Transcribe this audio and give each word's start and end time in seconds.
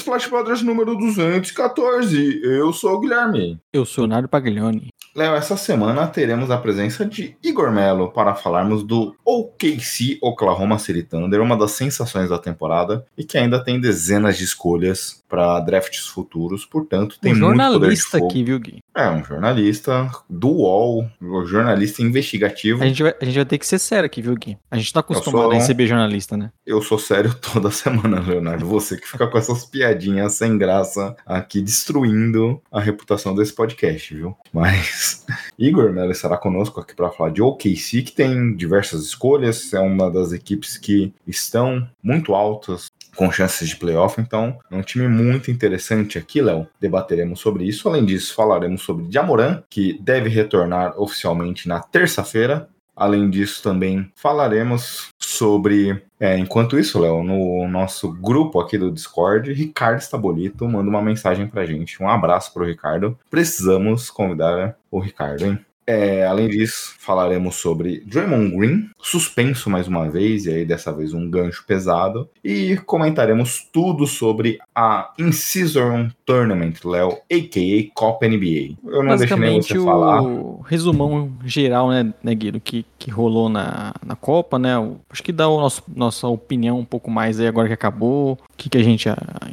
Começando 0.00 0.20
Splash 0.20 0.28
Brothers 0.28 0.62
número 0.62 0.96
214. 0.96 2.40
Eu 2.42 2.72
sou 2.72 2.94
o 2.94 3.00
Guilherme. 3.00 3.60
Eu 3.72 3.84
sou 3.84 4.04
o 4.04 4.06
Nário 4.06 4.28
Paglioni. 4.28 4.88
Léo, 5.14 5.34
essa 5.34 5.56
semana 5.56 6.06
teremos 6.06 6.50
a 6.50 6.56
presença 6.56 7.04
de 7.04 7.36
Igor 7.42 7.70
Melo 7.70 8.10
para 8.12 8.34
falarmos 8.34 8.82
do 8.82 9.14
OKC 9.24 10.18
Oklahoma 10.22 10.78
City 10.78 11.02
Thunder, 11.02 11.42
uma 11.42 11.56
das 11.56 11.72
sensações 11.72 12.30
da 12.30 12.38
temporada 12.38 13.04
e 13.18 13.24
que 13.24 13.36
ainda 13.36 13.62
tem 13.62 13.80
dezenas 13.80 14.38
de 14.38 14.44
escolhas 14.44 15.22
para 15.28 15.60
drafts 15.60 16.06
futuros, 16.06 16.64
portanto 16.64 17.18
tem 17.20 17.32
um 17.32 17.36
muito 17.36 17.46
poder 17.46 17.56
de 17.56 17.72
jornalista 17.72 18.18
fogo. 18.18 18.30
aqui, 18.30 18.44
viu, 18.44 18.58
Gui? 18.58 18.78
É, 19.00 19.10
um 19.10 19.24
jornalista 19.24 20.10
do 20.28 20.48
UOL, 20.48 21.08
um 21.22 21.46
jornalista 21.46 22.02
investigativo. 22.02 22.82
A 22.82 22.86
gente, 22.86 23.02
vai, 23.02 23.14
a 23.18 23.24
gente 23.24 23.34
vai 23.34 23.44
ter 23.46 23.56
que 23.56 23.66
ser 23.66 23.78
sério 23.78 24.04
aqui, 24.04 24.20
viu, 24.20 24.34
Gui? 24.34 24.58
A 24.70 24.76
gente 24.76 24.92
tá 24.92 25.00
acostumado 25.00 25.44
sou- 25.44 25.52
a 25.52 25.54
receber 25.54 25.86
jornalista, 25.86 26.36
né? 26.36 26.50
Eu 26.66 26.82
sou 26.82 26.98
sério 26.98 27.34
toda 27.40 27.70
semana, 27.70 28.20
Leonardo. 28.20 28.66
Você 28.66 28.98
que 28.98 29.08
fica 29.08 29.26
com 29.26 29.38
essas 29.38 29.64
piadinhas 29.64 30.34
sem 30.34 30.58
graça 30.58 31.16
aqui 31.24 31.62
destruindo 31.62 32.60
a 32.70 32.78
reputação 32.78 33.34
desse 33.34 33.54
podcast, 33.54 34.14
viu? 34.14 34.36
Mas 34.52 35.24
Igor 35.58 35.90
Melo 35.92 36.12
estará 36.12 36.36
conosco 36.36 36.78
aqui 36.80 36.94
para 36.94 37.10
falar 37.10 37.30
de 37.30 37.40
OKC, 37.40 38.02
que 38.02 38.12
tem 38.12 38.54
diversas 38.54 39.02
escolhas, 39.04 39.72
é 39.72 39.80
uma 39.80 40.10
das 40.10 40.32
equipes 40.32 40.76
que 40.76 41.12
estão 41.26 41.88
muito 42.02 42.34
altas 42.34 42.90
com 43.16 43.30
chances 43.30 43.68
de 43.68 43.76
playoff, 43.76 44.20
então 44.20 44.58
é 44.70 44.76
um 44.76 44.82
time 44.82 45.08
muito 45.08 45.50
interessante 45.50 46.18
aqui, 46.18 46.40
Léo. 46.40 46.66
Debateremos 46.80 47.40
sobre 47.40 47.64
isso. 47.64 47.88
Além 47.88 48.04
disso, 48.04 48.34
falaremos 48.34 48.82
sobre 48.82 49.06
Jamoran, 49.10 49.62
que 49.68 49.98
deve 50.00 50.28
retornar 50.28 51.00
oficialmente 51.00 51.68
na 51.68 51.80
terça-feira. 51.80 52.68
Além 52.94 53.30
disso, 53.30 53.62
também 53.62 54.12
falaremos 54.14 55.08
sobre. 55.18 56.02
é, 56.18 56.36
enquanto 56.36 56.78
isso, 56.78 56.98
Léo, 56.98 57.22
no 57.22 57.66
nosso 57.66 58.12
grupo 58.12 58.60
aqui 58.60 58.76
do 58.76 58.90
Discord, 58.90 59.52
Ricardo 59.54 60.00
Estabolito 60.00 60.68
manda 60.68 60.90
uma 60.90 61.00
mensagem 61.00 61.46
pra 61.46 61.64
gente. 61.64 62.02
Um 62.02 62.08
abraço 62.08 62.52
pro 62.52 62.66
Ricardo. 62.66 63.18
Precisamos 63.30 64.10
convidar 64.10 64.76
o 64.90 65.00
Ricardo, 65.00 65.46
hein? 65.46 65.58
É, 65.86 66.24
além 66.26 66.48
disso, 66.48 66.94
falaremos 66.98 67.56
sobre 67.56 68.00
Draymond 68.06 68.56
Green, 68.56 68.90
suspenso 69.02 69.68
mais 69.70 69.86
uma 69.88 70.08
vez, 70.08 70.46
e 70.46 70.50
aí 70.50 70.64
dessa 70.64 70.92
vez 70.92 71.12
um 71.14 71.28
gancho 71.30 71.64
pesado, 71.66 72.28
e 72.44 72.76
comentaremos 72.86 73.66
tudo 73.72 74.06
sobre 74.06 74.58
a 74.74 75.12
In-Season 75.18 76.08
Tournament, 76.24 76.74
Léo, 76.84 77.18
a.k.a. 77.30 77.90
Copa 77.94 78.26
NBA. 78.28 78.76
Eu 78.86 79.02
não 79.02 79.16
deixei 79.16 79.36
nem 79.36 79.60
você 79.62 79.78
falar. 79.80 80.22
o 80.22 80.60
resumão 80.66 81.32
geral, 81.44 81.90
né, 81.90 82.12
né 82.22 82.34
Guido, 82.34 82.60
que, 82.60 82.84
que 82.98 83.10
rolou 83.10 83.48
na, 83.48 83.92
na 84.04 84.14
Copa, 84.16 84.58
né? 84.58 84.78
o- 84.78 84.96
Acho 85.10 85.22
que 85.22 85.32
dá 85.32 85.44
a 85.44 85.48
nosso, 85.48 85.82
nossa 85.94 86.28
opinião 86.28 86.78
um 86.78 86.84
pouco 86.84 87.10
mais 87.10 87.40
aí 87.40 87.46
agora 87.46 87.66
que 87.68 87.74
acabou, 87.74 88.32
o 88.34 88.38
que, 88.56 88.68
que 88.68 88.78
a 88.78 88.82
gente 88.82 89.08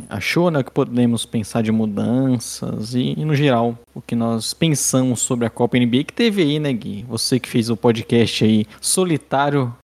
achou, 0.09 0.51
né? 0.51 0.59
O 0.59 0.63
que 0.63 0.71
podemos 0.71 1.25
pensar 1.25 1.61
de 1.63 1.71
mudanças 1.71 2.93
e, 2.93 3.13
e, 3.17 3.25
no 3.25 3.35
geral, 3.35 3.77
o 3.93 4.01
que 4.01 4.15
nós 4.15 4.53
pensamos 4.53 5.19
sobre 5.21 5.45
a 5.45 5.49
Copa 5.49 5.77
NBA 5.77 6.03
que 6.03 6.13
teve 6.13 6.41
aí, 6.41 6.59
né, 6.59 6.71
Gui? 6.73 7.05
Você 7.09 7.39
que 7.39 7.49
fez 7.49 7.69
o 7.69 7.77
podcast 7.77 8.43
aí 8.43 8.65
solitário, 8.79 9.36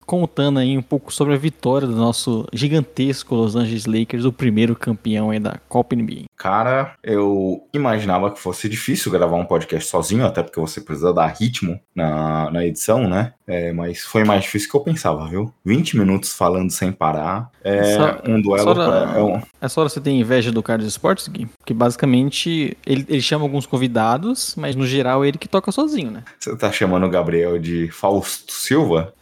contando 0.05 0.59
aí 0.59 0.77
um 0.77 0.81
pouco 0.81 1.13
sobre 1.13 1.33
a 1.33 1.37
vitória 1.37 1.87
do 1.87 1.95
nosso 1.95 2.45
gigantesco 2.53 3.35
Los 3.35 3.55
Angeles 3.55 3.85
Lakers, 3.85 4.25
o 4.25 4.33
primeiro 4.33 4.75
campeão 4.75 5.29
aí 5.29 5.39
da 5.39 5.57
Copa 5.69 5.95
NBA. 5.95 6.23
Cara, 6.37 6.93
eu 7.03 7.63
imaginava 7.73 8.29
que 8.31 8.39
fosse 8.39 8.67
difícil 8.67 9.11
gravar 9.11 9.37
um 9.37 9.45
podcast 9.45 9.89
sozinho, 9.89 10.25
até 10.25 10.43
porque 10.43 10.59
você 10.59 10.81
precisa 10.81 11.13
dar 11.13 11.27
ritmo 11.27 11.79
na, 11.95 12.51
na 12.51 12.65
edição, 12.65 13.07
né? 13.07 13.33
É, 13.47 13.71
mas 13.71 14.01
foi 14.01 14.23
mais 14.23 14.43
difícil 14.43 14.69
que 14.69 14.75
eu 14.75 14.81
pensava, 14.81 15.25
viu? 15.27 15.53
20 15.65 15.97
minutos 15.97 16.33
falando 16.33 16.69
sem 16.71 16.91
parar. 16.91 17.49
É 17.63 17.83
Só- 17.95 18.21
um 18.27 18.41
duelo. 18.41 18.63
só 18.63 18.73
pra- 18.73 19.13
é 19.17 19.21
um- 19.21 19.41
Essa 19.63 19.79
hora 19.79 19.87
você 19.89 20.01
tem 20.01 20.19
inveja 20.19 20.51
do 20.51 20.61
Carlos 20.61 20.85
Esportes, 20.85 21.27
Gui? 21.29 21.47
Porque 21.57 21.73
basicamente 21.73 22.75
ele, 22.85 23.05
ele 23.07 23.21
chama 23.21 23.45
alguns 23.45 23.65
convidados, 23.65 24.55
mas 24.57 24.75
no 24.75 24.85
geral 24.85 25.23
é 25.23 25.29
ele 25.29 25.37
que 25.37 25.47
toca 25.47 25.71
sozinho, 25.71 26.11
né? 26.11 26.23
Você 26.37 26.53
tá 26.57 26.69
chamando 26.69 27.05
o 27.05 27.09
Gabriel 27.09 27.57
de 27.57 27.89
Fausto 27.89 28.51
Silva? 28.51 29.13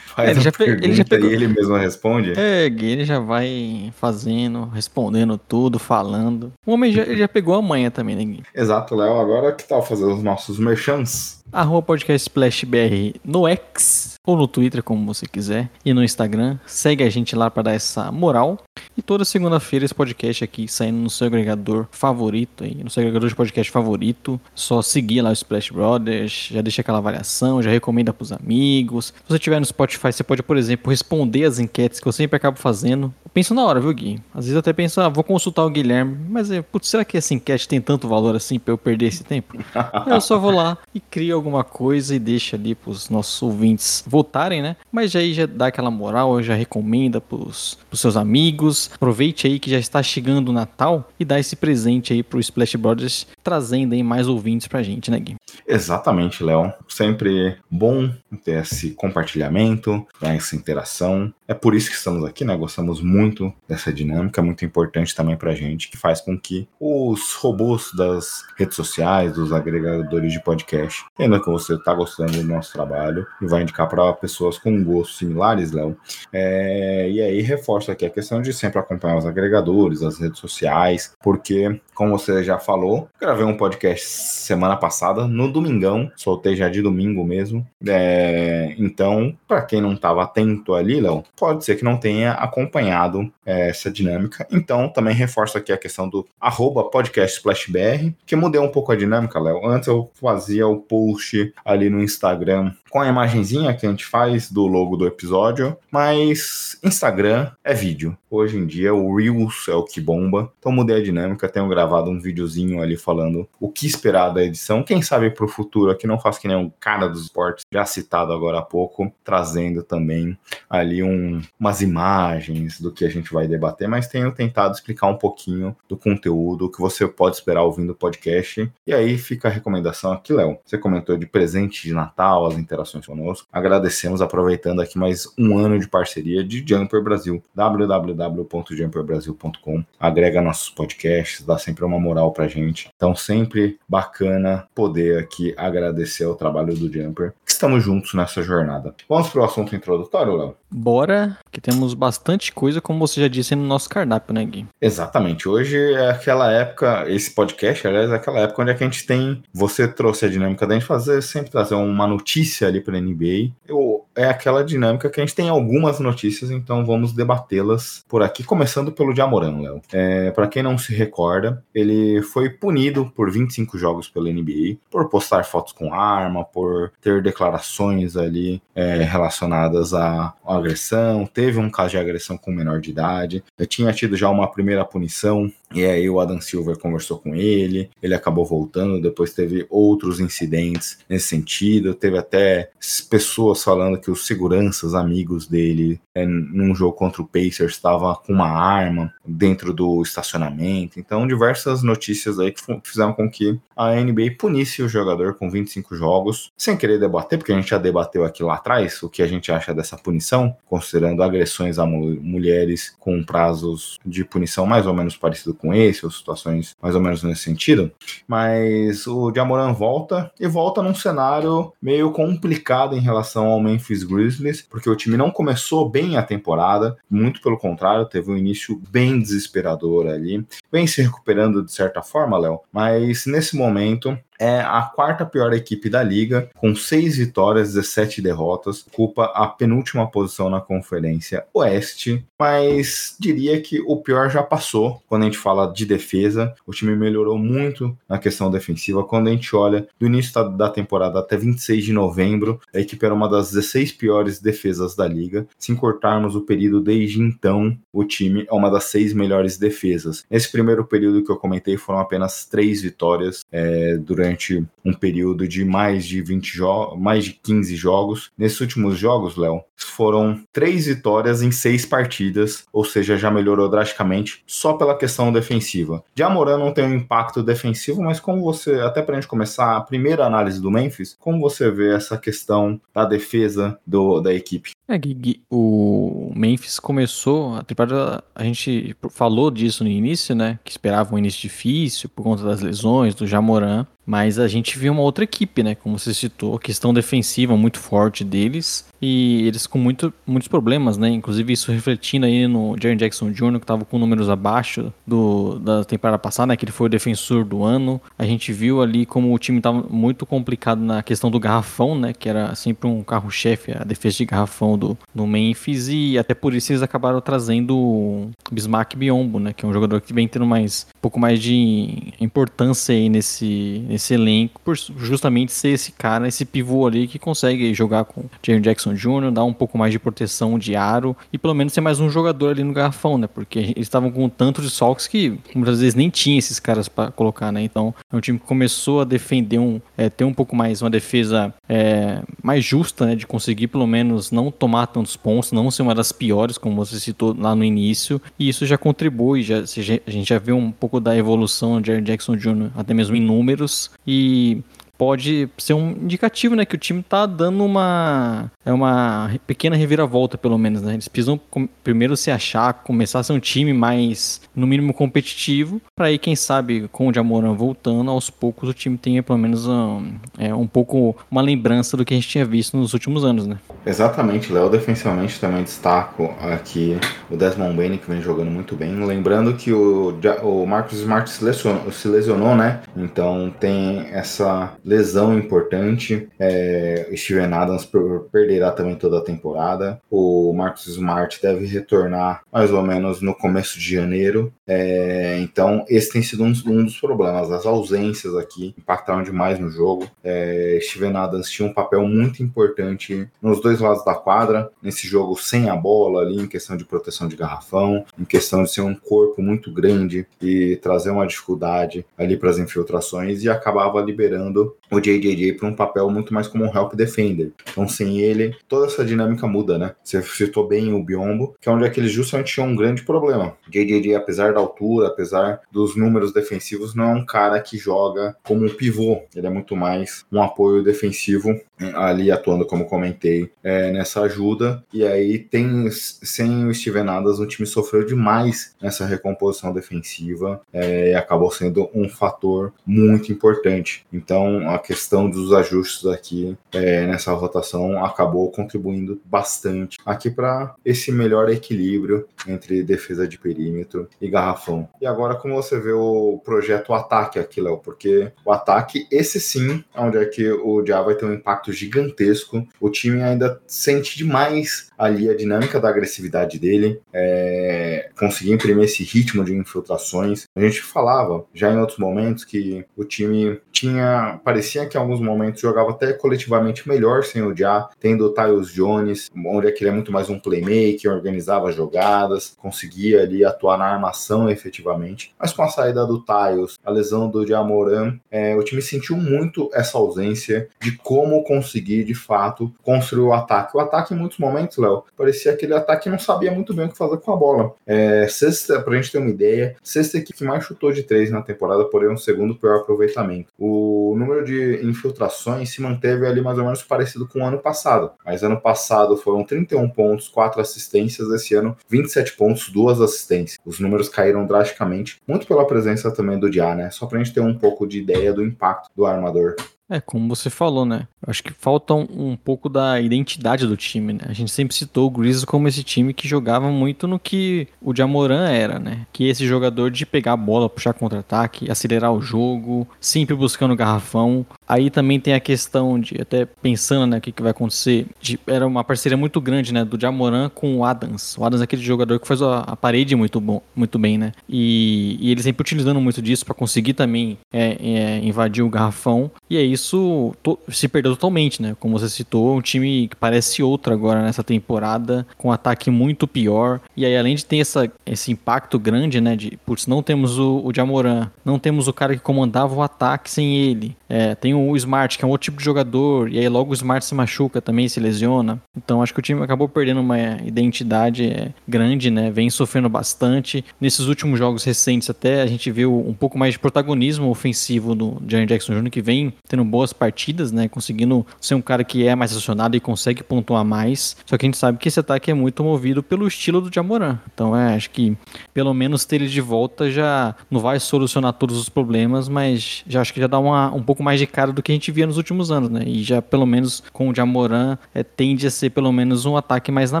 Faz 0.14 0.28
É, 0.28 0.30
ele 0.32 0.40
já 0.40 0.52
pe- 0.52 0.64
ele 0.64 0.76
pergunta 0.76 0.94
já 0.96 1.04
pegou- 1.04 1.30
e 1.30 1.32
ele 1.32 1.48
mesmo 1.48 1.74
responde? 1.76 2.32
É, 2.36 2.68
Gui, 2.68 2.84
ele 2.86 3.04
já 3.06 3.18
vai 3.18 3.90
fazendo, 3.96 4.66
respondendo 4.66 5.38
tudo, 5.38 5.78
falando. 5.78 6.52
O 6.66 6.72
homem 6.72 6.92
já, 6.92 7.02
ele 7.02 7.16
já 7.16 7.28
pegou 7.28 7.54
a 7.54 7.62
manha 7.62 7.90
também, 7.90 8.14
né, 8.16 8.24
Gui? 8.24 8.42
Exato, 8.54 8.94
Léo. 8.94 9.18
Agora 9.18 9.52
que 9.52 9.64
tal 9.66 9.82
fazer 9.82 10.04
os 10.04 10.22
nossos 10.22 10.58
merchants? 10.58 11.42
Arroba 11.50 11.80
podcast 11.86 12.28
Splash 12.28 12.64
BR 12.64 13.18
no 13.24 13.46
X 13.48 14.13
ou 14.26 14.36
no 14.36 14.48
Twitter, 14.48 14.82
como 14.82 15.04
você 15.04 15.26
quiser, 15.26 15.70
e 15.84 15.92
no 15.92 16.02
Instagram. 16.02 16.58
Segue 16.66 17.04
a 17.04 17.10
gente 17.10 17.36
lá 17.36 17.50
para 17.50 17.64
dar 17.64 17.72
essa 17.72 18.10
moral. 18.10 18.58
E 18.96 19.02
toda 19.02 19.24
segunda-feira 19.24 19.84
esse 19.84 19.94
podcast 19.94 20.44
aqui 20.44 20.68
saindo 20.68 20.98
no 20.98 21.10
seu 21.10 21.26
agregador 21.26 21.86
favorito 21.90 22.64
aí, 22.64 22.76
no 22.82 22.88
seu 22.90 23.02
agregador 23.02 23.28
de 23.28 23.34
podcast 23.34 23.70
favorito. 23.70 24.40
Só 24.54 24.80
seguir 24.82 25.20
lá 25.20 25.30
o 25.30 25.32
Splash 25.32 25.70
Brothers, 25.70 26.48
já 26.50 26.62
deixa 26.62 26.80
aquela 26.80 26.98
avaliação, 26.98 27.62
já 27.62 27.70
recomenda 27.70 28.12
pros 28.12 28.32
amigos. 28.32 29.06
Se 29.06 29.28
você 29.28 29.38
tiver 29.38 29.58
no 29.58 29.66
Spotify, 29.66 30.12
você 30.12 30.22
pode, 30.22 30.42
por 30.42 30.56
exemplo, 30.56 30.90
responder 30.90 31.44
as 31.44 31.58
enquetes 31.58 32.00
que 32.00 32.06
eu 32.06 32.12
sempre 32.12 32.36
acabo 32.36 32.58
fazendo. 32.58 33.12
Eu 33.24 33.30
penso 33.32 33.52
na 33.52 33.64
hora, 33.64 33.80
viu, 33.80 33.92
Gui? 33.92 34.20
Às 34.32 34.44
vezes 34.44 34.54
eu 34.54 34.60
até 34.60 34.72
penso, 34.72 35.00
ah, 35.00 35.08
vou 35.08 35.24
consultar 35.24 35.64
o 35.64 35.70
Guilherme, 35.70 36.16
mas 36.28 36.50
é, 36.50 36.62
putz, 36.62 36.88
será 36.88 37.04
que 37.04 37.16
essa 37.16 37.34
enquete 37.34 37.68
tem 37.68 37.80
tanto 37.80 38.08
valor 38.08 38.36
assim 38.36 38.58
pra 38.58 38.72
eu 38.72 38.78
perder 38.78 39.06
esse 39.06 39.24
tempo? 39.24 39.58
Eu 40.06 40.20
só 40.20 40.38
vou 40.38 40.52
lá 40.52 40.78
e 40.94 41.00
crio 41.00 41.34
alguma 41.34 41.64
coisa 41.64 42.14
e 42.14 42.18
deixo 42.18 42.54
ali 42.54 42.74
pros 42.74 43.10
nossos 43.10 43.42
ouvintes 43.42 44.04
votarem, 44.14 44.62
né? 44.62 44.76
Mas 44.92 45.16
aí 45.16 45.34
já 45.34 45.44
dá 45.44 45.66
aquela 45.66 45.90
moral, 45.90 46.40
já 46.40 46.54
recomenda 46.54 47.20
pros, 47.20 47.76
pros 47.88 48.00
seus 48.00 48.16
amigos. 48.16 48.88
Aproveite 48.94 49.48
aí 49.48 49.58
que 49.58 49.68
já 49.68 49.78
está 49.78 50.00
chegando 50.04 50.50
o 50.50 50.52
Natal 50.52 51.10
e 51.18 51.24
dá 51.24 51.40
esse 51.40 51.56
presente 51.56 52.12
aí 52.12 52.22
pro 52.22 52.38
Splash 52.38 52.76
Brothers, 52.76 53.26
trazendo 53.44 53.92
aí 53.92 54.02
mais 54.02 54.26
ouvintes 54.26 54.66
pra 54.66 54.82
gente, 54.82 55.10
né, 55.10 55.20
Gui? 55.20 55.36
Exatamente, 55.68 56.42
Léo. 56.42 56.72
Sempre 56.88 57.58
bom 57.70 58.10
ter 58.42 58.62
esse 58.62 58.90
compartilhamento, 58.90 60.04
né, 60.20 60.36
essa 60.36 60.56
interação. 60.56 61.32
É 61.46 61.52
por 61.52 61.74
isso 61.74 61.90
que 61.90 61.96
estamos 61.96 62.24
aqui, 62.24 62.42
né? 62.42 62.56
Gostamos 62.56 63.02
muito 63.02 63.52
dessa 63.68 63.92
dinâmica, 63.92 64.40
muito 64.40 64.64
importante 64.64 65.14
também 65.14 65.36
pra 65.36 65.54
gente, 65.54 65.90
que 65.90 65.96
faz 65.96 66.20
com 66.22 66.38
que 66.38 66.66
os 66.80 67.34
robôs 67.34 67.90
das 67.94 68.42
redes 68.56 68.74
sociais, 68.74 69.34
dos 69.34 69.52
agregadores 69.52 70.32
de 70.32 70.42
podcast, 70.42 71.04
entendam 71.12 71.40
que 71.40 71.50
você 71.50 71.76
tá 71.82 71.92
gostando 71.92 72.32
do 72.32 72.42
nosso 72.42 72.72
trabalho 72.72 73.26
e 73.42 73.46
vai 73.46 73.62
indicar 73.62 73.88
para 73.88 74.12
pessoas 74.14 74.56
com 74.56 74.82
gostos 74.82 75.18
similares, 75.18 75.70
Léo. 75.72 75.96
É, 76.32 77.10
e 77.10 77.20
aí 77.20 77.42
reforço 77.42 77.90
aqui 77.90 78.06
a 78.06 78.10
questão 78.10 78.40
de 78.40 78.52
sempre 78.54 78.78
acompanhar 78.78 79.18
os 79.18 79.26
agregadores, 79.26 80.02
as 80.02 80.18
redes 80.18 80.38
sociais, 80.38 81.14
porque, 81.22 81.78
como 81.94 82.18
você 82.18 82.42
já 82.42 82.58
falou, 82.58 83.08
gravei 83.34 83.44
um 83.44 83.56
podcast 83.56 84.06
semana 84.06 84.76
passada, 84.76 85.26
no 85.26 85.50
domingão, 85.50 86.08
soltei 86.14 86.54
já 86.54 86.68
de 86.68 86.80
domingo 86.80 87.24
mesmo. 87.24 87.66
É, 87.84 88.76
então, 88.78 89.36
para 89.48 89.62
quem 89.62 89.80
não 89.80 89.94
estava 89.94 90.22
atento 90.22 90.72
ali, 90.72 91.00
Léo, 91.00 91.24
pode 91.36 91.64
ser 91.64 91.74
que 91.74 91.82
não 91.82 91.96
tenha 91.96 92.32
acompanhado 92.32 93.28
é, 93.44 93.70
essa 93.70 93.90
dinâmica. 93.90 94.46
Então, 94.52 94.88
também 94.88 95.14
reforço 95.14 95.58
aqui 95.58 95.72
a 95.72 95.76
questão 95.76 96.08
do 96.08 96.24
arroba 96.40 96.84
podcast 96.84 97.38
Splash 97.38 97.68
BR, 97.68 98.12
que 98.24 98.36
mudei 98.36 98.60
um 98.60 98.70
pouco 98.70 98.92
a 98.92 98.96
dinâmica, 98.96 99.40
Léo. 99.40 99.66
Antes 99.66 99.88
eu 99.88 100.08
fazia 100.14 100.68
o 100.68 100.78
post 100.78 101.52
ali 101.64 101.90
no 101.90 102.00
Instagram 102.00 102.72
com 102.94 103.00
a 103.00 103.08
imagenzinha 103.08 103.74
que 103.74 103.84
a 103.84 103.90
gente 103.90 104.06
faz 104.06 104.48
do 104.52 104.68
logo 104.68 104.96
do 104.96 105.04
episódio, 105.04 105.76
mas 105.90 106.78
Instagram 106.80 107.50
é 107.64 107.74
vídeo. 107.74 108.16
Hoje 108.30 108.56
em 108.56 108.64
dia 108.64 108.94
o 108.94 109.16
Reels 109.16 109.66
é 109.66 109.74
o 109.74 109.82
que 109.82 110.00
bomba. 110.00 110.52
Então 110.60 110.70
mudei 110.70 110.98
a 110.98 111.02
dinâmica, 111.02 111.48
tenho 111.48 111.68
gravado 111.68 112.08
um 112.08 112.20
videozinho 112.20 112.80
ali 112.80 112.96
falando 112.96 113.23
falando 113.24 113.48
o 113.58 113.70
que 113.70 113.86
esperar 113.86 114.28
da 114.30 114.42
edição. 114.42 114.82
Quem 114.82 115.00
sabe 115.00 115.30
para 115.30 115.44
o 115.44 115.48
futuro 115.48 115.90
aqui 115.90 116.06
não 116.06 116.20
faço 116.20 116.40
que 116.40 116.48
nem 116.48 116.56
um 116.56 116.70
cara 116.80 117.08
dos 117.08 117.22
esportes, 117.22 117.64
já 117.72 117.86
citado 117.86 118.32
agora 118.32 118.58
há 118.58 118.62
pouco, 118.62 119.12
trazendo 119.22 119.82
também 119.82 120.36
ali 120.68 121.02
um, 121.02 121.40
umas 121.58 121.80
imagens 121.80 122.78
do 122.80 122.92
que 122.92 123.04
a 123.04 123.08
gente 123.08 123.32
vai 123.32 123.46
debater, 123.46 123.88
mas 123.88 124.08
tenho 124.08 124.32
tentado 124.32 124.74
explicar 124.74 125.06
um 125.06 125.16
pouquinho 125.16 125.74
do 125.88 125.96
conteúdo 125.96 126.70
que 126.70 126.80
você 126.80 127.08
pode 127.08 127.36
esperar 127.36 127.62
ouvindo 127.62 127.90
o 127.90 127.94
podcast. 127.94 128.70
E 128.86 128.92
aí 128.92 129.16
fica 129.16 129.48
a 129.48 129.50
recomendação 129.50 130.12
aqui, 130.12 130.30
Léo. 130.32 130.58
Você 130.64 130.76
comentou 130.78 131.16
de 131.16 131.26
presente 131.26 131.86
de 131.86 131.94
Natal, 131.94 132.46
as 132.46 132.58
interações 132.58 133.06
conosco. 133.06 133.46
Agradecemos, 133.52 134.20
aproveitando 134.20 134.80
aqui 134.80 134.98
mais 134.98 135.32
um 135.38 135.56
ano 135.58 135.78
de 135.78 135.86
parceria 135.88 136.42
de 136.44 136.64
Jumper 136.66 137.00
Brasil, 137.02 137.40
www.jumperbrasil.com. 137.54 139.84
Agrega 139.98 140.42
nossos 140.42 140.70
podcasts, 140.70 141.44
dá 141.44 141.58
sempre 141.58 141.84
uma 141.84 142.00
moral 142.00 142.32
pra 142.34 142.48
gente. 142.48 142.90
Então, 142.96 143.13
sempre 143.16 143.78
bacana 143.88 144.66
poder 144.74 145.18
aqui 145.18 145.54
agradecer 145.56 146.26
o 146.26 146.34
trabalho 146.34 146.74
do 146.74 146.92
Jumper. 146.92 147.32
Estamos 147.46 147.82
juntos 147.82 148.14
nessa 148.14 148.42
jornada. 148.42 148.94
Vamos 149.08 149.28
pro 149.28 149.44
assunto 149.44 149.74
introdutório, 149.74 150.36
Léo? 150.36 150.56
Bora, 150.70 151.38
que 151.54 151.60
temos 151.60 151.94
bastante 151.94 152.52
coisa, 152.52 152.80
como 152.80 153.06
você 153.06 153.20
já 153.20 153.28
disse, 153.28 153.54
no 153.54 153.64
nosso 153.64 153.88
cardápio, 153.88 154.34
né, 154.34 154.44
Gui? 154.44 154.66
Exatamente. 154.80 155.48
Hoje 155.48 155.78
é 155.78 156.10
aquela 156.10 156.50
época, 156.50 157.04
esse 157.08 157.30
podcast, 157.30 157.86
aliás, 157.86 158.10
é 158.10 158.16
aquela 158.16 158.40
época 158.40 158.62
onde 158.62 158.72
a 158.72 158.76
gente 158.76 159.06
tem. 159.06 159.40
Você 159.52 159.86
trouxe 159.86 160.26
a 160.26 160.28
dinâmica 160.28 160.66
da 160.66 160.74
gente 160.74 160.84
fazer, 160.84 161.22
sempre 161.22 161.52
trazer 161.52 161.76
uma 161.76 162.08
notícia 162.08 162.66
ali 162.66 162.80
para 162.80 163.00
NBA. 163.00 163.52
Eu, 163.68 164.04
é 164.16 164.24
aquela 164.24 164.64
dinâmica 164.64 165.08
que 165.08 165.20
a 165.20 165.24
gente 165.24 165.34
tem 165.34 165.48
algumas 165.48 166.00
notícias, 166.00 166.50
então 166.50 166.84
vamos 166.84 167.12
debatê-las 167.12 168.04
por 168.08 168.22
aqui, 168.22 168.42
começando 168.42 168.90
pelo 168.90 169.14
Jamoran, 169.14 169.60
Léo. 169.60 169.80
É, 169.92 170.32
para 170.32 170.48
quem 170.48 170.62
não 170.62 170.76
se 170.76 170.92
recorda, 170.92 171.62
ele 171.72 172.20
foi 172.22 172.50
punido 172.50 173.12
por 173.14 173.30
25 173.30 173.78
jogos 173.78 174.08
pela 174.08 174.28
NBA 174.28 174.76
por 174.90 175.08
postar 175.08 175.44
fotos 175.44 175.72
com 175.72 175.94
arma, 175.94 176.44
por 176.44 176.90
ter 177.00 177.22
declarações 177.22 178.16
ali 178.16 178.60
é, 178.74 179.04
relacionadas 179.04 179.94
a, 179.94 180.34
a 180.44 180.56
agressão, 180.56 181.26
teve 181.44 181.58
um 181.58 181.68
caso 181.68 181.90
de 181.90 181.98
agressão 181.98 182.38
com 182.38 182.50
menor 182.50 182.80
de 182.80 182.90
idade, 182.90 183.44
eu 183.58 183.66
tinha 183.66 183.92
tido 183.92 184.16
já 184.16 184.30
uma 184.30 184.50
primeira 184.50 184.82
punição, 184.82 185.52
e 185.74 185.84
aí 185.84 186.08
o 186.08 186.20
Adam 186.20 186.40
Silver 186.40 186.78
conversou 186.78 187.18
com 187.18 187.34
ele, 187.34 187.90
ele 188.02 188.14
acabou 188.14 188.44
voltando, 188.44 189.00
depois 189.00 189.32
teve 189.32 189.66
outros 189.68 190.20
incidentes 190.20 190.98
nesse 191.08 191.28
sentido, 191.28 191.94
teve 191.94 192.18
até 192.18 192.70
pessoas 193.10 193.62
falando 193.62 193.98
que 193.98 194.10
os 194.10 194.26
seguranças 194.26 194.94
amigos 194.94 195.46
dele, 195.46 196.00
é, 196.14 196.24
num 196.24 196.74
jogo 196.74 196.92
contra 196.92 197.22
o 197.22 197.26
Pacers, 197.26 197.72
estava 197.72 198.14
com 198.16 198.32
uma 198.32 198.48
arma 198.48 199.12
dentro 199.24 199.72
do 199.72 200.02
estacionamento, 200.02 201.00
então 201.00 201.26
diversas 201.26 201.82
notícias 201.82 202.38
aí 202.38 202.52
que 202.52 202.62
fizeram 202.84 203.12
com 203.12 203.30
que 203.30 203.58
a 203.76 203.94
NBA 203.94 204.36
punisse 204.38 204.82
o 204.82 204.88
jogador 204.88 205.34
com 205.34 205.50
25 205.50 205.96
jogos, 205.96 206.52
sem 206.56 206.76
querer 206.76 206.98
debater, 206.98 207.38
porque 207.38 207.52
a 207.52 207.56
gente 207.56 207.70
já 207.70 207.78
debateu 207.78 208.24
aqui 208.24 208.42
lá 208.42 208.54
atrás 208.54 209.02
o 209.02 209.08
que 209.08 209.22
a 209.22 209.26
gente 209.26 209.50
acha 209.50 209.74
dessa 209.74 209.96
punição, 209.96 210.56
considerando 210.66 211.22
agressões 211.22 211.78
a 211.78 211.86
mu 211.86 212.14
mulheres 212.20 212.94
com 212.98 213.24
prazos 213.24 213.98
de 214.04 214.24
punição 214.24 214.66
mais 214.66 214.86
ou 214.86 214.94
menos 214.94 215.16
parecido 215.16 215.54
com 215.54 215.63
esse, 215.72 216.04
ou 216.04 216.10
situações 216.10 216.74
mais 216.82 216.94
ou 216.94 217.00
menos 217.00 217.22
nesse 217.22 217.42
sentido. 217.42 217.90
Mas 218.26 219.06
o 219.06 219.32
Jamoran 219.34 219.72
volta 219.72 220.30
e 220.38 220.46
volta 220.46 220.82
num 220.82 220.94
cenário 220.94 221.72
meio 221.80 222.10
complicado 222.10 222.96
em 222.96 223.00
relação 223.00 223.46
ao 223.46 223.60
Memphis 223.60 224.02
Grizzlies, 224.02 224.62
porque 224.62 224.90
o 224.90 224.96
time 224.96 225.16
não 225.16 225.30
começou 225.30 225.88
bem 225.88 226.16
a 226.16 226.22
temporada, 226.22 226.96
muito 227.08 227.40
pelo 227.40 227.56
contrário, 227.56 228.06
teve 228.06 228.30
um 228.30 228.36
início 228.36 228.80
bem 228.90 229.20
desesperador 229.20 230.06
ali. 230.06 230.44
Vem 230.70 230.86
se 230.86 231.02
recuperando 231.02 231.64
de 231.64 231.72
certa 231.72 232.02
forma, 232.02 232.38
Léo, 232.38 232.60
mas 232.72 233.26
nesse 233.26 233.56
momento 233.56 234.18
é 234.38 234.60
a 234.60 234.82
quarta 234.82 235.24
pior 235.24 235.52
equipe 235.52 235.88
da 235.88 236.02
liga, 236.02 236.50
com 236.56 236.74
seis 236.74 237.16
vitórias, 237.16 237.74
17 237.74 238.20
derrotas, 238.20 238.84
ocupa 238.86 239.26
a 239.34 239.46
penúltima 239.46 240.10
posição 240.10 240.50
na 240.50 240.60
Conferência 240.60 241.44
Oeste, 241.52 242.24
mas 242.38 243.16
diria 243.18 243.60
que 243.60 243.80
o 243.80 243.96
pior 243.96 244.30
já 244.30 244.42
passou 244.42 245.02
quando 245.08 245.22
a 245.22 245.24
gente 245.26 245.38
fala 245.38 245.72
de 245.72 245.86
defesa. 245.86 246.54
O 246.66 246.72
time 246.72 246.96
melhorou 246.96 247.38
muito 247.38 247.96
na 248.08 248.18
questão 248.18 248.50
defensiva. 248.50 249.04
Quando 249.04 249.28
a 249.28 249.30
gente 249.30 249.54
olha 249.54 249.86
do 249.98 250.06
início 250.06 250.32
da 250.50 250.68
temporada 250.68 251.18
até 251.18 251.36
26 251.36 251.84
de 251.84 251.92
novembro, 251.92 252.60
a 252.74 252.80
equipe 252.80 253.04
era 253.04 253.14
uma 253.14 253.28
das 253.28 253.52
16 253.52 253.92
piores 253.92 254.40
defesas 254.40 254.94
da 254.94 255.06
liga. 255.06 255.46
Se 255.58 255.72
encurtarmos 255.72 256.34
o 256.34 256.42
período 256.42 256.80
desde 256.80 257.20
então, 257.20 257.76
o 257.92 258.04
time 258.04 258.46
é 258.48 258.54
uma 258.54 258.70
das 258.70 258.84
seis 258.84 259.12
melhores 259.12 259.56
defesas. 259.56 260.24
Nesse 260.30 260.50
primeiro 260.50 260.84
período 260.84 261.24
que 261.24 261.30
eu 261.30 261.36
comentei, 261.36 261.76
foram 261.76 262.00
apenas 262.00 262.44
três 262.44 262.82
vitórias 262.82 263.44
é, 263.52 263.96
durante 263.96 264.23
durante 264.24 264.64
um 264.84 264.92
período 264.92 265.46
de 265.46 265.64
mais 265.64 266.06
de 266.06 266.22
20 266.22 266.56
jogos, 266.56 267.00
mais 267.00 267.24
de 267.24 267.32
15 267.32 267.76
jogos. 267.76 268.32
Nesses 268.36 268.60
últimos 268.60 268.98
jogos, 268.98 269.36
Léo, 269.36 269.62
foram 269.76 270.40
três 270.52 270.86
vitórias 270.86 271.42
em 271.42 271.50
seis 271.50 271.84
partidas, 271.84 272.64
ou 272.72 272.84
seja, 272.84 273.16
já 273.16 273.30
melhorou 273.30 273.68
drasticamente 273.68 274.42
só 274.46 274.74
pela 274.74 274.96
questão 274.96 275.32
defensiva. 275.32 276.02
De 276.14 276.22
Amorã 276.22 276.56
não 276.56 276.72
tem 276.72 276.84
um 276.84 276.94
impacto 276.94 277.42
defensivo, 277.42 278.02
mas 278.02 278.18
como 278.18 278.42
você, 278.42 278.80
até 278.80 279.02
pra 279.02 279.14
gente 279.14 279.28
começar 279.28 279.76
a 279.76 279.80
primeira 279.80 280.24
análise 280.24 280.60
do 280.60 280.70
Memphis, 280.70 281.16
como 281.18 281.40
você 281.40 281.70
vê 281.70 281.94
essa 281.94 282.16
questão 282.16 282.80
da 282.92 283.04
defesa 283.04 283.78
do, 283.86 284.20
da 284.20 284.32
equipe? 284.32 284.72
É, 284.86 285.00
o 285.48 286.30
Memphis 286.36 286.78
começou, 286.78 287.54
a 287.54 287.62
temporada, 287.62 288.22
a 288.34 288.44
gente 288.44 288.94
falou 289.10 289.50
disso 289.50 289.82
no 289.82 289.88
início, 289.88 290.34
né? 290.34 290.58
Que 290.62 290.70
esperava 290.70 291.14
um 291.14 291.18
início 291.18 291.40
difícil 291.40 292.08
por 292.10 292.22
conta 292.22 292.44
das 292.44 292.60
lesões 292.60 293.14
do 293.14 293.26
Jamoran, 293.26 293.86
mas 294.06 294.38
a 294.38 294.46
gente 294.46 294.78
viu 294.78 294.92
uma 294.92 295.02
outra 295.02 295.24
equipe, 295.24 295.62
né? 295.62 295.74
Como 295.74 295.98
você 295.98 296.12
citou, 296.12 296.58
questão 296.58 296.92
defensiva 296.92 297.56
muito 297.56 297.78
forte 297.78 298.22
deles 298.22 298.84
e 299.00 299.46
eles 299.46 299.66
com 299.66 299.78
muito, 299.78 300.12
muitos 300.26 300.48
problemas, 300.48 300.98
né? 300.98 301.08
Inclusive 301.08 301.52
isso 301.52 301.72
refletindo 301.72 302.26
aí 302.26 302.46
no 302.46 302.76
Jerry 302.80 302.96
Jackson 302.96 303.30
Jr., 303.30 303.52
que 303.52 303.64
estava 303.64 303.84
com 303.84 303.98
números 303.98 304.28
abaixo 304.28 304.92
do, 305.06 305.58
da 305.58 305.84
temporada 305.84 306.18
passada, 306.18 306.48
né? 306.48 306.56
Que 306.56 306.64
ele 306.64 306.72
foi 306.72 306.86
o 306.86 306.90
defensor 306.90 307.44
do 307.44 307.64
ano. 307.64 308.00
A 308.18 308.26
gente 308.26 308.52
viu 308.52 308.82
ali 308.82 309.06
como 309.06 309.34
o 309.34 309.38
time 309.38 309.58
estava 309.58 309.82
muito 309.88 310.26
complicado 310.26 310.80
na 310.80 311.02
questão 311.02 311.30
do 311.30 311.40
garrafão, 311.40 311.98
né? 311.98 312.12
Que 312.12 312.28
era 312.28 312.54
sempre 312.54 312.88
um 312.88 313.02
carro-chefe, 313.02 313.72
a 313.72 313.84
defesa 313.84 314.18
de 314.18 314.26
garrafão 314.26 314.73
do, 314.76 314.96
do 315.14 315.26
Memphis. 315.26 315.88
E 315.88 316.18
até 316.18 316.34
por 316.34 316.54
isso 316.54 316.72
eles 316.72 316.82
acabaram 316.82 317.20
trazendo 317.20 317.76
o 317.76 318.30
Bismarck 318.50 318.96
Biombo, 318.96 319.38
né? 319.38 319.52
Que 319.52 319.64
é 319.64 319.68
um 319.68 319.72
jogador 319.72 320.00
que 320.00 320.12
vem 320.12 320.28
tendo 320.28 320.46
mais, 320.46 320.86
um 320.96 321.00
pouco 321.00 321.18
mais 321.18 321.40
de 321.40 322.12
importância 322.20 322.94
aí 322.94 323.08
nesse, 323.08 323.84
nesse 323.88 324.14
elenco, 324.14 324.60
por 324.64 324.76
justamente 324.76 325.52
ser 325.52 325.70
esse 325.70 325.92
cara, 325.92 326.28
esse 326.28 326.44
pivô 326.44 326.86
ali 326.86 327.06
que 327.06 327.18
consegue 327.18 327.72
jogar 327.74 328.04
com 328.04 328.24
Jerry 328.42 328.60
Jackson 328.60 328.94
Júnior, 328.94 329.32
dar 329.32 329.44
um 329.44 329.52
pouco 329.52 329.78
mais 329.78 329.92
de 329.92 329.98
proteção 329.98 330.58
de 330.58 330.76
aro 330.76 331.16
e 331.32 331.38
pelo 331.38 331.54
menos 331.54 331.72
ser 331.72 331.80
mais 331.80 332.00
um 332.00 332.08
jogador 332.08 332.50
ali 332.50 332.62
no 332.62 332.72
garrafão, 332.72 333.18
né? 333.18 333.26
Porque 333.26 333.58
eles 333.58 333.86
estavam 333.86 334.10
com 334.10 334.28
tanto 334.28 334.62
de 334.62 334.70
socks 334.70 335.06
que 335.06 335.38
muitas 335.54 335.80
vezes 335.80 335.94
nem 335.94 336.10
tinha 336.10 336.38
esses 336.38 336.58
caras 336.58 336.88
para 336.88 337.10
colocar, 337.10 337.52
né? 337.52 337.62
Então 337.62 337.94
é 338.12 338.16
um 338.16 338.20
time 338.20 338.38
que 338.38 338.46
começou 338.46 339.00
a 339.00 339.04
defender 339.04 339.58
um, 339.58 339.80
é, 339.96 340.08
ter 340.08 340.24
um 340.24 340.34
pouco 340.34 340.54
mais 340.54 340.82
uma 340.82 340.90
defesa 340.90 341.52
é, 341.68 342.22
mais 342.42 342.64
justa, 342.64 343.06
né? 343.06 343.14
De 343.14 343.26
conseguir 343.26 343.68
pelo 343.68 343.86
menos 343.86 344.30
não 344.30 344.50
tomar 344.64 344.86
tantos 344.86 345.14
pontos, 345.14 345.52
não 345.52 345.70
ser 345.70 345.82
uma 345.82 345.94
das 345.94 346.10
piores, 346.10 346.56
como 346.56 346.74
você 346.76 346.98
citou 346.98 347.36
lá 347.38 347.54
no 347.54 347.62
início, 347.62 348.18
e 348.38 348.48
isso 348.48 348.64
já 348.64 348.78
contribui, 348.78 349.42
já, 349.42 349.58
a 349.58 350.10
gente 350.10 350.26
já 350.26 350.38
vê 350.38 350.52
um 350.52 350.70
pouco 350.70 350.98
da 350.98 351.14
evolução 351.14 351.82
de 351.82 351.88
Jerry 351.88 352.00
Jackson 352.00 352.34
Jr., 352.34 352.70
até 352.74 352.94
mesmo 352.94 353.14
em 353.14 353.20
números, 353.20 353.90
e 354.06 354.62
pode 354.96 355.48
ser 355.58 355.74
um 355.74 355.90
indicativo, 355.90 356.54
né, 356.54 356.64
que 356.64 356.74
o 356.74 356.78
time 356.78 357.02
tá 357.02 357.26
dando 357.26 357.64
uma 357.64 358.50
é 358.64 358.72
uma 358.72 359.30
pequena 359.46 359.76
reviravolta 359.76 360.38
pelo 360.38 360.58
menos, 360.58 360.82
né? 360.82 360.94
Eles 360.94 361.08
precisam 361.08 361.40
primeiro 361.82 362.16
se 362.16 362.30
achar, 362.30 362.72
começar 362.72 363.18
a 363.18 363.22
ser 363.22 363.32
um 363.32 363.40
time 363.40 363.72
mais 363.72 364.40
no 364.54 364.66
mínimo 364.66 364.94
competitivo, 364.94 365.80
para 365.94 366.06
aí 366.06 366.18
quem 366.18 366.34
sabe 366.34 366.88
com 366.90 367.08
o 367.08 367.14
Jamoran 367.14 367.52
voltando, 367.54 368.10
aos 368.10 368.30
poucos 368.30 368.68
o 368.68 368.74
time 368.74 368.96
tenha 368.96 369.22
pelo 369.22 369.38
menos 369.38 369.66
um, 369.66 370.14
é, 370.38 370.54
um 370.54 370.66
pouco 370.66 371.16
uma 371.30 371.42
lembrança 371.42 371.96
do 371.96 372.04
que 372.04 372.14
a 372.14 372.16
gente 372.16 372.28
tinha 372.28 372.44
visto 372.44 372.76
nos 372.76 372.94
últimos 372.94 373.24
anos, 373.24 373.46
né? 373.46 373.58
Exatamente, 373.84 374.52
Léo, 374.52 374.70
defensivamente 374.70 375.38
também 375.38 375.62
destaco 375.62 376.34
aqui 376.40 376.98
o 377.30 377.36
Desmond 377.36 377.76
Bain 377.76 377.96
que 377.98 378.10
vem 378.10 378.20
jogando 378.20 378.50
muito 378.50 378.74
bem, 378.74 379.04
lembrando 379.04 379.54
que 379.54 379.72
o, 379.72 380.18
o 380.42 380.66
Marcus 380.66 381.00
Smart 381.00 381.28
se 381.28 381.44
lesionou, 381.44 381.92
se 381.92 382.08
lesionou, 382.08 382.54
né? 382.54 382.80
Então 382.96 383.52
tem 383.60 384.06
essa 384.10 384.72
lesão 384.84 385.36
importante. 385.38 386.28
É, 386.38 387.10
Steven 387.16 387.52
Adams 387.52 387.88
perderá 388.30 388.70
também 388.70 388.96
toda 388.96 389.18
a 389.18 389.22
temporada. 389.22 390.00
O 390.10 390.52
Marcus 390.52 390.86
Smart 390.86 391.40
deve 391.40 391.66
retornar 391.66 392.42
mais 392.52 392.70
ou 392.70 392.82
menos 392.82 393.22
no 393.22 393.34
começo 393.34 393.78
de 393.78 393.94
janeiro. 393.94 394.52
É, 394.66 395.38
então, 395.40 395.84
esse 395.88 396.12
tem 396.12 396.22
sido 396.22 396.44
um, 396.44 396.52
um, 396.66 396.84
dos 396.84 397.00
problemas. 397.00 397.50
As 397.50 397.64
ausências 397.64 398.36
aqui 398.36 398.74
impactaram 398.78 399.22
demais 399.22 399.58
no 399.58 399.70
jogo. 399.70 400.08
É, 400.22 400.78
Steven 400.82 401.16
Adams 401.16 401.50
tinha 401.50 401.68
um 401.68 401.72
papel 401.72 402.06
muito 402.06 402.42
importante 402.42 403.28
nos 403.40 403.60
dois 403.60 403.80
lados 403.80 404.04
da 404.04 404.14
quadra, 404.14 404.70
nesse 404.82 405.06
jogo 405.06 405.36
sem 405.36 405.68
a 405.68 405.76
bola 405.76 406.22
ali, 406.22 406.40
em 406.40 406.46
questão 406.46 406.76
de 406.76 406.84
proteção 406.84 407.28
de 407.28 407.36
garrafão, 407.36 408.04
em 408.18 408.24
questão 408.24 408.64
de 408.64 408.72
ser 408.72 408.82
um 408.82 408.94
corpo 408.94 409.40
muito 409.40 409.72
grande 409.72 410.26
e 410.40 410.76
trazer 410.76 411.10
uma 411.10 411.26
dificuldade 411.26 412.04
ali 412.16 412.36
para 412.36 412.50
as 412.50 412.58
infiltrações 412.58 413.42
e 413.42 413.48
acabava 413.48 414.00
liberando 414.00 414.73
o 414.90 415.00
JJJ 415.00 415.54
para 415.54 415.68
um 415.68 415.74
papel 415.74 416.08
muito 416.10 416.32
mais 416.32 416.46
como 416.46 416.64
um 416.64 416.74
help 416.74 416.94
defender. 416.94 417.52
Então, 417.70 417.88
sem 417.88 418.20
ele, 418.20 418.54
toda 418.68 418.86
essa 418.86 419.04
dinâmica 419.04 419.46
muda, 419.46 419.78
né? 419.78 419.94
Você 420.02 420.22
citou 420.22 420.66
bem 420.66 420.92
o 420.92 421.02
Biombo, 421.02 421.56
que 421.60 421.68
é 421.68 421.72
onde 421.72 421.84
aqueles 421.84 422.12
justamente 422.12 422.54
tinham 422.54 422.68
um 422.68 422.76
grande 422.76 423.02
problema. 423.02 423.56
JJJ, 423.68 424.14
apesar 424.14 424.52
da 424.52 424.60
altura, 424.60 425.08
apesar 425.08 425.60
dos 425.70 425.96
números 425.96 426.32
defensivos, 426.32 426.94
não 426.94 427.04
é 427.04 427.14
um 427.14 427.26
cara 427.26 427.60
que 427.60 427.76
joga 427.76 428.36
como 428.42 428.64
um 428.64 428.68
pivô. 428.68 429.22
Ele 429.34 429.46
é 429.46 429.50
muito 429.50 429.74
mais 429.74 430.24
um 430.30 430.42
apoio 430.42 430.82
defensivo 430.82 431.58
ali 431.94 432.30
atuando, 432.30 432.66
como 432.66 432.86
comentei, 432.86 433.50
é, 433.62 433.90
nessa 433.90 434.22
ajuda. 434.22 434.84
E 434.92 435.04
aí 435.04 435.38
tem 435.38 435.90
sem 435.90 436.66
o 436.66 436.74
Steven 436.74 437.08
Adams, 437.08 437.38
o 437.38 437.46
time 437.46 437.66
sofreu 437.66 438.04
demais 438.04 438.74
nessa 438.80 439.04
recomposição 439.04 439.72
defensiva 439.72 440.60
é, 440.72 441.10
e 441.10 441.14
acabou 441.14 441.50
sendo 441.50 441.90
um 441.94 442.08
fator 442.08 442.72
muito 442.86 443.32
importante. 443.32 444.06
Então 444.12 444.63
a 444.68 444.78
questão 444.78 445.28
dos 445.28 445.52
ajustes 445.52 446.06
aqui 446.06 446.56
é, 446.72 447.06
nessa 447.06 447.32
rotação 447.32 448.04
acabou 448.04 448.50
contribuindo 448.50 449.20
bastante 449.24 449.98
aqui 450.04 450.30
para 450.30 450.74
esse 450.84 451.10
melhor 451.12 451.48
equilíbrio 451.48 452.26
entre 452.46 452.82
defesa 452.82 453.26
de 453.26 453.38
perímetro 453.38 454.08
e 454.20 454.28
garrafão. 454.28 454.88
E 455.00 455.06
agora 455.06 455.34
como 455.34 455.54
você 455.54 455.78
vê 455.78 455.92
o 455.92 456.40
projeto 456.44 456.92
ataque 456.92 457.38
aqui, 457.38 457.60
Léo? 457.60 457.78
Porque 457.78 458.32
o 458.44 458.52
ataque, 458.52 459.06
esse 459.10 459.40
sim, 459.40 459.84
é 459.94 460.00
onde 460.00 460.18
é 460.18 460.24
que 460.24 460.50
o 460.50 460.82
Dia 460.82 461.00
vai 461.02 461.14
ter 461.14 461.26
um 461.26 461.34
impacto 461.34 461.72
gigantesco. 461.72 462.66
O 462.80 462.90
time 462.90 463.22
ainda 463.22 463.60
sente 463.66 464.16
demais 464.16 464.90
ali 464.96 465.28
a 465.28 465.36
dinâmica 465.36 465.80
da 465.80 465.88
agressividade 465.88 466.58
dele, 466.58 467.00
é, 467.12 468.10
conseguir 468.18 468.52
imprimir 468.52 468.84
esse 468.84 469.02
ritmo 469.02 469.44
de 469.44 469.54
infiltrações. 469.54 470.46
A 470.54 470.60
gente 470.60 470.82
falava 470.82 471.44
já 471.52 471.70
em 471.70 471.78
outros 471.78 471.98
momentos 471.98 472.44
que 472.44 472.84
o 472.96 473.04
time 473.04 473.60
tinha, 473.72 474.40
parecia 474.54 474.86
que 474.86 474.96
em 474.96 475.00
alguns 475.00 475.20
momentos 475.20 475.60
jogava 475.60 475.90
até 475.90 476.12
coletivamente 476.12 476.88
melhor 476.88 477.24
sem 477.24 477.42
o 477.42 477.56
Já, 477.56 477.88
tendo 477.98 478.26
o 478.26 478.30
Tyus 478.30 478.72
Jones, 478.72 479.28
onde 479.44 479.66
ele 479.66 479.88
é 479.88 479.90
muito 479.90 480.12
mais 480.12 480.30
um 480.30 480.38
playmaker, 480.38 481.10
organizava 481.10 481.72
jogadas, 481.72 482.54
conseguia 482.56 483.22
ali 483.22 483.44
atuar 483.44 483.76
na 483.76 483.86
armação 483.86 484.48
efetivamente. 484.48 485.34
Mas 485.36 485.52
com 485.52 485.62
a 485.62 485.68
saída 485.68 486.06
do 486.06 486.20
Tyus, 486.20 486.78
a 486.84 486.90
lesão 486.90 487.28
do 487.28 487.44
Jamoran, 487.44 488.16
é, 488.30 488.54
o 488.54 488.62
time 488.62 488.80
sentiu 488.80 489.16
muito 489.16 489.68
essa 489.72 489.98
ausência 489.98 490.68
de 490.80 490.92
como 490.98 491.42
conseguir 491.42 492.04
de 492.04 492.14
fato 492.14 492.72
construir 492.84 493.24
o 493.24 493.32
ataque. 493.32 493.76
O 493.76 493.80
ataque 493.80 494.14
em 494.14 494.16
muitos 494.16 494.38
momentos 494.38 494.78
Léo, 494.78 495.02
parecia 495.16 495.50
aquele 495.50 495.74
ataque 495.74 496.04
que 496.04 496.10
não 496.10 496.18
sabia 496.18 496.52
muito 496.52 496.72
bem 496.72 496.86
o 496.86 496.88
que 496.88 496.96
fazer 496.96 497.16
com 497.16 497.32
a 497.32 497.36
bola. 497.36 497.74
É, 497.84 498.28
sexta, 498.28 498.80
pra 498.80 498.94
gente 498.94 499.10
ter 499.10 499.18
uma 499.18 499.30
ideia, 499.30 499.74
sexta 499.82 500.18
equipe 500.18 500.38
que 500.38 500.44
mais 500.44 500.64
chutou 500.64 500.92
de 500.92 501.02
três 501.02 501.30
na 501.30 501.42
temporada, 501.42 501.84
porém 501.86 502.08
um 502.08 502.16
segundo 502.16 502.54
pior 502.54 502.76
aproveitamento. 502.76 503.48
O 503.58 504.14
número 504.16 504.43
de 504.44 504.84
infiltrações 504.84 505.70
se 505.70 505.80
manteve 505.80 506.26
ali 506.26 506.40
mais 506.40 506.58
ou 506.58 506.64
menos 506.64 506.82
parecido 506.82 507.26
com 507.26 507.40
o 507.40 507.44
ano 507.44 507.58
passado, 507.58 508.12
mas 508.24 508.42
ano 508.42 508.60
passado 508.60 509.16
foram 509.16 509.42
31 509.44 509.88
pontos, 509.88 510.28
4 510.28 510.60
assistências, 510.60 511.28
esse 511.30 511.54
ano 511.54 511.76
27 511.88 512.36
pontos, 512.36 512.68
2 512.68 513.00
assistências. 513.00 513.58
Os 513.64 513.80
números 513.80 514.08
caíram 514.08 514.46
drasticamente, 514.46 515.20
muito 515.26 515.46
pela 515.46 515.66
presença 515.66 516.10
também 516.10 516.38
do 516.38 516.50
Dia, 516.50 516.74
né? 516.74 516.90
Só 516.90 517.06
pra 517.06 517.18
gente 517.18 517.32
ter 517.32 517.40
um 517.40 517.58
pouco 517.58 517.86
de 517.86 517.98
ideia 517.98 518.32
do 518.32 518.44
impacto 518.44 518.88
do 518.94 519.06
armador. 519.06 519.56
É, 519.90 520.00
como 520.00 520.34
você 520.34 520.48
falou, 520.48 520.86
né? 520.86 521.06
Acho 521.26 521.42
que 521.42 521.52
falta 521.52 521.92
um, 521.92 522.06
um, 522.30 522.36
pouco 522.36 522.68
da 522.70 523.00
identidade 523.00 523.66
do 523.66 523.76
time, 523.76 524.14
né? 524.14 524.20
A 524.26 524.32
gente 524.32 524.50
sempre 524.50 524.74
citou 524.74 525.06
o 525.06 525.10
Grizzlies 525.10 525.44
como 525.44 525.68
esse 525.68 525.82
time 525.82 526.14
que 526.14 526.26
jogava 526.26 526.70
muito 526.70 527.06
no 527.06 527.18
que 527.18 527.68
o 527.82 527.94
Jamoran 527.94 528.48
era, 528.48 528.78
né? 528.78 529.06
Que 529.12 529.24
é 529.24 529.28
esse 529.28 529.46
jogador 529.46 529.90
de 529.90 530.06
pegar 530.06 530.32
a 530.32 530.36
bola, 530.36 530.70
puxar 530.70 530.94
contra-ataque, 530.94 531.70
acelerar 531.70 532.12
o 532.12 532.20
jogo, 532.20 532.88
sempre 532.98 533.34
buscando 533.34 533.76
garrafão. 533.76 534.46
Aí 534.66 534.88
também 534.88 535.20
tem 535.20 535.34
a 535.34 535.40
questão 535.40 536.00
de, 536.00 536.20
até 536.20 536.46
pensando, 536.46 537.06
né, 537.06 537.18
o 537.18 537.20
que, 537.20 537.30
que 537.30 537.42
vai 537.42 537.50
acontecer, 537.50 538.06
de, 538.18 538.40
era 538.46 538.66
uma 538.66 538.82
parceria 538.82 539.16
muito 539.16 539.38
grande, 539.40 539.74
né, 539.74 539.84
do 539.84 540.00
Jamoran 540.00 540.48
com 540.48 540.78
o 540.78 540.84
Adams. 540.84 541.36
O 541.36 541.44
Adams 541.44 541.60
é 541.60 541.64
aquele 541.64 541.82
jogador 541.82 542.18
que 542.18 542.26
faz 542.26 542.40
a, 542.40 542.60
a 542.60 542.74
parede 542.74 543.14
muito, 543.14 543.38
bom, 543.40 543.60
muito 543.76 543.98
bem, 543.98 544.16
né? 544.16 544.32
E, 544.48 545.18
e 545.20 545.30
ele 545.30 545.42
sempre 545.42 545.60
utilizando 545.60 546.00
muito 546.00 546.22
disso 546.22 546.44
para 546.46 546.54
conseguir 546.54 546.94
também 546.94 547.36
é, 547.52 547.76
é, 547.80 548.18
invadir 548.24 548.64
o 548.64 548.70
garrafão. 548.70 549.30
E 549.50 549.58
aí 549.58 549.73
isso 549.74 550.34
se 550.68 550.88
perdeu 550.88 551.12
totalmente, 551.12 551.60
né? 551.60 551.76
Como 551.78 551.98
você 551.98 552.08
citou, 552.08 552.56
um 552.56 552.62
time 552.62 553.08
que 553.08 553.16
parece 553.16 553.62
outro 553.62 553.92
agora 553.92 554.22
nessa 554.22 554.42
temporada, 554.42 555.26
com 555.36 555.48
um 555.48 555.52
ataque 555.52 555.90
muito 555.90 556.26
pior. 556.26 556.80
E 556.96 557.04
aí, 557.04 557.16
além 557.16 557.34
de 557.34 557.44
ter 557.44 557.58
essa, 557.58 557.90
esse 558.06 558.32
impacto 558.32 558.78
grande, 558.78 559.20
né? 559.20 559.36
De, 559.36 559.58
putz, 559.64 559.86
não 559.86 560.02
temos 560.02 560.38
o, 560.38 560.62
o 560.64 560.72
Jamoran, 560.74 561.30
não 561.44 561.58
temos 561.58 561.88
o 561.88 561.92
cara 561.92 562.14
que 562.14 562.20
comandava 562.20 562.74
o 562.74 562.82
ataque 562.82 563.30
sem 563.30 563.56
ele. 563.56 563.96
É, 564.08 564.34
tem 564.34 564.54
o 564.54 564.76
Smart, 564.76 565.18
que 565.18 565.24
é 565.24 565.28
um 565.28 565.30
outro 565.30 565.46
tipo 565.46 565.58
de 565.58 565.64
jogador, 565.64 566.30
e 566.30 566.38
aí 566.38 566.48
logo 566.48 566.70
o 566.70 566.74
Smart 566.74 567.04
se 567.04 567.14
machuca 567.14 567.60
também, 567.60 567.88
se 567.88 567.98
lesiona. 567.98 568.60
Então 568.76 569.02
acho 569.02 569.12
que 569.12 569.18
o 569.18 569.22
time 569.22 569.42
acabou 569.42 569.68
perdendo 569.68 570.00
uma 570.00 570.18
identidade 570.44 571.26
é, 571.26 571.52
grande, 571.66 572.10
né? 572.10 572.30
Vem 572.30 572.48
sofrendo 572.50 572.88
bastante. 572.88 573.64
Nesses 573.80 574.06
últimos 574.06 574.38
jogos 574.38 574.62
recentes 574.64 575.10
até 575.10 575.42
a 575.42 575.46
gente 575.46 575.70
viu 575.70 576.04
um 576.06 576.14
pouco 576.14 576.38
mais 576.38 576.54
de 576.54 576.58
protagonismo 576.58 577.28
ofensivo 577.28 577.94
do 577.94 578.22
Jaren 578.28 578.46
Jackson 578.46 578.80
Jr., 578.80 578.90
que 578.90 579.02
vem 579.02 579.32
tendo 579.48 579.63
boas 579.64 579.92
partidas, 579.92 580.52
né? 580.52 580.68
Conseguindo 580.68 581.26
ser 581.40 581.54
um 581.54 581.62
cara 581.62 581.84
que 581.84 582.06
é 582.06 582.14
mais 582.14 582.36
acionado 582.36 582.76
e 582.76 582.80
consegue 582.80 583.22
pontuar 583.22 583.64
mais. 583.64 584.16
Só 584.26 584.36
que 584.36 584.46
a 584.46 584.48
gente 584.48 584.58
sabe 584.58 584.78
que 584.78 584.88
esse 584.88 585.00
ataque 585.00 585.30
é 585.30 585.34
muito 585.34 585.62
movido 585.62 586.02
pelo 586.02 586.26
estilo 586.26 586.60
do 586.60 586.72
Jamoran. 586.72 587.18
Então 587.32 587.56
é, 587.56 587.74
acho 587.74 587.90
que 587.90 588.16
pelo 588.52 588.72
menos 588.74 589.04
ter 589.04 589.16
ele 589.16 589.28
de 589.28 589.40
volta 589.40 589.90
já 589.90 590.34
não 590.50 590.60
vai 590.60 590.78
solucionar 590.78 591.32
todos 591.32 591.56
os 591.56 591.68
problemas, 591.68 592.28
mas 592.28 592.84
já 592.86 593.00
acho 593.00 593.12
que 593.12 593.20
já 593.20 593.26
dá 593.26 593.38
uma, 593.38 593.72
um 593.74 593.82
pouco 593.82 594.02
mais 594.02 594.20
de 594.20 594.26
cara 594.26 594.52
do 594.52 594.62
que 594.62 594.72
a 594.72 594.74
gente 594.74 594.90
via 594.90 595.06
nos 595.06 595.16
últimos 595.16 595.50
anos, 595.50 595.70
né? 595.70 595.82
E 595.86 596.02
já 596.02 596.20
pelo 596.20 596.46
menos 596.46 596.82
com 596.92 597.08
o 597.08 597.14
Jamoran 597.14 597.78
é, 597.94 598.02
tende 598.02 598.46
a 598.46 598.50
ser 598.50 598.70
pelo 598.70 598.92
menos 598.92 599.26
um 599.26 599.36
ataque 599.36 599.70
mais 599.70 599.90
na 599.90 600.00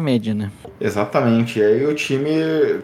média, 0.00 0.34
né? 0.34 0.50
Exatamente. 0.80 1.58
E 1.58 1.62
aí 1.62 1.86
o 1.86 1.94
time 1.94 2.30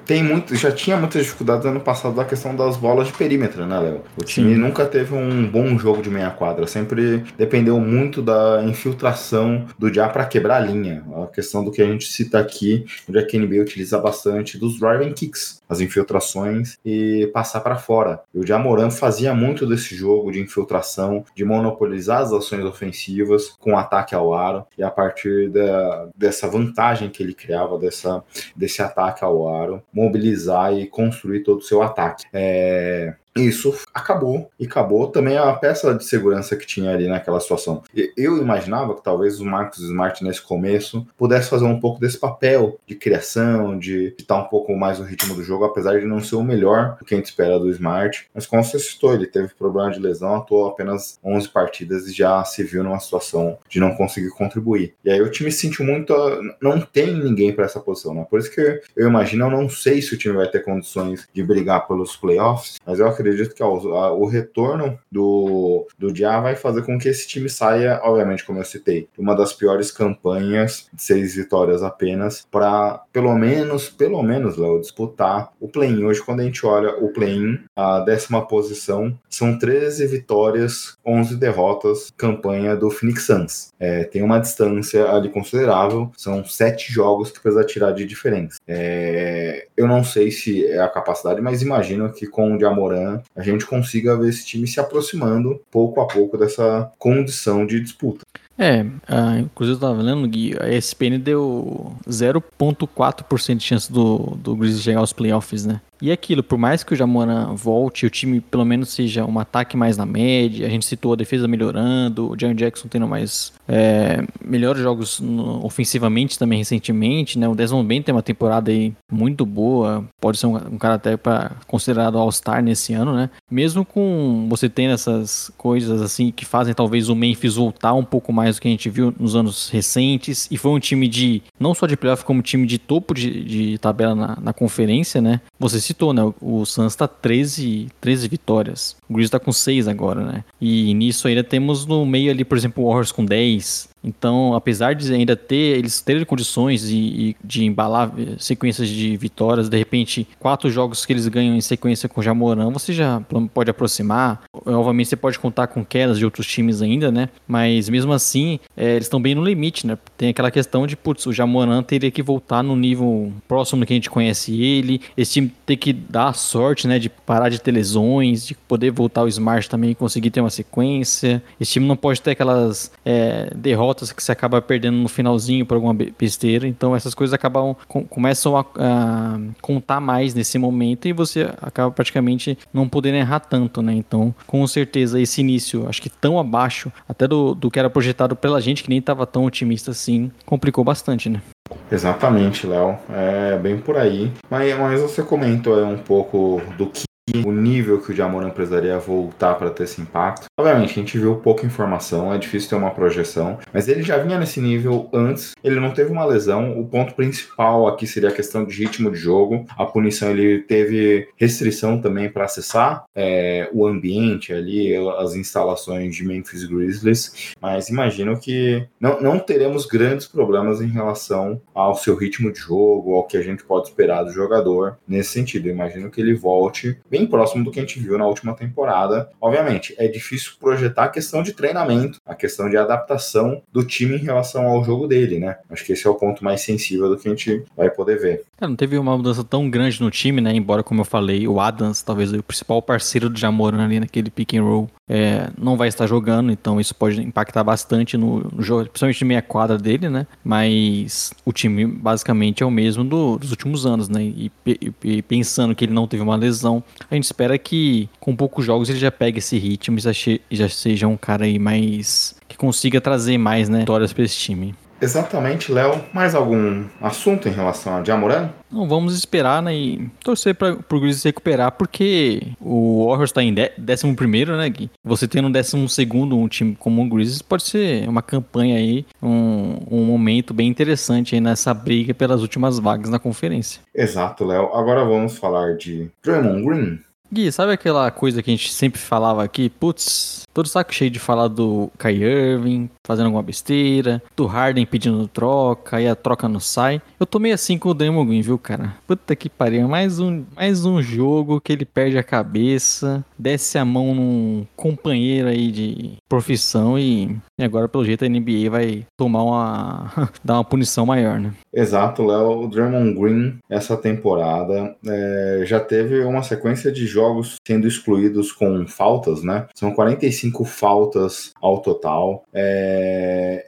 tem 0.05 0.23
muito, 0.23 0.55
já 0.57 0.73
tinha 0.73 0.97
muitas 0.97 1.23
dificuldades 1.23 1.67
ano 1.67 1.81
passado 1.81 2.15
da 2.15 2.25
questão 2.25 2.55
das 2.55 2.77
bolas 2.77 3.09
de 3.09 3.13
perímetro, 3.13 3.67
né, 3.67 3.79
Léo? 3.79 4.01
O 4.21 4.25
time 4.25 4.55
Sim. 4.55 4.61
nunca 4.61 4.85
teve 4.87 5.15
um 5.15 5.47
bom 5.47 5.79
jogo 5.79 6.03
de 6.03 6.11
meia 6.11 6.31
quadra, 6.31 6.67
sempre 6.71 7.25
dependeu 7.37 7.79
muito 7.81 8.23
da 8.23 8.63
infiltração 8.65 9.67
do 9.79 9.93
Já 9.93 10.09
para 10.09 10.25
quebrar 10.25 10.57
a 10.57 10.61
linha. 10.61 11.05
A 11.23 11.27
questão 11.27 11.65
do 11.65 11.71
que 11.71 11.83
a 11.83 11.87
gente 11.87 12.07
cita 12.07 12.39
aqui, 12.39 12.85
onde 13.09 13.19
a 13.19 13.27
KNB 13.27 13.61
utiliza 13.61 13.99
bastante 13.99 14.59
dos 14.59 14.79
driving 14.79 15.13
kicks, 15.13 15.60
as 15.71 15.81
infiltrações 15.81 16.77
e 16.85 17.31
passar 17.33 17.61
para 17.61 17.77
fora. 17.77 18.21
E 18.35 18.39
o 18.41 18.47
Jamoran 18.47 18.91
fazia 18.91 19.33
muito 19.33 19.65
desse 19.65 19.95
jogo 19.95 20.33
de 20.33 20.41
infiltração 20.41 21.25
de 21.35 21.45
monopolizar 21.45 22.23
as 22.23 22.33
ações 22.33 22.65
ofensivas 22.65 23.51
com 23.61 23.79
ataque 23.79 24.15
ao 24.15 24.35
aro 24.35 24.67
e 24.77 24.83
a 24.83 24.91
partir 24.91 25.49
da, 25.49 26.09
dessa 26.17 26.49
vantagem 26.49 27.09
que 27.09 27.23
ele 27.23 27.33
criava, 27.33 27.79
dessa, 27.79 28.25
desse 28.57 28.83
ataque 28.83 29.25
ao 29.25 29.49
aro, 29.49 29.81
mobilizar 29.93 30.75
e 30.75 30.87
construir 30.87 31.45
todo 31.45 31.59
o 31.59 31.63
seu 31.63 31.83
ataque. 31.83 32.25
É, 32.33 33.15
isso 33.37 33.73
acabou 33.95 34.51
e 34.59 34.67
acabou 34.67 35.07
também 35.07 35.39
a 35.39 35.53
peça 35.53 35.95
de 35.95 36.05
segurança 36.05 36.57
que 36.57 36.67
tinha 36.67 36.93
ali 36.93 37.07
naquela 37.07 37.39
situação. 37.39 37.83
Eu 38.17 38.39
imaginava 38.39 38.95
que 38.95 39.05
talvez 39.05 39.41
o 39.41 39.45
Marcos 39.45 39.79
Smart 39.79 40.23
nesse 40.25 40.43
começo 40.43 41.07
pudesse 41.17 41.49
fazer 41.49 41.65
um 41.65 41.79
pouco 41.79 42.01
desse 42.01 42.19
papel 42.19 42.79
de 42.87 42.97
criação, 42.97 43.79
de 43.79 44.15
estar 44.19 44.37
um 44.37 44.49
pouco 44.49 44.75
mais 44.75 44.99
no 44.99 45.05
ritmo 45.05 45.35
do 45.35 45.45
jogo, 45.45 45.60
apesar 45.65 45.99
de 45.99 46.07
não 46.07 46.21
ser 46.21 46.37
o 46.37 46.43
melhor 46.43 46.97
do 46.99 47.05
que 47.05 47.15
a 47.15 47.17
gente 47.17 47.27
espera 47.27 47.59
do 47.59 47.71
Smart. 47.71 48.29
Mas 48.35 48.47
como 48.47 48.63
você 48.63 48.79
citou, 48.79 49.15
ele 49.15 49.27
teve 49.27 49.55
problema 49.55 49.91
de 49.91 49.99
lesão, 49.99 50.37
atuou 50.37 50.69
apenas 50.69 51.19
11 51.25 51.49
partidas 51.49 52.07
e 52.07 52.13
já 52.13 52.45
se 52.45 52.63
viu 52.63 52.83
numa 52.83 53.01
situação 53.01 53.59
de 53.69 53.81
não 53.81 53.95
conseguir 53.95 54.31
contribuir. 54.31 54.95
E 55.05 55.11
aí 55.11 55.21
o 55.21 55.31
time 55.31 55.51
sentiu 55.51 55.85
muito, 55.85 56.15
não 56.61 56.81
tem 56.81 57.15
ninguém 57.15 57.53
para 57.53 57.65
essa 57.65 57.81
posição, 57.81 58.15
né? 58.15 58.27
Por 58.29 58.39
isso 58.39 58.51
que 58.51 58.81
eu 58.97 59.09
imagino, 59.09 59.47
eu 59.47 59.51
não 59.51 59.69
sei 59.69 60.01
se 60.03 60.15
o 60.15 60.19
time 60.19 60.37
vai 60.37 60.49
ter 60.49 60.65
condições 60.65 61.29
de 61.33 61.43
brigar 61.43 61.87
pelos 61.87 62.17
playoffs, 62.17 62.79
mas 62.87 62.99
eu 62.99 63.09
acredito 63.09 63.31
acredito 63.31 63.55
que 63.55 63.63
ó, 63.63 64.15
o 64.15 64.27
retorno 64.27 64.99
do, 65.11 65.87
do 65.99 66.13
Dia 66.13 66.41
vai 66.41 66.57
fazer 66.57 66.83
com 66.83 66.99
que 66.99 67.09
esse 67.09 67.27
time 67.27 67.49
saia, 67.49 68.01
obviamente, 68.03 68.45
como 68.45 68.59
eu 68.59 68.65
citei, 68.65 69.09
uma 69.17 69.35
das 69.35 69.53
piores 69.53 69.91
campanhas, 69.91 70.89
seis 70.97 71.35
vitórias 71.35 71.83
apenas, 71.83 72.47
para 72.51 73.03
pelo 73.13 73.35
menos, 73.35 73.89
pelo 73.89 74.23
menos, 74.23 74.57
Léo, 74.57 74.81
disputar 74.81 75.50
o 75.59 75.69
play-in. 75.69 76.05
Hoje, 76.05 76.23
quando 76.23 76.41
a 76.41 76.45
gente 76.45 76.65
olha 76.65 76.97
o 76.97 77.13
play-in, 77.13 77.59
a 77.77 78.01
décima 78.01 78.47
posição 78.47 79.19
são 79.29 79.59
13 79.59 80.07
vitórias, 80.07 80.97
11 81.05 81.37
derrotas, 81.37 82.11
campanha 82.17 82.77
do 82.77 82.91
Phoenix 82.91 83.25
Suns. 83.25 83.73
É, 83.79 84.05
tem 84.05 84.23
uma 84.23 84.39
distância 84.39 85.11
ali 85.11 85.29
considerável, 85.29 86.11
são 86.17 86.45
sete 86.45 86.93
jogos 86.93 87.31
que 87.31 87.41
precisa 87.41 87.65
tirar 87.65 87.93
de 87.93 88.05
diferença. 88.05 88.59
É, 88.67 89.67
eu 89.77 89.87
não 89.87 90.05
sei 90.05 90.31
se 90.31 90.67
é 90.67 90.81
a 90.81 90.89
capacidade, 90.89 91.41
mas 91.41 91.63
imagino 91.63 92.13
que 92.13 92.27
com 92.27 92.55
o 92.55 92.61
Jamoran 92.61 93.21
a 93.35 93.43
gente 93.43 93.67
consiga 93.67 94.17
ver 94.17 94.29
esse 94.29 94.45
time 94.45 94.67
se 94.67 94.81
aproximando 94.81 95.61
pouco 95.71 96.01
a 96.01 96.07
pouco 96.07 96.37
dessa 96.37 96.91
condição 96.99 97.67
de 97.67 97.81
disputa. 97.81 98.25
É, 98.63 98.83
uh, 98.83 99.39
inclusive 99.41 99.79
eu 99.79 99.81
tava 99.81 100.03
lendo, 100.03 100.29
Gui, 100.29 100.55
a 100.61 100.69
ESPN 100.69 101.19
deu 101.19 101.97
0,4% 102.07 103.57
de 103.57 103.65
chance 103.65 103.91
do, 103.91 104.37
do 104.37 104.55
Grizzlies 104.55 104.85
chegar 104.85 105.01
aos 105.01 105.15
playoffs, 105.15 105.65
né? 105.65 105.81
E 106.01 106.11
aquilo, 106.11 106.43
por 106.43 106.59
mais 106.59 106.83
que 106.83 106.95
o 106.95 106.97
Jamoran 106.97 107.55
volte, 107.55 108.07
o 108.07 108.11
time 108.11 108.41
pelo 108.41 108.65
menos 108.65 108.91
seja 108.91 109.25
um 109.25 109.39
ataque 109.39 109.77
mais 109.77 109.97
na 109.97 110.07
média, 110.07 110.67
a 110.67 110.71
gente 110.71 110.87
citou 110.87 111.13
a 111.13 111.17
defesa 111.17 111.47
melhorando, 111.47 112.31
o 112.31 112.37
John 112.37 112.55
Jackson 112.55 112.89
tendo 112.89 113.07
mais 113.07 113.53
é, 113.69 114.25
melhores 114.45 114.83
jogos 114.83 115.21
no, 115.21 115.65
ofensivamente 115.65 116.39
também 116.39 116.59
recentemente, 116.59 117.39
né? 117.39 117.49
O 117.49 117.55
Desmond 117.55 117.87
Bain 117.87 118.03
tem 118.03 118.15
uma 118.15 118.23
temporada 118.23 118.71
aí 118.71 118.93
muito 119.11 119.45
boa, 119.45 120.05
pode 120.21 120.39
ser 120.39 120.47
um, 120.47 120.57
um 120.57 120.79
cara 120.79 120.95
até 120.95 121.17
para 121.17 121.53
considerado 121.67 122.19
All-Star 122.19 122.63
nesse 122.63 122.95
ano, 122.95 123.15
né? 123.15 123.31
Mesmo 123.51 123.85
com 123.85 124.47
você 124.49 124.69
tendo 124.69 124.95
essas 124.95 125.53
coisas 125.59 126.01
assim 126.01 126.31
que 126.31 126.45
fazem 126.45 126.73
talvez 126.73 127.09
o 127.09 127.15
Memphis 127.15 127.57
voltar 127.57 127.93
um 127.95 128.05
pouco 128.05 128.33
mais 128.33 128.57
do 128.57 128.63
que 128.63 128.69
a 128.69 128.71
gente 128.71 128.89
viu 128.89 129.15
nos 129.19 129.37
anos 129.37 129.69
recentes, 129.69 130.49
e 130.51 130.57
foi 130.57 130.71
um 130.71 130.81
time 130.81 131.09
de, 131.09 131.43
não 131.59 131.75
só 131.75 131.87
de 131.87 131.97
playoff, 131.97 132.25
como 132.25 132.43
time 132.43 132.67
de 132.67 132.79
topo 132.79 133.15
de, 133.15 133.45
de 133.45 133.79
tabela 133.79 134.15
na, 134.15 134.39
na 134.41 134.53
conferência, 134.53 135.21
né? 135.21 135.41
Você 135.59 135.81
citou, 135.91 136.13
né? 136.13 136.23
O 136.41 136.65
Suns 136.65 136.95
tá 136.95 137.07
13, 137.07 137.89
13 138.01 138.29
vitórias. 138.29 138.97
O 139.09 139.15
Grizzlies 139.15 139.31
tá 139.31 139.41
com 139.41 139.53
6 139.53 139.89
agora, 139.89 140.25
né? 140.25 140.45
E 140.61 140.95
nisso 140.95 141.29
ainda 141.29 141.45
temos 141.45 141.87
no 141.87 142.05
meio 142.07 142.31
ali, 142.31 142.45
por 142.45 142.57
exemplo, 142.57 142.85
o 142.85 142.89
Warriors 142.89 143.13
com 143.13 143.25
10, 143.25 143.90
então, 144.03 144.55
apesar 144.55 144.95
de 144.95 145.13
ainda 145.13 145.37
ter 145.37 145.79
eles 145.79 146.01
terem 146.01 146.25
condições 146.25 146.89
de, 146.89 147.37
de 147.43 147.65
embalar 147.65 148.11
sequências 148.39 148.89
de 148.89 149.17
vitórias, 149.17 149.69
de 149.69 149.77
repente, 149.77 150.27
quatro 150.39 150.71
jogos 150.71 151.05
que 151.05 151.13
eles 151.13 151.29
ganham 151.29 151.55
em 151.55 151.61
sequência 151.61 152.09
com 152.09 152.21
o 152.21 152.25
Jamoran, 152.25 152.71
você 152.71 152.93
já 152.93 153.23
pode 153.53 153.71
aproximar. 153.71 154.43
Obviamente, 154.65 155.09
você 155.09 155.17
pode 155.17 155.39
contar 155.39 155.67
com 155.67 155.85
quedas 155.85 156.19
de 156.19 156.25
outros 156.25 156.47
times 156.47 156.81
ainda, 156.81 157.11
né? 157.13 157.29
Mas 157.47 157.89
mesmo 157.89 158.13
assim, 158.13 158.59
é, 158.77 158.93
eles 158.93 159.05
estão 159.05 159.21
bem 159.21 159.35
no 159.35 159.45
limite, 159.45 159.87
né? 159.87 159.99
Tem 160.17 160.31
aquela 160.31 160.51
questão 160.51 160.87
de, 160.87 160.97
putz, 160.97 161.27
o 161.27 161.33
Jamoran 161.33 161.83
teria 161.83 162.11
que 162.11 162.23
voltar 162.23 162.63
no 162.63 162.75
nível 162.75 163.33
próximo 163.47 163.81
do 163.81 163.87
que 163.87 163.93
a 163.93 163.97
gente 163.97 164.11
conhece 164.11 164.61
ele. 164.61 165.01
Esse 165.17 165.35
time 165.35 165.53
tem 165.67 165.77
que 165.77 165.93
dar 165.93 166.35
sorte, 166.35 166.89
né? 166.89 166.99
De 166.99 167.09
parar 167.09 167.49
de 167.49 167.61
ter 167.61 167.73
lesões, 167.73 168.47
de 168.47 168.55
poder 168.55 168.91
voltar 168.91 169.23
o 169.23 169.29
Smart 169.29 169.69
também 169.69 169.91
e 169.91 169.95
conseguir 169.95 170.31
ter 170.31 170.41
uma 170.41 170.51
sequência. 170.51 171.43
Esse 171.61 171.73
time 171.73 171.87
não 171.87 171.97
pode 171.97 172.23
ter 172.23 172.31
aquelas 172.33 172.91
é, 173.05 173.51
derrotas 173.55 173.90
derrotas 173.91 174.13
que 174.13 174.23
você 174.23 174.33
acaba 174.33 174.63
perdendo 174.63 174.97
no 174.97 175.09
finalzinho 175.09 175.67
por 175.67 175.75
alguma 175.75 175.95
besteira. 176.19 176.67
Então 176.67 176.95
essas 176.95 177.15
coisas 177.15 177.35
acabam 177.35 177.77
com, 177.89 178.05
começam 178.05 178.57
a, 178.57 178.65
a, 178.77 179.39
contar 179.61 180.01
mais 180.01 180.35
nesse 180.35 180.59
momento 180.59 181.09
e 181.09 181.13
você 181.13 181.51
acaba 181.61 181.91
praticamente 181.91 182.57
não 182.73 182.89
podendo 182.89 183.17
errar 183.17 183.41
tanto, 183.41 183.83
né? 183.83 183.93
Então, 183.93 184.35
com 184.47 184.67
certeza 184.67 185.21
esse 185.21 185.41
início, 185.41 185.89
acho 185.89 186.01
que 186.01 186.09
tão 186.09 186.39
abaixo 186.39 186.93
até 187.09 187.27
do, 187.27 187.55
do 187.55 187.71
que 187.71 187.79
era 187.79 187.91
projetado 187.91 188.37
pela 188.37 188.61
gente, 188.61 188.83
que 188.83 188.91
nem 188.91 188.99
estava 188.99 189.27
tão 189.27 189.45
otimista 189.45 189.91
assim, 189.91 190.31
complicou 190.47 190.85
bastante, 190.85 191.29
né? 191.29 191.43
Exatamente, 191.91 192.67
Léo. 192.67 192.99
É 193.11 193.59
bem 193.59 193.79
por 193.79 193.97
aí. 193.97 194.31
Mas, 194.49 194.77
mas 194.79 195.01
você 195.01 195.23
comentou 195.23 195.85
um 195.85 195.99
pouco 195.99 196.61
do 196.77 196.87
que 196.87 197.10
o 197.45 197.53
nível 197.53 198.01
que 198.01 198.13
o 198.13 198.15
Jamoran 198.15 198.51
precisaria 198.51 198.99
voltar 198.99 199.55
para 199.55 199.71
ter 199.71 199.85
esse 199.85 200.01
impacto. 200.01 200.47
Obviamente, 200.59 200.91
a 200.91 200.95
gente 200.95 201.19
viu 201.19 201.37
pouca 201.37 201.67
informação, 201.67 202.33
é 202.33 202.39
difícil 202.39 202.71
ter 202.71 202.77
uma 202.77 202.91
projeção, 202.91 203.59
mas 203.73 203.89
ele 203.89 204.03
já 204.03 204.19
vinha 204.19 204.39
nesse 204.39 204.61
nível 204.61 205.09
antes, 205.13 205.53
ele 205.63 205.81
não 205.81 205.91
teve 205.91 206.11
uma 206.11 206.25
lesão. 206.25 206.79
O 206.79 206.87
ponto 206.87 207.15
principal 207.15 207.87
aqui 207.89 208.07
seria 208.07 208.29
a 208.29 208.33
questão 208.33 208.65
de 208.65 208.77
ritmo 208.77 209.11
de 209.11 209.19
jogo. 209.19 209.65
A 209.77 209.85
punição 209.85 210.31
ele 210.31 210.61
teve 210.61 211.29
restrição 211.37 212.01
também 212.01 212.29
para 212.29 212.45
acessar 212.45 213.05
é, 213.15 213.69
o 213.73 213.87
ambiente 213.87 214.53
ali, 214.53 214.95
as 215.19 215.35
instalações 215.35 216.15
de 216.15 216.25
Memphis 216.25 216.65
Grizzlies, 216.65 217.55
mas 217.61 217.89
imagino 217.89 218.39
que 218.39 218.87
não, 219.01 219.21
não 219.21 219.39
teremos 219.39 219.87
grandes 219.87 220.27
problemas 220.27 220.81
em 220.81 220.89
relação 220.89 221.61
ao 221.75 221.95
seu 221.95 222.15
ritmo 222.15 222.53
de 222.53 222.59
jogo, 222.59 223.15
ao 223.15 223.27
que 223.27 223.37
a 223.37 223.43
gente 223.43 223.65
pode 223.65 223.89
esperar 223.89 224.25
do 224.25 224.33
jogador 224.33 224.99
nesse 225.07 225.31
sentido. 225.31 225.69
Imagino 225.69 226.11
que 226.11 226.21
ele 226.21 226.35
volte 226.35 226.99
bem 227.11 227.20
bem 227.21 227.27
próximo 227.27 227.65
do 227.65 227.71
que 227.71 227.79
a 227.79 227.83
gente 227.83 228.01
viu 228.01 228.17
na 228.17 228.27
última 228.27 228.55
temporada. 228.55 229.29
Obviamente, 229.41 229.95
é 229.99 230.09
difícil 230.09 230.53
projetar 230.59 231.05
a 231.05 231.09
questão 231.09 231.43
de 231.43 231.53
treinamento, 231.53 232.19
a 232.25 232.35
questão 232.35 232.69
de 232.69 232.77
adaptação 232.77 233.63
do 233.73 233.85
time 233.85 234.17
em 234.17 234.25
relação 234.25 234.67
ao 234.67 234.83
jogo 234.83 235.07
dele, 235.07 235.39
né? 235.39 235.57
Acho 235.69 235.85
que 235.85 235.93
esse 235.93 236.07
é 236.07 236.11
o 236.11 236.15
ponto 236.15 236.43
mais 236.43 236.63
sensível 236.63 237.09
do 237.09 237.17
que 237.17 237.29
a 237.29 237.31
gente 237.31 237.63
vai 237.77 237.91
poder 237.91 238.19
ver. 238.19 238.45
É, 238.61 238.67
não 238.67 238.77
teve 238.77 238.97
uma 238.99 239.17
mudança 239.17 239.45
tão 239.45 239.69
grande 239.69 240.01
no 240.01 240.11
time, 240.11 240.41
né? 240.41 240.55
Embora, 240.55 240.83
como 240.83 241.01
eu 241.01 241.05
falei, 241.05 241.47
o 241.47 241.61
Adams, 241.61 242.03
talvez 242.03 242.33
o 242.33 242.43
principal 242.43 242.81
parceiro 242.81 243.29
do 243.29 243.39
Jamoran 243.39 243.85
ali 243.85 244.01
naquele 244.01 244.31
pick 244.31 244.55
and 244.55 244.63
roll, 244.63 244.91
é, 245.09 245.51
não 245.59 245.77
vai 245.77 245.89
estar 245.89 246.07
jogando, 246.07 246.53
então 246.53 246.81
isso 246.81 246.95
pode 246.95 247.21
impactar 247.21 247.65
bastante 247.65 248.17
no, 248.17 248.49
jogo, 248.61 248.85
principalmente 248.85 249.25
meia 249.25 249.43
quadra 249.43 249.77
dele, 249.77 250.09
né? 250.09 250.25
Mas 250.45 251.33
o 251.45 251.53
time 251.53 251.85
basicamente 251.85 252.63
é 252.63 252.67
o 252.67 252.71
mesmo 252.71 253.03
do, 253.03 253.37
dos 253.37 253.51
últimos 253.51 253.85
anos, 253.85 254.09
né? 254.09 254.23
E, 254.23 254.53
e, 254.65 254.93
e, 255.03 255.23
pensando 255.23 255.75
que 255.75 255.85
ele 255.85 255.93
não 255.93 256.07
teve 256.07 256.23
uma 256.23 256.37
lesão, 256.37 256.83
a 257.11 257.15
gente 257.15 257.25
espera 257.25 257.59
que 257.59 258.09
com 258.19 258.37
poucos 258.37 258.65
jogos 258.65 258.89
ele 258.89 258.99
já 258.99 259.11
pegue 259.11 259.39
esse 259.39 259.59
ritmo 259.59 259.99
e 259.99 260.01
já, 260.01 260.13
já 260.51 260.69
seja 260.69 261.09
um 261.09 261.17
cara 261.17 261.45
aí 261.45 261.59
mais 261.59 262.37
que 262.49 262.57
consiga 262.57 263.01
trazer 263.01 263.39
mais, 263.39 263.69
né, 263.69 263.81
vitórias 263.81 264.13
para 264.13 264.25
esse 264.25 264.37
time. 264.37 264.75
Exatamente, 265.01 265.73
Léo. 265.73 266.05
Mais 266.13 266.35
algum 266.35 266.85
assunto 267.01 267.49
em 267.49 267.53
relação 267.53 267.97
a 267.97 268.05
Jamoran? 268.05 268.51
Não, 268.71 268.87
vamos 268.87 269.17
esperar 269.17 269.63
né, 269.63 269.75
e 269.75 270.11
torcer 270.23 270.55
para 270.55 270.73
o 270.73 271.01
Grizzlies 271.01 271.25
recuperar, 271.25 271.73
porque 271.73 272.43
o 272.61 273.07
Warriors 273.07 273.31
está 273.31 273.43
em 273.43 273.55
11 273.79 274.15
primeiro, 274.15 274.57
né, 274.57 274.69
Gui? 274.69 274.91
Você 275.03 275.27
tendo 275.27 275.49
um 275.49 275.53
12 275.53 275.89
segundo 275.89 276.37
um 276.37 276.47
time 276.47 276.77
como 276.79 277.03
o 277.03 277.09
Grizzlies 277.09 277.43
pode 277.43 277.63
ser 277.63 278.09
uma 278.09 278.23
campanha 278.23 278.77
aí, 278.77 279.07
um, 279.23 279.79
um 279.91 280.05
momento 280.05 280.53
bem 280.53 280.69
interessante 280.69 281.35
aí 281.35 281.41
nessa 281.41 281.73
briga 281.73 282.13
pelas 282.13 282.43
últimas 282.43 282.79
vagas 282.79 283.11
na 283.11 283.19
conferência. 283.19 283.81
Exato, 283.95 284.45
Léo. 284.45 284.75
Agora 284.75 285.05
vamos 285.05 285.37
falar 285.39 285.77
de 285.77 286.11
Draymond 286.23 286.63
Green. 286.63 286.99
Gui, 287.33 287.53
sabe 287.53 287.73
aquela 287.73 288.11
coisa 288.11 288.43
que 288.43 288.51
a 288.51 288.57
gente 288.57 288.73
sempre 288.73 289.01
falava 289.01 289.45
aqui? 289.45 289.71
Putz, 289.71 290.43
todo 290.53 290.69
saco 290.69 290.93
cheio 290.93 291.11
de 291.11 291.21
falar 291.21 291.47
do 291.47 291.89
Kai 291.97 292.15
Irving 292.17 292.91
fazendo 293.11 293.27
alguma 293.27 293.43
besteira, 293.43 294.23
do 294.37 294.47
Harden 294.47 294.87
pedindo 294.87 295.27
troca, 295.27 295.97
aí 295.97 296.07
a 296.07 296.15
troca 296.15 296.49
não 296.49 296.61
sai. 296.61 297.03
Eu 297.19 297.27
tô 297.27 297.41
meio 297.41 297.57
assim 297.57 297.77
com 297.77 297.89
o 297.89 297.95
Draymond 297.95 298.29
Green, 298.29 298.41
viu, 298.41 298.57
cara? 298.57 298.95
Puta 299.05 299.35
que 299.35 299.51
pariu, 299.51 299.89
mais 299.89 300.21
um, 300.21 300.45
mais 300.55 300.85
um 300.85 301.03
jogo 301.03 301.61
que 301.61 301.73
ele 301.73 301.85
perde 301.85 302.17
a 302.17 302.23
cabeça, 302.23 303.25
desce 303.37 303.79
a 303.79 303.85
mão 303.85 304.15
num 304.15 304.65
companheiro 304.77 305.49
aí 305.49 305.73
de 305.73 306.13
profissão 306.29 306.97
e, 306.97 307.37
e 307.59 307.65
agora, 307.65 307.89
pelo 307.89 308.05
jeito, 308.05 308.25
a 308.25 308.29
NBA 308.29 308.71
vai 308.71 309.05
tomar 309.19 309.43
uma... 309.43 310.31
dar 310.45 310.55
uma 310.55 310.65
punição 310.65 311.05
maior, 311.05 311.41
né? 311.41 311.53
Exato, 311.75 312.25
Léo. 312.25 312.63
O 312.63 312.69
Draymond 312.69 313.19
Green, 313.19 313.59
essa 313.69 313.97
temporada, 313.97 314.95
é, 315.05 315.63
já 315.65 315.81
teve 315.81 316.21
uma 316.23 316.45
sequência 316.45 316.93
de 316.93 317.07
jogos 317.07 317.57
sendo 317.67 317.89
excluídos 317.89 318.53
com 318.53 318.87
faltas, 318.87 319.43
né? 319.43 319.67
São 319.75 319.93
45 319.93 320.65
faltas 320.65 321.51
ao 321.61 321.81
total. 321.81 322.45
É, 322.55 323.00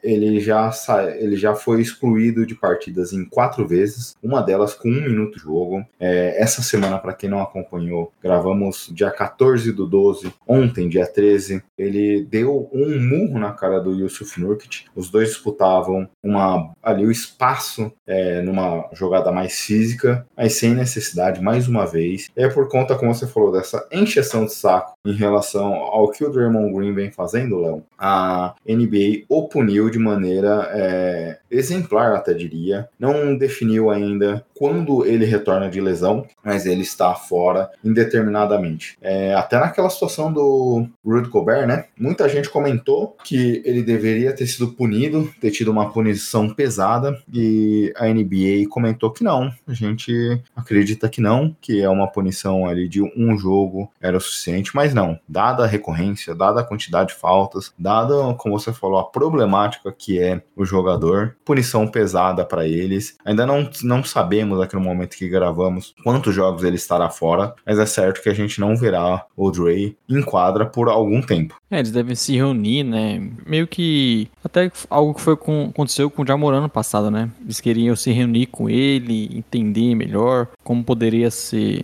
ele, 0.02 0.40
já 0.40 0.70
ele 1.18 1.36
já 1.36 1.54
foi 1.54 1.80
excluído 1.80 2.46
de 2.46 2.54
partidas 2.54 3.12
em 3.12 3.24
quatro 3.24 3.66
vezes, 3.66 4.16
uma 4.22 4.40
delas 4.42 4.74
com 4.74 4.88
um 4.88 5.02
minuto 5.02 5.36
de 5.36 5.42
jogo. 5.42 5.84
É, 5.98 6.40
essa 6.40 6.62
semana, 6.62 6.98
para 6.98 7.12
quem 7.12 7.28
não 7.28 7.40
acompanhou, 7.40 8.12
gravamos 8.22 8.90
dia 8.92 9.10
14 9.10 9.72
do 9.72 9.86
12, 9.86 10.32
ontem, 10.46 10.88
dia 10.88 11.06
13. 11.06 11.62
Ele 11.76 12.24
deu 12.24 12.68
um 12.72 13.00
murro 13.00 13.38
na 13.38 13.52
cara 13.52 13.80
do 13.80 13.92
Yusuf 13.92 14.40
Nurkic. 14.40 14.84
Os 14.94 15.10
dois 15.10 15.30
disputavam 15.30 16.08
uma, 16.22 16.72
ali 16.82 17.04
o 17.04 17.10
espaço 17.10 17.92
é, 18.06 18.40
numa 18.42 18.88
jogada 18.92 19.32
mais 19.32 19.60
física, 19.60 20.26
mas 20.36 20.54
sem 20.54 20.74
necessidade, 20.74 21.42
mais 21.42 21.68
uma 21.68 21.86
vez. 21.86 22.30
É 22.36 22.48
por 22.48 22.68
conta, 22.68 22.96
como 22.96 23.14
você 23.14 23.26
falou, 23.26 23.52
dessa 23.52 23.86
encheção 23.90 24.44
de 24.44 24.52
saco 24.52 24.94
em 25.04 25.12
relação 25.12 25.74
ao 25.74 26.10
que 26.10 26.24
o 26.24 26.30
Draymond 26.30 26.72
Green 26.74 26.94
vem 26.94 27.10
fazendo, 27.10 27.60
Léo. 27.60 27.82
A 27.98 28.54
NBA 28.66 29.21
o 29.28 29.48
puniu 29.48 29.90
de 29.90 29.98
maneira 29.98 30.68
é, 30.72 31.38
exemplar, 31.52 32.14
até 32.14 32.32
diria. 32.32 32.88
Não 32.98 33.36
definiu 33.36 33.90
ainda 33.90 34.44
quando 34.54 35.04
ele 35.04 35.24
retorna 35.24 35.68
de 35.68 35.80
lesão, 35.80 36.26
mas 36.44 36.66
ele 36.66 36.82
está 36.82 37.14
fora 37.14 37.70
indeterminadamente. 37.84 38.96
É, 39.00 39.34
até 39.34 39.58
naquela 39.58 39.90
situação 39.90 40.32
do 40.32 40.86
Rudy 41.04 41.28
Gobert, 41.28 41.66
né? 41.66 41.84
Muita 41.98 42.28
gente 42.28 42.48
comentou 42.48 43.16
que 43.24 43.62
ele 43.64 43.82
deveria 43.82 44.32
ter 44.32 44.46
sido 44.46 44.72
punido, 44.72 45.30
ter 45.40 45.50
tido 45.50 45.70
uma 45.70 45.90
punição 45.90 46.48
pesada, 46.48 47.20
e 47.32 47.92
a 47.96 48.06
NBA 48.06 48.68
comentou 48.68 49.10
que 49.10 49.24
não. 49.24 49.52
A 49.66 49.74
gente 49.74 50.40
acredita 50.54 51.08
que 51.08 51.20
não, 51.20 51.56
que 51.60 51.82
é 51.82 51.88
uma 51.88 52.06
punição 52.06 52.66
ali 52.66 52.88
de 52.88 53.02
um 53.02 53.36
jogo 53.36 53.90
era 54.00 54.16
o 54.16 54.20
suficiente, 54.20 54.74
mas 54.74 54.94
não. 54.94 55.18
Dada 55.28 55.64
a 55.64 55.66
recorrência, 55.66 56.34
dada 56.34 56.60
a 56.60 56.64
quantidade 56.64 57.10
de 57.10 57.18
faltas, 57.18 57.72
dada, 57.78 58.34
como 58.34 58.58
você 58.58 58.72
falou, 58.72 58.98
a 58.98 59.04
problemática 59.04 59.92
que 59.92 60.20
é 60.20 60.42
o 60.56 60.64
jogador, 60.64 61.36
punição 61.44 61.86
pesada 61.86 62.44
para 62.44 62.66
eles. 62.66 63.16
Ainda 63.24 63.46
não, 63.46 63.68
não 63.82 64.04
sabemos 64.04 64.60
aqui 64.60 64.74
no 64.74 64.80
momento 64.80 65.16
que 65.16 65.28
gravamos 65.28 65.94
quantos 66.02 66.34
jogos 66.34 66.64
ele 66.64 66.76
estará 66.76 67.10
fora, 67.10 67.54
mas 67.66 67.78
é 67.78 67.86
certo 67.86 68.22
que 68.22 68.28
a 68.28 68.34
gente 68.34 68.60
não 68.60 68.76
verá 68.76 69.24
o 69.36 69.50
Dre 69.50 69.96
em 70.08 70.22
quadra 70.22 70.66
por 70.66 70.88
algum 70.88 71.20
tempo. 71.20 71.60
É, 71.70 71.78
eles 71.78 71.90
devem 71.90 72.14
se 72.14 72.36
reunir, 72.36 72.84
né? 72.84 73.30
Meio 73.46 73.66
que 73.66 74.28
até 74.44 74.70
algo 74.90 75.14
que 75.14 75.20
foi 75.20 75.36
com, 75.36 75.68
aconteceu 75.70 76.10
com 76.10 76.22
o 76.22 76.26
Jamoran 76.26 76.60
no 76.60 76.68
passado, 76.68 77.10
né? 77.10 77.30
Eles 77.42 77.60
queriam 77.60 77.96
se 77.96 78.10
reunir 78.12 78.46
com 78.46 78.68
ele, 78.68 79.38
entender 79.38 79.94
melhor 79.94 80.48
como 80.62 80.84
poderia 80.84 81.30
ser 81.30 81.82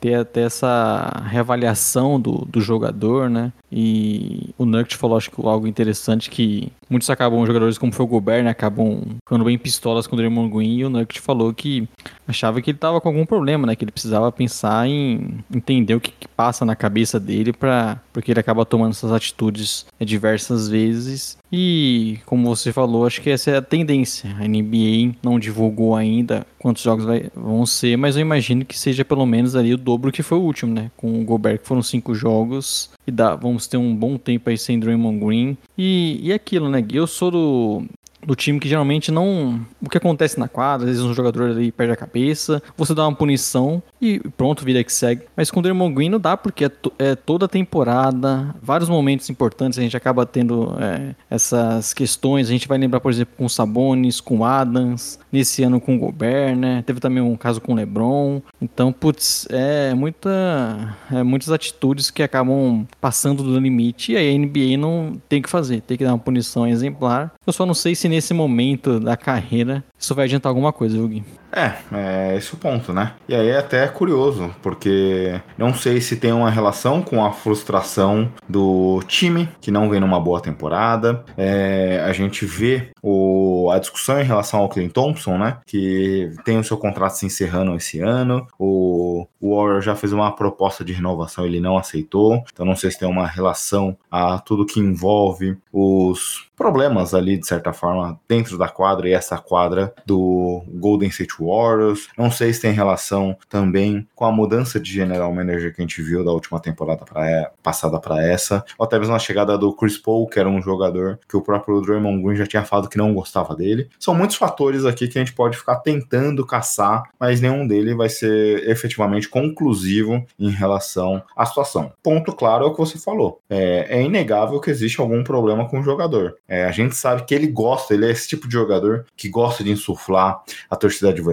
ter 0.00 0.14
até 0.14 0.42
essa 0.42 1.24
reavaliação 1.26 2.20
do, 2.20 2.46
do 2.46 2.60
jogador, 2.60 3.28
né? 3.28 3.52
E 3.70 4.54
o 4.56 4.64
Nurkic 4.64 4.96
falou, 4.96 5.16
acho 5.16 5.30
que 5.30 5.46
algo 5.46 5.66
interessante 5.66 6.30
que 6.30 6.72
muitos 6.88 7.10
acabam, 7.10 7.44
jogadores 7.44 7.76
como 7.76 7.92
foi 7.92 8.04
o 8.04 8.08
Gobert, 8.08 8.42
né, 8.42 8.50
acabam 8.50 9.02
ficando 9.22 9.44
bem 9.44 9.58
pistolas 9.58 10.06
com 10.06 10.14
o 10.14 10.16
Draymond 10.16 10.50
Green 10.50 10.78
e 10.78 10.84
o 10.84 10.90
Nurkic 10.90 11.20
falou 11.20 11.52
que 11.52 11.86
achava 12.26 12.62
que 12.62 12.70
ele 12.70 12.78
tava 12.78 13.00
com 13.00 13.08
algum 13.08 13.26
problema, 13.26 13.66
né, 13.66 13.76
que 13.76 13.84
ele 13.84 13.92
precisava 13.92 14.32
pensar 14.32 14.88
em 14.88 15.44
entender 15.54 15.94
o 15.94 16.00
que, 16.00 16.12
que 16.12 16.28
passa 16.28 16.64
na 16.64 16.74
cabeça 16.74 17.20
dele 17.20 17.52
para 17.52 17.98
porque 18.18 18.32
ele 18.32 18.40
acaba 18.40 18.66
tomando 18.66 18.90
essas 18.90 19.12
atitudes 19.12 19.86
diversas 20.00 20.68
vezes 20.68 21.38
e, 21.52 22.18
como 22.26 22.48
você 22.48 22.72
falou, 22.72 23.06
acho 23.06 23.22
que 23.22 23.30
essa 23.30 23.52
é 23.52 23.56
a 23.58 23.62
tendência. 23.62 24.34
A 24.40 24.48
NBA 24.48 25.14
não 25.22 25.38
divulgou 25.38 25.94
ainda 25.94 26.44
quantos 26.58 26.82
jogos 26.82 27.04
vai, 27.04 27.30
vão 27.32 27.64
ser, 27.64 27.96
mas 27.96 28.16
eu 28.16 28.22
imagino 28.22 28.64
que 28.64 28.76
seja 28.76 29.04
pelo 29.04 29.24
menos 29.24 29.54
ali 29.54 29.72
o 29.72 29.78
dobro 29.78 30.10
que 30.10 30.24
foi 30.24 30.36
o 30.36 30.42
último, 30.42 30.74
né? 30.74 30.90
Com 30.96 31.20
o 31.20 31.24
Gobert, 31.24 31.60
que 31.60 31.68
foram 31.68 31.80
cinco 31.80 32.12
jogos. 32.12 32.90
E 33.06 33.12
dá, 33.12 33.36
vamos 33.36 33.68
ter 33.68 33.76
um 33.76 33.94
bom 33.94 34.18
tempo 34.18 34.50
aí 34.50 34.58
sem 34.58 34.80
Draymond 34.80 35.24
Green. 35.24 35.56
E, 35.76 36.18
e 36.20 36.32
aquilo, 36.32 36.68
né? 36.68 36.84
Eu 36.92 37.06
sou 37.06 37.30
do, 37.30 37.84
do 38.24 38.34
time 38.34 38.58
que 38.58 38.68
geralmente 38.68 39.10
não. 39.10 39.60
O 39.80 39.88
que 39.88 39.98
acontece 39.98 40.38
na 40.38 40.48
quadra, 40.48 40.88
às 40.88 40.96
vezes 40.96 41.04
um 41.04 41.14
jogador 41.14 41.50
ali 41.50 41.72
perde 41.72 41.92
a 41.92 41.96
cabeça, 41.96 42.62
você 42.76 42.94
dá 42.94 43.06
uma 43.06 43.14
punição 43.14 43.82
e 44.00 44.20
pronto, 44.36 44.64
vida 44.64 44.82
que 44.82 44.92
segue. 44.92 45.22
Mas 45.36 45.50
com 45.50 45.60
o 45.60 45.62
Draymond 45.62 45.94
Green 45.94 46.08
não 46.08 46.20
dá, 46.20 46.36
porque 46.36 46.64
é, 46.64 46.70
é 46.98 47.14
toda 47.14 47.46
a 47.46 47.48
temporada, 47.48 48.54
vários 48.62 48.88
momentos 48.88 49.28
importantes 49.30 49.78
a 49.78 49.82
gente 49.82 49.96
acaba 49.96 50.26
tendo 50.26 50.76
é, 50.80 51.14
essas 51.30 51.94
questões. 51.94 52.48
A 52.48 52.52
gente 52.52 52.68
vai 52.68 52.78
lembrar, 52.78 53.00
por 53.00 53.10
exemplo, 53.10 53.34
com 53.36 53.48
Sabonis, 53.48 54.20
com 54.20 54.44
Adams, 54.44 55.18
nesse 55.32 55.62
ano 55.62 55.80
com 55.80 55.96
o 55.96 55.98
Gobert, 55.98 56.56
né? 56.56 56.82
Teve 56.86 57.00
também 57.00 57.22
um 57.22 57.36
caso 57.36 57.60
com 57.60 57.72
o 57.72 57.76
LeBron. 57.76 58.40
Então, 58.60 58.92
putz, 58.92 59.46
é 59.50 59.94
muita, 59.94 60.96
é 61.12 61.22
muitas 61.22 61.50
atitudes 61.50 62.10
que 62.10 62.22
acabam 62.22 62.86
passando 63.00 63.42
do 63.42 63.58
limite 63.58 64.12
e 64.12 64.16
aí 64.16 64.34
a 64.34 64.38
NBA 64.38 64.76
não 64.78 65.20
tem 65.28 65.42
que 65.42 65.48
fazer, 65.48 65.80
tem 65.82 65.96
que 65.96 66.04
dar 66.04 66.12
uma 66.12 66.18
punição 66.18 66.66
exemplar. 66.66 67.32
Eu 67.46 67.52
só 67.52 67.64
não 67.64 67.74
sei 67.74 67.94
se 67.94 68.07
nesse 68.08 68.32
momento 68.34 68.98
da 68.98 69.16
carreira 69.16 69.84
isso 69.98 70.14
vai 70.14 70.24
adiantar 70.26 70.50
alguma 70.50 70.72
coisa, 70.72 70.96
Gui? 71.06 71.24
É, 71.52 71.72
é 71.92 72.36
esse 72.36 72.52
o 72.54 72.56
ponto, 72.56 72.92
né? 72.92 73.14
E 73.28 73.34
aí 73.34 73.48
é 73.48 73.58
até 73.58 73.86
curioso, 73.88 74.54
porque 74.62 75.40
não 75.56 75.72
sei 75.74 76.00
se 76.00 76.16
tem 76.16 76.32
uma 76.32 76.50
relação 76.50 77.02
com 77.02 77.24
a 77.24 77.32
frustração 77.32 78.30
do 78.48 79.02
time, 79.06 79.48
que 79.60 79.70
não 79.70 79.88
vem 79.88 80.00
numa 80.00 80.20
boa 80.20 80.40
temporada. 80.40 81.24
É, 81.36 82.02
a 82.04 82.12
gente 82.12 82.44
vê 82.44 82.90
o, 83.02 83.70
a 83.70 83.78
discussão 83.78 84.20
em 84.20 84.24
relação 84.24 84.60
ao 84.60 84.68
Clint 84.68 84.92
Thompson, 84.92 85.38
né? 85.38 85.58
Que 85.66 86.30
tem 86.44 86.58
o 86.58 86.64
seu 86.64 86.76
contrato 86.76 87.12
se 87.12 87.26
encerrando 87.26 87.74
esse 87.74 88.00
ano. 88.00 88.46
O, 88.58 89.26
o 89.40 89.56
Warrior 89.56 89.80
já 89.80 89.94
fez 89.94 90.12
uma 90.12 90.34
proposta 90.34 90.84
de 90.84 90.92
renovação, 90.92 91.46
ele 91.46 91.60
não 91.60 91.78
aceitou. 91.78 92.44
Então 92.52 92.66
não 92.66 92.76
sei 92.76 92.90
se 92.90 92.98
tem 92.98 93.08
uma 93.08 93.26
relação 93.26 93.96
a 94.10 94.38
tudo 94.38 94.66
que 94.66 94.80
envolve 94.80 95.56
os 95.72 96.48
problemas 96.56 97.14
ali, 97.14 97.38
de 97.38 97.46
certa 97.46 97.72
forma, 97.72 98.18
dentro 98.28 98.58
da 98.58 98.68
quadra 98.68 99.08
e 99.08 99.12
essa 99.12 99.38
quadra 99.38 99.94
do 100.04 100.64
Golden 100.74 101.08
State 101.08 101.37
Warriors. 101.38 102.08
Não 102.16 102.30
sei 102.30 102.52
se 102.52 102.60
tem 102.60 102.72
relação 102.72 103.36
também 103.48 104.06
com 104.14 104.24
a 104.24 104.32
mudança 104.32 104.78
de 104.80 104.92
general 104.92 105.32
manager 105.32 105.74
que 105.74 105.80
a 105.80 105.84
gente 105.84 106.02
viu 106.02 106.24
da 106.24 106.32
última 106.32 106.60
temporada 106.60 107.04
pra, 107.04 107.28
é, 107.28 107.50
passada 107.62 107.98
para 108.00 108.22
essa, 108.26 108.64
ou 108.78 108.84
até 108.84 108.98
mesmo 108.98 109.14
a 109.14 109.18
chegada 109.18 109.56
do 109.56 109.72
Chris 109.72 109.98
Paul, 109.98 110.28
que 110.28 110.38
era 110.38 110.48
um 110.48 110.60
jogador 110.60 111.18
que 111.28 111.36
o 111.36 111.42
próprio 111.42 111.80
Draymond 111.80 112.22
Green 112.22 112.36
já 112.36 112.46
tinha 112.46 112.64
falado 112.64 112.88
que 112.88 112.98
não 112.98 113.14
gostava 113.14 113.54
dele. 113.54 113.88
São 113.98 114.14
muitos 114.14 114.36
fatores 114.36 114.84
aqui 114.84 115.08
que 115.08 115.18
a 115.18 115.24
gente 115.24 115.34
pode 115.34 115.56
ficar 115.56 115.76
tentando 115.76 116.44
caçar, 116.46 117.02
mas 117.18 117.40
nenhum 117.40 117.66
deles 117.66 117.96
vai 117.96 118.08
ser 118.08 118.68
efetivamente 118.68 119.28
conclusivo 119.28 120.24
em 120.38 120.50
relação 120.50 121.22
à 121.36 121.44
situação. 121.46 121.92
Ponto 122.02 122.32
claro 122.32 122.64
é 122.64 122.68
o 122.68 122.72
que 122.72 122.78
você 122.78 122.98
falou. 122.98 123.40
É, 123.48 123.98
é 123.98 124.02
inegável 124.02 124.60
que 124.60 124.70
existe 124.70 125.00
algum 125.00 125.22
problema 125.22 125.68
com 125.68 125.80
o 125.80 125.82
jogador. 125.82 126.36
É, 126.48 126.64
a 126.64 126.72
gente 126.72 126.96
sabe 126.96 127.24
que 127.24 127.34
ele 127.34 127.46
gosta, 127.46 127.94
ele 127.94 128.06
é 128.06 128.10
esse 128.10 128.28
tipo 128.28 128.46
de 128.46 128.54
jogador 128.54 129.06
que 129.16 129.28
gosta 129.28 129.62
de 129.62 129.70
insuflar 129.70 130.42
a 130.70 130.76
torcida 130.76 131.10
adversária, 131.10 131.27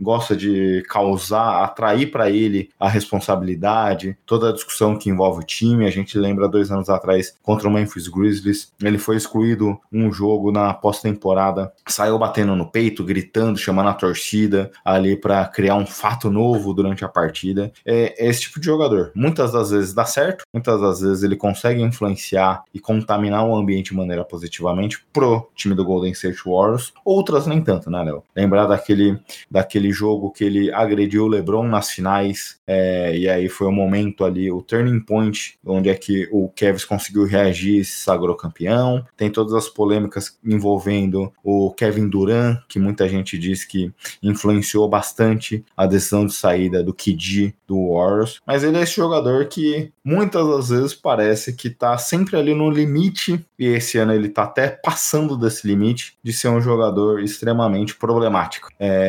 gosta 0.00 0.36
de 0.36 0.82
causar, 0.88 1.64
atrair 1.64 2.10
para 2.10 2.30
ele 2.30 2.70
a 2.78 2.88
responsabilidade, 2.88 4.16
toda 4.26 4.50
a 4.50 4.52
discussão 4.52 4.96
que 4.96 5.10
envolve 5.10 5.40
o 5.40 5.46
time. 5.46 5.86
A 5.86 5.90
gente 5.90 6.18
lembra 6.18 6.48
dois 6.48 6.70
anos 6.70 6.88
atrás 6.88 7.34
contra 7.42 7.68
o 7.68 7.72
Memphis 7.72 8.08
Grizzlies, 8.08 8.72
ele 8.82 8.98
foi 8.98 9.16
excluído 9.16 9.78
um 9.92 10.12
jogo 10.12 10.50
na 10.50 10.72
pós-temporada, 10.74 11.72
saiu 11.86 12.18
batendo 12.18 12.56
no 12.56 12.70
peito, 12.70 13.04
gritando, 13.04 13.58
chamando 13.58 13.88
a 13.88 13.94
torcida 13.94 14.70
ali 14.84 15.16
para 15.16 15.44
criar 15.46 15.76
um 15.76 15.86
fato 15.86 16.30
novo 16.30 16.72
durante 16.74 17.04
a 17.04 17.08
partida. 17.08 17.72
É, 17.84 18.14
é 18.26 18.28
esse 18.28 18.42
tipo 18.42 18.60
de 18.60 18.66
jogador. 18.66 19.12
Muitas 19.14 19.52
das 19.52 19.70
vezes 19.70 19.94
dá 19.94 20.04
certo, 20.04 20.44
muitas 20.52 20.80
das 20.80 21.00
vezes 21.00 21.22
ele 21.22 21.36
consegue 21.36 21.82
influenciar 21.82 22.62
e 22.72 22.80
contaminar 22.80 23.46
o 23.46 23.54
ambiente 23.54 23.90
de 23.90 23.96
maneira 23.96 24.24
positivamente 24.24 25.04
pro 25.12 25.48
time 25.54 25.74
do 25.74 25.84
Golden 25.84 26.12
State 26.12 26.40
Warriors, 26.44 26.92
outras 27.04 27.46
nem 27.46 27.60
tanto, 27.60 27.90
né, 27.90 28.02
Léo? 28.02 28.22
Lembrar 28.34 28.66
daquele, 28.66 29.11
daquele 29.50 29.92
jogo 29.92 30.30
que 30.30 30.44
ele 30.44 30.72
agrediu 30.72 31.24
o 31.24 31.28
LeBron 31.28 31.66
nas 31.66 31.90
finais, 31.90 32.60
é, 32.66 33.16
e 33.16 33.28
aí 33.28 33.48
foi 33.48 33.66
o 33.66 33.72
momento 33.72 34.24
ali, 34.24 34.50
o 34.50 34.62
turning 34.62 35.00
point, 35.00 35.58
onde 35.64 35.88
é 35.88 35.94
que 35.94 36.28
o 36.32 36.48
Kevs 36.48 36.84
conseguiu 36.84 37.24
reagir 37.24 37.80
e 37.80 37.84
se 37.84 38.00
sagrou 38.00 38.34
campeão. 38.34 39.04
Tem 39.16 39.30
todas 39.30 39.52
as 39.52 39.68
polêmicas 39.68 40.38
envolvendo 40.44 41.32
o 41.42 41.70
Kevin 41.72 42.08
Durant, 42.08 42.58
que 42.68 42.78
muita 42.78 43.08
gente 43.08 43.38
diz 43.38 43.64
que 43.64 43.92
influenciou 44.22 44.88
bastante 44.88 45.64
a 45.76 45.86
decisão 45.86 46.26
de 46.26 46.32
saída 46.32 46.82
do 46.82 46.94
KD 46.94 47.54
do 47.66 47.94
Warriors, 47.94 48.40
mas 48.46 48.64
ele 48.64 48.78
é 48.78 48.82
esse 48.82 48.96
jogador 48.96 49.46
que 49.46 49.92
muitas 50.04 50.46
das 50.46 50.68
vezes 50.68 50.94
parece 50.94 51.52
que 51.54 51.70
tá 51.70 51.96
sempre 51.98 52.36
ali 52.36 52.54
no 52.54 52.70
limite, 52.70 53.44
e 53.58 53.66
esse 53.66 53.98
ano 53.98 54.12
ele 54.12 54.28
tá 54.28 54.44
até 54.44 54.68
passando 54.68 55.36
desse 55.36 55.66
limite 55.66 56.16
de 56.22 56.32
ser 56.32 56.48
um 56.48 56.60
jogador 56.60 57.20
extremamente 57.20 57.94
problemático. 57.96 58.68
É, 58.78 59.01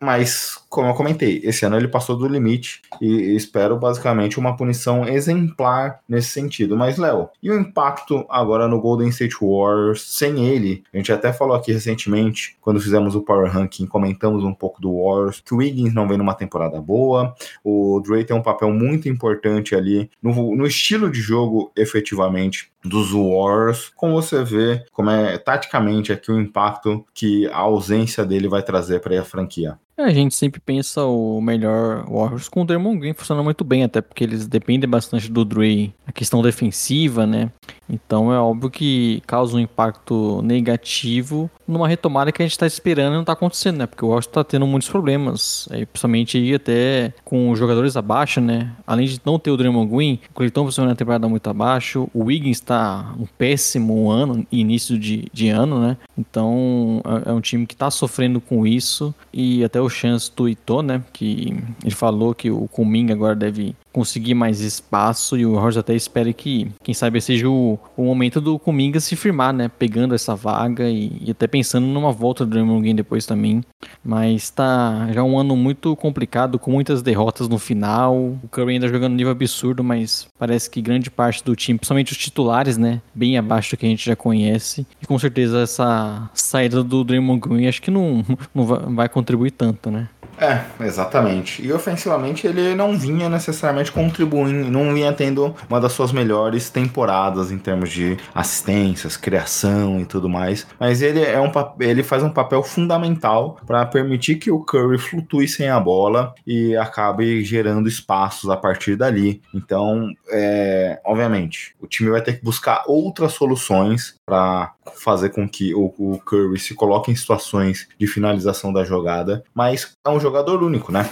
mas, 0.00 0.58
como 0.76 0.88
eu 0.88 0.94
comentei, 0.94 1.40
esse 1.42 1.64
ano 1.64 1.74
ele 1.74 1.88
passou 1.88 2.14
do 2.14 2.28
limite 2.28 2.82
e 3.00 3.34
espero 3.34 3.78
basicamente 3.78 4.38
uma 4.38 4.58
punição 4.58 5.08
exemplar 5.08 6.00
nesse 6.06 6.28
sentido. 6.28 6.76
Mas, 6.76 6.98
Léo, 6.98 7.30
e 7.42 7.50
o 7.50 7.58
impacto 7.58 8.26
agora 8.28 8.68
no 8.68 8.78
Golden 8.78 9.08
State 9.08 9.36
Warriors 9.40 10.02
sem 10.02 10.46
ele? 10.46 10.84
A 10.92 10.98
gente 10.98 11.10
até 11.10 11.32
falou 11.32 11.56
aqui 11.56 11.72
recentemente, 11.72 12.58
quando 12.60 12.78
fizemos 12.78 13.14
o 13.14 13.22
Power 13.22 13.50
Ranking, 13.50 13.86
comentamos 13.86 14.44
um 14.44 14.52
pouco 14.52 14.78
do 14.78 15.02
Warriors, 15.02 15.40
que 15.40 15.54
o 15.54 15.56
Wiggins 15.56 15.94
não 15.94 16.06
vem 16.06 16.18
numa 16.18 16.34
temporada 16.34 16.78
boa, 16.78 17.34
o 17.64 17.98
Dre 18.06 18.22
tem 18.22 18.36
um 18.36 18.42
papel 18.42 18.70
muito 18.70 19.08
importante 19.08 19.74
ali 19.74 20.10
no, 20.22 20.54
no 20.54 20.66
estilo 20.66 21.10
de 21.10 21.22
jogo 21.22 21.72
efetivamente 21.74 22.70
dos 22.84 23.12
Warriors, 23.12 23.90
como 23.96 24.20
você 24.20 24.44
vê, 24.44 24.84
como 24.92 25.08
é 25.08 25.38
taticamente 25.38 26.12
aqui 26.12 26.30
o 26.30 26.38
impacto 26.38 27.02
que 27.14 27.46
a 27.46 27.60
ausência 27.60 28.26
dele 28.26 28.46
vai 28.46 28.62
trazer 28.62 29.00
para 29.00 29.18
a 29.18 29.24
franquia. 29.24 29.78
É, 29.98 30.04
a 30.04 30.12
gente 30.12 30.34
sempre 30.34 30.60
pensa 30.60 31.04
o 31.04 31.40
melhor 31.40 32.04
Warriors 32.10 32.50
com 32.50 32.60
o 32.60 32.64
Draymond 32.66 32.98
Green 32.98 33.14
funcionando 33.14 33.44
muito 33.44 33.64
bem, 33.64 33.82
até 33.82 34.02
porque 34.02 34.24
eles 34.24 34.46
dependem 34.46 34.88
bastante 34.88 35.30
do 35.30 35.42
Dre, 35.42 35.94
a 36.06 36.12
questão 36.12 36.42
defensiva, 36.42 37.26
né? 37.26 37.50
Então 37.88 38.32
é 38.32 38.38
óbvio 38.38 38.70
que 38.70 39.22
causa 39.26 39.56
um 39.56 39.60
impacto 39.60 40.40
negativo 40.42 41.50
numa 41.66 41.88
retomada 41.88 42.32
que 42.32 42.42
a 42.42 42.44
gente 42.44 42.52
está 42.52 42.66
esperando 42.66 43.12
e 43.12 43.14
não 43.14 43.20
está 43.20 43.32
acontecendo, 43.32 43.78
né? 43.78 43.86
Porque 43.86 44.04
o 44.04 44.08
Washington 44.08 44.30
está 44.30 44.44
tendo 44.44 44.66
muitos 44.66 44.88
problemas, 44.88 45.68
é, 45.70 45.84
principalmente 45.84 46.36
aí 46.36 46.54
até 46.54 47.12
com 47.24 47.50
os 47.50 47.58
jogadores 47.58 47.96
abaixo, 47.96 48.40
né? 48.40 48.72
Além 48.86 49.06
de 49.06 49.20
não 49.24 49.38
ter 49.38 49.50
o 49.50 49.56
Draymond 49.56 49.90
Green, 49.90 50.20
o 50.30 50.34
Cleiton 50.34 50.64
funcionando 50.64 50.90
na 50.90 50.96
temporada 50.96 51.28
muito 51.28 51.48
abaixo, 51.48 52.08
o 52.12 52.24
Wiggins 52.24 52.58
está 52.58 53.14
um 53.18 53.26
péssimo 53.26 54.10
ano, 54.10 54.46
início 54.50 54.98
de, 54.98 55.28
de 55.32 55.48
ano, 55.48 55.80
né? 55.80 55.96
Então 56.16 57.02
é, 57.26 57.30
é 57.30 57.32
um 57.32 57.40
time 57.40 57.66
que 57.66 57.74
está 57.74 57.90
sofrendo 57.90 58.40
com 58.40 58.66
isso 58.66 59.14
e 59.32 59.64
até 59.64 59.80
o 59.80 59.88
Chance 59.88 60.30
tweetou, 60.30 60.82
né? 60.82 61.02
Que 61.12 61.56
ele 61.84 61.94
falou 61.94 62.34
que 62.34 62.50
o 62.50 62.68
Kuminga 62.68 63.14
agora 63.14 63.34
deve 63.34 63.74
conseguir 63.96 64.34
mais 64.34 64.60
espaço 64.60 65.38
e 65.38 65.46
o 65.46 65.54
Rogers 65.54 65.78
até 65.78 65.94
espera 65.94 66.30
que, 66.30 66.70
quem 66.82 66.92
sabe, 66.92 67.18
seja 67.18 67.48
o, 67.48 67.78
o 67.96 68.04
momento 68.04 68.42
do 68.42 68.58
Kuminga 68.58 69.00
se 69.00 69.16
firmar, 69.16 69.54
né? 69.54 69.70
Pegando 69.70 70.14
essa 70.14 70.36
vaga 70.36 70.86
e, 70.86 71.16
e 71.24 71.30
até 71.30 71.46
pensando 71.46 71.86
numa 71.86 72.12
volta 72.12 72.44
do 72.44 72.50
Draymond 72.50 72.82
Green 72.82 72.94
depois 72.94 73.24
também. 73.24 73.62
Mas 74.04 74.50
tá 74.50 75.08
já 75.14 75.24
um 75.24 75.38
ano 75.38 75.56
muito 75.56 75.96
complicado, 75.96 76.58
com 76.58 76.70
muitas 76.70 77.00
derrotas 77.00 77.48
no 77.48 77.58
final. 77.58 78.14
O 78.14 78.48
Curry 78.50 78.74
ainda 78.74 78.86
jogando 78.86 79.14
nível 79.14 79.32
absurdo, 79.32 79.82
mas 79.82 80.28
parece 80.38 80.68
que 80.68 80.82
grande 80.82 81.10
parte 81.10 81.42
do 81.42 81.56
time, 81.56 81.78
principalmente 81.78 82.12
os 82.12 82.18
titulares, 82.18 82.76
né? 82.76 83.00
Bem 83.14 83.38
abaixo 83.38 83.70
do 83.70 83.78
que 83.78 83.86
a 83.86 83.88
gente 83.88 84.04
já 84.04 84.14
conhece. 84.14 84.86
E 85.00 85.06
com 85.06 85.18
certeza 85.18 85.60
essa 85.60 86.28
saída 86.34 86.84
do 86.84 87.02
Draymond 87.02 87.40
Green 87.40 87.66
acho 87.66 87.80
que 87.80 87.90
não, 87.90 88.22
não 88.54 88.66
vai 88.94 89.08
contribuir 89.08 89.52
tanto, 89.52 89.90
né? 89.90 90.10
É, 90.38 90.60
exatamente. 90.84 91.64
E 91.64 91.72
ofensivamente 91.72 92.46
ele 92.46 92.74
não 92.74 92.96
vinha 92.96 93.28
necessariamente 93.28 93.85
contribuindo, 93.90 94.70
não 94.70 94.94
vinha 94.94 95.12
tendo 95.12 95.54
uma 95.68 95.80
das 95.80 95.92
suas 95.92 96.12
melhores 96.12 96.70
temporadas 96.70 97.50
em 97.50 97.58
termos 97.58 97.90
de 97.90 98.16
assistências, 98.34 99.16
criação 99.16 100.00
e 100.00 100.04
tudo 100.04 100.28
mais. 100.28 100.66
Mas 100.78 101.02
ele 101.02 101.20
é 101.20 101.40
um 101.40 101.50
ele 101.80 102.02
faz 102.02 102.22
um 102.22 102.30
papel 102.30 102.62
fundamental 102.62 103.58
para 103.66 103.84
permitir 103.86 104.36
que 104.36 104.50
o 104.50 104.60
Curry 104.60 104.98
flutue 104.98 105.48
sem 105.48 105.68
a 105.68 105.80
bola 105.80 106.34
e 106.46 106.76
acabe 106.76 107.42
gerando 107.44 107.88
espaços 107.88 108.50
a 108.50 108.56
partir 108.56 108.96
dali. 108.96 109.40
Então, 109.54 110.10
é, 110.30 111.00
obviamente, 111.04 111.74
o 111.80 111.86
time 111.86 112.10
vai 112.10 112.20
ter 112.20 112.38
que 112.38 112.44
buscar 112.44 112.84
outras 112.86 113.32
soluções 113.32 114.16
para 114.26 114.75
fazer 114.94 115.30
com 115.30 115.48
que 115.48 115.74
o, 115.74 115.92
o, 115.98 116.18
Curry 116.18 116.58
se 116.58 116.74
coloque 116.74 117.10
em 117.10 117.16
situações 117.16 117.88
de 117.98 118.06
finalização 118.06 118.72
da 118.72 118.84
jogada, 118.84 119.44
mas 119.54 119.96
é 120.04 120.10
um 120.10 120.20
jogador 120.20 120.62
único, 120.62 120.92
né? 120.92 121.08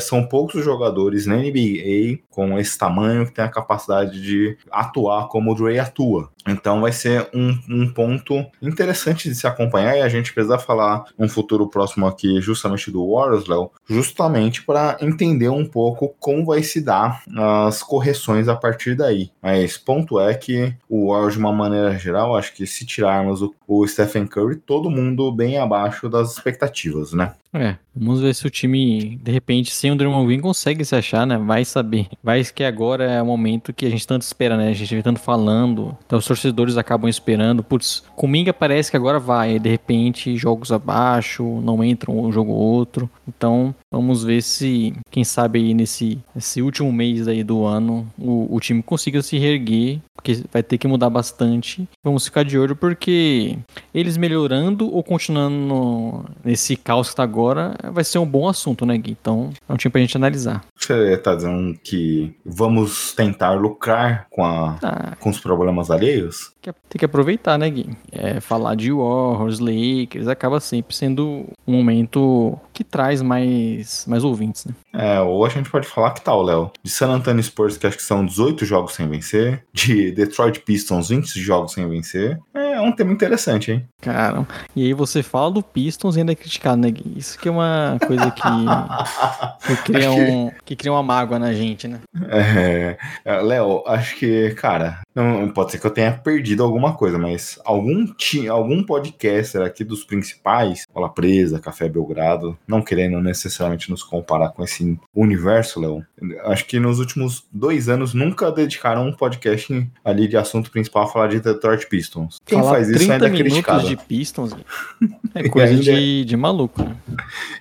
São 0.00 0.26
poucos 0.26 0.56
os 0.56 0.64
jogadores 0.64 1.26
na 1.26 1.36
NBA 1.36 2.20
com 2.30 2.58
esse 2.58 2.78
tamanho 2.78 3.26
que 3.26 3.32
tem 3.32 3.44
a 3.44 3.48
capacidade 3.48 4.20
de 4.20 4.56
atuar 4.70 5.28
como 5.28 5.52
o 5.52 5.54
Dre 5.54 5.78
atua. 5.78 6.30
Então 6.46 6.80
vai 6.80 6.92
ser 6.92 7.28
um, 7.34 7.58
um 7.68 7.92
ponto 7.92 8.44
interessante 8.62 9.28
de 9.28 9.34
se 9.34 9.46
acompanhar 9.46 9.96
e 9.96 10.02
a 10.02 10.08
gente 10.08 10.32
precisa 10.32 10.58
falar 10.58 11.04
um 11.18 11.28
futuro 11.28 11.68
próximo 11.68 12.06
aqui 12.06 12.40
justamente 12.40 12.90
do 12.90 13.14
Warriors, 13.14 13.46
Léo, 13.46 13.70
justamente 13.90 14.62
para 14.62 14.96
entender 15.00 15.48
um 15.48 15.66
pouco 15.66 16.14
como 16.20 16.46
vai 16.46 16.62
se 16.62 16.80
dar 16.80 17.22
as 17.66 17.82
correções 17.82 18.48
a 18.48 18.54
partir 18.54 18.94
daí. 18.94 19.30
Mas 19.42 19.76
ponto 19.76 20.20
é 20.20 20.32
que 20.34 20.72
o 20.88 21.10
Warriors 21.10 21.34
de 21.34 21.40
uma 21.40 21.52
maneira 21.52 21.98
geral, 21.98 22.36
acho 22.36 22.54
que 22.54 22.66
se 22.66 22.86
tirarmos 22.86 23.42
o, 23.42 23.54
o 23.66 23.86
Stephen 23.86 24.26
Curry, 24.26 24.56
todo 24.56 24.90
mundo 24.90 25.32
bem 25.32 25.58
abaixo 25.58 26.08
das 26.08 26.32
expectativas, 26.32 27.12
né? 27.12 27.32
É, 27.52 27.76
vamos 27.94 28.20
ver 28.20 28.32
se 28.32 28.46
o 28.46 28.50
time, 28.50 29.18
de 29.22 29.32
repente, 29.32 29.72
sem 29.72 29.90
o 29.90 29.96
Draymond 29.96 30.26
Green, 30.26 30.40
consegue 30.40 30.84
se 30.84 30.94
achar, 30.94 31.26
né? 31.26 31.36
Vai 31.36 31.64
saber. 31.64 32.06
Vai 32.22 32.44
que 32.44 32.62
agora 32.62 33.04
é 33.04 33.20
o 33.20 33.26
momento 33.26 33.72
que 33.72 33.86
a 33.86 33.90
gente 33.90 34.06
tanto 34.06 34.22
espera, 34.22 34.56
né? 34.56 34.68
A 34.68 34.72
gente 34.72 34.94
vem 34.94 35.02
tanto 35.02 35.18
falando, 35.18 35.96
então 36.06 36.18
os 36.18 36.24
torcedores 36.24 36.76
acabam 36.76 37.08
esperando. 37.08 37.62
Putz, 37.62 38.04
comigo 38.14 38.52
parece 38.54 38.90
que 38.90 38.96
agora 38.96 39.18
vai, 39.18 39.58
de 39.58 39.68
repente, 39.68 40.36
jogos 40.36 40.70
abaixo, 40.70 41.42
não 41.62 41.82
entram 41.82 42.18
um 42.18 42.32
jogo 42.32 42.52
ou 42.52 42.58
outro. 42.58 43.10
Então, 43.26 43.74
vamos 43.92 44.22
ver 44.22 44.42
se, 44.42 44.94
quem 45.10 45.24
sabe 45.24 45.58
aí 45.58 45.74
nesse, 45.74 46.18
nesse 46.34 46.62
último 46.62 46.92
mês 46.92 47.26
aí 47.26 47.42
do 47.42 47.64
ano, 47.64 48.06
o, 48.18 48.54
o 48.54 48.60
time 48.60 48.82
consiga 48.82 49.22
se 49.22 49.38
reerguer, 49.38 50.00
porque 50.14 50.42
vai 50.52 50.62
ter 50.62 50.78
que 50.78 50.86
mudar 50.86 51.10
bastante. 51.10 51.88
Vamos 52.04 52.24
ficar 52.24 52.44
de 52.44 52.58
olho 52.58 52.76
porque 52.76 53.58
eles 53.92 54.16
melhorando 54.16 54.92
ou 54.94 55.02
continuando 55.02 55.56
no, 55.56 56.24
nesse 56.44 56.76
caos 56.76 57.10
que 57.10 57.16
tá 57.16 57.22
agora, 57.22 57.74
vai 57.92 58.04
ser 58.04 58.18
um 58.18 58.26
bom 58.26 58.48
assunto, 58.48 58.86
né, 58.86 58.96
Gui? 58.96 59.16
Então 59.20 59.50
é 59.68 59.72
um 59.72 59.76
time 59.76 59.90
pra 59.90 60.00
gente 60.00 60.16
analisar. 60.16 60.64
Você 60.76 61.16
tá 61.16 61.34
dizendo 61.34 61.76
que 61.82 62.34
vamos 62.44 63.12
tentar 63.14 63.52
lucrar 63.52 64.26
com, 64.30 64.44
a, 64.44 64.78
ah. 64.82 65.16
com 65.18 65.30
os 65.30 65.40
problemas 65.40 65.90
alheios? 65.90 66.52
Tem 66.62 66.98
que 66.98 67.04
aproveitar, 67.04 67.58
né, 67.58 67.70
Gui? 67.70 67.90
É, 68.12 68.40
falar 68.40 68.74
de 68.74 68.92
Warriors, 68.92 69.58
Lakers, 69.58 70.28
acaba 70.28 70.60
sempre 70.60 70.94
sendo 70.94 71.46
um 71.66 71.72
momento 71.72 72.58
que 72.72 72.84
traz 72.84 73.22
mais, 73.22 74.04
mais 74.06 74.24
ouvintes, 74.24 74.66
né? 74.66 74.74
É, 74.92 75.20
ou 75.20 75.44
a 75.44 75.48
gente 75.48 75.70
pode 75.70 75.86
falar 75.86 76.10
que 76.10 76.20
tal, 76.20 76.42
Léo? 76.42 76.70
De 76.82 76.90
San 76.90 77.10
Antonio 77.10 77.42
Spurs, 77.42 77.76
que 77.76 77.86
acho 77.86 77.96
que 77.96 78.02
são 78.02 78.24
18 78.24 78.64
jogos 78.64 78.94
sem 78.94 79.08
vencer, 79.08 79.64
de 79.72 80.10
Detroit 80.10 80.60
Pistons, 80.60 81.08
20 81.08 81.40
jogos 81.40 81.72
sem 81.72 81.88
vencer. 81.88 82.38
É 82.54 82.80
um 82.80 82.92
tema 82.92 83.12
interessante, 83.12 83.72
hein? 83.72 83.86
Cara, 84.00 84.46
e 84.74 84.84
aí 84.84 84.92
você 84.92 85.22
fala 85.22 85.50
do 85.50 85.62
Pistons 85.62 86.16
e 86.16 86.20
ainda 86.20 86.32
é 86.32 86.34
criticado, 86.34 86.80
né, 86.80 86.90
Gui? 86.90 87.18
Isso 87.18 87.38
que 87.38 87.48
é 87.48 87.50
uma 87.50 87.98
coisa 88.06 88.30
que, 88.30 88.42
que, 89.66 89.92
cria, 89.92 90.10
um, 90.10 90.50
que 90.64 90.76
cria 90.76 90.92
uma 90.92 91.02
mágoa 91.02 91.38
na 91.38 91.52
gente, 91.52 91.86
né? 91.86 92.00
É, 92.28 92.96
é, 93.24 93.40
Léo, 93.40 93.82
acho 93.86 94.16
que, 94.16 94.50
cara, 94.54 95.00
não, 95.14 95.48
pode 95.50 95.72
ser 95.72 95.78
que 95.78 95.86
eu 95.86 95.90
tenha 95.90 96.12
perdido 96.12 96.49
alguma 96.58 96.94
coisa, 96.94 97.18
mas 97.18 97.58
algum, 97.64 98.06
algum 98.50 98.82
podcaster 98.82 99.62
aqui 99.62 99.84
dos 99.84 100.04
principais, 100.04 100.84
Bola 100.92 101.08
Presa, 101.08 101.60
Café 101.60 101.88
Belgrado, 101.88 102.58
não 102.66 102.82
querendo 102.82 103.20
necessariamente 103.20 103.90
nos 103.90 104.02
comparar 104.02 104.50
com 104.50 104.64
esse 104.64 104.98
universo, 105.14 105.80
Léo, 105.80 106.04
acho 106.44 106.66
que 106.66 106.80
nos 106.80 106.98
últimos 106.98 107.44
dois 107.52 107.88
anos 107.88 108.14
nunca 108.14 108.50
dedicaram 108.50 109.06
um 109.06 109.12
podcast 109.12 109.86
ali 110.04 110.26
de 110.26 110.36
assunto 110.36 110.70
principal 110.70 111.04
a 111.04 111.08
falar 111.08 111.28
de 111.28 111.40
Detroit 111.40 111.86
Pistons. 111.86 112.40
Quem 112.44 112.58
falar 112.58 112.72
faz 112.72 112.88
isso 112.88 113.12
ainda 113.12 113.26
é 113.26 113.30
criticado. 113.30 113.88
de 113.88 113.96
Pistons 113.96 114.54
é 115.34 115.48
coisa 115.48 115.76
de, 115.76 116.24
de 116.24 116.36
maluco, 116.36 116.82
né? 116.82 116.96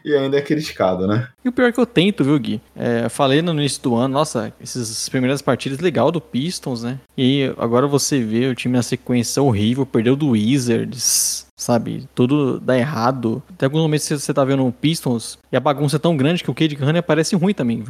E 0.03 0.15
ainda 0.15 0.37
é 0.37 0.41
criticado, 0.41 1.07
né? 1.07 1.29
E 1.43 1.49
o 1.49 1.51
pior 1.51 1.67
é 1.67 1.71
que 1.71 1.79
eu 1.79 1.85
tento, 1.85 2.23
viu, 2.23 2.39
Gui? 2.39 2.61
É, 2.75 3.07
falei 3.09 3.41
no 3.41 3.53
início 3.53 3.81
do 3.81 3.95
ano, 3.95 4.13
nossa, 4.13 4.53
essas 4.61 5.07
primeiras 5.09 5.41
partidas 5.41 5.79
legal 5.79 6.11
do 6.11 6.21
Pistons, 6.21 6.83
né? 6.83 6.99
E 7.17 7.53
agora 7.57 7.87
você 7.87 8.21
vê 8.21 8.47
o 8.47 8.55
time 8.55 8.77
na 8.79 8.83
sequência 8.83 9.43
horrível, 9.43 9.85
perdeu 9.85 10.15
do 10.15 10.29
Wizards, 10.29 11.45
sabe? 11.59 12.07
Tudo 12.15 12.59
dá 12.59 12.77
errado. 12.77 13.43
Até 13.53 13.65
alguns 13.65 13.81
momentos 13.81 14.07
você 14.07 14.33
tá 14.33 14.43
vendo 14.43 14.65
o 14.65 14.71
Pistons 14.71 15.37
e 15.51 15.57
a 15.57 15.59
bagunça 15.59 15.97
é 15.97 15.99
tão 15.99 16.15
grande 16.15 16.43
que 16.43 16.49
o 16.49 16.53
Cade 16.55 16.75
Cunningham 16.75 17.03
parece 17.03 17.35
ruim 17.35 17.53
também? 17.53 17.83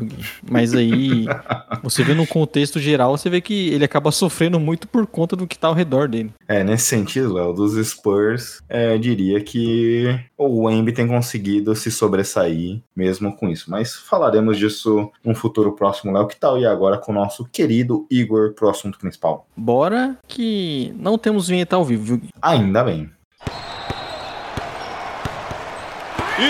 Mas 0.49 0.73
aí, 0.73 1.25
você 1.83 2.03
vê 2.03 2.13
no 2.13 2.25
contexto 2.25 2.79
geral, 2.79 3.15
você 3.17 3.29
vê 3.29 3.39
que 3.39 3.69
ele 3.69 3.85
acaba 3.85 4.11
sofrendo 4.11 4.59
muito 4.59 4.87
por 4.87 5.05
conta 5.05 5.35
do 5.35 5.47
que 5.47 5.57
tá 5.57 5.67
ao 5.67 5.73
redor 5.73 6.07
dele. 6.07 6.31
É, 6.47 6.63
nesse 6.63 6.85
sentido, 6.85 7.33
Léo, 7.33 7.53
dos 7.53 7.75
Spurs, 7.87 8.61
é, 8.67 8.97
diria 8.97 9.39
que 9.41 10.19
o 10.37 10.63
Wemby 10.63 10.91
tem 10.91 11.07
conseguido 11.07 11.75
se 11.75 11.91
sobressair 11.91 12.81
mesmo 12.95 13.35
com 13.35 13.49
isso. 13.49 13.69
Mas 13.69 13.93
falaremos 13.95 14.57
disso 14.57 15.11
num 15.23 15.35
futuro 15.35 15.73
próximo, 15.73 16.11
Léo. 16.11 16.27
Que 16.27 16.35
tal 16.35 16.57
e 16.57 16.65
agora 16.65 16.97
com 16.97 17.11
o 17.11 17.15
nosso 17.15 17.45
querido 17.45 18.07
Igor 18.09 18.53
pro 18.53 18.69
assunto 18.69 18.97
principal? 18.97 19.47
Bora 19.55 20.17
que 20.27 20.93
não 20.97 21.17
temos 21.17 21.47
vinheta 21.47 21.75
ao 21.75 21.85
vivo, 21.85 22.03
viu? 22.03 22.21
Ainda 22.41 22.83
bem. 22.83 23.11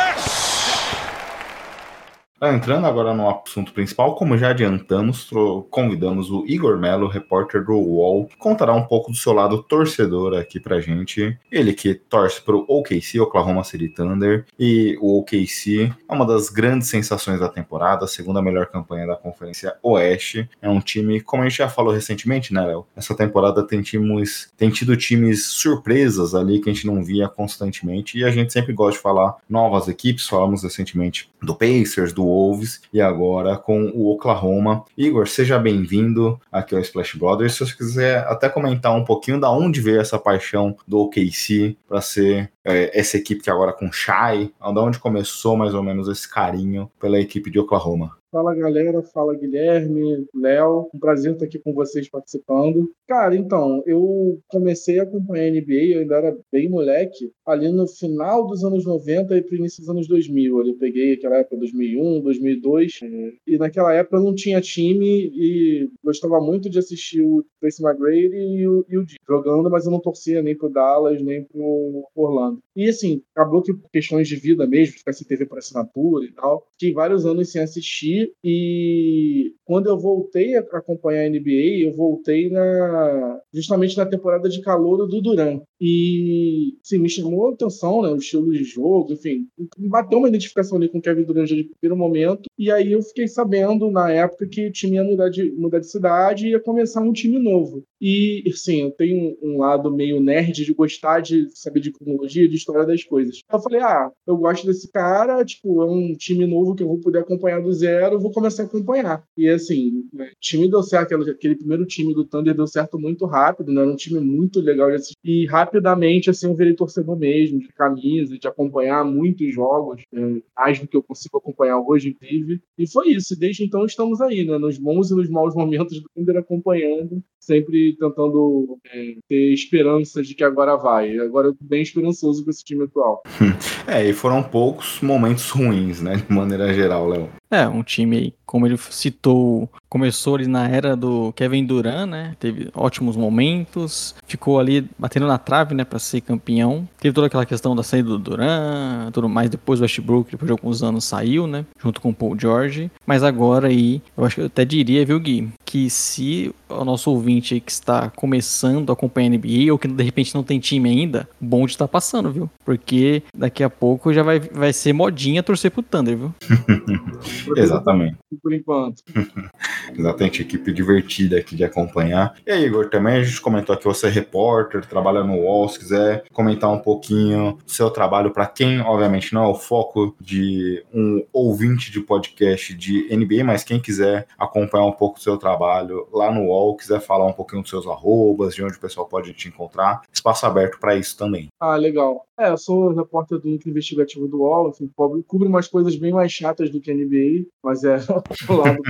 entrando 2.41 2.85
agora 2.85 3.13
no 3.13 3.29
assunto 3.29 3.73
principal, 3.73 4.15
como 4.15 4.37
já 4.37 4.49
adiantamos, 4.49 5.29
convidamos 5.69 6.31
o 6.31 6.45
Igor 6.47 6.77
Melo, 6.77 7.07
repórter 7.07 7.63
do 7.65 7.73
UOL, 7.73 8.27
que 8.27 8.37
contará 8.37 8.73
um 8.73 8.85
pouco 8.85 9.11
do 9.11 9.17
seu 9.17 9.33
lado 9.33 9.61
torcedor 9.63 10.37
aqui 10.37 10.59
pra 10.59 10.79
gente. 10.79 11.37
Ele 11.51 11.73
que 11.73 11.93
torce 11.93 12.41
pro 12.41 12.65
OKC, 12.67 13.19
Oklahoma 13.19 13.63
City 13.63 13.89
Thunder, 13.89 14.45
e 14.57 14.97
o 15.01 15.19
OKC 15.19 15.93
é 16.07 16.13
uma 16.13 16.25
das 16.25 16.49
grandes 16.49 16.87
sensações 16.87 17.39
da 17.39 17.49
temporada, 17.49 18.05
a 18.05 18.07
segunda 18.07 18.41
melhor 18.41 18.67
campanha 18.67 19.07
da 19.07 19.15
Conferência 19.15 19.75
Oeste. 19.83 20.49
É 20.61 20.69
um 20.69 20.79
time, 20.79 21.19
como 21.21 21.43
a 21.43 21.49
gente 21.49 21.57
já 21.57 21.67
falou 21.69 21.93
recentemente, 21.93 22.53
né, 22.53 22.65
Léo? 22.65 22.85
Essa 22.95 23.15
temporada 23.15 23.65
tem 23.65 23.81
times, 23.81 24.51
tem 24.55 24.69
tido 24.69 24.95
times 24.95 25.45
surpresas 25.45 26.33
ali 26.33 26.61
que 26.61 26.69
a 26.69 26.73
gente 26.73 26.87
não 26.87 27.03
via 27.03 27.27
constantemente, 27.27 28.17
e 28.17 28.23
a 28.23 28.31
gente 28.31 28.53
sempre 28.53 28.73
gosta 28.73 28.97
de 28.97 29.03
falar 29.03 29.35
novas 29.49 29.87
equipes, 29.87 30.27
falamos 30.27 30.63
recentemente 30.63 31.29
do 31.41 31.55
Pacers, 31.55 32.13
do 32.13 32.28
Wolves 32.29 32.81
e 32.93 33.01
agora 33.01 33.57
com 33.57 33.91
o 33.93 34.11
Oklahoma. 34.11 34.85
Igor, 34.97 35.27
seja 35.27 35.57
bem-vindo 35.57 36.39
aqui 36.51 36.75
ao 36.75 36.81
Splash 36.81 37.15
Brothers. 37.17 37.53
Se 37.53 37.65
você 37.65 37.75
quiser 37.75 38.19
até 38.27 38.47
comentar 38.47 38.95
um 38.95 39.03
pouquinho 39.03 39.39
da 39.39 39.51
onde 39.51 39.81
veio 39.81 39.99
essa 39.99 40.19
paixão 40.19 40.77
do 40.87 40.99
OKC 40.99 41.75
para 41.87 42.01
ser 42.01 42.51
é, 42.63 42.97
essa 42.97 43.17
equipe 43.17 43.41
que 43.41 43.49
agora 43.49 43.73
com 43.73 43.91
Shai, 43.91 44.51
de 44.59 44.79
onde 44.79 44.99
começou 44.99 45.57
mais 45.57 45.73
ou 45.73 45.81
menos 45.81 46.07
esse 46.07 46.29
carinho 46.29 46.89
pela 46.99 47.19
equipe 47.19 47.49
de 47.49 47.59
Oklahoma? 47.59 48.18
Fala 48.31 48.53
galera, 48.53 49.01
fala 49.01 49.35
Guilherme, 49.35 50.27
Léo, 50.35 50.87
um 50.93 50.99
prazer 50.99 51.33
estar 51.33 51.45
aqui 51.45 51.57
com 51.57 51.73
vocês 51.73 52.07
participando. 52.07 52.91
Cara, 53.07 53.35
então, 53.35 53.81
eu 53.87 54.39
comecei 54.47 54.99
a 54.99 55.03
acompanhar 55.03 55.45
a 55.45 55.51
NBA, 55.51 55.95
eu 55.95 56.01
ainda 56.01 56.15
era 56.15 56.37
bem 56.51 56.69
moleque, 56.69 57.31
ali 57.43 57.71
no 57.71 57.87
final 57.87 58.45
dos 58.45 58.63
anos 58.63 58.85
90 58.85 59.35
e 59.35 59.41
pro 59.41 59.55
início 59.55 59.81
dos 59.81 59.89
anos 59.89 60.07
2000. 60.07 60.67
Eu 60.67 60.77
peguei 60.77 61.13
aquela 61.13 61.37
época 61.37 61.57
2001, 61.57 62.21
2002, 62.21 62.99
e 63.47 63.57
naquela 63.57 63.93
época 63.95 64.17
eu 64.17 64.23
não 64.23 64.35
tinha 64.35 64.61
time 64.61 65.31
e 65.33 65.89
gostava 66.03 66.39
muito 66.39 66.69
de 66.69 66.77
assistir 66.77 67.23
o 67.23 67.43
Tracy 67.59 67.83
McGrady 67.83 68.35
e 68.35 68.67
o, 68.67 68.85
e 68.87 68.97
o 68.99 69.05
jogando, 69.27 69.71
mas 69.71 69.85
eu 69.85 69.91
não 69.91 69.99
torcia 69.99 70.43
nem 70.43 70.55
pro 70.55 70.69
Dallas, 70.69 71.19
nem 71.19 71.43
pro 71.45 72.07
Orlando. 72.13 72.59
E 72.75 72.87
assim, 72.87 73.23
acabou 73.35 73.63
que 73.63 73.73
por 73.73 73.89
questões 73.89 74.27
de 74.27 74.35
vida 74.35 74.67
mesmo, 74.67 74.99
ficar 74.99 75.13
sem 75.13 75.27
TV 75.27 75.47
por 75.47 75.57
assinatura 75.57 76.25
e 76.25 76.31
tal, 76.31 76.67
fiquei 76.73 76.93
vários 76.93 77.25
anos 77.25 77.51
sem 77.51 77.61
assistir 77.61 78.18
e 78.43 79.53
quando 79.65 79.87
eu 79.87 79.97
voltei 79.97 80.55
a 80.55 80.61
acompanhar 80.61 81.25
a 81.25 81.29
NBA, 81.29 81.85
eu 81.85 81.93
voltei 81.93 82.49
na 82.49 83.39
justamente 83.53 83.97
na 83.97 84.05
temporada 84.05 84.49
de 84.49 84.61
calor 84.61 85.07
do 85.07 85.21
Duran. 85.21 85.61
E 85.79 86.77
sim, 86.83 86.97
me 86.97 87.09
chamou 87.09 87.47
a 87.47 87.53
atenção, 87.53 88.01
né, 88.01 88.09
o 88.09 88.17
estilo 88.17 88.51
de 88.51 88.63
jogo, 88.63 89.13
enfim, 89.13 89.47
bateu 89.77 90.19
uma 90.19 90.27
identificação 90.27 90.77
ali 90.77 90.89
com 90.89 90.97
o 90.97 91.01
Kevin 91.01 91.23
Durant 91.23 91.47
de 91.47 91.69
primeiro 91.79 91.97
momento. 91.97 92.49
E 92.57 92.71
aí 92.71 92.91
eu 92.91 93.01
fiquei 93.01 93.27
sabendo 93.27 93.89
na 93.89 94.11
época 94.11 94.47
que 94.47 94.67
o 94.67 94.71
time 94.71 94.95
ia 94.95 95.03
mudar 95.03 95.29
de, 95.29 95.51
mudar 95.51 95.79
de 95.79 95.89
cidade 95.89 96.47
e 96.47 96.51
ia 96.51 96.59
começar 96.59 97.01
um 97.01 97.13
time 97.13 97.39
novo. 97.39 97.83
E, 98.01 98.43
assim, 98.47 98.81
eu 98.81 98.91
tenho 98.91 99.37
um 99.41 99.57
lado 99.57 99.91
meio 99.91 100.21
nerd 100.21 100.65
de 100.65 100.73
gostar 100.73 101.19
de 101.19 101.47
saber 101.53 101.81
de 101.81 101.91
cronologia, 101.91 102.47
de 102.47 102.55
história 102.55 102.85
das 102.85 103.03
coisas. 103.03 103.41
Eu 103.51 103.59
falei, 103.59 103.81
ah, 103.81 104.09
eu 104.25 104.37
gosto 104.37 104.65
desse 104.65 104.89
cara, 104.91 105.43
tipo, 105.43 105.81
é 105.81 105.85
um 105.85 106.13
time 106.13 106.45
novo 106.45 106.75
que 106.75 106.83
eu 106.83 106.87
vou 106.87 106.99
poder 106.99 107.19
acompanhar 107.19 107.61
do 107.61 107.71
zero, 107.73 108.08
eu 108.15 108.19
vou 108.19 108.31
começar 108.31 108.63
a 108.63 108.65
acompanhar. 108.65 109.23
E, 109.37 109.47
assim, 109.47 110.03
o 110.13 110.23
time 110.39 110.69
deu 110.69 110.83
certo, 110.83 111.15
aquele, 111.15 111.31
aquele 111.31 111.55
primeiro 111.55 111.85
time 111.85 112.13
do 112.13 112.25
Thunder 112.25 112.55
deu 112.55 112.67
certo 112.67 112.99
muito 112.99 113.25
rápido, 113.25 113.71
né? 113.71 113.81
Era 113.81 113.91
um 113.91 113.95
time 113.95 114.19
muito 114.19 114.59
legal. 114.59 114.89
E 115.23 115.45
rapidamente, 115.45 116.29
assim, 116.29 116.47
eu 116.47 116.55
virei 116.55 116.73
torcedor 116.73 117.17
mesmo, 117.17 117.59
de 117.59 117.67
camisa, 117.69 118.37
de 118.37 118.47
acompanhar 118.47 119.03
muitos 119.03 119.53
jogos, 119.53 120.03
é, 120.13 120.41
mais 120.57 120.79
do 120.79 120.87
que 120.87 120.97
eu 120.97 121.03
consigo 121.03 121.37
acompanhar 121.37 121.79
hoje, 121.79 122.09
inclusive. 122.09 122.61
E 122.77 122.89
foi 122.89 123.09
isso. 123.09 123.37
Desde 123.37 123.63
então 123.63 123.85
estamos 123.85 124.21
aí, 124.21 124.45
né? 124.45 124.57
Nos 124.57 124.77
bons 124.77 125.11
e 125.11 125.15
nos 125.15 125.29
maus 125.29 125.55
momentos 125.55 125.99
do 125.99 126.09
Thunder 126.15 126.37
acompanhando, 126.37 127.23
sempre 127.39 127.95
tentando 127.97 128.77
é, 128.85 129.15
ter 129.27 129.53
esperança 129.53 130.21
de 130.21 130.35
que 130.35 130.43
agora 130.43 130.75
vai. 130.75 131.17
Agora 131.19 131.47
eu 131.47 131.55
tô 131.55 131.65
bem 131.65 131.81
esperançoso 131.81 132.43
com 132.43 132.49
esse 132.49 132.63
time 132.63 132.83
atual. 132.83 133.21
É, 133.87 134.07
e 134.07 134.13
foram 134.13 134.43
poucos 134.43 135.01
momentos 135.01 135.49
ruins, 135.49 135.99
né? 135.99 136.17
De 136.17 136.31
maneira 136.31 136.71
geral, 136.71 137.07
Léo. 137.07 137.38
É, 137.51 137.67
um 137.67 137.81
time 137.81 138.33
como 138.49 138.65
ele 138.65 138.77
citou, 138.77 139.69
começou 139.87 140.33
ali 140.33 140.47
na 140.47 140.67
era 140.67 140.95
do 140.95 141.31
Kevin 141.33 141.65
Durant, 141.65 142.09
né? 142.09 142.35
Teve 142.39 142.69
ótimos 142.73 143.15
momentos, 143.15 144.15
ficou 144.25 144.59
ali 144.59 144.89
batendo 144.97 145.27
na 145.27 145.37
trave, 145.37 145.75
né, 145.75 145.83
para 145.83 145.99
ser 145.99 146.21
campeão. 146.21 146.89
Teve 146.99 147.13
toda 147.13 147.27
aquela 147.27 147.45
questão 147.45 147.75
da 147.75 147.83
saída 147.83 148.09
do 148.09 148.17
Durant, 148.17 149.11
tudo 149.13 149.29
mais. 149.29 149.51
Depois 149.51 149.79
o 149.79 149.83
Westbrook, 149.83 150.31
depois 150.31 150.47
de 150.47 150.51
alguns 150.51 150.81
anos, 150.81 151.05
saiu, 151.05 151.45
né? 151.45 151.63
Junto 151.79 152.01
com 152.01 152.09
o 152.09 152.13
Paul 152.13 152.35
George. 152.39 152.89
Mas 153.05 153.21
agora 153.21 153.67
aí, 153.67 154.01
eu 154.17 154.25
acho 154.25 154.35
que 154.35 154.41
eu 154.41 154.45
até 154.47 154.65
diria, 154.65 155.05
viu, 155.05 155.19
Gui, 155.19 155.49
que 155.63 155.87
se 155.91 156.51
o 156.67 156.83
nosso 156.83 157.11
ouvinte 157.11 157.59
que 157.59 157.71
está 157.71 158.09
começando 158.09 158.89
a 158.89 158.93
acompanhar 158.93 159.27
a 159.27 159.37
NBA 159.37 159.71
ou 159.71 159.77
que 159.77 159.87
de 159.87 160.03
repente 160.03 160.33
não 160.33 160.43
tem 160.43 160.59
time 160.59 160.89
ainda, 160.89 161.29
bom 161.39 161.67
de 161.67 161.77
tá 161.77 161.87
passando, 161.87 162.31
viu? 162.31 162.49
Porque 162.65 163.21
daqui 163.35 163.63
a 163.63 163.69
pouco 163.69 164.11
já 164.11 164.23
vai, 164.23 164.39
vai 164.39 164.73
ser 164.73 164.91
modinha 164.93 165.43
torcer 165.43 165.69
pro 165.69 165.83
Thunder, 165.83 166.17
viu? 166.17 166.33
Exatamente. 167.55 168.17
Por 168.41 168.53
enquanto. 168.53 169.03
Exatamente, 169.97 170.41
equipe 170.41 170.71
divertida 170.71 171.37
aqui 171.37 171.55
de 171.55 171.63
acompanhar. 171.63 172.35
E 172.45 172.51
aí, 172.51 172.65
Igor, 172.65 172.89
também 172.89 173.15
a 173.15 173.23
gente 173.23 173.41
comentou 173.41 173.73
aqui, 173.73 173.85
você 173.85 174.07
é 174.07 174.09
repórter, 174.09 174.85
trabalha 174.85 175.23
no 175.23 175.35
UOL, 175.35 175.67
se 175.67 175.79
quiser 175.79 176.23
comentar 176.31 176.71
um 176.71 176.79
pouquinho 176.79 177.57
do 177.65 177.71
seu 177.71 177.89
trabalho 177.89 178.31
para 178.31 178.45
quem, 178.45 178.79
obviamente, 178.81 179.33
não 179.33 179.45
é 179.45 179.47
o 179.47 179.55
foco 179.55 180.15
de 180.19 180.83
um 180.93 181.25
ouvinte 181.33 181.91
de 181.91 182.01
podcast 182.01 182.73
de 182.75 183.07
NBA, 183.15 183.43
mas 183.43 183.63
quem 183.63 183.79
quiser 183.79 184.27
acompanhar 184.37 184.85
um 184.85 184.91
pouco 184.91 185.17
do 185.17 185.23
seu 185.23 185.37
trabalho 185.37 186.07
lá 186.13 186.31
no 186.31 186.45
UOL, 186.45 186.77
quiser 186.77 186.99
falar 186.99 187.25
um 187.25 187.33
pouquinho 187.33 187.61
dos 187.61 187.69
seus 187.69 187.87
arrobas, 187.87 188.55
de 188.55 188.63
onde 188.63 188.77
o 188.77 188.81
pessoal 188.81 189.07
pode 189.07 189.33
te 189.33 189.47
encontrar, 189.47 190.01
espaço 190.11 190.45
aberto 190.45 190.79
para 190.79 190.95
isso 190.95 191.17
também. 191.17 191.49
Ah, 191.59 191.75
legal. 191.75 192.25
É, 192.39 192.49
eu 192.49 192.57
sou 192.57 192.93
repórter 192.93 193.37
do 193.37 193.49
Núcleo 193.49 193.71
Investigativo 193.71 194.25
do 194.25 194.39
UOL, 194.39 194.69
assim, 194.69 194.89
cubro 195.27 195.49
umas 195.49 195.67
coisas 195.67 195.95
bem 195.97 196.13
mais 196.13 196.31
chatas 196.31 196.69
do 196.69 196.79
que 196.79 196.93
NBA, 196.93 197.28
mas 197.63 197.83
é 197.83 197.97
o 198.49 198.53
lado. 198.53 198.81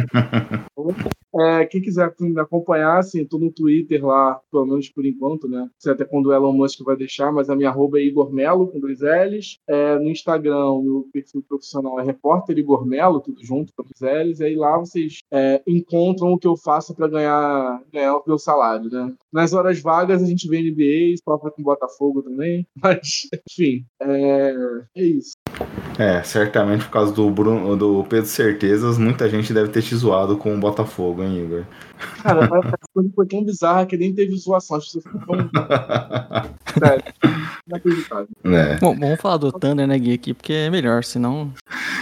É, 1.39 1.65
quem 1.65 1.82
quiser 1.82 2.13
me 2.19 2.39
acompanhar, 2.39 2.97
assim, 2.97 3.23
tô 3.23 3.38
no 3.38 3.52
Twitter 3.52 4.04
lá, 4.04 4.39
pelo 4.52 4.65
menos 4.65 4.89
por 4.89 5.06
enquanto, 5.06 5.47
né? 5.47 5.69
Sei 5.78 5.91
até 5.91 6.04
quando 6.04 6.28
o 6.28 6.34
Elon 6.34 6.54
Musk 6.54 6.82
vai 6.82 6.95
deixar, 6.95 7.32
mas 7.32 7.49
a 7.49 7.56
minha 7.56 7.69
arroba 7.69 7.99
é 7.99 8.04
Igor 8.04 8.32
Melo, 8.32 8.67
com 8.67 8.80
dois 8.80 8.99
L's. 9.02 9.60
É, 9.67 9.97
no 9.99 10.10
Instagram, 10.10 10.82
meu 10.82 11.08
perfil 11.13 11.43
profissional 11.47 11.99
é 11.99 12.04
repórter 12.04 12.58
Igor 12.58 12.86
Melo, 12.86 13.21
tudo 13.21 13.43
junto, 13.43 13.71
com 13.75 13.84
dois 13.84 14.28
L's. 14.28 14.39
E 14.39 14.45
aí 14.45 14.56
lá 14.56 14.78
vocês 14.78 15.19
é, 15.32 15.62
encontram 15.67 16.34
o 16.34 16.39
que 16.39 16.47
eu 16.47 16.58
faço 16.58 16.95
para 16.95 17.08
ganhar, 17.08 17.84
ganhar 17.93 18.17
o 18.17 18.23
meu 18.25 18.39
salário, 18.39 18.89
né? 18.89 19.13
Nas 19.32 19.54
horas 19.54 19.80
vagas 19.80 20.23
a 20.23 20.25
gente 20.25 20.47
vê 20.47 20.62
NBA, 20.62 21.15
sofre 21.23 21.52
com 21.52 21.62
Botafogo 21.62 22.23
também, 22.23 22.65
mas, 22.82 23.28
enfim, 23.47 23.86
é, 24.02 24.54
é 24.97 25.04
isso. 25.04 25.34
É, 25.99 26.23
certamente 26.23 26.85
por 26.85 26.91
causa 26.91 27.12
do, 27.12 27.29
Bruno, 27.29 27.75
do 27.75 28.05
Pedro 28.05 28.25
Certezas, 28.25 28.97
muita 28.97 29.29
gente 29.29 29.53
deve 29.53 29.67
ter 29.67 29.81
te 29.81 29.93
zoado 29.93 30.38
com 30.38 30.55
o 30.55 30.57
Botafogo, 30.57 31.21
hein, 31.21 31.43
Igor? 31.43 31.65
Cara, 32.21 32.45
a 32.45 33.09
foi 33.15 33.25
tão 33.27 33.43
bizarra 33.43 33.85
que 33.85 33.97
nem 33.97 34.13
teve 34.13 34.35
zoação. 34.38 34.77
Acho 34.77 34.88
que 34.88 34.91
você 34.93 35.01
ficou 35.01 35.38
tão. 35.38 35.49
Sério. 36.79 37.03
Inacreditável. 37.67 38.27
É. 38.43 38.77
Bom, 38.77 38.97
vamos 38.97 39.21
falar 39.21 39.38
do 39.38 39.51
Thunder, 39.51 39.88
né, 39.88 39.97
Gui, 39.97 40.13
aqui, 40.13 40.33
porque 40.33 40.53
é 40.53 40.69
melhor, 40.69 41.03
senão. 41.03 41.53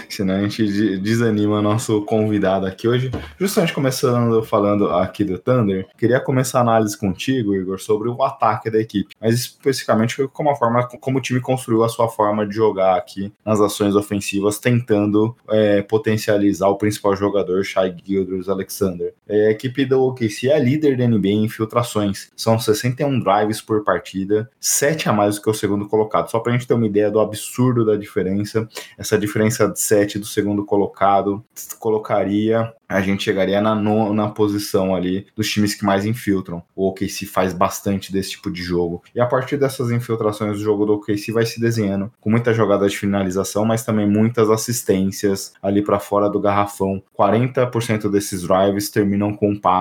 Senão 0.09 0.35
a 0.35 0.41
gente 0.41 0.97
desanima 0.97 1.61
nosso 1.61 2.01
convidado 2.03 2.65
aqui 2.65 2.87
hoje. 2.87 3.11
Justamente 3.37 3.73
começando 3.73 4.41
falando 4.43 4.89
aqui 4.89 5.23
do 5.23 5.37
Thunder, 5.37 5.87
queria 5.97 6.19
começar 6.19 6.59
a 6.59 6.61
análise 6.61 6.97
contigo, 6.97 7.55
Igor, 7.55 7.79
sobre 7.79 8.09
o 8.09 8.23
ataque 8.23 8.69
da 8.69 8.79
equipe, 8.79 9.15
mas 9.19 9.35
especificamente 9.35 10.27
como 10.29 10.49
a 10.49 10.55
forma 10.55 10.87
como 10.99 11.17
o 11.17 11.21
time 11.21 11.41
construiu 11.41 11.83
a 11.83 11.89
sua 11.89 12.07
forma 12.07 12.47
de 12.47 12.55
jogar 12.55 12.97
aqui 12.97 13.31
nas 13.45 13.59
ações 13.59 13.95
ofensivas, 13.95 14.59
tentando 14.59 15.35
é, 15.49 15.81
potencializar 15.81 16.69
o 16.69 16.77
principal 16.77 17.15
jogador, 17.15 17.63
Shai 17.63 17.95
Gilders 18.03 18.47
Alexander. 18.47 19.13
É, 19.27 19.47
a 19.47 19.51
equipe 19.51 19.85
do 19.87 20.01
OKC 20.01 20.49
é 20.49 20.59
líder 20.59 20.97
da 20.97 21.07
NBA 21.07 21.27
em 21.29 21.45
infiltrações, 21.45 22.29
são 22.35 22.59
61 22.59 23.19
drives 23.19 23.61
por 23.61 23.83
partida, 23.83 24.49
7 24.59 25.09
a 25.09 25.13
mais 25.13 25.35
do 25.35 25.41
que 25.41 25.49
o 25.49 25.53
segundo 25.53 25.87
colocado. 25.87 26.29
Só 26.29 26.39
pra 26.39 26.51
gente 26.51 26.67
ter 26.67 26.73
uma 26.73 26.85
ideia 26.85 27.09
do 27.09 27.19
absurdo 27.19 27.85
da 27.85 27.95
diferença, 27.95 28.67
essa 28.97 29.17
diferença 29.17 29.67
de 29.67 29.79
7 29.79 30.19
do 30.19 30.25
segundo 30.25 30.65
colocado 30.65 31.43
colocaria 31.79 32.73
a 32.89 33.01
gente 33.01 33.23
chegaria 33.23 33.59
na 33.59 33.75
nona 33.75 34.29
posição 34.29 34.95
ali 34.95 35.27
dos 35.35 35.49
times 35.49 35.75
que 35.75 35.85
mais 35.85 36.05
infiltram. 36.05 36.63
O 36.75 36.87
OKC 36.87 37.25
faz 37.25 37.51
bastante 37.51 38.13
desse 38.13 38.31
tipo 38.31 38.49
de 38.49 38.63
jogo. 38.63 39.03
E 39.13 39.19
a 39.19 39.25
partir 39.25 39.57
dessas 39.57 39.91
infiltrações, 39.91 40.57
o 40.57 40.61
jogo 40.61 40.85
do 40.85 40.93
OKC 40.93 41.31
vai 41.31 41.45
se 41.45 41.59
desenhando 41.59 42.11
com 42.21 42.29
muitas 42.29 42.55
jogadas 42.55 42.91
de 42.91 42.97
finalização, 42.97 43.65
mas 43.65 43.83
também 43.83 44.07
muitas 44.07 44.49
assistências 44.49 45.53
ali 45.61 45.81
para 45.81 45.99
fora 45.99 46.29
do 46.29 46.39
garrafão. 46.39 47.03
40% 47.17 48.09
desses 48.09 48.43
drives 48.43 48.89
terminam 48.89 49.33
com 49.33 49.55
passes. 49.55 49.76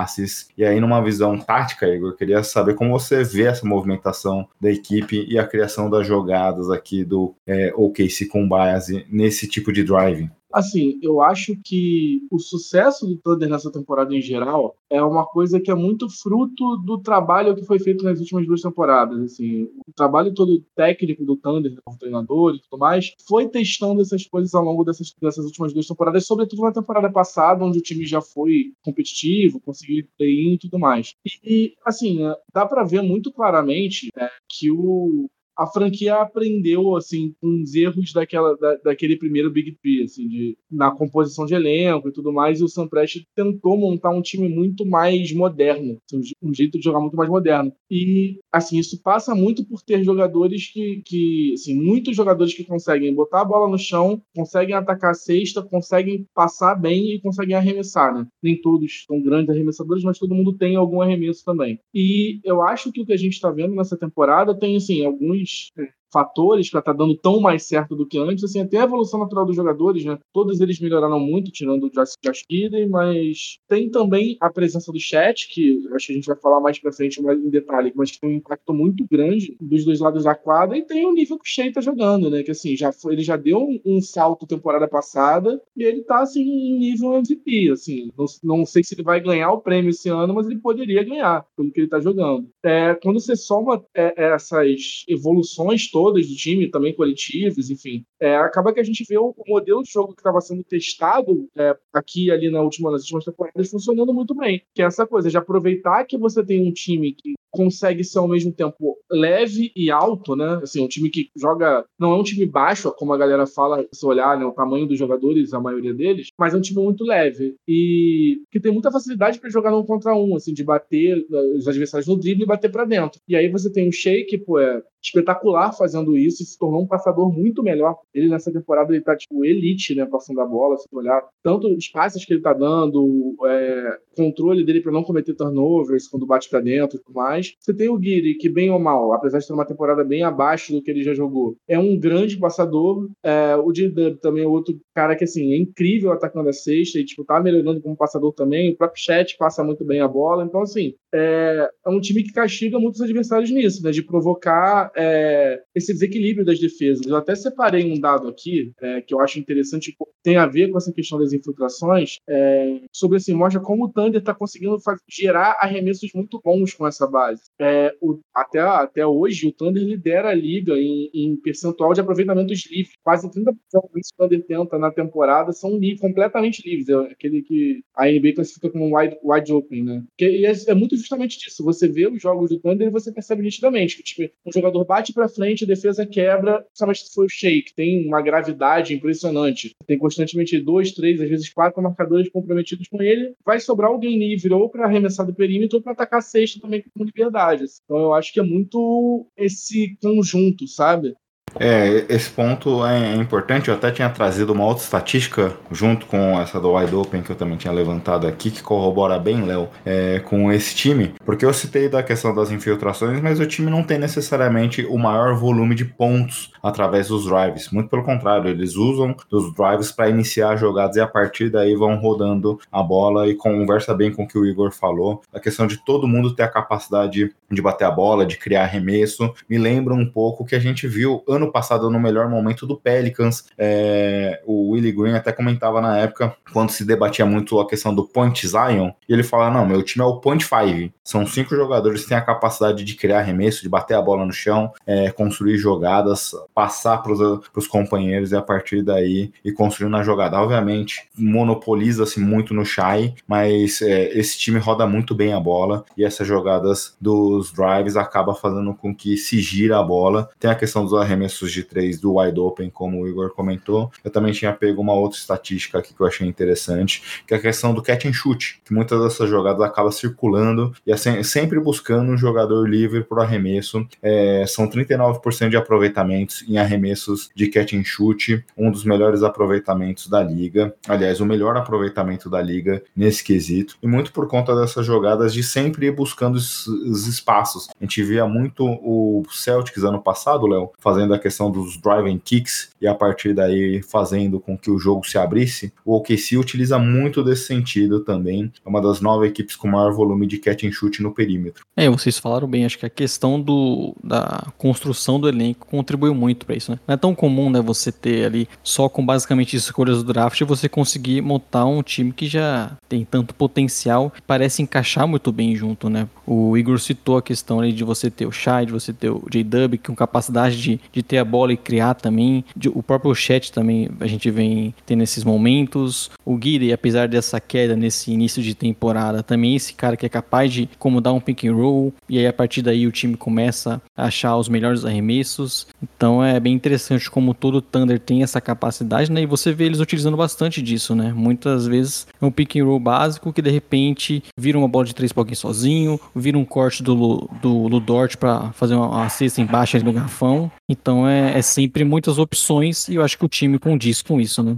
E 0.57 0.65
aí, 0.65 0.81
numa 0.81 1.03
visão 1.03 1.39
tática, 1.39 1.87
Igor, 1.87 2.11
eu 2.11 2.17
queria 2.17 2.43
saber 2.43 2.75
como 2.75 2.91
você 2.91 3.23
vê 3.23 3.45
essa 3.45 3.67
movimentação 3.67 4.49
da 4.61 4.71
equipe 4.71 5.27
e 5.29 5.39
a 5.39 5.47
criação 5.47 5.89
das 5.89 6.07
jogadas 6.07 6.71
aqui 6.71 7.05
do 7.05 7.35
é, 7.47 7.73
OKC 7.75 8.27
com 8.27 8.49
base 8.49 9.07
nesse 9.11 9.49
tipo 9.49 9.73
de 9.73 9.85
drive. 9.85 10.31
Assim, 10.57 10.99
eu 11.03 11.21
acho 11.21 11.55
que 11.63 12.27
o 12.31 12.39
sucesso 12.39 13.07
do 13.07 13.19
Thunder 13.19 13.47
nessa 13.47 13.71
temporada 13.71 14.17
em 14.17 14.23
geral 14.23 14.75
é 14.89 15.03
uma 15.03 15.27
coisa 15.27 15.61
que 15.61 15.71
é 15.71 15.75
muito 15.75 16.09
fruto 16.09 16.79
do 16.79 16.97
trabalho 16.97 17.55
que 17.55 17.67
foi 17.67 17.79
feito 17.79 18.03
nas 18.03 18.21
últimas 18.21 18.47
duas 18.47 18.63
temporadas. 18.63 19.21
Assim, 19.21 19.65
o 19.87 19.93
trabalho 19.95 20.33
todo 20.33 20.65
técnico 20.75 21.27
do 21.27 21.37
Thunder, 21.37 21.77
como 21.85 21.99
treinador 21.99 22.55
e 22.55 22.61
tudo 22.63 22.79
mais, 22.79 23.13
foi 23.29 23.47
testando 23.47 24.01
essas 24.01 24.25
coisas 24.27 24.55
ao 24.55 24.65
longo 24.65 24.83
dessas, 24.83 25.13
dessas 25.21 25.45
últimas 25.45 25.75
duas 25.75 25.89
temporadas, 25.89 26.27
sobretudo 26.27 26.63
na 26.63 26.73
temporada 26.73 27.13
passada, 27.13 27.63
onde 27.63 27.79
o 27.79 27.83
time 27.83 28.07
já 28.07 28.23
foi 28.23 28.73
competitivo, 28.83 29.61
conseguiu 29.61 30.07
play-in 30.17 30.55
e 30.55 30.59
tudo 30.59 30.79
mais. 30.79 31.13
E, 31.45 31.75
assim, 31.85 32.21
dá 32.55 32.65
para 32.65 32.83
ver 32.83 33.03
muito 33.03 33.31
claramente 33.31 34.09
é, 34.17 34.31
que 34.49 34.71
o 34.71 35.29
a 35.57 35.67
franquia 35.67 36.17
aprendeu, 36.17 36.97
assim, 36.97 37.35
com 37.41 37.63
os 37.63 37.75
erros 37.75 38.13
daquela, 38.13 38.57
da, 38.57 38.77
daquele 38.77 39.17
primeiro 39.17 39.51
Big 39.51 39.73
Three, 39.81 40.03
assim, 40.03 40.29
de, 40.29 40.59
na 40.71 40.91
composição 40.91 41.47
de 41.47 41.55
elenco 41.55 42.09
e 42.09 42.13
tudo 42.13 42.33
mais, 42.33 42.61
e 42.61 42.65
o 42.65 42.69
Sam 42.69 42.89
tentou 43.35 43.77
montar 43.77 44.11
um 44.11 44.23
time 44.23 44.49
muito 44.49 44.85
mais 44.85 45.33
moderno, 45.33 45.99
assim, 46.05 46.21
um 46.43 46.53
jeito 46.53 46.79
de 46.79 46.85
jogar 46.85 47.01
muito 47.01 47.17
mais 47.17 47.31
moderno. 47.31 47.73
E, 47.91 48.39
assim, 48.53 48.79
isso 48.79 49.01
passa 49.03 49.35
muito 49.35 49.65
por 49.65 49.83
ter 49.83 50.03
jogadores 50.05 50.71
que, 50.73 51.03
que 51.05 51.53
assim, 51.55 51.75
muitos 51.75 52.17
jogadores 52.17 52.55
que 52.55 52.65
conseguem 52.65 53.15
botar 53.15 53.43
a 53.43 53.45
bola 53.45 53.69
no 53.69 53.79
chão, 53.79 54.21
conseguem 54.35 54.75
atacar 54.75 55.13
a 55.13 55.15
cesta, 55.15 55.63
conseguem 55.63 56.27
passar 56.35 56.75
bem 56.75 57.15
e 57.15 57.21
conseguem 57.21 57.57
arremessar, 57.57 58.15
né? 58.15 58.27
Nem 58.43 58.61
todos 58.61 59.05
são 59.07 59.21
grandes 59.23 59.51
arremessadores, 59.51 60.05
mas 60.05 60.19
todo 60.19 60.35
mundo 60.35 60.57
tem 60.57 60.77
algum 60.77 61.01
arremesso 61.01 61.45
também. 61.45 61.79
E 61.95 62.41
eu 62.45 62.63
acho 62.63 62.93
que 62.93 63.01
o 63.01 63.07
que 63.07 63.13
a 63.13 63.17
gente 63.17 63.35
está 63.35 63.51
vendo 63.51 63.75
nessa 63.75 63.97
temporada 63.97 64.59
tem, 64.59 64.77
assim, 64.77 65.05
alguns 65.05 65.46
é, 65.79 65.93
fatores 66.13 66.71
para 66.71 66.81
estar 66.81 66.93
tá 66.93 66.99
dando 66.99 67.17
tão 67.17 67.41
mais 67.41 67.65
certo 67.65 67.95
do 67.95 68.07
que 68.07 68.19
antes, 68.19 68.45
assim, 68.45 68.61
até 68.61 68.79
a 68.79 68.85
evolução 68.85 69.21
natural 69.21 69.45
dos 69.45 69.57
jogadores, 69.57 70.05
né? 70.05 70.19
Todos 70.33 70.61
eles 70.61 70.81
melhoraram 70.81 71.21
muito, 71.21 71.51
tirando 71.51 71.85
o 71.85 71.91
Josh, 71.91 72.15
Josh 72.23 72.45
mas 72.89 73.59
tem 73.69 73.91
também 73.91 74.37
a 74.41 74.51
presença 74.51 74.93
do 74.93 75.01
chat, 75.01 75.49
que 75.49 75.87
acho 75.95 76.07
que 76.07 76.13
a 76.13 76.17
gente 76.17 76.27
vai 76.27 76.37
falar 76.37 76.61
mais 76.61 76.79
para 76.79 76.93
frente 76.93 77.21
mais 77.23 77.39
em 77.39 77.51
detalhe, 77.51 77.93
mas 77.95 78.11
que 78.11 78.21
tem 78.21 78.31
um 78.31 78.37
impacto 78.37 78.73
muito 78.73 79.07
grande 79.11 79.57
dos 79.61 79.85
dois 79.85 80.01
lados 80.01 80.25
da 80.25 80.35
quadra, 80.35 80.77
e 80.77 80.83
tem 80.83 81.07
o 81.07 81.13
nível 81.13 81.39
que 81.39 81.49
o 81.49 81.53
Shea 81.53 81.73
tá 81.73 81.81
jogando, 81.81 82.31
né? 82.31 82.43
Que 82.43 82.51
assim, 82.51 82.77
já 82.77 82.93
foi, 82.93 83.15
ele 83.15 83.23
já 83.23 83.37
deu 83.37 83.59
um, 83.59 83.81
um, 83.85 84.01
salto 84.01 84.47
temporada 84.47 84.89
passada, 84.89 85.61
e 85.77 85.83
ele 85.83 86.03
tá 86.03 86.21
assim 86.21 86.43
em 86.43 86.79
nível 86.79 87.15
MVP, 87.15 87.71
assim, 87.73 88.11
não, 88.17 88.27
não 88.43 88.67
sei 88.67 88.83
se 88.83 88.95
ele 88.95 89.03
vai 89.03 89.21
ganhar 89.21 89.51
o 89.53 89.61
prêmio 89.61 89.91
esse 89.91 90.09
ano, 90.09 90.35
mas 90.35 90.47
ele 90.47 90.59
poderia 90.59 91.03
ganhar, 91.03 91.45
pelo 91.57 91.71
que 91.71 91.81
ele 91.81 91.89
tá 91.89 92.01
jogando. 92.01 92.49
É, 92.65 92.95
quando 92.95 93.21
você 93.21 93.37
soma 93.37 93.85
é, 93.95 94.33
essas 94.35 95.05
evoluções 95.09 95.91
todas, 95.97 96.29
do 96.29 96.37
time, 96.37 96.71
também 96.71 96.95
coletivos, 96.95 97.71
enfim. 97.71 98.05
É, 98.21 98.37
acaba 98.37 98.71
que 98.71 98.79
a 98.79 98.83
gente 98.83 99.03
vê 99.09 99.17
o, 99.17 99.35
modelo 99.49 99.83
de 99.83 99.91
jogo 99.91 100.13
que 100.13 100.21
estava 100.21 100.43
sendo 100.43 100.63
testado 100.63 101.49
é, 101.57 101.75
aqui 101.91 102.31
ali 102.31 102.51
na 102.51 102.61
última, 102.61 102.91
nas 102.91 103.01
últimas 103.05 103.25
temporadas 103.25 103.71
funcionando 103.71 104.13
muito 104.13 104.35
bem. 104.35 104.61
Que 104.75 104.83
é 104.83 104.85
essa 104.85 105.07
coisa 105.07 105.31
de 105.31 105.39
aproveitar 105.39 106.05
que 106.05 106.19
você 106.19 106.45
tem 106.45 106.69
um 106.69 106.71
time 106.71 107.15
que 107.15 107.33
consegue 107.51 108.05
ser 108.05 108.19
ao 108.19 108.29
mesmo 108.29 108.53
tempo 108.53 108.99
leve 109.11 109.73
e 109.75 109.91
alto, 109.91 110.37
né? 110.37 110.61
Assim, 110.63 110.85
um 110.85 110.89
time 110.89 111.09
que 111.09 111.31
joga. 111.35 111.87
Não 111.99 112.13
é 112.13 112.19
um 112.19 112.23
time 112.23 112.45
baixo, 112.45 112.93
como 112.99 113.15
a 113.15 113.17
galera 113.17 113.47
fala, 113.47 113.87
se 113.91 114.05
olhar 114.05 114.39
né, 114.39 114.45
o 114.45 114.53
tamanho 114.53 114.87
dos 114.87 114.99
jogadores, 114.99 115.55
a 115.55 115.61
maioria 115.61 115.95
deles, 115.95 116.29
mas 116.39 116.53
é 116.53 116.59
um 116.59 116.61
time 116.61 116.83
muito 116.83 117.05
leve. 117.05 117.55
E 117.67 118.43
que 118.53 118.61
tem 118.61 118.71
muita 118.71 118.93
facilidade 118.93 119.41
para 119.41 119.49
jogar 119.49 119.75
um 119.75 119.83
contra 119.83 120.15
um, 120.15 120.37
assim, 120.37 120.53
de 120.53 120.63
bater 120.63 121.25
os 121.57 121.67
adversários 121.67 122.07
no 122.07 122.19
drible 122.19 122.43
e 122.43 122.47
bater 122.47 122.71
para 122.71 122.85
dentro. 122.85 123.19
E 123.27 123.35
aí 123.35 123.49
você 123.49 123.73
tem 123.73 123.89
o 123.89 123.93
Shake, 123.93 124.37
pô, 124.39 124.59
é 124.59 124.83
espetacular 125.07 125.73
fazendo 125.73 126.17
isso 126.17 126.43
e 126.43 126.47
se 126.47 126.59
tornou 126.59 126.83
um 126.83 126.87
passador 126.87 127.33
muito 127.33 127.63
melhor. 127.63 127.97
Ele 128.13 128.29
nessa 128.29 128.53
temporada 128.53 128.93
ele 128.93 129.03
tá 129.03 129.17
tipo 129.17 129.45
elite, 129.45 129.95
né, 129.95 130.05
passando 130.07 130.41
a 130.41 130.47
bola, 130.47 130.77
se 130.77 130.87
olhar 130.93 131.23
tanto 131.43 131.69
os 131.69 131.89
passes 131.89 132.25
que 132.25 132.33
ele 132.33 132.43
tá 132.43 132.53
dando, 132.53 133.35
é, 133.47 133.99
controle 134.17 134.65
dele 134.65 134.81
para 134.81 134.93
não 134.93 135.05
cometer 135.05 135.35
turnovers 135.35 136.09
quando 136.09 136.27
bate 136.27 136.49
para 136.49 136.61
dentro 136.61 136.97
e 136.97 137.01
tudo 137.03 137.15
mais. 137.15 137.55
Você 137.61 137.75
tem 137.75 137.89
o 137.89 137.99
Guiri, 137.99 138.35
que 138.35 138.49
bem 138.49 138.71
ou 138.71 138.79
mal, 138.79 139.13
apesar 139.13 139.39
de 139.39 139.47
ter 139.47 139.53
uma 139.53 139.67
temporada 139.67 140.03
bem 140.03 140.23
abaixo 140.23 140.73
do 140.73 140.83
que 140.83 140.91
ele 140.91 141.03
já 141.03 141.15
jogou, 141.15 141.57
é 141.69 141.79
um 141.79 141.99
grande 141.99 142.39
passador. 142.39 143.09
É, 143.23 143.57
o 143.57 143.73
J-Dub 143.73 144.19
também 144.19 144.45
é 144.45 144.47
outro 144.47 144.79
cara 144.95 145.15
que 145.15 145.25
assim 145.25 145.53
é 145.53 145.57
incrível 145.57 146.13
atacando 146.13 146.49
a 146.49 146.53
sexta 146.53 146.99
e 146.99 147.05
tipo 147.05 147.25
tá 147.25 147.41
melhorando 147.41 147.81
como 147.81 147.97
passador 147.97 148.33
também. 148.33 148.73
O 148.73 148.77
próprio 148.77 149.03
Chat 149.03 149.37
passa 149.37 149.63
muito 149.63 149.85
bem 149.85 150.01
a 150.01 150.09
bola. 150.09 150.45
Então 150.45 150.63
assim, 150.63 150.95
é, 151.15 151.69
é 151.85 151.91
um 151.91 152.01
time 152.01 152.23
que 152.23 152.33
castiga 152.33 152.79
muitos 152.79 153.01
adversários 153.01 153.51
nisso, 153.51 153.83
né, 153.83 153.91
de 153.91 154.03
provocar 154.03 154.91
é, 154.97 155.61
esse 155.75 155.93
desequilíbrio 155.93 156.45
das 156.45 156.59
defesas. 156.59 157.07
Eu 157.07 157.17
até 157.17 157.35
separei 157.35 157.91
um 157.91 158.01
dado 158.01 158.29
aqui 158.29 158.73
é, 158.81 159.01
que 159.01 159.15
eu 159.15 159.21
acho 159.21 159.39
interessante, 159.39 159.97
tem 160.23 160.37
a 160.37 160.47
ver 160.47 160.71
com 160.71 160.79
essa 160.79 160.93
questão 160.93 161.19
das 161.19 161.33
infiltrações, 161.33 162.17
é, 162.29 162.81
sobre 162.93 163.19
assim, 163.19 163.35
mostra 163.35 163.61
como 163.61 163.85
o 163.85 163.93
Thunder 163.93 164.21
está 164.21 164.35
conseguindo 164.35 164.77
gerar 165.09 165.57
arremessos 165.61 166.11
muito 166.15 166.41
bons 166.43 166.75
com 166.75 166.87
essa 166.87 167.07
base. 167.07 167.43
É, 167.61 167.95
o, 168.01 168.19
até, 168.35 168.61
até 168.61 169.07
hoje, 169.07 169.49
o 169.49 169.53
Thunder 169.53 169.83
lidera 169.83 170.31
a 170.31 170.35
liga 170.35 170.75
em, 170.75 171.11
em 171.13 171.37
percentual 171.37 171.93
de 171.93 172.01
aproveitamentos 172.01 172.67
livres. 172.71 172.95
Quase 173.03 173.29
30% 173.29 173.33
do 173.33 173.53
que 173.55 173.79
o 173.79 174.01
Thunder 174.17 174.47
tenta 174.47 174.79
na 174.79 174.91
temporada 174.91 175.53
são 175.53 175.79
livres, 175.79 176.01
completamente 176.01 176.69
livres. 176.69 176.89
É 176.89 177.13
aquele 177.13 177.43
que 177.43 177.83
a 177.95 178.07
NBA 178.07 178.35
classifica 178.35 178.71
como 178.71 178.97
wide, 178.97 179.17
wide 179.23 179.53
open, 179.53 179.85
né? 179.85 180.05
Que, 180.17 180.47
é, 180.47 180.53
é, 180.69 180.75
muito 180.75 180.97
justamente 180.97 181.39
disso. 181.39 181.65
Você 181.65 181.89
vê 181.89 182.07
os 182.07 182.21
jogos 182.21 182.51
do 182.51 182.61
Thunder 182.61 182.89
e 182.89 182.91
você 182.91 183.13
percebe 183.13 183.43
nitidamente 183.43 183.97
que 183.97 184.03
tipo, 184.03 184.33
um 184.45 184.53
jogador 184.53 184.76
bate 184.85 185.13
para 185.13 185.29
frente, 185.29 185.65
a 185.65 185.67
defesa 185.67 186.07
quebra, 186.07 186.63
principalmente 186.63 187.07
se 187.07 187.15
for 187.15 187.25
o 187.25 187.29
Shake, 187.29 187.75
tem 187.75 188.07
uma 188.07 188.23
gravidade 188.23 188.95
impressionante. 188.95 189.71
Tem 189.87 189.99
constantemente 189.99 190.59
dois, 190.61 190.93
três, 190.93 191.21
às 191.21 191.29
vezes 191.29 191.53
quatro 191.53 191.83
marcadores 191.83 192.29
comprometidos 192.31 192.89
com 192.89 193.03
ele. 193.03 193.35
Vai 193.45 193.61
sobrar 193.61 193.91
alguém 193.91 194.19
livre 194.19 194.53
ou 194.53 194.69
para 194.69 194.87
arremessar 194.87 195.27
do 195.27 195.35
perímetro 195.35 195.79
ou 195.79 195.83
para 195.83 195.93
atacar 195.93 196.19
a 196.19 196.23
cesta 196.23 196.61
também 196.61 196.83
com 196.83 197.05
liberdade. 197.05 197.65
Então 197.85 197.99
eu 197.99 198.15
acho 198.15 198.33
que 198.33 198.41
é 198.41 198.43
muito 198.43 199.27
esse 199.37 199.97
conjunto, 200.01 200.67
sabe? 200.67 201.15
É, 201.59 202.05
esse 202.09 202.31
ponto 202.31 202.85
é 202.85 203.15
importante. 203.15 203.69
Eu 203.69 203.75
até 203.75 203.91
tinha 203.91 204.09
trazido 204.09 204.53
uma 204.53 204.65
outra 204.65 204.85
estatística 204.85 205.53
junto 205.71 206.07
com 206.07 206.41
essa 206.41 206.61
do 206.61 206.75
Wide 206.75 206.95
Open 206.95 207.23
que 207.23 207.31
eu 207.31 207.37
também 207.37 207.57
tinha 207.57 207.73
levantado 207.73 208.27
aqui, 208.27 208.51
que 208.51 208.63
corrobora 208.63 209.19
bem, 209.19 209.43
Léo, 209.43 209.69
é, 209.85 210.21
com 210.21 210.53
esse 210.53 210.75
time. 210.75 211.15
Porque 211.25 211.45
eu 211.45 211.53
citei 211.53 211.89
da 211.89 212.03
questão 212.03 212.35
das 212.35 212.51
infiltrações, 212.51 213.21
mas 213.21 213.41
o 213.41 213.47
time 213.47 213.71
não 213.71 213.83
tem 213.83 213.99
necessariamente 213.99 214.85
o 214.85 214.99
maior 214.99 215.35
volume 215.35 215.75
de 215.75 215.85
pontos 215.85 216.53
através 216.63 217.09
dos 217.09 217.25
drives. 217.25 217.71
Muito 217.71 217.89
pelo 217.89 218.03
contrário, 218.03 218.51
eles 218.51 218.77
usam 218.77 219.17
os 219.31 219.55
drives 219.55 219.93
para 219.93 220.09
iniciar 220.09 220.57
jogadas 220.57 220.97
e 220.97 221.01
a 221.01 221.07
partir 221.07 221.51
daí 221.51 221.75
vão 221.75 221.97
rodando 221.97 222.59
a 222.71 222.83
bola 222.83 223.29
e 223.29 223.35
conversa 223.35 223.95
bem 223.95 224.13
com 224.13 224.25
o 224.25 224.29
que 224.29 224.39
o 224.39 224.45
Igor 224.45 224.73
falou. 224.73 225.23
A 225.33 225.41
questão 225.41 225.67
de 225.67 225.79
todo 225.85 226.09
mundo 226.09 226.35
ter 226.35 226.43
a 226.43 226.49
capacidade 226.49 227.33
de 227.51 227.63
bater 227.63 227.85
a 227.85 227.91
bola, 227.91 228.27
de 228.27 228.37
criar 228.37 228.63
arremesso, 228.63 229.33
me 229.49 229.59
lembra 229.59 229.95
um 229.95 230.07
pouco 230.07 230.43
o 230.43 230.47
que 230.47 230.55
a 230.55 230.61
gente 230.61 230.87
viu 230.89 231.23
ano 231.29 231.46
ano 231.47 231.53
passado 231.53 231.91
no 231.91 231.99
melhor 231.99 232.29
momento 232.29 232.67
do 232.67 232.77
Pelicans. 232.77 233.45
É, 233.57 234.41
o 234.45 234.73
Willie 234.73 234.93
Green 234.93 235.15
até 235.15 235.33
comentava 235.33 235.81
na 235.81 235.97
época, 235.99 236.35
quando 236.53 236.71
se 236.71 236.85
debatia 236.85 237.25
muito 237.25 237.59
a 237.59 237.67
questão 237.67 237.95
do 237.95 238.05
point 238.05 238.47
Zion, 238.47 238.91
e 239.09 239.13
ele 239.13 239.23
fala: 239.23 239.51
não, 239.51 239.67
meu 239.67 239.83
time 239.83 240.05
é 240.05 240.09
o 240.09 240.21
point 240.21 240.45
five. 240.45 240.93
São 241.03 241.27
cinco 241.27 241.55
jogadores 241.55 242.03
que 242.03 242.09
têm 242.09 242.19
a 242.19 242.23
capacidade 242.23 242.85
de 242.85 242.95
criar 242.95 243.21
arremesso, 243.21 243.63
de 243.63 243.69
bater 243.69 243.95
a 243.95 244.03
bola 244.03 244.25
no 244.27 244.33
chão, 244.33 244.73
é, 244.87 245.11
construir 245.11 245.57
jogadas, 245.57 246.33
passar 246.55 246.99
para 246.99 247.13
os 247.13 247.67
companheiros 247.67 248.33
e 248.33 248.37
a 248.37 248.43
partir 248.43 248.83
daí 248.83 249.33
e 249.45 249.53
construir 249.53 249.89
na 249.89 250.03
jogada. 250.03 250.41
Obviamente, 250.41 251.09
monopoliza-se 251.17 252.19
muito 252.21 252.53
no 252.53 252.65
Shai, 252.65 253.15
mas 253.27 253.81
é, 253.83 254.19
esse 254.19 254.39
time 254.39 254.59
roda 254.59 254.87
muito 254.87 255.15
bem 255.15 255.33
a 255.33 255.41
bola 255.41 255.85
e 255.97 256.05
essas 256.05 256.27
jogadas 256.27 256.97
dos 257.01 257.53
drives 257.53 257.97
acaba 257.97 258.35
fazendo 258.35 258.75
com 258.75 258.95
que 258.95 259.17
se 259.17 259.41
gira 259.41 259.79
a 259.79 259.83
bola. 259.83 260.29
Tem 260.41 260.51
a 260.51 260.55
questão 260.55 260.85
dos 260.85 260.95
arremessos 260.95 261.36
arremessos 261.37 261.53
de 261.53 261.63
três 261.63 262.01
do 262.01 262.19
wide 262.19 262.39
open, 262.41 262.71
como 262.71 263.03
o 263.03 263.09
Igor 263.09 263.31
comentou. 263.31 263.91
Eu 264.03 264.11
também 264.11 264.33
tinha 264.33 264.53
pego 264.53 264.81
uma 264.81 264.95
outra 264.95 265.19
estatística 265.19 265.79
aqui 265.79 265.95
que 265.95 266.01
eu 266.01 266.07
achei 266.07 266.27
interessante, 266.27 267.23
que 267.27 267.35
é 267.35 267.37
a 267.37 267.41
questão 267.41 267.75
do 267.75 267.83
catch 267.83 268.07
and 268.07 268.13
shoot, 268.13 268.61
que 268.65 268.73
muitas 268.73 269.01
dessas 269.01 269.29
jogadas 269.29 269.61
acaba 269.63 269.93
circulando 269.93 270.73
e 270.87 270.93
é 270.93 270.97
sempre 270.97 271.61
buscando 271.61 272.11
um 272.11 272.17
jogador 272.17 272.69
livre 272.69 273.05
para 273.05 273.23
arremesso. 273.23 273.87
É, 274.03 274.45
são 274.47 274.69
39% 274.69 275.49
de 275.51 275.57
aproveitamentos 275.57 276.45
em 276.49 276.59
arremessos 276.59 277.31
de 277.35 277.49
catch 277.49 277.75
and 277.75 277.85
shoot, 277.85 278.45
um 278.57 278.71
dos 278.71 278.85
melhores 278.85 279.23
aproveitamentos 279.23 280.09
da 280.09 280.23
liga. 280.23 280.75
Aliás, 280.89 281.21
o 281.21 281.27
melhor 281.27 281.57
aproveitamento 281.57 282.31
da 282.31 282.41
liga 282.41 282.83
nesse 282.97 283.23
quesito. 283.23 283.77
E 283.83 283.87
muito 283.87 284.13
por 284.13 284.27
conta 284.27 284.55
dessas 284.55 284.87
jogadas 284.87 285.33
de 285.33 285.43
sempre 285.43 285.87
ir 285.87 285.93
buscando 285.93 286.37
os 286.37 287.07
espaços. 287.07 287.69
A 287.81 287.85
gente 287.85 288.03
via 288.03 288.27
muito 288.27 288.65
o 288.65 289.23
Celtics 289.31 289.85
ano 289.85 290.01
passado, 290.01 290.47
Léo, 290.47 290.71
fazendo 290.79 291.15
a 291.17 291.19
questão 291.19 291.51
dos 291.51 291.77
driving 291.77 292.19
kicks 292.19 292.71
e 292.81 292.87
a 292.87 292.95
partir 292.95 293.35
daí 293.35 293.83
fazendo 293.83 294.41
com 294.41 294.57
que 294.57 294.71
o 294.71 294.79
jogo 294.79 295.07
se 295.07 295.19
abrisse, 295.19 295.73
o 295.85 295.97
OKC 295.97 296.37
utiliza 296.37 296.79
muito 296.79 297.23
desse 297.23 297.47
sentido 297.47 298.01
também. 298.01 298.53
É 298.65 298.69
uma 298.69 298.81
das 298.81 299.01
nove 299.01 299.27
equipes 299.27 299.57
com 299.57 299.69
maior 299.69 299.93
volume 299.93 300.27
de 300.27 300.39
catch 300.39 300.65
and 300.65 300.73
shoot 300.73 301.03
no 301.03 301.13
perímetro. 301.13 301.65
É, 301.77 301.89
vocês 301.91 302.19
falaram 302.19 302.49
bem, 302.49 302.65
acho 302.65 302.79
que 302.79 302.87
a 302.87 302.91
questão 302.91 303.41
do, 303.41 303.95
da 304.03 304.47
construção 304.57 305.19
do 305.21 305.29
elenco 305.29 305.67
contribuiu 305.67 306.15
muito 306.15 306.47
para 306.47 306.57
isso, 306.57 306.71
né? 306.71 306.79
Não 306.87 306.95
é 306.95 306.97
tão 306.97 307.15
comum, 307.15 307.51
né, 307.51 307.61
você 307.61 307.91
ter 307.91 308.25
ali 308.25 308.49
só 308.63 308.89
com 308.89 309.05
basicamente 309.05 309.57
escolhas 309.57 310.03
do 310.03 310.13
draft 310.13 310.41
você 310.43 310.69
conseguir 310.69 311.21
montar 311.21 311.65
um 311.65 311.83
time 311.83 312.13
que 312.13 312.27
já 312.27 312.77
tem 312.89 313.05
tanto 313.05 313.35
potencial, 313.35 314.13
parece 314.27 314.63
encaixar 314.63 315.07
muito 315.07 315.33
bem 315.33 315.55
junto, 315.55 315.89
né? 315.89 316.09
O 316.27 316.57
Igor 316.57 316.79
citou 316.79 317.17
a 317.17 317.23
questão 317.23 317.61
ali 317.61 317.73
de 317.73 317.85
você 317.85 318.11
ter 318.11 318.27
o 318.27 318.33
Shai, 318.33 318.67
de 318.67 318.73
você 318.73 318.93
ter 318.93 319.11
o 319.11 319.23
J-Dub 319.31 319.79
com 319.79 319.95
capacidade 319.95 320.61
de, 320.61 320.81
de 320.93 321.03
ter 321.07 321.19
a 321.19 321.25
bola 321.25 321.53
e 321.53 321.57
criar 321.57 321.95
também. 321.95 322.45
O 322.75 322.83
próprio 322.83 323.15
chat 323.15 323.53
também 323.53 323.89
a 324.01 324.07
gente 324.07 324.31
vem 324.31 324.75
tendo 324.85 325.03
esses 325.03 325.25
momentos. 325.25 326.11
O 326.25 326.37
Guiri, 326.37 326.73
apesar 326.73 327.09
dessa 327.09 327.41
queda 327.41 327.77
nesse 327.77 328.11
início 328.11 328.43
de 328.43 328.55
temporada, 328.55 329.23
também 329.23 329.53
é 329.53 329.57
esse 329.57 329.75
cara 329.75 329.97
que 329.97 330.07
é 330.07 330.09
capaz 330.09 330.53
de 330.53 330.69
como 330.79 331.01
dar 331.01 331.13
um 331.13 331.21
pick 331.21 331.45
and 331.45 331.55
roll 331.55 331.93
e 332.09 332.19
aí 332.19 332.27
a 332.27 332.33
partir 332.33 332.63
daí 332.63 332.87
o 332.87 332.93
time 332.93 333.17
começa 333.17 333.81
a 333.97 334.07
achar 334.07 334.37
os 334.37 334.49
melhores 334.49 334.85
arremessos. 334.85 335.67
Então 335.83 336.23
é 336.23 336.39
bem 336.41 336.53
interessante 336.53 337.11
como 337.11 337.35
todo 337.35 337.61
Thunder 337.61 337.99
tem 337.99 338.23
essa 338.23 338.41
capacidade, 338.41 339.11
né? 339.11 339.23
E 339.23 339.27
você 339.27 339.53
vê 339.53 339.65
eles 339.65 339.81
utilizando 339.81 340.17
bastante 340.17 340.61
disso, 340.63 340.95
né? 340.95 341.13
Muitas 341.15 341.67
vezes 341.67 342.07
é 342.21 342.25
um 342.25 342.31
pick 342.31 342.57
and 342.57 342.65
roll 342.65 342.81
básico 342.81 343.33
que 343.33 343.43
de 343.43 343.51
repente 343.51 344.23
vira 344.39 344.59
uma 344.59 344.69
bola 344.69 344.85
de 344.85 344.95
três 344.95 345.13
pouquinho 345.13 345.37
sozinho, 345.37 346.01
vira 346.15 346.39
um 346.39 346.45
corte 346.45 346.83
do, 346.83 347.29
do 347.41 347.67
Ludort 347.69 348.17
para 348.17 348.53
fazer 348.53 348.75
uma, 348.75 349.09
cesta 349.09 349.41
embaixo 349.41 349.77
no 349.85 349.93
garrafão. 349.93 350.51
Então 350.69 351.09
é, 351.09 351.39
é 351.39 351.43
sempre 351.43 351.85
muitas 351.85 352.19
opções 352.19 352.89
e 352.89 352.97
eu 352.97 353.03
acho 353.03 353.17
que 353.17 353.25
o 353.25 353.29
time 353.29 353.59
condiz 353.59 354.03
com 354.03 354.21
isso, 354.21 354.43
né? 354.43 354.57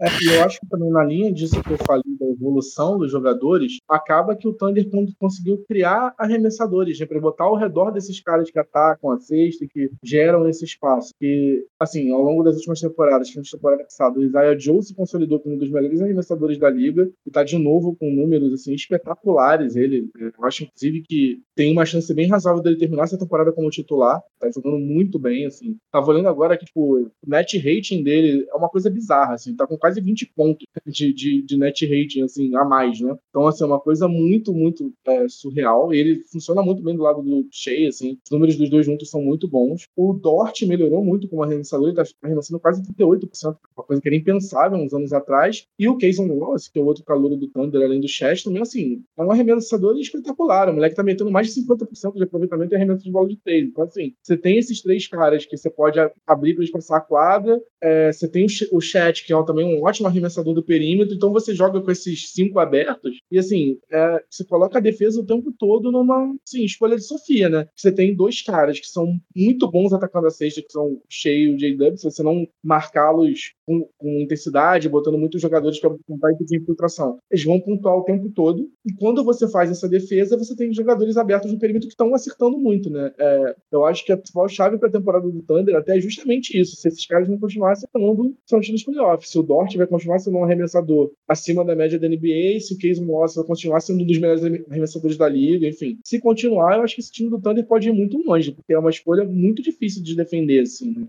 É, 0.00 0.06
e 0.22 0.34
eu 0.34 0.44
acho 0.44 0.60
que 0.60 0.68
também 0.68 0.90
na 0.90 1.04
linha 1.04 1.32
disso 1.32 1.62
que 1.62 1.72
eu 1.72 1.78
falei 1.86 2.02
da 2.18 2.26
evolução 2.26 2.98
dos 2.98 3.10
jogadores, 3.10 3.78
acaba 3.88 4.36
que 4.36 4.48
o 4.48 4.52
Thunder 4.52 4.88
conseguiu 5.18 5.64
criar 5.68 6.14
arremessadores, 6.18 6.98
né, 6.98 7.06
para 7.06 7.20
botar 7.20 7.44
ao 7.44 7.56
redor 7.56 7.90
desses 7.90 8.20
caras 8.20 8.50
que 8.50 8.58
atacam 8.58 9.10
a 9.10 9.18
cesta 9.18 9.66
que 9.68 9.90
geram 10.02 10.48
esse 10.48 10.64
espaço. 10.64 11.10
E, 11.20 11.64
assim, 11.78 12.10
ao 12.10 12.22
longo 12.22 12.42
das 12.42 12.56
últimas 12.56 12.80
temporadas, 12.80 13.30
que 13.30 13.38
a 13.38 13.42
temporada 13.42 13.84
passada, 13.84 14.18
o 14.18 14.22
Isaiah 14.22 14.58
Joe 14.58 14.82
se 14.82 14.94
consolidou 14.94 15.40
como 15.40 15.54
um 15.54 15.58
dos 15.58 15.70
melhores 15.70 16.00
arremessadores 16.00 16.58
da 16.58 16.70
liga 16.70 17.10
e 17.24 17.28
está 17.28 17.44
de 17.44 17.58
novo 17.58 17.96
com 17.96 18.10
números 18.10 18.52
assim 18.52 18.74
espetaculares. 18.74 19.76
Ele, 19.76 20.10
eu 20.18 20.44
acho 20.44 20.64
inclusive 20.64 21.02
que 21.02 21.40
tem 21.54 21.72
uma 21.72 21.86
chance 21.86 22.12
bem 22.12 22.28
razoável 22.28 22.62
dele 22.62 22.76
terminar 22.76 23.04
essa 23.04 23.18
temporada 23.18 23.52
como 23.52 23.70
titular. 23.70 24.20
Tá 24.38 24.50
jogando 24.50 24.78
muito 24.78 25.18
bem, 25.18 25.46
assim. 25.46 25.76
Tava 25.90 26.10
olhando 26.10 26.28
agora 26.28 26.56
que, 26.56 26.64
tipo, 26.64 26.98
o 26.98 27.10
net 27.26 27.56
rating 27.58 28.02
dele 28.02 28.46
é 28.48 28.54
uma 28.54 28.68
coisa 28.68 28.90
bizarra, 28.90 29.34
assim. 29.34 29.54
Tá 29.54 29.66
com 29.66 29.78
quase 29.84 30.00
20 30.00 30.32
pontos 30.34 30.66
de, 30.86 31.12
de, 31.12 31.42
de 31.42 31.58
net 31.58 31.84
rating, 31.84 32.22
assim, 32.22 32.56
a 32.56 32.64
mais, 32.64 32.98
né? 33.00 33.14
Então, 33.28 33.46
assim, 33.46 33.64
é 33.64 33.66
uma 33.66 33.78
coisa 33.78 34.08
muito, 34.08 34.54
muito 34.54 34.90
é, 35.06 35.28
surreal. 35.28 35.92
Ele 35.92 36.22
funciona 36.32 36.62
muito 36.62 36.82
bem 36.82 36.96
do 36.96 37.02
lado 37.02 37.20
do 37.20 37.46
Shea, 37.52 37.88
assim. 37.88 38.16
Os 38.24 38.30
números 38.30 38.56
dos 38.56 38.70
dois 38.70 38.86
juntos 38.86 39.10
são 39.10 39.20
muito 39.20 39.46
bons. 39.46 39.86
O 39.94 40.14
Dort 40.14 40.62
melhorou 40.62 41.04
muito 41.04 41.28
como 41.28 41.42
arremessador. 41.42 41.88
Ele 41.88 41.96
tá 41.96 42.04
arremessando 42.22 42.58
quase 42.58 42.82
38%, 42.82 43.56
uma 43.76 43.84
coisa 43.84 44.00
que 44.00 44.08
era 44.08 44.16
impensável 44.16 44.78
uns 44.78 44.94
anos 44.94 45.12
atrás. 45.12 45.66
E 45.78 45.86
o 45.86 45.98
Keyson 45.98 46.28
Wallace, 46.28 46.72
que 46.72 46.78
é 46.78 46.82
o 46.82 46.86
outro 46.86 47.04
calor 47.04 47.36
do 47.36 47.48
Thunder, 47.48 47.82
além 47.82 48.00
do 48.00 48.08
Chest, 48.08 48.44
também, 48.44 48.62
assim, 48.62 49.02
é 49.18 49.22
um 49.22 49.30
arremessador 49.30 49.98
espetacular. 49.98 50.70
O 50.70 50.72
moleque 50.72 50.96
tá 50.96 51.02
metendo 51.02 51.30
mais 51.30 51.52
de 51.52 51.60
50% 51.60 52.14
de 52.14 52.22
aproveitamento 52.22 52.72
e 52.72 52.76
arremesso 52.76 53.04
de 53.04 53.10
bola 53.10 53.28
de 53.28 53.36
três. 53.36 53.68
Então, 53.68 53.84
assim, 53.84 54.14
você 54.22 54.34
tem 54.34 54.56
esses 54.56 54.80
três 54.80 55.06
caras 55.06 55.44
que 55.44 55.58
você 55.58 55.68
pode 55.68 55.98
abrir 56.26 56.54
para 56.54 56.62
eles 56.62 56.72
passar 56.72 56.96
a 56.96 57.00
quadra. 57.02 57.60
É, 57.82 58.10
você 58.10 58.26
tem 58.26 58.46
o, 58.46 58.76
o 58.76 58.80
Chat, 58.80 59.26
que 59.26 59.32
é 59.32 59.44
também 59.44 59.66
um 59.66 59.73
ótimo 59.82 60.08
arremessador 60.08 60.54
do 60.54 60.64
perímetro. 60.64 61.14
Então, 61.14 61.32
você 61.32 61.54
joga 61.54 61.80
com 61.80 61.90
esses 61.90 62.32
cinco 62.32 62.58
abertos 62.58 63.18
e, 63.30 63.38
assim, 63.38 63.78
é, 63.90 64.22
você 64.30 64.44
coloca 64.44 64.78
a 64.78 64.82
defesa 64.82 65.20
o 65.20 65.26
tempo 65.26 65.52
todo 65.58 65.90
numa 65.90 66.34
assim, 66.46 66.64
escolha 66.64 66.96
de 66.96 67.04
Sofia, 67.04 67.48
né? 67.48 67.66
Você 67.74 67.92
tem 67.92 68.14
dois 68.14 68.42
caras 68.42 68.78
que 68.78 68.86
são 68.86 69.18
muito 69.34 69.70
bons 69.70 69.92
atacando 69.92 70.26
a 70.26 70.30
cesta, 70.30 70.62
que 70.62 70.72
são 70.72 71.00
cheio 71.08 71.52
e 71.52 71.54
o 71.54 71.58
J-Dub. 71.58 71.96
Se 71.96 72.04
você 72.04 72.22
não 72.22 72.46
marcá-los 72.62 73.54
com, 73.66 73.88
com, 73.98 74.20
intensidade, 74.20 74.88
botando 74.88 75.18
muitos 75.18 75.40
jogadores 75.40 75.78
para 75.78 75.90
um 75.90 76.18
type 76.18 76.44
de 76.44 76.56
infiltração, 76.56 77.18
eles 77.30 77.44
vão 77.44 77.60
pontuar 77.60 77.96
o 77.96 78.04
tempo 78.04 78.28
todo. 78.30 78.68
E 78.84 78.92
quando 78.92 79.24
você 79.24 79.48
faz 79.48 79.70
essa 79.70 79.88
defesa, 79.88 80.36
você 80.36 80.54
tem 80.54 80.72
jogadores 80.72 81.16
abertos 81.16 81.52
no 81.52 81.58
perímetro 81.58 81.88
que 81.88 81.94
estão 81.94 82.14
acertando 82.14 82.58
muito, 82.58 82.90
né? 82.90 83.12
É, 83.18 83.56
eu 83.72 83.84
acho 83.84 84.04
que 84.04 84.12
a 84.12 84.16
principal 84.16 84.48
chave 84.48 84.78
para 84.78 84.88
a 84.88 84.92
temporada 84.92 85.28
do 85.28 85.42
Thunder 85.42 85.76
até 85.76 85.96
é 85.96 86.00
justamente 86.00 86.58
isso. 86.58 86.76
Se 86.76 86.88
esses 86.88 87.06
caras 87.06 87.28
não 87.28 87.38
continuarem 87.38 87.74
acertando, 87.74 88.34
são 88.46 88.60
times 88.60 88.84
playoffs. 88.84 89.30
Se 89.30 89.38
o 89.38 89.42
Dort 89.42 89.76
vai 89.76 89.86
continuar 89.86 90.18
sendo 90.18 90.38
um 90.38 90.44
arremessador 90.44 91.12
acima 91.28 91.64
da 91.64 91.74
média 91.74 91.98
da 91.98 92.08
NBA, 92.08 92.60
se 92.60 92.74
o 92.74 92.78
Case 92.78 93.02
Moss 93.02 93.34
vai 93.34 93.44
continuar 93.44 93.80
sendo 93.80 94.02
um 94.02 94.06
dos 94.06 94.18
melhores 94.18 94.44
arremessadores 94.70 95.16
da 95.16 95.28
liga, 95.28 95.66
enfim. 95.66 95.98
Se 96.04 96.20
continuar, 96.20 96.76
eu 96.76 96.82
acho 96.82 96.94
que 96.94 97.00
esse 97.00 97.12
time 97.12 97.30
do 97.30 97.40
Thunder 97.40 97.66
pode 97.66 97.88
ir 97.88 97.92
muito 97.92 98.18
longe, 98.18 98.52
porque 98.52 98.72
é 98.72 98.78
uma 98.78 98.90
escolha 98.90 99.24
muito 99.24 99.62
difícil 99.62 100.02
de 100.02 100.16
defender, 100.16 100.60
assim. 100.60 100.94
Né? 100.94 101.06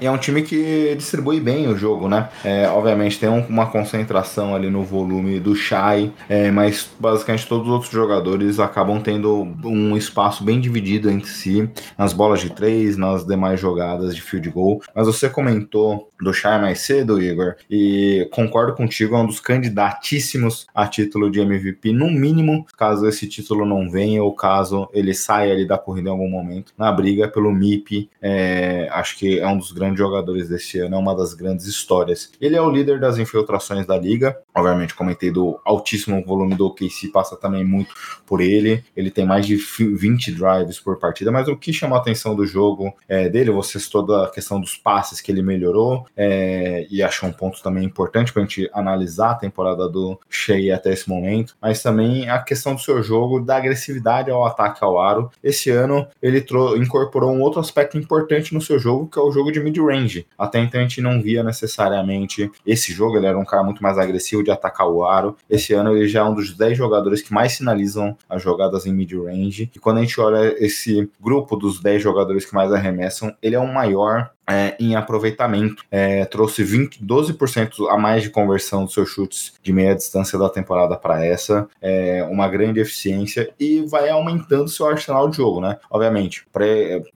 E 0.00 0.06
é 0.06 0.10
um 0.10 0.16
time 0.16 0.42
que 0.42 0.94
distribui 0.96 1.40
bem 1.40 1.68
o 1.68 1.76
jogo, 1.76 2.08
né? 2.08 2.28
É, 2.42 2.66
obviamente 2.68 3.18
tem 3.18 3.28
uma 3.28 3.66
concentração 3.66 4.54
ali 4.54 4.70
no 4.70 4.82
volume 4.82 5.38
do 5.38 5.54
Shai, 5.54 6.10
é, 6.28 6.50
mas 6.50 6.88
basicamente 6.98 7.46
todos 7.46 7.66
os 7.66 7.72
outros 7.72 7.92
jogadores 7.92 8.58
acabam 8.58 9.00
tendo 9.00 9.46
um 9.64 9.96
espaço 9.96 10.42
bem 10.42 10.58
dividido 10.58 11.10
entre 11.10 11.28
si, 11.28 11.68
nas 11.98 12.12
bolas 12.12 12.40
de 12.40 12.50
três, 12.50 12.96
nas 12.96 13.26
demais 13.26 13.60
jogadas 13.60 14.14
de 14.14 14.22
field 14.22 14.48
goal. 14.48 14.80
Mas 14.94 15.06
você 15.06 15.28
comentou 15.28 16.10
do 16.20 16.32
Shai 16.32 16.60
mais 16.60 16.80
cedo, 16.80 17.20
Igor, 17.22 17.56
e 17.70 18.28
concordo 18.32 18.74
contigo, 18.74 19.16
é 19.16 19.18
um 19.18 19.26
dos 19.26 19.40
candidatíssimos 19.40 20.66
a 20.74 20.86
título 20.86 21.30
de 21.30 21.40
MVP, 21.40 21.92
no 21.92 22.10
mínimo, 22.10 22.66
caso 22.76 23.06
esse 23.06 23.26
título 23.28 23.66
não 23.66 23.90
venha 23.90 24.22
ou 24.22 24.34
caso 24.34 24.88
ele 24.92 25.14
saia 25.14 25.52
ali 25.52 25.66
da 25.66 25.78
corrida 25.78 26.08
em 26.08 26.12
algum 26.12 26.28
momento, 26.28 26.72
na 26.76 26.90
briga 26.92 27.28
pelo 27.28 27.52
MIP. 27.52 28.08
É, 28.20 28.88
acho 28.92 29.18
que 29.18 29.38
é 29.38 29.46
um 29.46 29.58
dos 29.58 29.72
grandes 29.72 29.89
jogadores 29.98 30.48
deste 30.48 30.78
ano, 30.78 30.96
é 30.96 30.98
uma 30.98 31.14
das 31.14 31.34
grandes 31.34 31.66
histórias. 31.66 32.30
Ele 32.40 32.56
é 32.56 32.60
o 32.60 32.70
líder 32.70 33.00
das 33.00 33.18
infiltrações 33.18 33.86
da 33.86 33.96
liga, 33.96 34.38
obviamente 34.54 34.94
comentei 34.94 35.30
do 35.30 35.60
altíssimo 35.64 36.24
volume 36.24 36.54
do 36.54 36.66
OKC, 36.66 37.08
passa 37.12 37.36
também 37.36 37.64
muito 37.64 37.94
por 38.26 38.40
ele, 38.40 38.84
ele 38.96 39.10
tem 39.10 39.26
mais 39.26 39.46
de 39.46 39.56
20 39.56 40.32
drives 40.32 40.78
por 40.78 40.98
partida, 40.98 41.30
mas 41.30 41.48
o 41.48 41.56
que 41.56 41.72
chamou 41.72 41.96
a 41.96 42.00
atenção 42.00 42.34
do 42.34 42.46
jogo 42.46 42.94
é, 43.08 43.28
dele, 43.28 43.50
você 43.50 43.78
citou 43.78 44.14
a 44.14 44.30
questão 44.30 44.60
dos 44.60 44.76
passes 44.76 45.20
que 45.20 45.30
ele 45.30 45.42
melhorou, 45.42 46.06
é, 46.16 46.86
e 46.90 47.02
achou 47.02 47.28
um 47.28 47.32
ponto 47.32 47.62
também 47.62 47.84
importante 47.84 48.32
para 48.32 48.42
a 48.42 48.44
gente 48.44 48.68
analisar 48.72 49.32
a 49.32 49.34
temporada 49.34 49.88
do 49.88 50.18
Shea 50.28 50.74
até 50.74 50.92
esse 50.92 51.08
momento, 51.08 51.56
mas 51.60 51.82
também 51.82 52.28
a 52.28 52.38
questão 52.38 52.74
do 52.74 52.80
seu 52.80 53.02
jogo, 53.02 53.40
da 53.40 53.56
agressividade 53.56 54.30
ao 54.30 54.44
ataque 54.44 54.84
ao 54.84 55.00
aro. 55.00 55.30
Esse 55.42 55.70
ano 55.70 56.06
ele 56.22 56.44
incorporou 56.76 57.32
um 57.32 57.40
outro 57.40 57.60
aspecto 57.60 57.96
importante 57.96 58.54
no 58.54 58.60
seu 58.60 58.78
jogo, 58.78 59.08
que 59.08 59.18
é 59.18 59.22
o 59.22 59.30
jogo 59.30 59.52
de 59.52 59.60
mid-range. 59.80 60.26
Até 60.38 60.60
então 60.60 60.80
a 60.80 60.82
gente 60.82 61.00
não 61.00 61.20
via 61.20 61.42
necessariamente 61.42 62.50
esse 62.66 62.92
jogo, 62.92 63.16
ele 63.16 63.26
era 63.26 63.38
um 63.38 63.44
cara 63.44 63.62
muito 63.62 63.82
mais 63.82 63.98
agressivo 63.98 64.42
de 64.42 64.50
atacar 64.50 64.88
o 64.88 65.04
aro. 65.04 65.36
Esse 65.48 65.72
ano 65.72 65.96
ele 65.96 66.08
já 66.08 66.20
é 66.20 66.24
um 66.24 66.34
dos 66.34 66.54
10 66.54 66.76
jogadores 66.76 67.22
que 67.22 67.32
mais 67.32 67.52
sinalizam 67.52 68.16
as 68.28 68.42
jogadas 68.42 68.86
em 68.86 68.92
mid-range. 68.92 69.70
E 69.74 69.78
quando 69.78 69.98
a 69.98 70.00
gente 70.02 70.20
olha 70.20 70.54
esse 70.64 71.10
grupo 71.20 71.56
dos 71.56 71.80
10 71.80 72.02
jogadores 72.02 72.44
que 72.44 72.54
mais 72.54 72.72
arremessam, 72.72 73.34
ele 73.42 73.56
é 73.56 73.60
o 73.60 73.72
maior 73.72 74.30
é, 74.50 74.76
em 74.80 74.96
aproveitamento. 74.96 75.84
É, 75.90 76.24
trouxe 76.24 76.62
20, 76.64 77.04
12% 77.04 77.88
a 77.88 77.96
mais 77.96 78.22
de 78.22 78.30
conversão 78.30 78.84
dos 78.84 78.94
seus 78.94 79.08
chutes 79.08 79.54
de 79.62 79.72
meia 79.72 79.94
distância 79.94 80.38
da 80.38 80.48
temporada 80.48 80.96
para 80.96 81.24
essa. 81.24 81.68
É, 81.80 82.26
uma 82.30 82.48
grande 82.48 82.80
eficiência 82.80 83.50
e 83.58 83.82
vai 83.82 84.08
aumentando 84.08 84.68
seu 84.68 84.86
arsenal 84.86 85.28
de 85.28 85.36
jogo, 85.36 85.60
né? 85.60 85.78
Obviamente, 85.90 86.46
pra, 86.52 86.64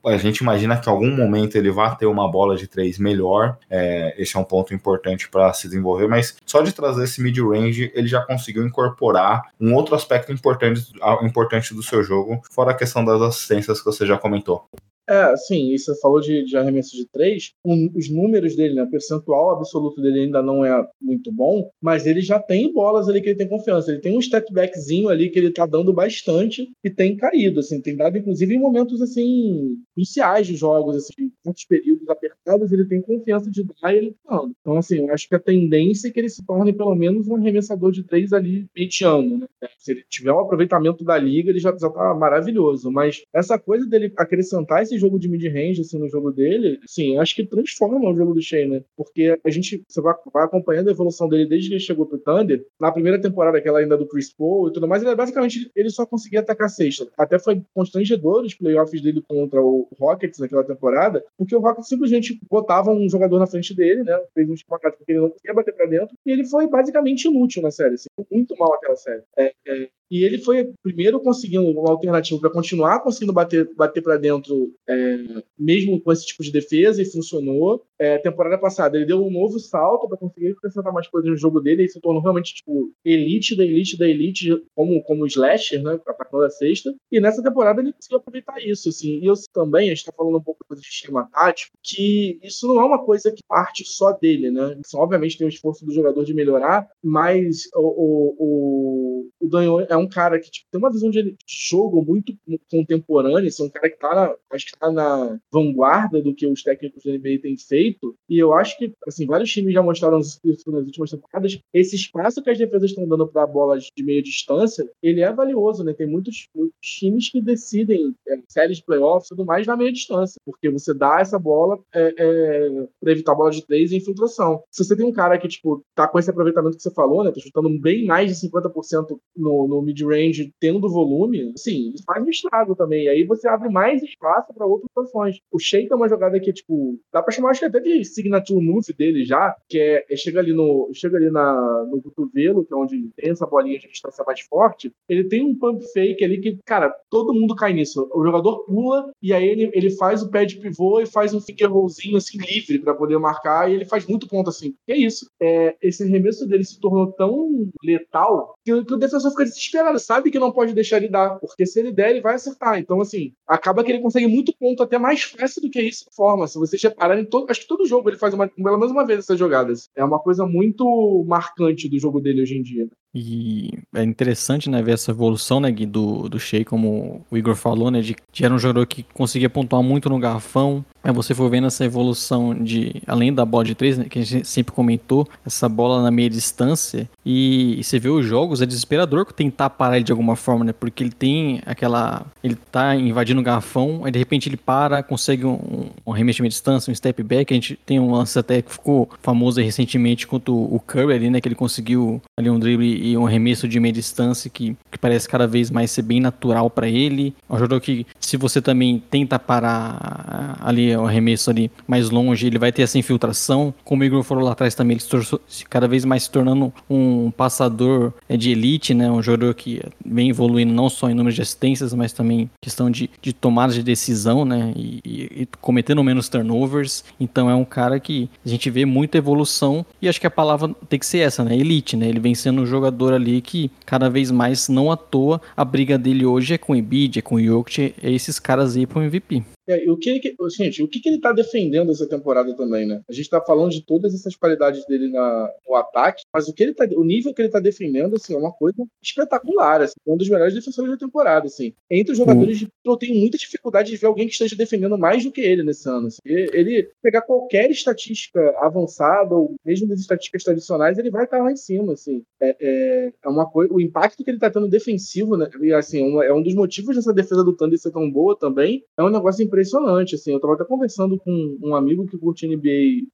a 0.05 0.17
gente 0.17 0.39
imagina 0.39 0.77
que 0.77 0.89
em 0.89 0.91
algum 0.91 1.15
momento 1.15 1.55
ele 1.55 1.71
vai 1.71 1.95
ter 1.95 2.05
uma 2.05 2.29
bola 2.29 2.55
de 2.55 2.67
três 2.67 2.97
melhor. 2.97 3.57
É, 3.69 4.15
esse 4.17 4.35
é 4.35 4.39
um 4.39 4.43
ponto 4.43 4.73
importante 4.73 5.29
para 5.29 5.51
se 5.53 5.67
desenvolver, 5.67 6.07
mas 6.07 6.35
só 6.45 6.61
de 6.61 6.71
trazer 6.71 7.03
esse 7.03 7.21
mid-range 7.21 7.91
ele 7.93 8.07
já 8.07 8.21
conseguiu 8.21 8.65
incorporar 8.65 9.43
um 9.59 9.73
outro 9.73 9.95
aspecto 9.95 10.31
importante, 10.31 10.81
importante 11.21 11.73
do 11.73 11.83
seu 11.83 12.03
jogo, 12.03 12.41
fora 12.51 12.71
a 12.71 12.75
questão 12.75 13.03
das 13.03 13.21
assistências 13.21 13.79
que 13.79 13.85
você 13.85 14.05
já 14.05 14.17
comentou. 14.17 14.67
É, 15.07 15.35
sim, 15.37 15.71
e 15.71 15.77
você 15.77 15.95
falou 15.99 16.19
de, 16.19 16.43
de 16.45 16.57
arremesso 16.57 16.95
de 16.95 17.05
três, 17.07 17.53
um, 17.63 17.91
os 17.95 18.09
números 18.09 18.55
dele, 18.55 18.73
né, 18.73 18.83
o 18.83 18.89
percentual 18.89 19.51
absoluto 19.51 20.01
dele 20.01 20.21
ainda 20.21 20.41
não 20.41 20.65
é 20.65 20.83
muito 20.99 21.31
bom, 21.31 21.69
mas 21.79 22.07
ele 22.07 22.21
já 22.21 22.39
tem 22.39 22.73
bolas 22.73 23.07
ali 23.07 23.21
que 23.21 23.29
ele 23.29 23.37
tem 23.37 23.47
confiança. 23.47 23.91
Ele 23.91 24.01
tem 24.01 24.17
um 24.17 24.21
step 24.21 24.51
backzinho 24.51 25.09
ali 25.09 25.29
que 25.29 25.37
ele 25.37 25.51
tá 25.51 25.65
dando 25.65 25.93
bastante 25.93 26.71
e 26.83 26.89
tem 26.89 27.15
caído, 27.15 27.59
assim, 27.59 27.81
tem 27.81 27.95
dado 27.95 28.17
inclusive 28.17 28.55
em 28.55 28.59
momentos, 28.59 29.01
assim, 29.01 29.77
cruciais 29.93 30.47
de 30.47 30.55
jogos, 30.55 30.95
assim, 30.95 31.31
muitos 31.45 31.65
períodos 31.65 32.09
apertados, 32.09 32.71
ele 32.71 32.85
tem 32.85 33.01
confiança 33.01 33.49
de 33.51 33.63
dar 33.63 33.93
e 33.93 33.97
ele 33.97 34.15
tá 34.25 34.37
dando. 34.37 34.55
Então, 34.59 34.77
assim, 34.77 34.97
eu 34.99 35.13
acho 35.13 35.27
que 35.29 35.35
a 35.35 35.39
tendência 35.39 36.07
é 36.07 36.11
que 36.11 36.19
ele 36.19 36.29
se 36.29 36.43
torne 36.45 36.73
pelo 36.73 36.95
menos 36.95 37.27
um 37.27 37.35
arremessador 37.35 37.91
de 37.91 38.03
três 38.03 38.33
ali 38.33 38.65
mediano, 38.75 39.37
né? 39.37 39.47
Se 39.77 39.91
ele 39.91 40.03
tiver 40.09 40.33
um 40.33 40.39
aproveitamento 40.39 41.03
da 41.03 41.17
liga, 41.17 41.51
ele 41.51 41.59
já, 41.59 41.75
já 41.77 41.89
tá 41.89 42.13
maravilhoso, 42.15 42.91
mas 42.91 43.21
essa 43.33 43.59
coisa 43.59 43.85
dele 43.85 44.11
acrescentar 44.17 44.81
esse 44.81 44.94
esse 44.95 44.97
jogo 44.97 45.19
de 45.19 45.27
mid-range, 45.27 45.81
assim, 45.81 45.99
no 45.99 46.09
jogo 46.09 46.31
dele, 46.31 46.79
sim, 46.87 47.17
acho 47.17 47.35
que 47.35 47.45
transforma 47.45 48.09
o 48.09 48.15
jogo 48.15 48.33
do 48.33 48.41
Shea, 48.41 48.67
né? 48.67 48.81
Porque 48.95 49.37
a 49.43 49.49
gente 49.49 49.83
você 49.87 50.01
vai, 50.01 50.13
vai, 50.33 50.45
acompanhando 50.45 50.87
a 50.87 50.91
evolução 50.91 51.27
dele 51.27 51.45
desde 51.45 51.69
que 51.69 51.75
ele 51.75 51.81
chegou 51.81 52.05
pro 52.05 52.17
Thunder. 52.17 52.65
Na 52.79 52.91
primeira 52.91 53.19
temporada, 53.19 53.57
aquela 53.57 53.79
ainda 53.79 53.97
do 53.97 54.07
Chris 54.07 54.33
Paul 54.33 54.69
e 54.69 54.73
tudo 54.73 54.87
mais, 54.87 55.03
ele 55.03 55.15
basicamente 55.15 55.69
ele 55.75 55.89
só 55.89 56.05
conseguia 56.05 56.39
atacar 56.39 56.69
sexta. 56.69 57.07
Até 57.17 57.37
foi 57.37 57.61
constrangedor 57.73 58.43
os 58.43 58.55
playoffs 58.55 59.01
dele 59.01 59.21
contra 59.27 59.61
o 59.61 59.87
Rockets 59.99 60.39
naquela 60.39 60.63
temporada, 60.63 61.23
porque 61.37 61.55
o 61.55 61.59
Rockets 61.59 61.89
simplesmente 61.89 62.39
botava 62.49 62.91
um 62.91 63.09
jogador 63.09 63.39
na 63.39 63.47
frente 63.47 63.75
dele, 63.75 64.03
né? 64.03 64.19
Fez 64.33 64.49
um 64.49 64.53
espacate 64.53 64.97
porque 64.97 65.11
ele 65.11 65.21
não 65.21 65.29
conseguia 65.29 65.53
bater 65.53 65.73
pra 65.73 65.85
dentro, 65.85 66.15
e 66.25 66.31
ele 66.31 66.45
foi 66.45 66.67
basicamente 66.67 67.27
inútil 67.27 67.61
na 67.61 67.71
série, 67.71 67.95
assim, 67.95 68.07
muito 68.31 68.55
mal 68.57 68.73
aquela 68.73 68.95
série. 68.95 69.23
É, 69.37 69.53
é, 69.67 69.89
E 70.09 70.23
ele 70.23 70.37
foi 70.37 70.71
primeiro 70.83 71.19
conseguindo 71.19 71.67
uma 71.67 71.89
alternativa 71.89 72.39
para 72.39 72.51
continuar 72.51 72.99
conseguindo 72.99 73.33
bater, 73.33 73.73
bater 73.75 74.01
para 74.01 74.17
dentro, 74.17 74.71
é, 74.87 75.43
mesmo 75.57 75.99
com 75.99 76.11
esse 76.11 76.25
tipo 76.27 76.43
de 76.43 76.51
defesa, 76.51 77.01
e 77.01 77.05
funcionou. 77.05 77.83
É, 77.99 78.17
temporada 78.17 78.57
passada 78.57 78.97
ele 78.97 79.05
deu 79.05 79.23
um 79.23 79.31
novo 79.31 79.57
salto 79.59 80.07
para 80.07 80.17
conseguir 80.17 80.51
acrescentar 80.51 80.91
mais 80.91 81.07
coisas 81.07 81.29
no 81.29 81.37
jogo 81.37 81.61
dele 81.61 81.83
e 81.83 81.89
se 81.89 81.99
tornou 82.01 82.21
realmente 82.21 82.55
tipo 82.55 82.91
elite 83.03 83.55
da 83.55 83.63
elite 83.63 83.97
da 83.97 84.07
elite, 84.07 84.49
como 84.75 85.01
como 85.03 85.25
slasher, 85.25 85.81
né, 85.81 85.99
atacando 86.05 86.43
a 86.43 86.49
sexta. 86.49 86.93
E 87.11 87.19
nessa 87.19 87.41
temporada 87.41 87.81
ele 87.81 87.93
conseguiu 87.93 88.17
aproveitar 88.17 88.59
isso, 88.59 88.89
assim. 88.89 89.19
E 89.19 89.25
eu 89.25 89.33
também, 89.53 89.85
a 89.85 89.89
gente 89.89 89.99
está 89.99 90.11
falando 90.11 90.37
um 90.37 90.43
pouco 90.43 90.63
do 90.69 90.79
esquema 90.79 91.29
tático, 91.31 91.77
que 91.83 92.39
isso 92.43 92.67
não 92.67 92.81
é 92.81 92.83
uma 92.83 93.03
coisa 93.03 93.31
que 93.31 93.41
parte 93.47 93.85
só 93.85 94.11
dele, 94.11 94.51
né? 94.51 94.77
Isso, 94.85 94.97
obviamente 94.97 95.37
tem 95.37 95.47
o 95.47 95.49
esforço 95.49 95.85
do 95.85 95.93
jogador 95.93 96.23
de 96.23 96.33
melhorar, 96.33 96.89
mas 97.03 97.69
o, 97.75 97.79
o, 97.79 98.35
o, 98.39 99.29
o 99.39 99.47
Danho 99.47 99.81
é 99.81 99.95
um 99.95 100.07
cara 100.07 100.39
que 100.39 100.49
tipo, 100.49 100.67
tem 100.71 100.79
uma 100.79 100.91
visão 100.91 101.09
de 101.09 101.35
jogo 101.47 102.03
muito 102.03 102.33
contemporânea, 102.69 103.47
assim, 103.47 103.65
um 103.65 103.69
cara 103.69 103.89
que 103.89 103.97
tá 103.97 104.15
na, 104.15 104.35
acho 104.51 104.65
que 104.65 104.77
tá 104.77 104.91
na 104.91 105.39
vanguarda 105.51 106.21
do 106.21 106.33
que 106.33 106.47
os 106.47 106.63
técnicos 106.63 107.03
da 107.03 107.11
NBA 107.11 107.39
têm 107.41 107.57
feito, 107.57 107.84
e 108.29 108.37
eu 108.37 108.53
acho 108.53 108.77
que, 108.77 108.91
assim, 109.07 109.25
vários 109.25 109.51
times 109.51 109.73
já 109.73 109.81
mostraram 109.81 110.19
isso 110.19 110.71
nas 110.71 110.85
últimas 110.85 111.11
temporadas, 111.11 111.59
esse 111.73 111.95
espaço 111.95 112.41
que 112.41 112.49
as 112.49 112.57
defesas 112.57 112.89
estão 112.89 113.07
dando 113.07 113.27
para 113.27 113.45
bolas 113.45 113.87
de 113.95 114.03
meia 114.03 114.21
distância, 114.21 114.89
ele 115.01 115.21
é 115.21 115.31
valioso, 115.31 115.83
né? 115.83 115.93
Tem 115.93 116.07
muitos, 116.07 116.47
muitos 116.55 116.75
times 116.81 117.29
que 117.29 117.41
decidem 117.41 118.13
é, 118.27 118.37
séries 118.49 118.77
de 118.77 118.83
playoffs 118.83 119.29
tudo 119.29 119.45
mais 119.45 119.67
na 119.67 119.75
meia 119.75 119.91
distância, 119.91 120.39
porque 120.45 120.69
você 120.69 120.93
dá 120.93 121.19
essa 121.19 121.37
bola 121.37 121.79
é, 121.93 122.13
é, 122.17 122.87
para 123.01 123.11
evitar 123.11 123.33
a 123.33 123.35
bola 123.35 123.51
de 123.51 123.65
três 123.65 123.91
e 123.91 123.97
infiltração. 123.97 124.63
Se 124.71 124.83
você 124.83 124.95
tem 124.95 125.05
um 125.05 125.11
cara 125.11 125.37
que, 125.37 125.47
tipo, 125.47 125.81
tá 125.95 126.07
com 126.07 126.19
esse 126.19 126.29
aproveitamento 126.29 126.77
que 126.77 126.83
você 126.83 126.91
falou, 126.91 127.23
né? 127.23 127.31
Tá 127.31 127.39
chutando 127.39 127.69
bem 127.79 128.05
mais 128.05 128.29
de 128.29 128.47
50% 128.47 129.17
no, 129.35 129.67
no 129.67 129.81
mid-range, 129.81 130.51
tendo 130.59 130.89
volume, 130.89 131.51
assim, 131.55 131.91
isso 131.93 132.03
faz 132.05 132.23
um 132.25 132.29
estrago 132.29 132.75
também. 132.75 133.05
E 133.05 133.09
aí 133.09 133.23
você 133.23 133.47
abre 133.47 133.69
mais 133.69 134.01
espaço 134.03 134.53
para 134.53 134.65
outras 134.65 134.89
posições. 134.93 135.37
O 135.51 135.59
Shea 135.59 135.87
tem 135.87 135.95
uma 135.95 136.09
jogada 136.09 136.39
que, 136.39 136.53
tipo, 136.53 136.99
dá 137.11 137.21
pra 137.21 137.33
chamar 137.33 137.49
acho 137.49 137.59
que 137.59 137.65
de 137.79 138.03
signature 138.05 138.63
move 138.63 138.93
dele 138.93 139.25
já, 139.25 139.55
que 139.69 139.79
é, 139.79 140.05
é 140.09 140.15
chega 140.15 140.39
ali 140.39 140.53
no 140.53 140.89
chega 140.93 141.17
ali 141.17 141.29
na, 141.29 141.85
no 141.89 142.01
cotovelo, 142.01 142.65
que 142.65 142.73
é 142.73 142.77
onde 142.77 143.09
tem 143.15 143.31
essa 143.31 143.45
bolinha 143.45 143.79
de 143.79 143.87
distância 143.87 144.23
mais 144.25 144.41
forte, 144.41 144.91
ele 145.07 145.25
tem 145.25 145.43
um 145.43 145.55
pump 145.57 145.83
fake 145.93 146.23
ali 146.23 146.39
que, 146.39 146.57
cara, 146.65 146.93
todo 147.09 147.33
mundo 147.33 147.55
cai 147.55 147.73
nisso. 147.73 148.09
O 148.13 148.23
jogador 148.23 148.65
pula 148.65 149.11
e 149.21 149.33
aí 149.33 149.47
ele, 149.47 149.69
ele 149.73 149.89
faz 149.91 150.21
o 150.21 150.29
pé 150.29 150.45
de 150.45 150.57
pivô 150.57 150.99
e 150.99 151.05
faz 151.05 151.33
um 151.33 151.41
finger 151.41 151.71
rollzinho 151.71 152.17
assim 152.17 152.37
livre 152.37 152.79
para 152.79 152.93
poder 152.93 153.17
marcar 153.17 153.69
e 153.69 153.75
ele 153.75 153.85
faz 153.85 154.05
muito 154.05 154.27
ponto 154.27 154.49
assim. 154.49 154.75
Que 154.85 154.93
é 154.93 154.97
isso. 154.97 155.29
É, 155.41 155.75
esse 155.81 156.03
arremesso 156.03 156.47
dele 156.47 156.63
se 156.63 156.79
tornou 156.79 157.11
tão 157.11 157.69
letal 157.83 158.55
que, 158.63 158.83
que, 158.83 158.93
o 158.93 158.97
defensor 158.97 159.31
fica 159.31 159.43
desesperado, 159.43 159.99
sabe 159.99 160.31
que 160.31 160.39
não 160.39 160.51
pode 160.51 160.73
deixar 160.73 160.97
ele 160.97 161.07
dar, 161.07 161.39
porque 161.39 161.65
se 161.65 161.79
ele 161.79 161.91
der, 161.91 162.11
ele 162.11 162.21
vai 162.21 162.35
acertar. 162.35 162.79
Então, 162.79 163.01
assim, 163.01 163.33
acaba 163.47 163.83
que 163.83 163.91
ele 163.91 164.01
consegue 164.01 164.27
muito 164.27 164.53
ponto 164.57 164.81
até 164.83 164.97
mais 164.97 165.23
fácil 165.23 165.61
do 165.61 165.69
que 165.69 165.81
isso 165.81 166.05
forma. 166.15 166.47
Se 166.47 166.57
vocês 166.57 166.81
repararem, 166.81 167.25
todo, 167.25 167.49
acho 167.49 167.64
todo 167.67 167.87
jogo 167.87 168.09
ele 168.09 168.17
faz 168.17 168.33
uma, 168.33 168.47
pelo 168.47 168.77
menos 168.77 168.91
uma 168.91 169.05
vez 169.05 169.19
essas 169.19 169.39
jogadas. 169.39 169.89
É 169.95 170.03
uma 170.03 170.19
coisa 170.19 170.45
muito 170.45 171.23
marcante 171.27 171.89
do 171.89 171.99
jogo 171.99 172.19
dele 172.19 172.41
hoje 172.41 172.57
em 172.57 172.61
dia. 172.61 172.87
E 173.15 173.79
é 173.95 174.03
interessante, 174.03 174.69
né, 174.69 174.81
ver 174.83 174.95
essa 174.95 175.11
evolução, 175.11 175.61
né, 175.61 175.71
do, 175.71 176.27
do 176.27 176.37
Shea, 176.37 176.65
como 176.65 177.21
o 177.31 177.37
Igor 177.37 177.55
falou, 177.55 177.89
né, 177.89 178.01
de 178.01 178.13
que 178.29 178.43
era 178.43 178.53
um 178.53 178.59
jogador 178.59 178.85
que 178.85 179.03
conseguia 179.13 179.49
pontuar 179.49 179.81
muito 179.81 180.09
no 180.09 180.19
garrafão. 180.19 180.83
Aí 181.01 181.13
você 181.13 181.33
for 181.33 181.49
vendo 181.49 181.67
essa 181.67 181.85
evolução 181.85 182.53
de, 182.53 183.01
além 183.07 183.33
da 183.33 183.45
bola 183.45 183.63
de 183.63 183.73
três, 183.73 183.97
né, 183.97 184.05
que 184.09 184.19
a 184.19 184.25
gente 184.25 184.45
sempre 184.45 184.73
comentou, 184.73 185.25
essa 185.45 185.69
bola 185.69 186.03
na 186.03 186.11
meia 186.11 186.29
distância, 186.29 187.09
e, 187.25 187.79
e 187.79 187.83
você 187.83 187.97
vê 187.97 188.09
os 188.09 188.25
jogos, 188.25 188.61
é 188.61 188.65
desesperador 188.65 189.31
tentar 189.31 189.69
parar 189.69 189.95
ele 189.95 190.03
de 190.03 190.11
alguma 190.11 190.35
forma, 190.35 190.65
né, 190.65 190.73
porque 190.73 191.01
ele 191.01 191.11
tem 191.11 191.61
aquela, 191.65 192.25
ele 192.43 192.55
tá 192.69 192.95
invadindo 192.95 193.39
o 193.39 193.43
garrafão, 193.43 194.01
aí 194.03 194.11
de 194.11 194.19
repente 194.19 194.49
ele 194.49 194.57
para, 194.57 195.01
consegue 195.01 195.45
um, 195.45 195.89
um 196.05 196.11
arremesso 196.11 196.43
de 196.43 196.49
distância, 196.49 196.91
um 196.91 196.95
step 196.95 197.23
back, 197.23 197.53
a 197.53 197.55
gente 197.55 197.79
tem 197.85 197.97
um 197.97 198.11
lance 198.11 198.37
até 198.37 198.61
que 198.61 198.73
ficou 198.73 199.07
famoso 199.21 199.61
recentemente 199.61 200.27
quanto 200.27 200.53
o 200.53 200.81
Curry 200.81 201.13
ali, 201.13 201.29
né, 201.29 201.39
que 201.39 201.47
ele 201.47 201.55
conseguiu 201.55 202.21
ali 202.37 202.49
um 202.49 202.59
drible 202.59 203.04
e 203.05 203.17
um 203.17 203.25
arremesso 203.25 203.67
de 203.67 203.79
meia 203.79 203.93
distância 203.93 204.49
que, 204.49 204.75
que 204.91 204.97
parece 204.97 205.27
cada 205.27 205.47
vez 205.47 205.69
mais 205.69 205.91
ser 205.91 206.01
bem 206.01 206.19
natural 206.19 206.69
para 206.69 206.87
ele. 206.87 207.33
É 207.49 207.53
um 207.53 207.57
jogador 207.57 207.79
que, 207.79 208.05
se 208.19 208.37
você 208.37 208.61
também 208.61 209.01
tenta 209.09 209.37
parar 209.37 210.57
ali 210.61 210.95
o 210.95 211.05
arremesso 211.05 211.49
ali 211.49 211.71
mais 211.87 212.09
longe, 212.09 212.47
ele 212.47 212.57
vai 212.57 212.71
ter 212.71 212.81
essa 212.81 212.97
infiltração. 212.97 213.73
Como 213.83 214.01
o 214.01 214.05
Igor 214.05 214.23
falou 214.23 214.43
lá 214.43 214.53
atrás 214.53 214.73
também, 214.73 214.97
ele 214.97 215.39
se 215.47 215.65
cada 215.65 215.87
vez 215.87 216.03
mais 216.05 216.23
se 216.23 216.31
tornando 216.31 216.73
um 216.89 217.31
passador 217.31 218.13
é, 218.27 218.35
de 218.35 218.51
elite, 218.51 218.93
né? 218.93 219.09
Um 219.11 219.21
jogador 219.21 219.53
que 219.53 219.81
vem 220.03 220.29
evoluindo 220.29 220.73
não 220.73 220.89
só 220.89 221.09
em 221.09 221.13
número 221.13 221.35
de 221.35 221.41
assistências, 221.41 221.93
mas 221.93 222.13
também 222.13 222.49
questão 222.61 222.89
de, 222.89 223.09
de 223.21 223.33
tomada 223.33 223.73
de 223.73 223.83
decisão, 223.83 224.45
né? 224.45 224.73
E, 224.75 225.01
e, 225.05 225.41
e 225.41 225.47
cometendo 225.61 226.03
menos 226.03 226.29
turnovers. 226.29 227.03
Então 227.19 227.49
é 227.49 227.55
um 227.55 227.65
cara 227.65 227.99
que 227.99 228.29
a 228.45 228.49
gente 228.49 228.69
vê 228.69 228.85
muita 228.85 229.17
evolução 229.17 229.85
e 230.01 230.09
acho 230.09 230.19
que 230.19 230.27
a 230.27 230.31
palavra 230.31 230.73
tem 230.89 230.99
que 230.99 231.05
ser 231.05 231.19
essa, 231.19 231.43
né? 231.43 231.55
Elite, 231.55 231.95
né? 231.95 232.07
Ele 232.07 232.19
vem 232.19 232.33
sendo 232.33 232.61
um 232.61 232.65
jogador 232.65 232.94
jogador 232.95 233.13
ali 233.13 233.41
que 233.41 233.69
cada 233.85 234.09
vez 234.09 234.31
mais, 234.31 234.69
não 234.69 234.91
à 234.91 234.95
toa, 234.95 235.41
a 235.55 235.65
briga 235.65 235.97
dele 235.97 236.25
hoje 236.25 236.53
é 236.53 236.57
com 236.57 236.73
o 236.73 236.75
Embiid, 236.75 237.19
é 237.19 237.21
com 237.21 237.35
o 237.35 237.43
Jokic, 237.43 237.93
é 238.01 238.11
esses 238.11 238.39
caras 238.39 238.77
aí 238.77 238.87
pro 238.87 239.01
MVP. 239.01 239.43
É, 239.67 239.89
o 239.89 239.97
que 239.97 240.21
gente, 240.57 240.83
o 240.83 240.87
que, 240.87 241.01
ele 241.05 241.19
tá 241.19 241.31
defendendo 241.31 241.91
essa 241.91 242.07
temporada 242.07 242.55
também, 242.55 242.85
né? 242.85 243.01
A 243.09 243.13
gente 243.13 243.29
tá 243.29 243.41
falando 243.41 243.71
de 243.71 243.83
todas 243.83 244.13
essas 244.13 244.35
qualidades 244.35 244.85
dele 244.85 245.09
na, 245.11 245.49
no 245.67 245.75
ataque, 245.75 246.23
mas 246.33 246.47
o 246.47 246.53
que 246.53 246.63
ele 246.63 246.73
tá, 246.73 246.87
o 246.95 247.03
nível 247.03 247.33
que 247.33 247.41
ele 247.41 247.49
tá 247.49 247.59
defendendo, 247.59 248.15
assim, 248.15 248.33
é 248.33 248.37
uma 248.37 248.51
coisa 248.51 248.85
espetacular, 249.01 249.81
assim, 249.81 249.95
um 250.05 250.17
dos 250.17 250.29
melhores 250.29 250.53
defensores 250.53 250.91
da 250.91 250.97
temporada, 250.97 251.47
assim. 251.47 251.73
Entre 251.89 252.11
os 252.11 252.17
jogadores, 252.17 252.61
uhum. 252.61 252.67
eu 252.85 252.97
tenho 252.97 253.15
muita 253.15 253.37
dificuldade 253.37 253.91
de 253.91 253.97
ver 253.97 254.07
alguém 254.07 254.27
que 254.27 254.33
esteja 254.33 254.55
defendendo 254.55 254.97
mais 254.97 255.23
do 255.23 255.31
que 255.31 255.41
ele 255.41 255.63
nesse 255.63 255.87
ano. 255.89 256.07
Assim. 256.07 256.19
Ele 256.25 256.89
pegar 257.01 257.21
qualquer 257.21 257.69
estatística 257.71 258.55
avançada 258.59 259.33
ou 259.33 259.55
mesmo 259.65 259.87
das 259.87 259.99
estatísticas 259.99 260.43
tradicionais, 260.43 260.97
ele 260.97 261.09
vai 261.09 261.25
estar 261.25 261.41
lá 261.41 261.51
em 261.51 261.55
cima, 261.55 261.93
assim. 261.93 262.23
É, 262.41 262.55
é, 262.59 263.13
é 263.23 263.29
uma 263.29 263.49
coisa, 263.49 263.73
o 263.73 263.81
impacto 263.81 264.23
que 264.23 264.29
ele 264.29 264.39
tá 264.39 264.49
tendo 264.49 264.67
defensivo, 264.67 265.37
né? 265.37 265.49
E, 265.61 265.73
assim, 265.73 266.01
é, 266.01 266.05
uma, 266.05 266.25
é 266.25 266.33
um 266.33 266.41
dos 266.41 266.53
motivos 266.53 266.95
dessa 266.95 267.13
defesa 267.13 267.43
do 267.43 267.55
Thunder 267.55 267.79
ser 267.79 267.91
tão 267.91 268.09
boa 268.09 268.37
também. 268.37 268.83
É 268.97 269.03
um 269.03 269.09
negócio 269.09 269.43
impressionante, 269.55 270.15
assim. 270.15 270.33
Eu 270.33 270.39
tava 270.39 270.53
até 270.53 270.65
conversando 270.65 271.17
com 271.17 271.57
um 271.61 271.75
amigo 271.75 272.05
que 272.05 272.17
curte 272.17 272.47
NBA 272.47 272.67
e 272.67 273.07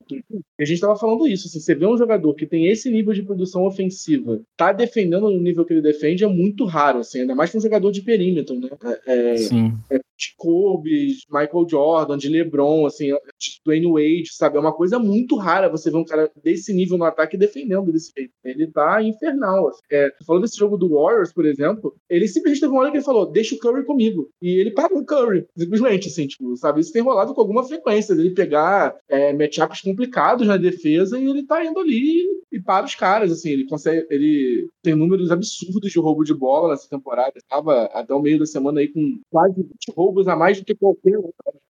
a 0.60 0.66
gente 0.66 0.82
tava 0.82 0.96
falando 0.96 1.28
isso, 1.28 1.48
assim, 1.48 1.60
você 1.60 1.76
vê 1.76 1.86
um 1.86 1.98
jogador 1.98 2.34
que 2.34 2.48
tem 2.48 2.68
esse 2.68 2.90
nível 2.90 3.14
de 3.14 3.24
produção 3.24 3.66
ofensiva, 3.66 4.42
tá 4.58 4.72
defendendo 4.72 5.30
no 5.30 5.40
nível 5.40 5.66
que 5.66 5.74
ele 5.74 5.82
defende, 5.82 6.24
é 6.24 6.28
muito 6.28 6.66
raro, 6.66 7.00
assim, 7.00 7.22
ainda 7.22 7.36
mais 7.36 7.52
que 7.52 7.58
um 7.58 7.62
jogador 7.62 7.92
de 7.92 8.02
perímetro, 8.02 8.60
né? 8.60 8.70
É, 9.06 9.38
Sim. 9.38 9.74
É, 9.90 10.00
de 10.22 10.36
Kobe, 10.38 11.18
Michael 11.30 11.68
Jordan, 11.68 12.18
de 12.18 12.30
LeBron, 12.30 12.86
assim, 12.86 13.08
de 13.08 13.60
Dwayne 13.66 13.92
Wade, 13.92 14.34
sabe? 14.34 14.58
É 14.58 14.60
uma 14.60 14.74
coisa 14.74 15.00
muito 15.00 15.36
rara 15.36 15.68
você 15.68 15.90
ver 15.90 15.98
um 15.98 16.06
cara 16.06 16.30
desse 16.44 16.72
nível 16.74 16.98
no 16.98 17.06
ataque 17.06 17.36
defendendo 17.36 17.92
desse 17.92 18.12
jeito. 18.16 18.32
Ele 18.44 18.68
tá 18.68 19.02
infernal. 19.02 19.70
Assim. 19.70 19.82
É, 19.92 20.12
falando 20.26 20.44
desse 20.44 20.58
jogo 20.58 20.78
do 20.78 20.90
Warriors, 20.90 21.34
por 21.34 21.46
exemplo, 21.46 21.96
ele 22.08 22.28
simplesmente 22.28 22.62
teve 22.62 22.72
uma 22.72 22.82
hora 22.82 22.92
que 22.92 22.98
ele 22.98 23.04
falou, 23.04 23.32
deixa 23.32 23.56
o 23.56 23.58
Curry 23.58 23.84
comigo. 23.84 24.30
E 24.40 24.60
ele 24.60 24.72
parou 24.72 25.00
o 25.00 25.06
Curry, 25.06 25.48
simplesmente, 25.58 26.08
assim, 26.08 26.28
tipo, 26.32 26.56
sabe? 26.58 26.82
Isso 26.82 26.92
tem 26.92 27.02
rolado 27.02 27.34
com 27.34 27.42
alguma 27.42 27.64
frequência, 27.64 28.16
dele 28.16 28.32
pegar 28.32 28.96
é, 29.08 29.34
matchups 29.34 29.82
complicados 29.82 30.48
na 30.48 30.58
defesa 30.58 31.20
e 31.20 31.26
ele 31.26 31.44
tá 31.44 31.64
indo 31.64 31.80
ali 31.80 32.26
e 32.52 32.60
para 32.60 32.86
os 32.86 32.96
caras, 32.96 33.32
assim, 33.32 33.50
ele 33.50 33.68
consegue, 33.68 34.06
ele 34.10 34.68
tem 34.82 34.96
números 34.96 35.32
absurdos 35.32 35.92
de 35.92 36.00
roubo 36.00 36.24
de 36.24 36.34
bola 36.34 36.70
nessa 36.70 36.90
temporada, 36.90 37.34
estava 37.38 37.86
até 37.94 38.14
o 38.14 38.22
meio 38.22 38.40
da 38.40 38.46
semana 38.46 38.82
aí 38.82 38.88
com 38.88 39.20
quase 39.30 39.62
20 39.62 39.72
roubos 39.96 40.28
a 40.28 40.36
mais 40.36 40.60
do 40.60 40.66
que 40.66 40.76
qualquer 40.76 41.18
outro 41.18 41.34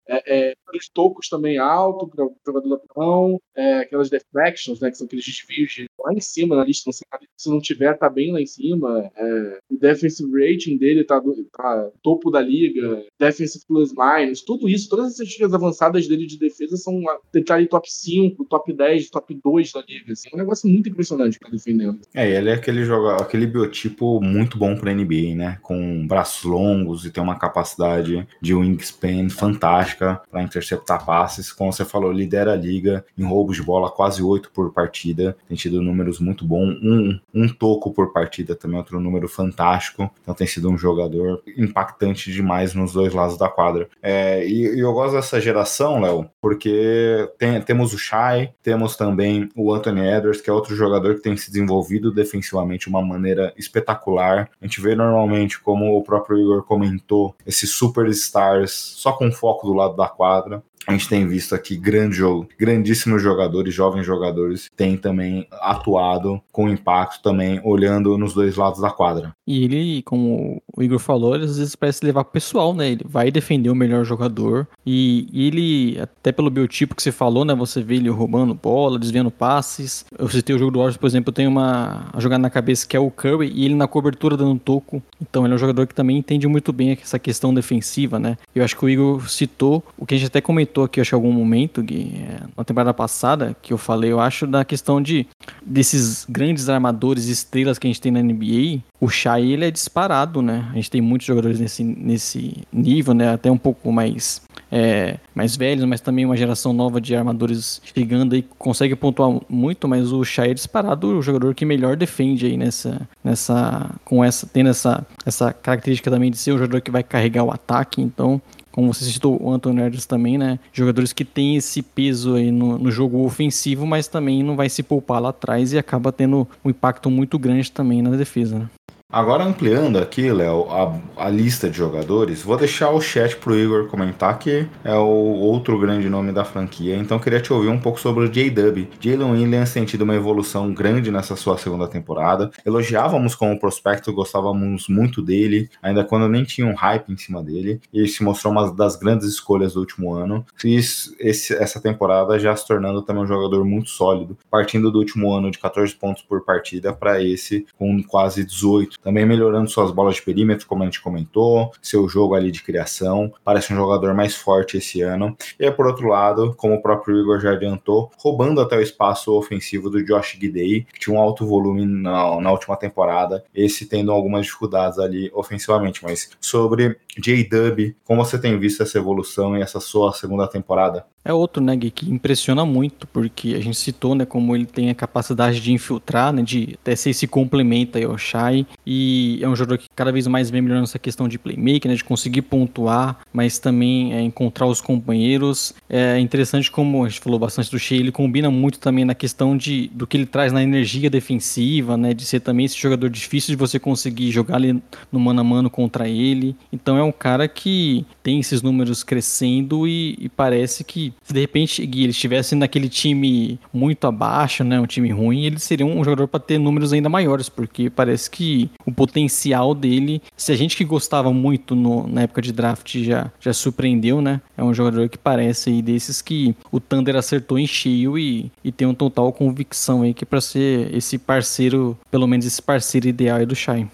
é, 0.08 0.50
é, 0.50 0.54
os 0.74 0.88
tocos 0.88 1.28
também 1.28 1.58
alto 1.58 2.08
para 2.08 2.24
o 2.24 2.36
jogador 2.44 2.68
da 2.68 2.78
prão, 2.78 3.40
é, 3.54 3.78
aquelas 3.78 4.10
deflections, 4.10 4.80
né, 4.80 4.90
que 4.90 4.96
são 4.96 5.06
aqueles 5.06 5.24
desvios 5.24 5.72
de 5.72 5.86
lá 6.04 6.12
em 6.12 6.20
cima 6.20 6.56
na 6.56 6.64
lista, 6.64 6.84
não 6.86 6.92
sabe, 6.92 7.28
se 7.36 7.48
não 7.48 7.60
tiver, 7.60 7.96
tá 7.96 8.08
bem 8.08 8.32
lá 8.32 8.40
em 8.40 8.46
cima. 8.46 9.10
É, 9.16 9.58
o 9.70 9.78
defensive 9.78 10.30
rating 10.32 10.76
dele 10.76 11.04
tá, 11.04 11.18
do, 11.18 11.34
tá 11.44 11.90
topo 12.02 12.30
da 12.30 12.40
liga, 12.40 13.04
defensive 13.18 13.64
plus 13.66 13.92
minus, 13.92 14.42
tudo 14.42 14.68
isso, 14.68 14.88
todas 14.88 15.12
essas 15.12 15.28
dicas 15.28 15.52
avançadas 15.52 16.06
dele 16.06 16.26
de 16.26 16.38
defesa 16.38 16.76
são 16.76 17.02
tentar 17.32 17.60
tá 17.60 17.66
top 17.68 17.90
5, 17.90 18.44
top 18.44 18.72
10, 18.72 19.10
top 19.10 19.38
2 19.42 19.72
da 19.72 19.82
liga. 19.82 20.12
Assim, 20.12 20.28
é 20.32 20.34
um 20.34 20.38
negócio 20.38 20.68
muito 20.68 20.88
impressionante 20.88 21.38
para 21.38 21.50
defendendo. 21.50 22.00
É, 22.14 22.30
ele 22.36 22.50
é 22.50 22.54
aquele 22.54 22.84
jogador, 22.84 23.22
aquele 23.22 23.46
biotipo 23.46 24.20
muito 24.20 24.58
bom 24.58 24.76
para 24.76 24.94
NBA, 24.94 25.34
né? 25.34 25.58
Com 25.62 26.06
braços 26.06 26.44
longos 26.44 27.04
e 27.04 27.10
tem 27.10 27.22
uma 27.22 27.38
capacidade 27.38 28.26
de 28.40 28.54
wingspan 28.54 29.28
fantástica 29.28 30.20
para 30.30 30.42
interceptar 30.56 31.04
passes. 31.04 31.52
Como 31.52 31.72
você 31.72 31.84
falou, 31.84 32.10
lidera 32.10 32.52
a 32.52 32.56
liga 32.56 33.04
em 33.16 33.24
roubos 33.24 33.56
de 33.56 33.62
bola, 33.62 33.90
quase 33.90 34.22
8 34.22 34.50
por 34.52 34.72
partida. 34.72 35.36
Tem 35.48 35.56
tido 35.56 35.82
números 35.82 36.18
muito 36.18 36.44
bons. 36.44 36.78
Um, 36.82 37.18
um 37.34 37.48
toco 37.48 37.92
por 37.92 38.12
partida 38.12 38.54
também, 38.54 38.78
outro 38.78 38.98
número 38.98 39.28
fantástico. 39.28 40.10
Então 40.22 40.34
tem 40.34 40.46
sido 40.46 40.70
um 40.70 40.78
jogador 40.78 41.42
impactante 41.56 42.32
demais 42.32 42.74
nos 42.74 42.92
dois 42.92 43.12
lados 43.12 43.36
da 43.36 43.48
quadra. 43.48 43.88
É, 44.02 44.46
e, 44.46 44.76
e, 44.76 44.80
eu 44.80 44.92
gosto 44.92 45.14
dessa 45.14 45.40
geração, 45.40 46.00
Léo, 46.00 46.28
porque 46.40 47.28
tem, 47.38 47.60
temos 47.60 47.92
o 47.92 47.98
Shai, 47.98 48.52
temos 48.62 48.96
também 48.96 49.48
o 49.54 49.72
Anthony 49.72 50.00
Edwards, 50.00 50.40
que 50.40 50.48
é 50.48 50.52
outro 50.52 50.74
jogador 50.74 51.16
que 51.16 51.22
tem 51.22 51.36
se 51.36 51.50
desenvolvido 51.50 52.12
defensivamente 52.12 52.84
de 52.84 52.88
uma 52.88 53.02
maneira 53.02 53.52
espetacular. 53.56 54.48
A 54.60 54.66
gente 54.66 54.80
vê 54.80 54.94
normalmente, 54.94 55.60
como 55.60 55.96
o 55.96 56.02
próprio 56.02 56.38
Igor 56.38 56.62
comentou, 56.62 57.34
esses 57.46 57.70
superstars 57.70 58.72
só 58.72 59.12
com 59.12 59.30
foco 59.30 59.66
do 59.66 59.74
lado 59.74 59.96
da 59.96 60.08
quadra 60.08 60.45
rápido. 60.48 60.75
A 60.86 60.92
gente 60.92 61.08
tem 61.08 61.26
visto 61.26 61.54
aqui 61.54 61.76
grande 61.76 62.16
jogo, 62.16 62.48
grandíssimos 62.58 63.22
jogadores, 63.22 63.74
jovens 63.74 64.06
jogadores, 64.06 64.70
têm 64.76 64.96
também 64.96 65.46
atuado 65.52 66.40
com 66.52 66.68
impacto 66.68 67.22
também, 67.22 67.60
olhando 67.64 68.16
nos 68.16 68.32
dois 68.32 68.56
lados 68.56 68.80
da 68.80 68.90
quadra. 68.90 69.34
E 69.46 69.64
ele, 69.64 70.02
como 70.02 70.62
o 70.76 70.82
Igor 70.82 70.98
falou, 70.98 71.34
às 71.34 71.58
vezes 71.58 71.76
parece 71.76 72.04
levar 72.04 72.24
pro 72.24 72.32
pessoal, 72.32 72.74
né? 72.74 72.90
Ele 72.90 73.04
vai 73.06 73.30
defender 73.30 73.70
o 73.70 73.74
melhor 73.74 74.04
jogador. 74.04 74.66
E, 74.84 75.28
ele, 75.32 75.98
até 76.00 76.32
pelo 76.32 76.50
biotipo 76.50 76.94
que 76.94 77.02
você 77.02 77.12
falou, 77.12 77.44
né? 77.44 77.54
Você 77.54 77.82
vê 77.82 77.96
ele 77.96 78.08
roubando 78.08 78.54
bola, 78.54 78.98
desviando 78.98 79.30
passes. 79.30 80.04
Eu 80.18 80.28
citei 80.28 80.54
o 80.54 80.58
jogo 80.58 80.70
do 80.70 80.78
Warriors, 80.78 80.96
por 80.96 81.06
exemplo, 81.06 81.32
tenho 81.32 81.50
uma 81.50 82.06
jogada 82.18 82.42
na 82.42 82.50
cabeça 82.50 82.86
que 82.86 82.96
é 82.96 83.00
o 83.00 83.10
Curry 83.10 83.52
e 83.54 83.64
ele 83.64 83.74
na 83.74 83.86
cobertura 83.86 84.36
dando 84.36 84.58
toco. 84.58 85.02
Então 85.20 85.44
ele 85.44 85.52
é 85.52 85.56
um 85.56 85.58
jogador 85.58 85.86
que 85.86 85.94
também 85.94 86.16
entende 86.16 86.46
muito 86.46 86.72
bem 86.72 86.98
essa 87.00 87.18
questão 87.18 87.52
defensiva, 87.52 88.18
né? 88.18 88.36
Eu 88.54 88.64
acho 88.64 88.76
que 88.76 88.84
o 88.84 88.88
Igor 88.88 89.28
citou 89.28 89.82
o 89.96 90.04
que 90.04 90.14
a 90.14 90.18
gente 90.18 90.28
até 90.28 90.40
comentou 90.40 90.75
comentou 90.76 90.84
aqui, 90.84 91.00
acho 91.00 91.14
em 91.14 91.16
algum 91.16 91.32
momento, 91.32 91.82
Gui, 91.82 92.12
é, 92.16 92.42
na 92.56 92.64
temporada 92.64 92.92
passada, 92.92 93.56
que 93.62 93.72
eu 93.72 93.78
falei, 93.78 94.12
eu 94.12 94.20
acho, 94.20 94.46
da 94.46 94.64
questão 94.64 95.00
de 95.00 95.26
desses 95.64 96.26
grandes 96.28 96.68
armadores, 96.68 97.26
estrelas 97.26 97.78
que 97.78 97.86
a 97.86 97.90
gente 97.90 98.00
tem 98.00 98.12
na 98.12 98.22
NBA, 98.22 98.82
o 99.00 99.08
Shai, 99.08 99.44
ele 99.44 99.64
é 99.64 99.70
disparado, 99.70 100.42
né? 100.42 100.68
A 100.72 100.74
gente 100.74 100.90
tem 100.90 101.00
muitos 101.00 101.26
jogadores 101.26 101.58
nesse, 101.58 101.82
nesse 101.82 102.62
nível, 102.72 103.14
né? 103.14 103.32
Até 103.32 103.50
um 103.50 103.58
pouco 103.58 103.90
mais, 103.90 104.42
é, 104.70 105.18
mais 105.34 105.56
velhos, 105.56 105.84
mas 105.84 106.00
também 106.00 106.24
uma 106.24 106.36
geração 106.36 106.72
nova 106.72 107.00
de 107.00 107.14
armadores 107.14 107.80
chegando 107.94 108.34
aí, 108.34 108.44
consegue 108.58 108.94
pontuar 108.94 109.40
muito, 109.48 109.88
mas 109.88 110.12
o 110.12 110.24
Shai 110.24 110.50
é 110.50 110.54
disparado 110.54 111.18
o 111.18 111.22
jogador 111.22 111.54
que 111.54 111.64
melhor 111.64 111.96
defende 111.96 112.46
aí 112.46 112.56
nessa, 112.56 113.08
nessa 113.22 113.90
com 114.04 114.24
essa, 114.24 114.46
tendo 114.46 114.70
essa, 114.70 115.06
essa 115.24 115.52
característica 115.52 116.10
também 116.10 116.30
de 116.30 116.36
ser 116.36 116.52
o 116.52 116.58
jogador 116.58 116.80
que 116.80 116.90
vai 116.90 117.02
carregar 117.02 117.44
o 117.44 117.50
ataque, 117.50 118.00
então 118.00 118.40
como 118.76 118.92
você 118.92 119.06
citou 119.06 119.42
o 119.42 119.50
Anthony 119.50 119.80
Edwards 119.80 120.04
também, 120.04 120.36
né? 120.36 120.58
Jogadores 120.70 121.10
que 121.10 121.24
têm 121.24 121.56
esse 121.56 121.80
peso 121.80 122.34
aí 122.34 122.50
no, 122.50 122.78
no, 122.78 122.90
jogo 122.90 123.24
ofensivo, 123.24 123.86
mas 123.86 124.06
também 124.06 124.42
não 124.42 124.54
vai 124.54 124.68
se 124.68 124.82
poupar 124.82 125.18
lá 125.18 125.30
atrás 125.30 125.72
e 125.72 125.78
acaba 125.78 126.12
tendo 126.12 126.46
um 126.62 126.68
impacto 126.68 127.10
muito 127.10 127.38
grande 127.38 127.72
também 127.72 128.02
na 128.02 128.10
defesa, 128.10 128.58
né? 128.58 128.68
Agora 129.08 129.44
ampliando 129.44 129.98
aqui, 129.98 130.32
Léo, 130.32 130.66
a, 130.68 131.26
a, 131.26 131.30
lista 131.30 131.70
de 131.70 131.76
jogadores, 131.76 132.42
vou 132.42 132.56
deixar 132.56 132.90
o 132.90 133.00
chat 133.00 133.36
pro 133.36 133.56
Igor 133.56 133.86
comentar 133.86 134.36
que 134.36 134.66
é 134.82 134.94
o 134.94 135.06
outro 135.06 135.78
grande 135.78 136.10
nome 136.10 136.32
da 136.32 136.44
franquia. 136.44 136.96
Então 136.96 137.16
queria 137.20 137.40
te 137.40 137.52
ouvir 137.52 137.68
um 137.68 137.78
pouco 137.78 138.00
sobre 138.00 138.24
o 138.24 138.28
J-Dub. 138.28 138.88
Jalen 138.98 139.30
Williams 139.30 139.72
tem 139.72 139.84
tido 139.84 140.02
uma 140.02 140.16
evolução 140.16 140.74
grande 140.74 141.12
nessa 141.12 141.36
sua 141.36 141.56
segunda 141.56 141.86
temporada. 141.86 142.50
Elogiávamos 142.64 143.36
como 143.36 143.60
prospecto, 143.60 144.12
gostávamos 144.12 144.88
muito 144.88 145.22
dele, 145.22 145.70
ainda 145.80 146.02
quando 146.02 146.28
nem 146.28 146.42
tinha 146.42 146.66
um 146.66 146.74
hype 146.74 147.08
em 147.12 147.16
cima 147.16 147.40
dele. 147.44 147.80
E 147.94 148.08
se 148.08 148.24
mostrou 148.24 148.52
uma 148.52 148.72
das 148.72 148.96
grandes 148.96 149.28
escolhas 149.28 149.74
do 149.74 149.80
último 149.80 150.14
ano. 150.14 150.44
E 150.64 150.74
esse, 150.74 151.54
essa 151.54 151.80
temporada 151.80 152.40
já 152.40 152.56
se 152.56 152.66
tornando 152.66 153.02
também 153.02 153.22
um 153.22 153.28
jogador 153.28 153.64
muito 153.64 153.88
sólido, 153.88 154.36
partindo 154.50 154.90
do 154.90 154.98
último 154.98 155.32
ano 155.32 155.48
de 155.48 155.60
14 155.60 155.94
pontos 155.94 156.24
por 156.24 156.44
partida 156.44 156.92
para 156.92 157.22
esse 157.22 157.64
com 157.78 158.02
quase 158.02 158.44
18 158.44 158.95
também 159.02 159.24
melhorando 159.24 159.70
suas 159.70 159.90
bolas 159.90 160.16
de 160.16 160.22
perímetro, 160.22 160.66
como 160.66 160.82
a 160.82 160.86
gente 160.86 161.00
comentou, 161.00 161.72
seu 161.80 162.08
jogo 162.08 162.34
ali 162.34 162.50
de 162.50 162.62
criação, 162.62 163.32
parece 163.44 163.72
um 163.72 163.76
jogador 163.76 164.14
mais 164.14 164.34
forte 164.34 164.76
esse 164.76 165.00
ano. 165.00 165.36
E 165.58 165.70
por 165.70 165.86
outro 165.86 166.08
lado, 166.08 166.54
como 166.56 166.74
o 166.74 166.82
próprio 166.82 167.20
Igor 167.20 167.40
já 167.40 167.52
adiantou, 167.52 168.10
roubando 168.18 168.60
até 168.60 168.76
o 168.76 168.82
espaço 168.82 169.32
ofensivo 169.32 169.90
do 169.90 170.04
Josh 170.04 170.36
Gidey, 170.40 170.86
que 170.92 171.00
tinha 171.00 171.16
um 171.16 171.20
alto 171.20 171.46
volume 171.46 171.84
na, 171.84 172.40
na 172.40 172.50
última 172.50 172.76
temporada, 172.76 173.44
esse 173.54 173.86
tendo 173.86 174.12
algumas 174.12 174.46
dificuldades 174.46 174.98
ali 174.98 175.30
ofensivamente. 175.34 176.02
Mas 176.02 176.30
sobre 176.40 176.98
J-Dub, 177.18 177.94
como 178.04 178.24
você 178.24 178.38
tem 178.38 178.58
visto 178.58 178.82
essa 178.82 178.98
evolução 178.98 179.56
e 179.56 179.62
essa 179.62 179.80
sua 179.80 180.12
segunda 180.12 180.46
temporada? 180.46 181.06
É 181.24 181.32
outro, 181.32 181.60
né, 181.60 181.74
Gui, 181.74 181.90
que 181.90 182.08
impressiona 182.08 182.64
muito, 182.64 183.04
porque 183.08 183.54
a 183.56 183.60
gente 183.60 183.76
citou, 183.76 184.14
né, 184.14 184.24
como 184.24 184.54
ele 184.54 184.64
tem 184.64 184.90
a 184.90 184.94
capacidade 184.94 185.60
de 185.60 185.72
infiltrar, 185.72 186.32
né, 186.32 186.40
de 186.40 186.78
até 186.80 186.94
se, 186.94 187.12
se 187.12 187.26
complementa 187.26 187.98
ao 188.04 188.16
Shai, 188.16 188.64
e 188.86 189.38
é 189.42 189.48
um 189.48 189.56
jogador 189.56 189.78
que 189.78 189.88
cada 189.94 190.12
vez 190.12 190.26
mais 190.26 190.48
vem 190.48 190.62
melhorando 190.62 190.84
essa 190.84 190.98
questão 190.98 191.26
de 191.26 191.38
playmaking, 191.38 191.88
né, 191.88 191.94
de 191.94 192.04
conseguir 192.04 192.42
pontuar, 192.42 193.18
mas 193.32 193.58
também 193.58 194.14
é, 194.14 194.22
encontrar 194.22 194.66
os 194.66 194.80
companheiros. 194.80 195.74
É 195.88 196.18
interessante 196.20 196.70
como 196.70 197.04
a 197.04 197.08
gente 197.08 197.20
falou 197.20 197.38
bastante 197.38 197.70
do 197.70 197.78
Shea, 197.78 197.98
ele 197.98 198.12
combina 198.12 198.50
muito 198.50 198.78
também 198.78 199.04
na 199.04 199.14
questão 199.14 199.56
de, 199.56 199.88
do 199.88 200.06
que 200.06 200.16
ele 200.16 200.26
traz 200.26 200.52
na 200.52 200.62
energia 200.62 201.10
defensiva, 201.10 201.96
né, 201.96 202.14
de 202.14 202.24
ser 202.24 202.40
também 202.40 202.66
esse 202.66 202.78
jogador 202.78 203.10
difícil 203.10 203.52
de 203.52 203.56
você 203.56 203.78
conseguir 203.78 204.30
jogar 204.30 204.56
ali 204.56 204.80
no 205.10 205.18
mano 205.18 205.40
a 205.40 205.44
mano 205.44 205.68
contra 205.68 206.08
ele. 206.08 206.54
Então 206.72 206.96
é 206.96 207.02
um 207.02 207.12
cara 207.12 207.48
que 207.48 208.06
tem 208.22 208.38
esses 208.38 208.62
números 208.62 209.02
crescendo 209.02 209.88
e, 209.88 210.16
e 210.20 210.28
parece 210.28 210.84
que 210.84 211.12
se 211.22 211.32
de 211.32 211.40
repente 211.40 211.84
Gui, 211.84 212.02
ele 212.02 212.10
estivesse 212.10 212.54
naquele 212.54 212.88
time 212.88 213.58
muito 213.72 214.06
abaixo, 214.06 214.62
né, 214.62 214.80
um 214.80 214.86
time 214.86 215.10
ruim, 215.10 215.44
ele 215.44 215.58
seria 215.58 215.86
um 215.86 216.04
jogador 216.04 216.28
para 216.28 216.40
ter 216.40 216.58
números 216.58 216.92
ainda 216.92 217.08
maiores, 217.08 217.48
porque 217.48 217.90
parece 217.90 218.30
que 218.30 218.70
o 218.84 218.92
potencial 218.92 219.74
dele, 219.74 220.22
se 220.36 220.52
a 220.52 220.56
gente 220.56 220.76
que 220.76 220.84
gostava 220.84 221.32
muito 221.32 221.74
no, 221.74 222.06
na 222.06 222.22
época 222.22 222.42
de 222.42 222.52
draft 222.52 222.96
já, 222.98 223.30
já 223.40 223.52
surpreendeu, 223.52 224.20
né? 224.20 224.40
É 224.56 224.62
um 224.62 224.74
jogador 224.74 225.08
que 225.08 225.18
parece 225.18 225.70
aí 225.70 225.82
desses 225.82 226.22
que 226.22 226.54
o 226.70 226.80
Thunder 226.80 227.16
acertou 227.16 227.58
em 227.58 227.66
cheio 227.66 228.18
e, 228.18 228.50
e 228.64 228.72
tem 228.72 228.86
um 228.86 228.94
total 228.94 229.32
convicção 229.32 230.02
aí 230.02 230.14
que 230.14 230.24
para 230.24 230.40
ser 230.40 230.94
esse 230.94 231.18
parceiro, 231.18 231.98
pelo 232.10 232.26
menos 232.26 232.46
esse 232.46 232.62
parceiro 232.62 233.08
ideal 233.08 233.44
do 233.44 233.54
Shai. 233.54 233.88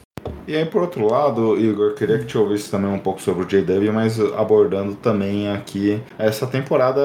E 0.47 0.57
aí, 0.57 0.65
por 0.65 0.83
outro 0.83 1.07
lado, 1.09 1.57
Igor, 1.57 1.95
queria 1.95 2.19
que 2.19 2.25
te 2.25 2.37
ouvisse 2.37 2.71
também 2.71 2.91
um 2.91 2.99
pouco 2.99 3.23
sobre 3.23 3.45
o 3.45 3.47
JW, 3.47 3.93
mas 3.93 4.19
abordando 4.37 4.95
também 4.97 5.49
aqui 5.49 6.03
essa 6.19 6.47
temporada 6.47 7.01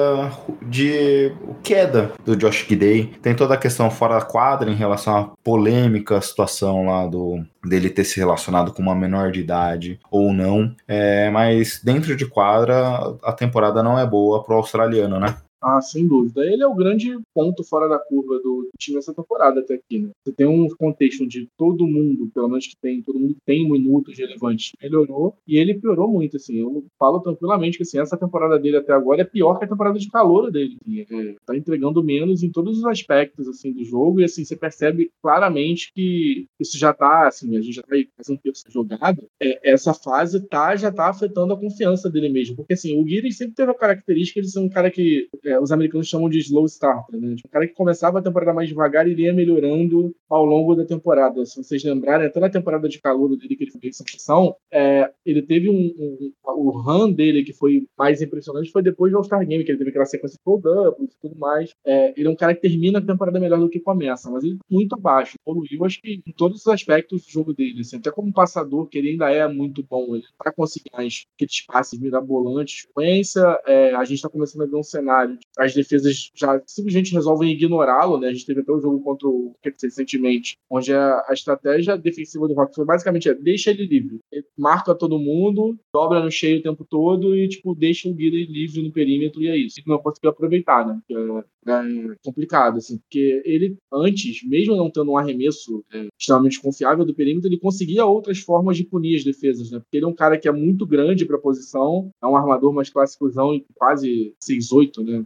de 0.62 1.32
queda 1.62 2.12
do 2.24 2.36
Josh 2.36 2.66
Gidey. 2.68 3.12
Tem 3.22 3.34
toda 3.34 3.54
a 3.54 3.58
questão 3.58 3.90
fora 3.90 4.16
da 4.16 4.24
quadra 4.24 4.68
em 4.68 4.74
relação 4.74 5.16
à 5.16 5.30
polêmica 5.44 6.20
situação 6.20 6.86
lá 6.86 7.06
do 7.06 7.40
dele 7.64 7.90
ter 7.90 8.04
se 8.04 8.18
relacionado 8.18 8.72
com 8.72 8.82
uma 8.82 8.94
menor 8.94 9.30
de 9.30 9.40
idade 9.40 10.00
ou 10.10 10.32
não. 10.32 10.74
É, 10.86 11.30
mas 11.30 11.80
dentro 11.82 12.16
de 12.16 12.26
quadra, 12.26 12.76
a 13.22 13.32
temporada 13.32 13.82
não 13.82 13.98
é 13.98 14.06
boa 14.06 14.42
pro 14.42 14.56
australiano, 14.56 15.20
né? 15.20 15.36
Ah, 15.60 15.80
sem 15.80 16.06
dúvida. 16.06 16.44
Ele 16.44 16.62
é 16.62 16.66
o 16.66 16.74
grande 16.74 17.18
ponto 17.34 17.64
fora 17.64 17.88
da 17.88 17.98
curva 17.98 18.38
do 18.38 18.68
time 18.78 18.98
essa 18.98 19.14
temporada 19.14 19.60
até 19.60 19.74
aqui, 19.74 19.98
né? 19.98 20.10
Você 20.24 20.32
tem 20.32 20.46
um 20.46 20.68
contexto 20.76 21.24
onde 21.24 21.48
todo 21.56 21.86
mundo, 21.86 22.30
pelo 22.32 22.48
menos 22.48 22.66
que 22.66 22.76
tem, 22.80 23.02
todo 23.02 23.18
mundo 23.18 23.36
tem 23.44 23.68
minutos 23.68 24.16
relevantes, 24.16 24.72
melhorou 24.80 25.34
e 25.46 25.56
ele 25.56 25.74
piorou 25.74 26.08
muito, 26.08 26.36
assim. 26.36 26.58
Eu 26.58 26.84
falo 26.98 27.20
tranquilamente 27.20 27.76
que 27.76 27.82
assim, 27.82 27.98
essa 27.98 28.16
temporada 28.16 28.58
dele 28.58 28.76
até 28.76 28.92
agora 28.92 29.22
é 29.22 29.24
pior 29.24 29.58
que 29.58 29.64
a 29.64 29.68
temporada 29.68 29.98
de 29.98 30.08
calor 30.08 30.50
dele. 30.50 30.76
Assim, 30.80 31.00
é, 31.00 31.34
tá 31.44 31.56
entregando 31.56 32.02
menos 32.02 32.42
em 32.42 32.50
todos 32.50 32.78
os 32.78 32.84
aspectos 32.84 33.48
assim 33.48 33.72
do 33.72 33.84
jogo 33.84 34.20
e 34.20 34.24
assim 34.24 34.44
você 34.44 34.56
percebe 34.56 35.10
claramente 35.20 35.92
que 35.92 36.46
isso 36.60 36.78
já 36.78 36.92
tá, 36.92 37.26
assim, 37.26 37.56
a 37.56 37.60
gente 37.60 37.74
já 37.74 37.82
tá 37.82 37.96
quase 38.16 38.32
um 38.32 38.36
terço 38.36 38.64
jogado. 38.68 39.26
É, 39.40 39.72
essa 39.72 39.92
fase 39.92 40.40
tá 40.46 40.76
já 40.76 40.92
tá 40.92 41.08
afetando 41.08 41.52
a 41.52 41.58
confiança 41.58 42.08
dele 42.08 42.28
mesmo, 42.28 42.56
porque 42.56 42.74
assim, 42.74 42.98
o 42.98 43.04
Guiri 43.04 43.32
sempre 43.32 43.54
teve 43.54 43.70
a 43.70 43.74
característica 43.74 44.40
de 44.40 44.50
ser 44.50 44.60
um 44.60 44.68
cara 44.68 44.90
que 44.90 45.28
é, 45.48 45.60
os 45.60 45.72
americanos 45.72 46.08
chamam 46.08 46.28
de 46.28 46.38
slow 46.38 46.66
starter, 46.66 47.20
né? 47.20 47.34
Tipo, 47.34 47.48
um 47.48 47.50
cara 47.50 47.66
que 47.66 47.74
começava 47.74 48.18
a 48.18 48.22
temporada 48.22 48.52
mais 48.52 48.68
devagar 48.68 49.06
e 49.06 49.12
iria 49.12 49.32
melhorando 49.32 50.14
ao 50.28 50.44
longo 50.44 50.74
da 50.74 50.84
temporada. 50.84 51.44
Se 51.44 51.62
vocês 51.62 51.82
lembrarem, 51.84 52.26
até 52.26 52.40
na 52.40 52.50
temporada 52.50 52.88
de 52.88 53.00
calor 53.00 53.36
dele 53.36 53.56
que 53.56 53.64
ele 53.64 53.70
fez 53.70 53.96
essa 53.96 54.04
função, 54.10 54.54
é, 54.72 55.10
ele 55.24 55.42
teve 55.42 55.68
um, 55.68 55.74
um, 55.74 56.32
o 56.56 56.70
run 56.70 57.12
dele 57.12 57.42
que 57.44 57.52
foi 57.52 57.86
mais 57.96 58.20
impressionante 58.20 58.70
foi 58.70 58.82
depois 58.82 59.12
do 59.12 59.18
All-Star 59.18 59.46
Game, 59.46 59.64
que 59.64 59.70
ele 59.70 59.78
teve 59.78 59.90
aquela 59.90 60.04
sequência 60.04 60.38
doubles 60.44 61.14
e 61.14 61.20
tudo 61.20 61.38
mais. 61.38 61.70
É, 61.84 62.12
ele 62.16 62.28
é 62.28 62.30
um 62.30 62.36
cara 62.36 62.54
que 62.54 62.60
termina 62.60 62.98
a 62.98 63.02
temporada 63.02 63.40
melhor 63.40 63.58
do 63.58 63.68
que 63.68 63.80
começa, 63.80 64.30
mas 64.30 64.44
ele 64.44 64.56
tá 64.56 64.64
muito 64.70 64.94
abaixo. 64.94 65.34
Evoluiu, 65.46 65.84
acho 65.84 66.00
que 66.00 66.22
em 66.26 66.32
todos 66.32 66.60
os 66.60 66.66
aspectos 66.66 67.24
do 67.24 67.30
jogo 67.30 67.54
dele. 67.54 67.80
Assim, 67.80 67.96
até 67.96 68.10
como 68.10 68.32
passador, 68.32 68.86
que 68.86 68.98
ele 68.98 69.10
ainda 69.10 69.30
é 69.30 69.46
muito 69.48 69.82
bom. 69.82 70.14
Ele 70.14 70.24
conseguir 70.56 70.90
mais 70.92 71.24
aqueles 71.36 71.64
passes 71.66 71.98
mirabolantes, 71.98 72.82
sequência, 72.82 73.60
é, 73.66 73.94
a 73.94 74.04
gente 74.04 74.16
está 74.16 74.28
começando 74.28 74.62
a 74.62 74.66
ver 74.66 74.76
um 74.76 74.82
cenário 74.82 75.37
as 75.58 75.74
defesas 75.74 76.30
já 76.34 76.60
simplesmente 76.66 77.12
resolvem 77.12 77.50
ignorá-lo, 77.50 78.18
né? 78.18 78.28
A 78.28 78.32
gente 78.32 78.46
teve 78.46 78.60
até 78.60 78.72
um 78.72 78.80
jogo 78.80 79.00
contra 79.00 79.28
o 79.28 79.54
Kets 79.62 79.82
recentemente, 79.82 80.56
onde 80.70 80.92
a, 80.92 81.24
a, 81.28 81.32
estratégia 81.32 81.96
defensiva 81.96 82.46
do 82.46 82.54
Rockets 82.54 82.76
foi 82.76 82.84
basicamente 82.84 83.28
é, 83.28 83.34
deixa 83.34 83.70
ele 83.70 83.86
livre. 83.86 84.20
Ele 84.30 84.44
marca 84.56 84.94
todo 84.94 85.18
mundo, 85.18 85.78
dobra 85.92 86.22
no 86.22 86.30
cheio 86.30 86.60
o 86.60 86.62
tempo 86.62 86.86
todo 86.88 87.36
e, 87.36 87.48
tipo, 87.48 87.74
deixa 87.74 88.08
o 88.08 88.14
Guilherme 88.14 88.52
livre 88.52 88.82
no 88.82 88.92
perímetro 88.92 89.42
e 89.42 89.48
é 89.48 89.56
isso. 89.56 89.80
E 89.80 89.88
não 89.88 89.98
conseguiu 89.98 90.30
aproveitar, 90.30 90.86
né? 90.86 91.00
É, 91.10 91.70
é, 91.70 92.14
complicado, 92.24 92.78
assim, 92.78 92.98
porque 92.98 93.42
ele, 93.44 93.76
antes, 93.92 94.42
mesmo 94.44 94.76
não 94.76 94.90
tendo 94.90 95.10
um 95.10 95.18
arremesso 95.18 95.84
é, 95.92 96.06
extremamente 96.18 96.60
confiável 96.60 97.04
do 97.04 97.14
perímetro, 97.14 97.48
ele 97.48 97.58
conseguia 97.58 98.06
outras 98.06 98.38
formas 98.38 98.76
de 98.76 98.84
punir 98.84 99.16
as 99.16 99.24
defesas, 99.24 99.70
né? 99.70 99.78
Porque 99.78 99.96
ele 99.96 100.04
é 100.04 100.08
um 100.08 100.14
cara 100.14 100.38
que 100.38 100.48
é 100.48 100.52
muito 100.52 100.86
grande 100.86 101.26
para 101.26 101.36
a 101.36 101.40
posição, 101.40 102.10
é 102.22 102.26
um 102.26 102.36
armador 102.36 102.72
mais 102.72 102.90
clássicozão 102.90 103.54
e 103.54 103.64
quase 103.74 104.34
6'8, 104.42 105.04
né? 105.04 105.24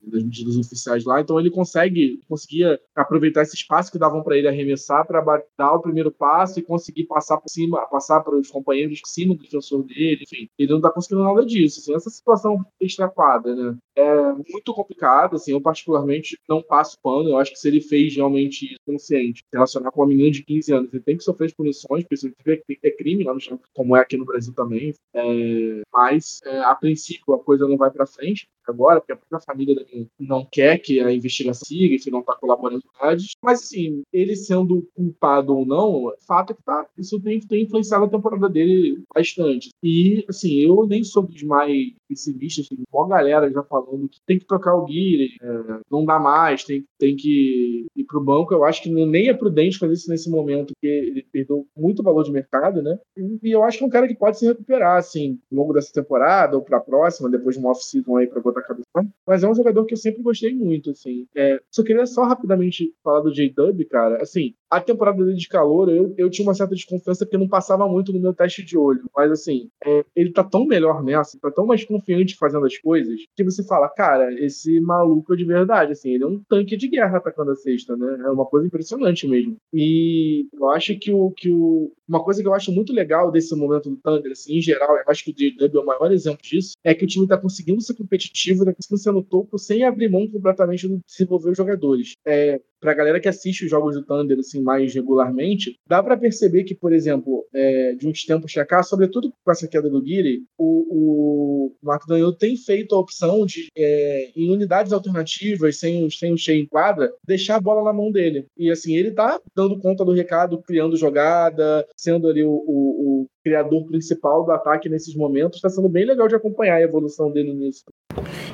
Das 0.00 0.22
medidas 0.22 0.56
oficiais 0.56 1.04
lá, 1.04 1.20
então 1.20 1.38
ele 1.38 1.50
consegue, 1.50 2.20
conseguia 2.28 2.80
aproveitar 2.94 3.42
esse 3.42 3.56
espaço 3.56 3.90
que 3.90 3.98
davam 3.98 4.22
para 4.22 4.38
ele 4.38 4.48
arremessar 4.48 5.06
para 5.06 5.20
dar 5.56 5.72
o 5.74 5.82
primeiro 5.82 6.10
passo 6.10 6.58
e 6.58 6.62
conseguir 6.62 7.04
passar 7.04 7.36
por 7.38 7.48
cima, 7.48 7.84
passar 7.88 8.20
para 8.20 8.36
os 8.36 8.48
companheiros 8.48 9.00
por 9.00 9.08
cima 9.08 9.34
do 9.34 9.42
defensor 9.42 9.82
dele, 9.84 10.22
enfim. 10.22 10.48
Ele 10.58 10.72
não 10.72 10.80
tá 10.80 10.90
conseguindo 10.90 11.24
nada 11.24 11.44
disso, 11.44 11.80
assim, 11.80 11.94
essa 11.94 12.10
situação 12.10 12.64
extraquada, 12.80 13.54
né? 13.54 13.76
É 13.96 14.32
muito 14.32 14.72
complicado, 14.72 15.36
assim, 15.36 15.52
eu 15.52 15.60
particularmente 15.60 16.38
não 16.48 16.62
passo 16.62 16.96
pano, 17.02 17.30
eu 17.30 17.38
acho 17.38 17.52
que 17.52 17.58
se 17.58 17.68
ele 17.68 17.80
fez 17.80 18.14
realmente 18.14 18.76
consciente, 18.86 19.42
relacionar 19.52 19.90
com 19.90 20.00
uma 20.00 20.08
menina 20.08 20.30
de 20.30 20.44
15 20.44 20.72
anos, 20.72 20.94
ele 20.94 21.02
tem 21.02 21.16
que 21.16 21.24
sofrer 21.24 21.46
as 21.46 21.54
punições, 21.54 22.04
porque 22.04 22.62
tem 22.66 22.76
que 22.76 22.80
ter 22.80 22.96
crime 22.96 23.24
lá 23.24 23.34
no 23.34 23.40
chão, 23.40 23.60
como 23.74 23.96
é 23.96 24.00
aqui 24.00 24.16
no 24.16 24.24
Brasil 24.24 24.54
também, 24.54 24.94
é, 25.14 25.82
mas 25.92 26.40
é, 26.44 26.60
a 26.60 26.74
princípio 26.74 27.34
a 27.34 27.42
coisa 27.42 27.66
não 27.66 27.76
vai 27.76 27.90
para 27.90 28.06
frente 28.06 28.48
agora, 28.66 29.00
porque 29.00 29.12
a 29.12 29.16
própria 29.16 29.40
família 29.40 29.74
dele 29.74 29.87
não 30.18 30.46
quer 30.50 30.78
que 30.78 31.00
a 31.00 31.12
investigação 31.12 31.66
siga, 31.66 31.94
enfim, 31.94 32.10
não 32.10 32.20
está 32.20 32.34
colaborando 32.34 32.82
com 32.82 33.06
mas 33.42 33.60
assim, 33.60 34.02
ele 34.12 34.34
sendo 34.36 34.86
culpado 34.94 35.56
ou 35.56 35.64
não, 35.64 36.06
o 36.06 36.14
fato 36.26 36.52
é 36.52 36.56
que 36.56 36.62
tá, 36.62 36.86
isso 36.96 37.20
tem, 37.20 37.40
tem 37.40 37.64
influenciado 37.64 38.04
a 38.04 38.08
temporada 38.08 38.48
dele 38.48 39.02
bastante. 39.14 39.70
E 39.82 40.24
assim, 40.28 40.58
eu 40.60 40.86
nem 40.86 41.04
sou 41.04 41.22
dos 41.22 41.42
mais 41.42 41.92
pessimistas, 42.08 42.68
tem 42.68 42.78
uma 42.92 43.08
galera 43.08 43.50
já 43.50 43.62
falando 43.62 44.08
que 44.08 44.20
tem 44.26 44.38
que 44.38 44.46
trocar 44.46 44.74
o 44.74 44.84
Guilherme, 44.84 45.36
é, 45.40 45.80
não 45.90 46.04
dá 46.04 46.18
mais, 46.18 46.64
tem, 46.64 46.84
tem 46.98 47.16
que 47.16 47.86
ir 47.94 48.04
pro 48.04 48.22
banco. 48.22 48.52
Eu 48.52 48.64
acho 48.64 48.82
que 48.82 48.90
nem 48.90 49.28
é 49.28 49.34
prudente 49.34 49.78
fazer 49.78 49.94
isso 49.94 50.10
nesse 50.10 50.30
momento, 50.30 50.72
porque 50.74 50.86
ele 50.86 51.26
perdeu 51.30 51.66
muito 51.76 52.02
valor 52.02 52.24
de 52.24 52.32
mercado, 52.32 52.82
né? 52.82 52.98
E, 53.16 53.50
eu 53.50 53.62
acho 53.62 53.78
que 53.78 53.84
é 53.84 53.86
um 53.86 53.90
cara 53.90 54.08
que 54.08 54.14
pode 54.14 54.38
se 54.38 54.46
recuperar, 54.46 54.98
assim, 54.98 55.38
ao 55.50 55.58
longo 55.58 55.72
dessa 55.72 55.92
temporada 55.92 56.56
ou 56.56 56.62
pra 56.62 56.80
próxima, 56.80 57.30
depois 57.30 57.56
de 57.56 57.60
uma 57.60 57.70
off-season 57.70 58.16
aí 58.16 58.26
pra 58.26 58.40
botar 58.40 58.60
a 58.60 58.64
cabeça. 58.64 58.86
Mas 59.26 59.42
é 59.42 59.48
um 59.48 59.54
jogador 59.54 59.77
que 59.84 59.94
eu 59.94 59.98
sempre 59.98 60.22
gostei 60.22 60.54
muito, 60.54 60.90
assim. 60.90 61.26
É, 61.36 61.60
só 61.70 61.82
queria 61.82 62.06
só 62.06 62.24
rapidamente 62.24 62.92
falar 63.02 63.20
do 63.20 63.32
J-Dub, 63.32 63.84
cara. 63.86 64.22
Assim, 64.22 64.54
a 64.70 64.80
temporada 64.80 65.24
dele 65.24 65.36
de 65.36 65.48
calor, 65.48 65.88
eu, 65.88 66.14
eu 66.16 66.30
tinha 66.30 66.46
uma 66.46 66.54
certa 66.54 66.74
desconfiança 66.74 67.24
porque 67.24 67.38
não 67.38 67.48
passava 67.48 67.88
muito 67.88 68.12
no 68.12 68.20
meu 68.20 68.34
teste 68.34 68.64
de 68.64 68.76
olho. 68.76 69.04
Mas, 69.16 69.30
assim, 69.30 69.70
é, 69.84 70.04
ele 70.14 70.32
tá 70.32 70.44
tão 70.44 70.66
melhor 70.66 71.02
nessa, 71.02 71.38
tá 71.40 71.50
tão 71.50 71.66
mais 71.66 71.84
confiante 71.84 72.36
fazendo 72.36 72.66
as 72.66 72.76
coisas, 72.78 73.20
que 73.36 73.44
você 73.44 73.64
fala, 73.64 73.88
cara, 73.88 74.32
esse 74.42 74.80
maluco 74.80 75.34
é 75.34 75.36
de 75.36 75.44
verdade, 75.44 75.92
assim, 75.92 76.10
ele 76.10 76.24
é 76.24 76.26
um 76.26 76.42
tanque 76.48 76.76
de 76.76 76.88
guerra 76.88 77.18
atacando 77.18 77.52
a 77.52 77.56
cesta, 77.56 77.96
né? 77.96 78.22
É 78.24 78.30
uma 78.30 78.46
coisa 78.46 78.66
impressionante 78.66 79.26
mesmo. 79.26 79.56
E 79.72 80.46
eu 80.52 80.70
acho 80.70 80.98
que 80.98 81.12
o, 81.12 81.30
que 81.30 81.50
o. 81.50 81.92
Uma 82.08 82.24
coisa 82.24 82.40
que 82.40 82.48
eu 82.48 82.54
acho 82.54 82.72
muito 82.72 82.92
legal 82.92 83.30
desse 83.30 83.54
momento 83.54 83.90
do 83.90 83.96
Thunder, 83.96 84.32
assim, 84.32 84.56
em 84.56 84.60
geral, 84.60 84.96
eu 84.96 85.04
acho 85.08 85.24
que 85.24 85.30
o 85.30 85.34
J-Dub 85.34 85.76
é 85.76 85.80
o 85.80 85.86
maior 85.86 86.10
exemplo 86.10 86.40
disso, 86.42 86.72
é 86.82 86.94
que 86.94 87.04
o 87.04 87.06
time 87.06 87.26
tá 87.26 87.36
conseguindo 87.36 87.80
ser 87.82 87.94
competitivo, 87.94 88.64
tá 88.64 88.72
conseguindo 88.72 89.02
ser 89.02 89.12
no 89.12 89.22
topo 89.22 89.58
sem 89.58 89.84
abrir 89.84 90.10
mão 90.10 90.26
completamente 90.28 90.88
de 90.88 90.98
desenvolver 91.06 91.50
os 91.50 91.56
jogadores. 91.56 92.14
É, 92.26 92.60
pra 92.80 92.94
galera 92.94 93.20
que 93.20 93.28
assiste 93.28 93.64
os 93.64 93.70
jogos 93.70 93.94
do 93.94 94.04
Thunder 94.04 94.38
assim 94.38 94.62
mais 94.62 94.94
regularmente, 94.94 95.76
dá 95.86 96.02
para 96.02 96.16
perceber 96.16 96.64
que, 96.64 96.74
por 96.74 96.92
exemplo, 96.92 97.46
é, 97.54 97.94
de 97.94 98.06
uns 98.08 98.24
tempos 98.24 98.52
pra 98.52 98.64
cá, 98.64 98.82
sobretudo 98.82 99.32
com 99.44 99.52
essa 99.52 99.68
queda 99.68 99.88
do 99.88 100.02
Guiri, 100.02 100.42
o, 100.56 100.86
o 100.90 101.72
Marco 101.82 102.06
tem 102.38 102.56
feito 102.56 102.94
a 102.94 102.98
opção 102.98 103.44
de, 103.44 103.68
é, 103.76 104.30
em 104.36 104.50
unidades 104.50 104.92
alternativas, 104.92 105.78
sem, 105.78 106.08
sem 106.10 106.32
o 106.32 106.38
Shea 106.38 106.56
em 106.56 106.66
quadra, 106.66 107.12
deixar 107.26 107.56
a 107.56 107.60
bola 107.60 107.84
na 107.84 107.92
mão 107.92 108.10
dele. 108.10 108.46
E 108.56 108.70
assim, 108.70 108.94
ele 108.96 109.10
tá 109.10 109.40
dando 109.54 109.78
conta 109.78 110.04
do 110.04 110.12
recado, 110.12 110.62
criando 110.62 110.96
jogada, 110.96 111.86
sendo 111.96 112.28
ali 112.28 112.42
o, 112.42 112.50
o, 112.50 113.22
o 113.22 113.26
criador 113.42 113.86
principal 113.86 114.44
do 114.44 114.52
ataque 114.52 114.88
nesses 114.88 115.14
momentos. 115.14 115.56
Está 115.56 115.68
sendo 115.68 115.88
bem 115.88 116.04
legal 116.04 116.28
de 116.28 116.34
acompanhar 116.34 116.76
a 116.76 116.82
evolução 116.82 117.30
dele 117.30 117.54
nisso. 117.54 117.84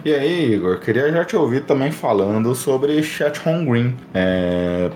E 0.05 0.13
aí, 0.13 0.53
Igor, 0.53 0.81
queria 0.81 1.11
já 1.11 1.25
te 1.25 1.35
ouvir 1.35 1.65
também 1.65 1.91
falando 1.91 2.55
sobre 2.55 3.03
Chat 3.03 3.41
Home 3.49 3.65
Green. 3.65 3.97
É, 4.13 4.91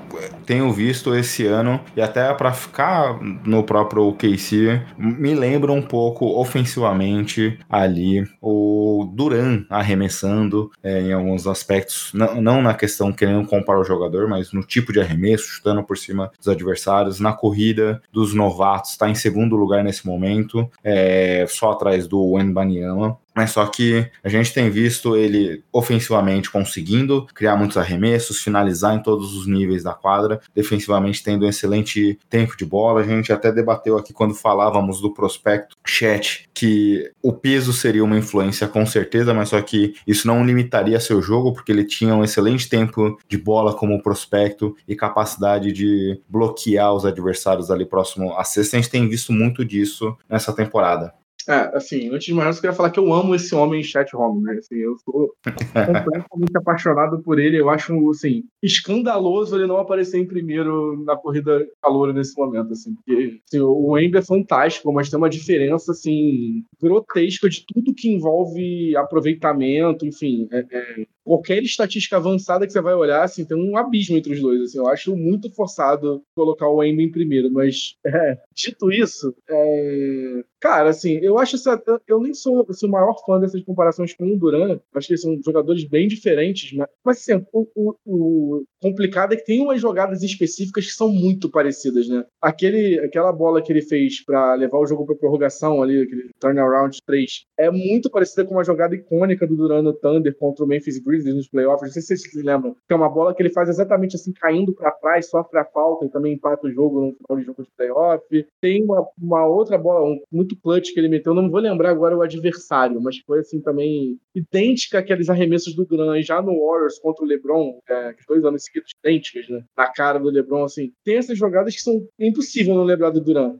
tenho 0.45 0.71
visto 0.71 1.15
esse 1.15 1.47
ano, 1.47 1.81
e 1.97 2.01
até 2.01 2.33
para 2.35 2.53
ficar 2.53 3.19
no 3.23 3.65
próprio 3.65 4.09
OKC, 4.09 4.83
me 4.99 5.35
lembra 5.35 5.73
um 5.73 5.81
pouco 5.81 6.27
ofensivamente 6.39 7.59
ali 7.71 8.25
o 8.41 9.11
Duran 9.15 9.65
arremessando 9.71 10.71
é, 10.83 11.01
em 11.01 11.13
alguns 11.13 11.47
aspectos, 11.47 12.11
não, 12.13 12.41
não 12.41 12.63
na 12.63 12.75
questão 12.75 13.13
querendo 13.13 13.47
comparar 13.47 13.81
o 13.81 13.85
jogador, 13.85 14.29
mas 14.29 14.53
no 14.53 14.63
tipo 14.63 14.93
de 14.93 15.01
arremesso, 15.01 15.45
chutando 15.45 15.83
por 15.83 15.97
cima 15.97 16.31
dos 16.39 16.49
adversários, 16.49 17.19
na 17.19 17.33
corrida 17.33 18.03
dos 18.13 18.35
novatos, 18.35 18.91
está 18.91 19.09
em 19.09 19.15
segundo 19.15 19.57
lugar 19.57 19.78
nesse 19.83 20.07
momento, 20.07 20.71
é, 20.83 21.45
só 21.49 21.73
atrás 21.73 22.07
do 22.07 22.33
Wenbanyama 22.33 23.19
mas 23.39 23.53
só 23.53 23.65
que 23.67 24.05
a 24.25 24.29
gente 24.29 24.53
tem 24.53 24.69
visto 24.69 25.17
ele 25.17 25.63
ofensivamente 25.73 26.51
conseguindo 26.51 27.25
criar 27.33 27.55
muitos 27.57 27.77
arremessos, 27.77 28.43
finalizar 28.43 28.97
em 28.97 29.01
todos 29.01 29.33
os 29.37 29.47
níveis 29.47 29.85
da 29.85 29.95
quadra, 29.95 30.41
defensivamente 30.53 31.23
tendo 31.23 31.47
um 31.47 31.49
excelente 31.49 32.19
tempo 32.29 32.57
de 32.57 32.65
bola. 32.65 33.01
A 33.01 33.05
gente 33.05 33.33
até 33.33 33.53
debateu 33.53 33.97
aqui 33.97 34.13
quando 34.13 34.35
falávamos 34.35 35.01
do 35.01 35.15
prospecto 35.15 35.77
Chat 35.87 36.49
que 36.53 37.13
o 37.23 37.33
peso 37.33 37.73
seria 37.73 38.03
uma 38.03 38.19
influência 38.19 38.67
com 38.67 38.85
certeza, 38.85 39.33
mas 39.33 39.51
só 39.51 39.63
que 39.63 39.95
isso 40.05 40.27
não 40.27 40.45
limitaria 40.45 40.99
seu 40.99 41.23
jogo, 41.23 41.53
porque 41.53 41.71
ele 41.71 41.85
tinha 41.85 42.17
um 42.17 42.25
excelente 42.25 42.69
tempo 42.69 43.17
de 43.29 43.39
bola 43.39 43.73
como 43.73 44.03
prospecto 44.03 44.75
e 44.89 44.97
capacidade 44.97 45.71
de 45.71 46.21
bloquear 46.29 46.93
os 46.93 47.07
adversários 47.07 47.71
ali 47.71 47.87
próximo 47.87 48.37
à 48.37 48.43
cesta. 48.43 48.77
A 48.77 48.81
gente 48.81 48.91
tem 48.91 49.09
visto 49.09 49.33
muito 49.33 49.65
disso 49.65 50.17
nessa 50.29 50.53
temporada. 50.53 51.15
É, 51.49 51.77
assim, 51.77 52.09
antes 52.11 52.27
de 52.27 52.35
mais 52.35 52.57
eu 52.57 52.61
queria 52.61 52.77
falar 52.77 52.91
que 52.91 53.01
eu 53.01 53.11
amo 53.11 53.35
esse 53.35 53.55
homem 53.55 53.83
chat 53.83 54.15
home, 54.15 54.43
né? 54.43 54.59
Assim, 54.59 54.77
eu 54.77 54.97
sou 54.99 55.33
completamente 55.73 56.57
apaixonado 56.57 57.23
por 57.23 57.39
ele. 57.39 57.59
Eu 57.59 57.71
acho, 57.71 58.11
assim, 58.11 58.45
escandaloso 58.63 59.57
ele 59.57 59.67
não 59.67 59.79
aparecer 59.79 60.19
em 60.19 60.27
primeiro 60.27 61.03
na 61.05 61.17
corrida 61.17 61.67
calor 61.83 62.13
nesse 62.13 62.39
momento, 62.39 62.73
assim, 62.73 62.95
porque 62.95 63.41
assim, 63.47 63.61
o 63.61 63.99
Ember 63.99 64.21
é 64.21 64.25
fantástico, 64.25 64.93
mas 64.93 65.09
tem 65.09 65.17
uma 65.17 65.31
diferença, 65.31 65.93
assim, 65.93 66.63
grotesca 66.81 67.49
de 67.49 67.65
tudo 67.67 67.95
que 67.95 68.11
envolve 68.11 68.95
aproveitamento, 68.97 70.07
enfim, 70.07 70.49
é, 70.53 70.65
é, 70.71 71.07
qualquer 71.29 71.63
estatística 71.63 72.17
avançada 72.17 72.67
que 72.67 72.73
você 72.73 72.81
vai 72.81 72.95
olhar, 72.95 73.23
assim, 73.23 73.45
tem 73.45 73.55
um 73.55 73.77
abismo 73.77 74.17
entre 74.17 74.33
os 74.33 74.41
dois. 74.41 74.63
Assim, 74.63 74.79
eu 74.79 74.89
acho 74.89 75.15
muito 75.15 75.51
forçado 75.55 76.23
colocar 76.35 76.67
o 76.69 76.83
Embiid 76.83 77.11
em 77.11 77.13
primeiro, 77.13 77.53
mas 77.53 77.97
é, 78.07 78.39
dito 78.55 78.91
isso, 78.91 79.35
é, 79.49 80.43
cara, 80.59 80.89
assim, 80.89 81.19
eu 81.19 81.39
acho 81.39 81.57
essa, 81.57 81.81
eu 82.07 82.21
nem 82.21 82.33
sou 82.33 82.67
assim, 82.69 82.87
o 82.87 82.91
maior 82.91 83.15
fã 83.27 83.39
dessas 83.39 83.63
comparações 83.63 84.15
com 84.15 84.25
o 84.25 84.39
Duran. 84.39 84.81
Acho 84.95 85.07
que 85.07 85.13
eles 85.13 85.23
são 85.23 85.39
jogadores 85.45 85.85
bem 85.85 86.09
diferentes, 86.09 86.73
mas, 86.73 86.89
mas 87.05 87.19
assim, 87.19 87.45
o, 87.53 87.69
o, 87.75 87.95
o, 88.07 88.65
complicado 88.81 89.35
é 89.35 89.37
que 89.37 89.45
tem 89.45 89.61
umas 89.61 89.81
jogadas 89.81 90.23
específicas 90.23 90.87
que 90.87 90.93
são 90.93 91.11
muito 91.11 91.51
parecidas, 91.51 92.09
né? 92.09 92.25
Aquele, 92.41 93.01
aquela 93.01 93.33
bola 93.33 93.61
que 93.61 93.71
ele 93.71 93.83
fez 93.83 94.25
para 94.25 94.55
levar 94.55 94.79
o 94.79 94.87
jogo 94.87 95.05
para 95.05 95.15
prorrogação 95.15 95.83
ali, 95.83 96.03
aquele 96.03 96.31
turnaround 96.41 96.97
3, 97.05 97.45
é 97.59 97.71
muito 97.71 98.09
parecida 98.09 98.47
com 98.47 98.55
uma 98.55 98.65
jogada 98.65 98.95
icônica 98.95 99.47
do 99.47 99.57
Duran 99.57 99.83
no 99.83 99.93
Thunder 99.93 100.35
contra 100.35 100.65
o 100.65 100.69
Memphis 100.69 100.99
Grizzlies 100.99 101.18
Grizzlies 101.19 101.37
nos 101.37 101.49
playoffs, 101.49 101.83
não 101.83 101.93
sei 101.93 102.03
se 102.03 102.09
vocês 102.09 102.33
se 102.33 102.43
lembram, 102.43 102.75
que 102.87 102.93
é 102.93 102.97
uma 102.97 103.09
bola 103.09 103.35
que 103.35 103.43
ele 103.43 103.51
faz 103.51 103.69
exatamente 103.69 104.17
assim, 104.17 104.33
caindo 104.33 104.73
para 104.73 104.91
trás, 104.93 105.29
sofre 105.29 105.59
a 105.59 105.65
falta 105.65 106.05
e 106.05 106.09
também 106.09 106.35
empata 106.35 106.67
o 106.67 106.71
jogo 106.71 107.01
no 107.01 107.15
final 107.15 107.39
de 107.39 107.45
jogo 107.45 107.63
de 107.63 107.71
playoff. 107.77 108.47
Tem 108.61 108.83
uma, 108.85 109.07
uma 109.21 109.47
outra 109.47 109.77
bola 109.77 110.09
um, 110.09 110.21
muito 110.31 110.57
clutch 110.57 110.93
que 110.93 111.01
ele 111.01 111.09
meteu, 111.09 111.35
não 111.35 111.51
vou 111.51 111.61
lembrar 111.61 111.91
agora 111.91 112.17
o 112.17 112.23
adversário, 112.23 113.01
mas 113.01 113.19
foi 113.19 113.41
assim 113.41 113.61
também 113.61 114.19
idêntica 114.35 114.99
àqueles 114.99 115.29
arremessos 115.29 115.75
do 115.75 115.85
Duran 115.85 116.21
já 116.23 116.41
no 116.41 116.59
Warriors 116.67 116.99
contra 116.99 117.25
o 117.25 117.29
LeBron, 117.29 117.79
é, 117.89 118.15
dois 118.27 118.45
anos 118.45 118.65
seguidos 118.65 118.93
idênticas, 119.05 119.49
né? 119.49 119.65
Na 119.77 119.89
cara 119.89 120.19
do 120.19 120.31
LeBron, 120.31 120.65
assim. 120.65 120.93
Tem 121.05 121.17
essas 121.17 121.37
jogadas 121.37 121.75
que 121.75 121.83
são 121.83 122.07
impossível 122.19 122.75
não 122.75 122.85
lembrar 122.85 123.11
do 123.11 123.21
Duran, 123.21 123.57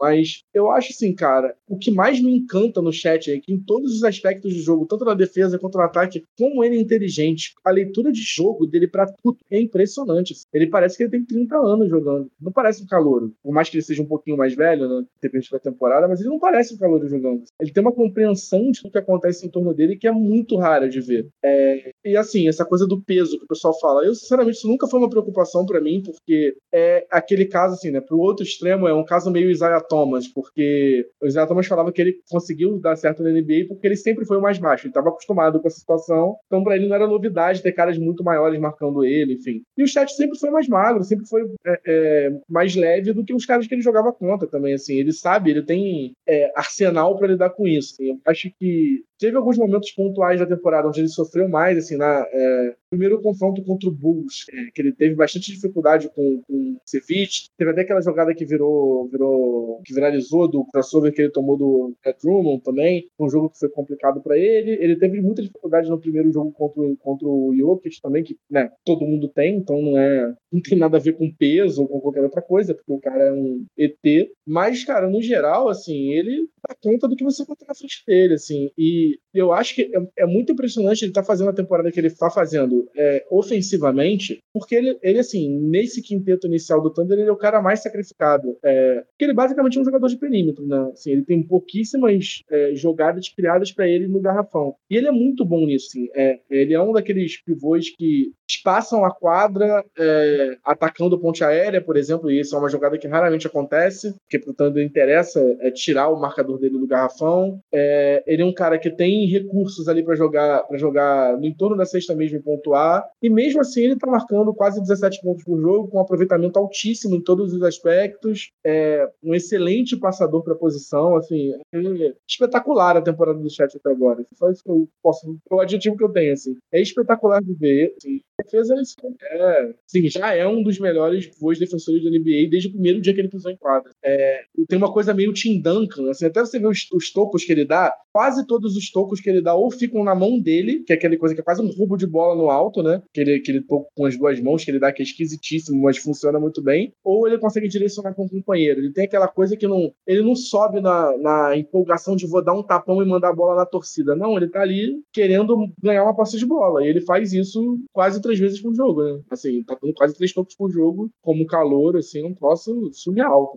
mas 0.00 0.42
eu 0.52 0.70
acho 0.70 0.92
assim, 0.92 1.14
cara, 1.14 1.54
o 1.68 1.78
que 1.78 1.90
mais 1.90 2.20
me 2.20 2.34
encanta 2.36 2.82
no 2.82 2.92
chat 2.92 3.30
é 3.30 3.38
que 3.38 3.52
em 3.52 3.58
todos 3.58 3.92
os 3.92 4.02
aspectos 4.02 4.54
do 4.54 4.60
jogo, 4.60 4.86
tanto 4.86 5.04
na 5.04 5.14
defesa 5.14 5.58
quanto 5.58 5.78
no 5.78 5.84
ataque, 5.84 6.24
como 6.38 6.64
ele 6.64 6.78
inteligente. 6.86 7.54
A 7.64 7.70
leitura 7.70 8.10
de 8.10 8.22
jogo 8.22 8.66
dele 8.66 8.88
para 8.88 9.06
tudo 9.06 9.38
é 9.50 9.60
impressionante. 9.60 10.34
Ele 10.52 10.66
parece 10.66 10.96
que 10.96 11.02
ele 11.02 11.10
tem 11.10 11.24
30 11.24 11.56
anos 11.56 11.88
jogando. 11.88 12.30
Não 12.40 12.52
parece 12.52 12.82
um 12.82 12.86
calouro. 12.86 13.32
Por 13.42 13.52
mais 13.52 13.68
que 13.68 13.76
ele 13.76 13.82
seja 13.82 14.02
um 14.02 14.06
pouquinho 14.06 14.36
mais 14.36 14.54
velho, 14.54 14.88
né? 14.88 15.04
Depende 15.20 15.50
da 15.50 15.58
temporada, 15.58 16.08
mas 16.08 16.20
ele 16.20 16.30
não 16.30 16.38
parece 16.38 16.74
um 16.74 16.78
calor 16.78 17.06
jogando. 17.06 17.44
Ele 17.60 17.72
tem 17.72 17.82
uma 17.82 17.92
compreensão 17.92 18.70
de 18.70 18.80
tudo 18.80 18.92
que 18.92 18.98
acontece 18.98 19.46
em 19.46 19.50
torno 19.50 19.74
dele 19.74 19.96
que 19.96 20.06
é 20.06 20.12
muito 20.12 20.56
rara 20.56 20.88
de 20.88 21.00
ver. 21.00 21.28
É, 21.44 21.90
e 22.04 22.16
assim, 22.16 22.48
essa 22.48 22.64
coisa 22.64 22.86
do 22.86 23.00
peso 23.00 23.38
que 23.38 23.44
o 23.44 23.48
pessoal 23.48 23.78
fala, 23.78 24.04
eu 24.04 24.14
sinceramente 24.14 24.58
isso 24.58 24.68
nunca 24.68 24.86
foi 24.86 24.98
uma 24.98 25.10
preocupação 25.10 25.66
para 25.66 25.80
mim, 25.80 26.02
porque 26.02 26.56
é 26.72 27.06
aquele 27.10 27.46
caso 27.46 27.74
assim, 27.74 27.90
né? 27.90 28.00
Pro 28.00 28.18
outro 28.18 28.44
extremo 28.44 28.86
é 28.86 28.94
um 28.94 29.04
caso 29.04 29.30
meio 29.30 29.50
Isaiah 29.50 29.80
Thomas, 29.80 30.28
porque 30.28 31.08
o 31.20 31.26
Isaiah 31.26 31.46
Thomas 31.46 31.66
falava 31.66 31.92
que 31.92 32.00
ele 32.00 32.20
conseguiu 32.30 32.78
dar 32.78 32.96
certo 32.96 33.22
na 33.22 33.30
NBA 33.30 33.66
porque 33.68 33.86
ele 33.86 33.96
sempre 33.96 34.24
foi 34.24 34.36
o 34.36 34.42
mais 34.42 34.58
baixo, 34.58 34.86
ele 34.86 34.90
estava 34.90 35.08
acostumado 35.08 35.60
com 35.60 35.68
essa 35.68 35.78
situação, 35.78 36.36
então 36.46 36.62
para 36.62 36.75
ele 36.76 36.86
não 36.86 36.96
era 36.96 37.06
novidade 37.06 37.62
ter 37.62 37.72
caras 37.72 37.98
muito 37.98 38.22
maiores 38.22 38.58
marcando 38.60 39.04
ele, 39.04 39.34
enfim. 39.34 39.62
E 39.76 39.82
o 39.82 39.88
chat 39.88 40.10
sempre 40.12 40.38
foi 40.38 40.50
mais 40.50 40.68
magro, 40.68 41.02
sempre 41.04 41.26
foi 41.26 41.42
é, 41.66 41.80
é, 41.86 42.32
mais 42.48 42.74
leve 42.74 43.12
do 43.12 43.24
que 43.24 43.34
os 43.34 43.46
caras 43.46 43.66
que 43.66 43.74
ele 43.74 43.82
jogava 43.82 44.12
contra 44.12 44.46
também, 44.48 44.74
assim. 44.74 44.96
Ele 44.96 45.12
sabe, 45.12 45.50
ele 45.50 45.62
tem 45.62 46.12
é, 46.26 46.52
arsenal 46.54 47.16
para 47.16 47.28
lidar 47.28 47.50
com 47.50 47.66
isso. 47.66 47.94
Assim. 47.94 48.10
Eu 48.10 48.20
acho 48.26 48.50
que 48.58 49.04
teve 49.18 49.36
alguns 49.36 49.58
momentos 49.58 49.90
pontuais 49.92 50.40
da 50.40 50.46
temporada 50.46 50.88
onde 50.88 51.00
ele 51.00 51.08
sofreu 51.08 51.48
mais, 51.48 51.78
assim, 51.78 51.96
na 51.96 52.26
é, 52.30 52.74
primeiro 52.90 53.20
confronto 53.20 53.62
contra 53.64 53.88
o 53.88 53.92
Bulls, 53.92 54.46
é, 54.52 54.70
que 54.74 54.82
ele 54.82 54.92
teve 54.92 55.14
bastante 55.14 55.52
dificuldade 55.52 56.08
com, 56.14 56.42
com 56.42 56.54
o 56.54 56.80
Cevic. 56.84 57.48
Teve 57.56 57.70
até 57.70 57.82
aquela 57.82 58.00
jogada 58.00 58.34
que 58.34 58.44
virou, 58.44 59.08
virou 59.08 59.80
que 59.84 59.94
viralizou 59.94 60.48
do 60.48 60.64
crossover 60.66 61.12
que 61.12 61.22
ele 61.22 61.30
tomou 61.30 61.56
do 61.56 61.94
Red 62.04 62.16
Drummond 62.22 62.62
também, 62.62 63.08
um 63.18 63.28
jogo 63.28 63.50
que 63.50 63.58
foi 63.58 63.68
complicado 63.68 64.20
para 64.20 64.38
ele. 64.38 64.72
Ele 64.72 64.96
teve 64.96 65.20
muita 65.20 65.42
dificuldade 65.42 65.88
no 65.88 66.00
primeiro 66.00 66.32
jogo 66.32 66.52
contra, 66.52 66.82
contra 67.00 67.28
o 67.28 67.54
Jokic 67.56 68.00
também, 68.00 68.22
que 68.22 68.36
né, 68.50 68.70
todo 68.84 69.06
mundo 69.06 69.28
tem, 69.28 69.56
então 69.56 69.80
não 69.80 69.98
é 69.98 70.34
não 70.52 70.60
tem 70.60 70.78
nada 70.78 70.96
a 70.96 71.00
ver 71.00 71.12
com 71.12 71.32
peso 71.32 71.82
ou 71.82 71.88
com 71.88 72.00
qualquer 72.00 72.22
outra 72.22 72.40
coisa, 72.40 72.74
porque 72.74 72.92
o 72.92 73.00
cara 73.00 73.24
é 73.24 73.32
um 73.32 73.64
ET. 73.76 74.30
Mas, 74.46 74.84
cara, 74.84 75.08
no 75.08 75.20
geral, 75.20 75.68
assim, 75.68 76.12
ele 76.12 76.48
dá 76.66 76.74
conta 76.82 77.06
do 77.06 77.16
que 77.16 77.24
você 77.24 77.44
botar 77.44 77.66
na 77.66 77.74
frente 77.74 78.02
dele, 78.06 78.34
assim. 78.34 78.70
E 78.76 79.05
eu 79.38 79.52
acho 79.52 79.74
que 79.74 79.82
é, 79.82 80.22
é 80.22 80.26
muito 80.26 80.52
impressionante 80.52 81.02
ele 81.02 81.10
estar 81.10 81.22
tá 81.22 81.26
fazendo 81.26 81.50
a 81.50 81.54
temporada 81.54 81.90
que 81.92 82.00
ele 82.00 82.06
está 82.06 82.30
fazendo 82.30 82.88
é, 82.96 83.24
ofensivamente, 83.30 84.38
porque 84.52 84.74
ele, 84.74 84.98
ele, 85.02 85.18
assim, 85.18 85.58
nesse 85.60 86.02
quinteto 86.02 86.46
inicial 86.46 86.80
do 86.80 86.90
Thunder, 86.90 87.18
ele 87.18 87.28
é 87.28 87.32
o 87.32 87.36
cara 87.36 87.60
mais 87.60 87.82
sacrificado. 87.82 88.56
É, 88.64 89.02
porque 89.10 89.24
ele 89.24 89.34
basicamente 89.34 89.78
é 89.78 89.80
um 89.80 89.84
jogador 89.84 90.08
de 90.08 90.16
perímetro, 90.16 90.66
né? 90.66 90.90
Assim, 90.92 91.12
ele 91.12 91.24
tem 91.24 91.42
pouquíssimas 91.42 92.42
é, 92.50 92.74
jogadas 92.74 93.28
criadas 93.28 93.72
para 93.72 93.88
ele 93.88 94.08
no 94.08 94.20
garrafão. 94.20 94.74
E 94.90 94.96
ele 94.96 95.08
é 95.08 95.12
muito 95.12 95.44
bom 95.44 95.66
nisso, 95.66 95.88
assim. 95.90 96.08
É, 96.14 96.38
ele 96.48 96.72
é 96.72 96.80
um 96.80 96.92
daqueles 96.92 97.42
pivôs 97.42 97.90
que 97.90 98.32
espaçam 98.48 99.04
a 99.04 99.10
quadra 99.10 99.84
é, 99.98 100.56
atacando 100.64 101.18
ponte 101.18 101.44
aérea, 101.44 101.80
por 101.80 101.96
exemplo, 101.96 102.30
e 102.30 102.40
isso 102.40 102.54
é 102.54 102.58
uma 102.58 102.68
jogada 102.68 102.96
que 102.96 103.08
raramente 103.08 103.46
acontece, 103.46 104.14
porque 104.20 104.38
pro 104.38 104.54
Thunder 104.54 104.84
interessa 104.84 105.40
é 105.60 105.70
tirar 105.70 106.08
o 106.08 106.20
marcador 106.20 106.58
dele 106.58 106.78
do 106.78 106.86
garrafão. 106.86 107.60
Ele 107.72 108.42
é 108.42 108.44
um 108.44 108.54
cara 108.54 108.78
que 108.78 108.90
tem 108.96 109.26
recursos 109.26 109.88
ali 109.88 110.02
para 110.02 110.14
jogar 110.14 110.62
para 110.66 110.78
jogar 110.78 111.36
no 111.38 111.46
entorno 111.46 111.76
da 111.76 111.84
sexta 111.84 112.14
mesmo 112.14 112.38
e 112.38 112.42
pontuar, 112.42 113.04
e 113.22 113.28
mesmo 113.30 113.60
assim 113.60 113.84
ele 113.84 113.96
tá 113.96 114.06
marcando 114.06 114.52
quase 114.54 114.80
17 114.80 115.20
pontos 115.22 115.44
por 115.44 115.60
jogo, 115.60 115.88
com 115.88 115.98
um 115.98 116.00
aproveitamento 116.00 116.58
altíssimo 116.58 117.16
em 117.16 117.20
todos 117.20 117.52
os 117.52 117.62
aspectos, 117.62 118.50
é 118.64 119.08
um 119.22 119.34
excelente 119.34 119.96
passador 119.96 120.42
para 120.42 120.54
posição, 120.54 121.16
assim, 121.16 121.52
é 121.72 122.12
espetacular 122.28 122.96
a 122.96 123.02
temporada 123.02 123.38
do 123.38 123.50
chat 123.50 123.76
até 123.76 123.90
agora. 123.90 124.24
Só 124.34 124.50
isso 124.50 124.62
que 124.62 124.70
eu 124.70 124.88
posso, 125.02 125.36
o 125.50 125.60
adjetivo 125.60 125.96
que 125.96 126.04
eu 126.04 126.12
tenho, 126.12 126.32
assim. 126.32 126.56
É 126.72 126.80
espetacular 126.80 127.42
de 127.42 127.54
ver, 127.54 127.94
assim, 127.96 128.20
defesa 128.42 128.74
é, 129.22 129.74
sim, 129.86 130.08
já 130.08 130.34
é 130.34 130.46
um 130.46 130.62
dos 130.62 130.78
melhores 130.78 131.30
voos 131.38 131.58
defensores 131.58 132.02
da 132.02 132.10
NBA 132.10 132.48
desde 132.50 132.68
o 132.68 132.72
primeiro 132.72 133.00
dia 133.00 133.12
que 133.12 133.20
ele 133.20 133.28
pisou 133.28 133.50
em 133.50 133.56
quadra. 133.56 133.90
É, 134.02 134.42
tem 134.68 134.78
uma 134.78 134.92
coisa 134.92 135.14
meio 135.14 135.32
Tim 135.32 135.60
Duncan, 135.60 136.10
assim, 136.10 136.26
até 136.26 136.40
você 136.40 136.58
ver 136.58 136.68
os, 136.68 136.86
os, 136.92 137.12
tocos 137.12 137.44
que 137.44 137.52
ele 137.52 137.64
dá, 137.64 137.92
quase 138.12 138.46
todos 138.46 138.76
os 138.76 138.85
tocos 138.90 139.20
que 139.20 139.28
ele 139.28 139.40
dá 139.40 139.54
ou 139.54 139.70
ficam 139.70 140.04
na 140.04 140.14
mão 140.14 140.38
dele, 140.40 140.82
que 140.84 140.92
é 140.92 140.96
aquela 140.96 141.16
coisa 141.16 141.34
que 141.34 141.40
é 141.40 141.44
quase 141.44 141.62
um 141.62 141.70
roubo 141.70 141.96
de 141.96 142.06
bola 142.06 142.34
no 142.34 142.50
alto, 142.50 142.82
né? 142.82 143.02
Aquele, 143.10 143.34
aquele 143.34 143.60
toco 143.60 143.88
com 143.94 144.06
as 144.06 144.16
duas 144.16 144.40
mãos 144.40 144.64
que 144.64 144.70
ele 144.70 144.78
dá, 144.78 144.92
que 144.92 145.02
é 145.02 145.04
esquisitíssimo, 145.04 145.82
mas 145.82 145.98
funciona 145.98 146.38
muito 146.38 146.62
bem, 146.62 146.92
ou 147.04 147.26
ele 147.26 147.38
consegue 147.38 147.68
direcionar 147.68 148.14
com 148.14 148.24
o 148.24 148.30
companheiro. 148.30 148.80
Ele 148.80 148.92
tem 148.92 149.04
aquela 149.04 149.28
coisa 149.28 149.56
que 149.56 149.66
não. 149.66 149.92
Ele 150.06 150.22
não 150.22 150.34
sobe 150.34 150.80
na, 150.80 151.16
na 151.18 151.56
empolgação 151.56 152.16
de 152.16 152.26
vou 152.26 152.42
dar 152.42 152.54
um 152.54 152.62
tapão 152.62 153.02
e 153.02 153.06
mandar 153.06 153.30
a 153.30 153.34
bola 153.34 153.56
na 153.56 153.66
torcida. 153.66 154.14
Não, 154.14 154.36
ele 154.36 154.48
tá 154.48 154.60
ali 154.60 155.00
querendo 155.12 155.56
ganhar 155.82 156.04
uma 156.04 156.16
posse 156.16 156.38
de 156.38 156.46
bola. 156.46 156.84
E 156.84 156.88
ele 156.88 157.00
faz 157.00 157.32
isso 157.32 157.78
quase 157.92 158.20
três 158.20 158.38
vezes 158.38 158.60
por 158.60 158.74
jogo, 158.74 159.04
né? 159.04 159.20
Assim, 159.30 159.62
tá 159.62 159.76
dando 159.80 159.94
quase 159.94 160.14
três 160.14 160.32
tocos 160.32 160.54
por 160.54 160.70
jogo, 160.70 161.10
como 161.22 161.46
calor, 161.46 161.96
assim, 161.96 162.24
um 162.24 162.34
troço 162.34 162.90
surreal. 162.92 163.56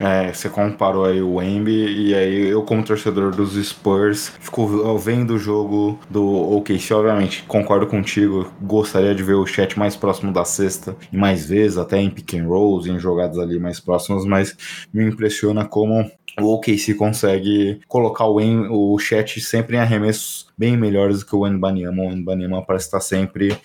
É, 0.00 0.32
você 0.32 0.48
comparou 0.48 1.04
aí 1.04 1.20
o 1.20 1.34
Wemby 1.34 2.08
e 2.08 2.14
aí 2.14 2.48
eu 2.48 2.62
como 2.62 2.84
torcedor 2.84 3.34
dos 3.34 3.54
Spurs 3.54 4.32
fico 4.40 4.96
vendo 4.98 5.34
o 5.34 5.38
jogo 5.38 5.98
do 6.08 6.24
OKC, 6.56 6.94
obviamente 6.94 7.42
concordo 7.44 7.86
contigo, 7.86 8.52
gostaria 8.60 9.14
de 9.14 9.22
ver 9.22 9.34
o 9.34 9.46
chat 9.46 9.78
mais 9.78 9.96
próximo 9.96 10.32
da 10.32 10.44
cesta 10.44 10.96
e 11.12 11.16
mais 11.16 11.46
vezes, 11.46 11.78
até 11.78 11.98
em 11.98 12.10
pick 12.10 12.34
and 12.34 12.46
rolls, 12.46 12.88
em 12.88 12.98
jogadas 12.98 13.38
ali 13.38 13.58
mais 13.58 13.80
próximas, 13.80 14.24
mas 14.24 14.56
me 14.92 15.04
impressiona 15.04 15.64
como 15.64 16.10
o 16.40 16.54
OKC 16.54 16.94
consegue 16.94 17.80
colocar 17.88 18.26
o, 18.26 18.40
en, 18.40 18.68
o 18.70 18.98
chat 18.98 19.40
sempre 19.40 19.76
em 19.76 19.80
arremessos 19.80 20.48
bem 20.56 20.76
melhores 20.76 21.20
do 21.20 21.26
que 21.26 21.36
o 21.36 21.46
Nbanyama. 21.46 22.02
O 22.02 22.10
Nbanyama 22.10 22.64
parece 22.64 22.86
estar 22.86 23.00
sempre 23.00 23.56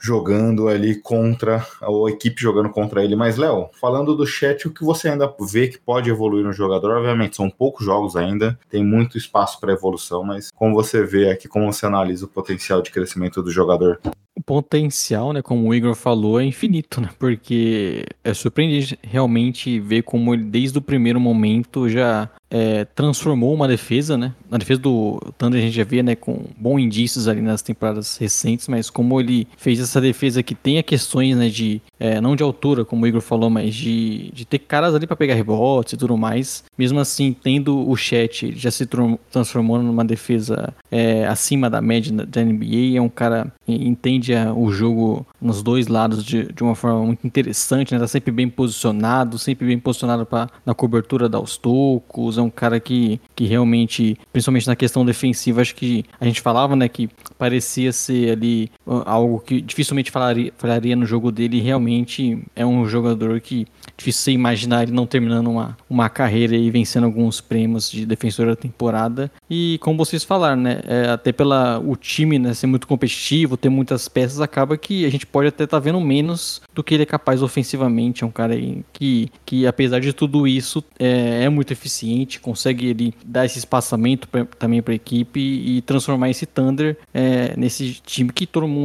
jogando 0.00 0.68
ali 0.68 1.00
contra 1.00 1.66
a 1.82 2.10
equipe 2.10 2.40
jogando 2.40 2.70
contra 2.70 3.02
ele. 3.02 3.16
Mas, 3.16 3.36
Léo, 3.36 3.70
falando 3.80 4.14
do 4.14 4.26
chat, 4.26 4.68
o 4.68 4.72
que 4.72 4.84
você 4.84 5.08
ainda 5.08 5.32
vê 5.50 5.66
que 5.68 5.78
pode 5.78 6.08
evoluir 6.08 6.44
no 6.44 6.52
jogador? 6.52 6.96
Obviamente, 6.98 7.36
são 7.36 7.50
poucos 7.50 7.84
jogos 7.84 8.14
ainda, 8.14 8.58
tem 8.70 8.84
muito 8.84 9.18
espaço 9.18 9.58
para 9.58 9.72
evolução, 9.72 10.22
mas 10.22 10.50
como 10.54 10.74
você 10.74 11.02
vê 11.04 11.30
aqui, 11.30 11.48
como 11.48 11.72
você 11.72 11.86
analisa 11.86 12.24
o 12.24 12.28
potencial 12.28 12.80
de 12.80 12.90
crescimento 12.90 13.42
do 13.42 13.50
jogador? 13.50 14.00
O 14.38 14.40
potencial, 14.40 15.32
né, 15.32 15.42
como 15.42 15.66
o 15.66 15.74
Igor 15.74 15.96
falou, 15.96 16.40
é 16.40 16.44
infinito, 16.44 17.00
né? 17.00 17.10
Porque 17.18 18.06
é 18.22 18.32
surpreendente 18.32 18.96
realmente 19.02 19.80
ver 19.80 20.02
como 20.02 20.32
ele, 20.32 20.44
desde 20.44 20.78
o 20.78 20.82
primeiro 20.82 21.18
momento, 21.18 21.88
já 21.88 22.30
é, 22.50 22.84
transformou 22.84 23.52
uma 23.54 23.68
defesa, 23.68 24.16
né? 24.16 24.32
Na 24.50 24.58
defesa 24.58 24.80
do 24.80 25.20
Thunder 25.36 25.60
a 25.60 25.64
gente 25.64 25.74
já 25.74 25.84
vê, 25.84 26.02
né, 26.02 26.14
com 26.14 26.44
bons 26.56 26.80
indícios 26.80 27.28
ali 27.28 27.42
nas 27.42 27.60
temporadas 27.62 28.16
recentes, 28.16 28.68
mas 28.68 28.88
como 28.88 29.20
ele 29.20 29.46
fez 29.56 29.80
essa 29.80 30.00
defesa 30.00 30.42
que 30.42 30.54
tenha 30.54 30.82
questões, 30.82 31.36
né, 31.36 31.48
de 31.48 31.82
é, 32.00 32.20
não 32.20 32.34
de 32.34 32.42
altura, 32.42 32.84
como 32.84 33.04
o 33.04 33.06
Igor 33.06 33.20
falou, 33.20 33.50
mas 33.50 33.74
de, 33.74 34.30
de 34.32 34.44
ter 34.44 34.60
caras 34.60 34.94
ali 34.94 35.06
para 35.06 35.16
pegar 35.16 35.34
rebotes 35.34 35.92
e 35.92 35.96
tudo 35.96 36.16
mais. 36.16 36.64
Mesmo 36.76 37.00
assim, 37.00 37.32
tendo 37.32 37.88
o 37.88 37.96
chat, 37.96 38.52
já 38.56 38.70
se 38.70 38.88
transformou 39.30 39.82
numa 39.82 40.04
defesa 40.04 40.72
é, 40.90 41.26
acima 41.26 41.68
da 41.68 41.82
média 41.82 42.12
da 42.12 42.42
NBA. 42.42 42.96
É 42.96 43.00
um 43.00 43.08
cara 43.08 43.52
que 43.66 43.72
entende 43.72 44.32
o 44.56 44.70
jogo 44.70 45.26
nos 45.40 45.62
dois 45.62 45.88
lados 45.88 46.24
de, 46.24 46.52
de 46.52 46.62
uma 46.62 46.74
forma 46.74 47.04
muito 47.04 47.26
interessante, 47.26 47.92
né? 47.92 47.98
Tá 47.98 48.08
sempre 48.08 48.30
bem 48.30 48.48
posicionado, 48.48 49.38
sempre 49.38 49.66
bem 49.66 49.78
posicionado 49.78 50.24
para 50.24 50.48
na 50.64 50.74
cobertura 50.74 51.28
dar 51.28 51.40
os 51.40 51.56
tocos. 51.56 52.37
É 52.40 52.42
um 52.42 52.50
cara 52.50 52.78
que, 52.80 53.20
que 53.34 53.46
realmente, 53.46 54.16
principalmente 54.32 54.66
na 54.66 54.76
questão 54.76 55.04
defensiva, 55.04 55.60
acho 55.60 55.74
que 55.74 56.04
a 56.20 56.24
gente 56.24 56.40
falava, 56.40 56.74
né, 56.76 56.88
que 56.88 57.08
parecia 57.36 57.92
ser 57.92 58.32
ali 58.32 58.70
algo 59.04 59.40
que 59.40 59.60
dificilmente 59.60 60.10
falaria, 60.10 60.52
falaria 60.56 60.96
no 60.96 61.04
jogo 61.04 61.30
dele. 61.30 61.60
Realmente 61.60 62.38
é 62.56 62.64
um 62.64 62.88
jogador 62.88 63.40
que 63.40 63.66
difícil 63.96 64.22
você 64.22 64.32
imaginar 64.32 64.84
ele 64.84 64.92
não 64.92 65.06
terminando 65.06 65.48
uma, 65.48 65.76
uma 65.90 66.08
carreira 66.08 66.56
e 66.56 66.70
vencendo 66.70 67.04
alguns 67.04 67.40
prêmios 67.40 67.90
de 67.90 68.06
defensor 68.06 68.46
da 68.46 68.56
temporada. 68.56 69.30
E 69.50 69.78
como 69.80 69.98
vocês 69.98 70.22
falaram, 70.24 70.62
né, 70.62 70.80
é, 70.86 71.08
até 71.08 71.32
pela 71.32 71.78
o 71.78 71.96
time 71.96 72.38
né, 72.38 72.54
ser 72.54 72.66
muito 72.66 72.86
competitivo, 72.86 73.56
ter 73.56 73.68
muitas 73.68 74.08
peças, 74.08 74.40
acaba 74.40 74.76
que 74.76 75.04
a 75.04 75.10
gente 75.10 75.26
pode 75.26 75.48
até 75.48 75.64
estar 75.64 75.78
tá 75.78 75.84
vendo 75.84 76.00
menos 76.00 76.62
do 76.72 76.82
que 76.84 76.94
ele 76.94 77.02
é 77.02 77.06
capaz 77.06 77.42
ofensivamente. 77.42 78.22
É 78.22 78.26
um 78.26 78.30
cara 78.30 78.54
que, 78.92 79.30
que 79.44 79.66
apesar 79.66 80.00
de 80.00 80.12
tudo 80.12 80.46
isso, 80.46 80.82
é, 80.98 81.44
é 81.44 81.48
muito 81.48 81.72
eficiente, 81.72 82.40
consegue 82.40 82.86
ele 82.86 83.14
dar 83.24 83.44
esse 83.44 83.58
espaçamento 83.58 84.28
pra, 84.28 84.44
também 84.44 84.80
para 84.80 84.92
a 84.92 84.96
equipe 84.96 85.40
e 85.40 85.82
transformar 85.82 86.30
esse 86.30 86.46
Thunder 86.46 86.96
é, 87.12 87.54
nesse 87.56 88.00
time 88.04 88.32
que 88.32 88.46
todo 88.46 88.68
mundo 88.68 88.77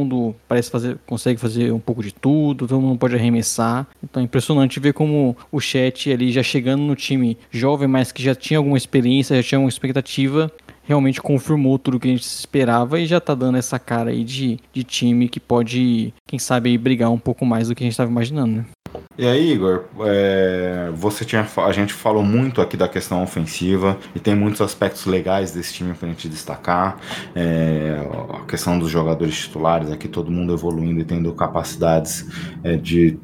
parece 0.48 0.70
fazer, 0.70 0.98
consegue 1.06 1.38
fazer 1.40 1.72
um 1.72 1.78
pouco 1.78 2.02
de 2.02 2.12
tudo, 2.12 2.66
todo 2.66 2.80
mundo 2.80 2.98
pode 2.98 3.14
arremessar. 3.14 3.86
Então 4.02 4.20
é 4.20 4.24
impressionante 4.24 4.80
ver 4.80 4.92
como 4.92 5.36
o 5.52 5.60
chat 5.60 6.12
ali 6.12 6.32
já 6.32 6.42
chegando 6.42 6.82
no 6.82 6.96
time 6.96 7.36
jovem, 7.50 7.86
mas 7.86 8.12
que 8.12 8.22
já 8.22 8.34
tinha 8.34 8.58
alguma 8.58 8.76
experiência, 8.76 9.36
já 9.36 9.42
tinha 9.42 9.60
uma 9.60 9.68
expectativa, 9.68 10.50
realmente 10.84 11.20
confirmou 11.20 11.78
tudo 11.78 11.98
que 11.98 12.08
a 12.08 12.10
gente 12.10 12.22
esperava 12.22 13.00
e 13.00 13.06
já 13.06 13.20
tá 13.20 13.34
dando 13.34 13.58
essa 13.58 13.78
cara 13.78 14.10
aí 14.10 14.22
de, 14.24 14.58
de 14.72 14.84
time 14.84 15.28
que 15.28 15.40
pode, 15.40 16.12
quem 16.26 16.38
sabe, 16.38 16.70
aí, 16.70 16.78
brigar 16.78 17.10
um 17.10 17.18
pouco 17.18 17.44
mais 17.44 17.68
do 17.68 17.74
que 17.74 17.82
a 17.82 17.86
gente 17.86 17.92
estava 17.92 18.10
imaginando, 18.10 18.56
né? 18.56 18.64
E 19.16 19.26
aí, 19.26 19.52
Igor, 19.52 19.84
é, 20.00 20.90
você 20.92 21.24
tinha, 21.24 21.46
a 21.56 21.72
gente 21.72 21.92
falou 21.92 22.24
muito 22.24 22.60
aqui 22.60 22.76
da 22.76 22.88
questão 22.88 23.22
ofensiva 23.22 23.96
e 24.14 24.18
tem 24.18 24.34
muitos 24.34 24.60
aspectos 24.60 25.06
legais 25.06 25.52
desse 25.52 25.72
time 25.72 25.94
para 25.94 26.08
a 26.08 26.10
gente 26.10 26.28
destacar. 26.28 26.98
É, 27.34 27.96
a 28.30 28.44
questão 28.44 28.76
dos 28.78 28.90
jogadores 28.90 29.36
titulares 29.36 29.90
aqui, 29.90 30.08
todo 30.08 30.32
mundo 30.32 30.52
evoluindo 30.52 31.00
e 31.00 31.04
tendo 31.04 31.32
capacidades 31.32 32.26
é, 32.64 32.76
de 32.76 33.18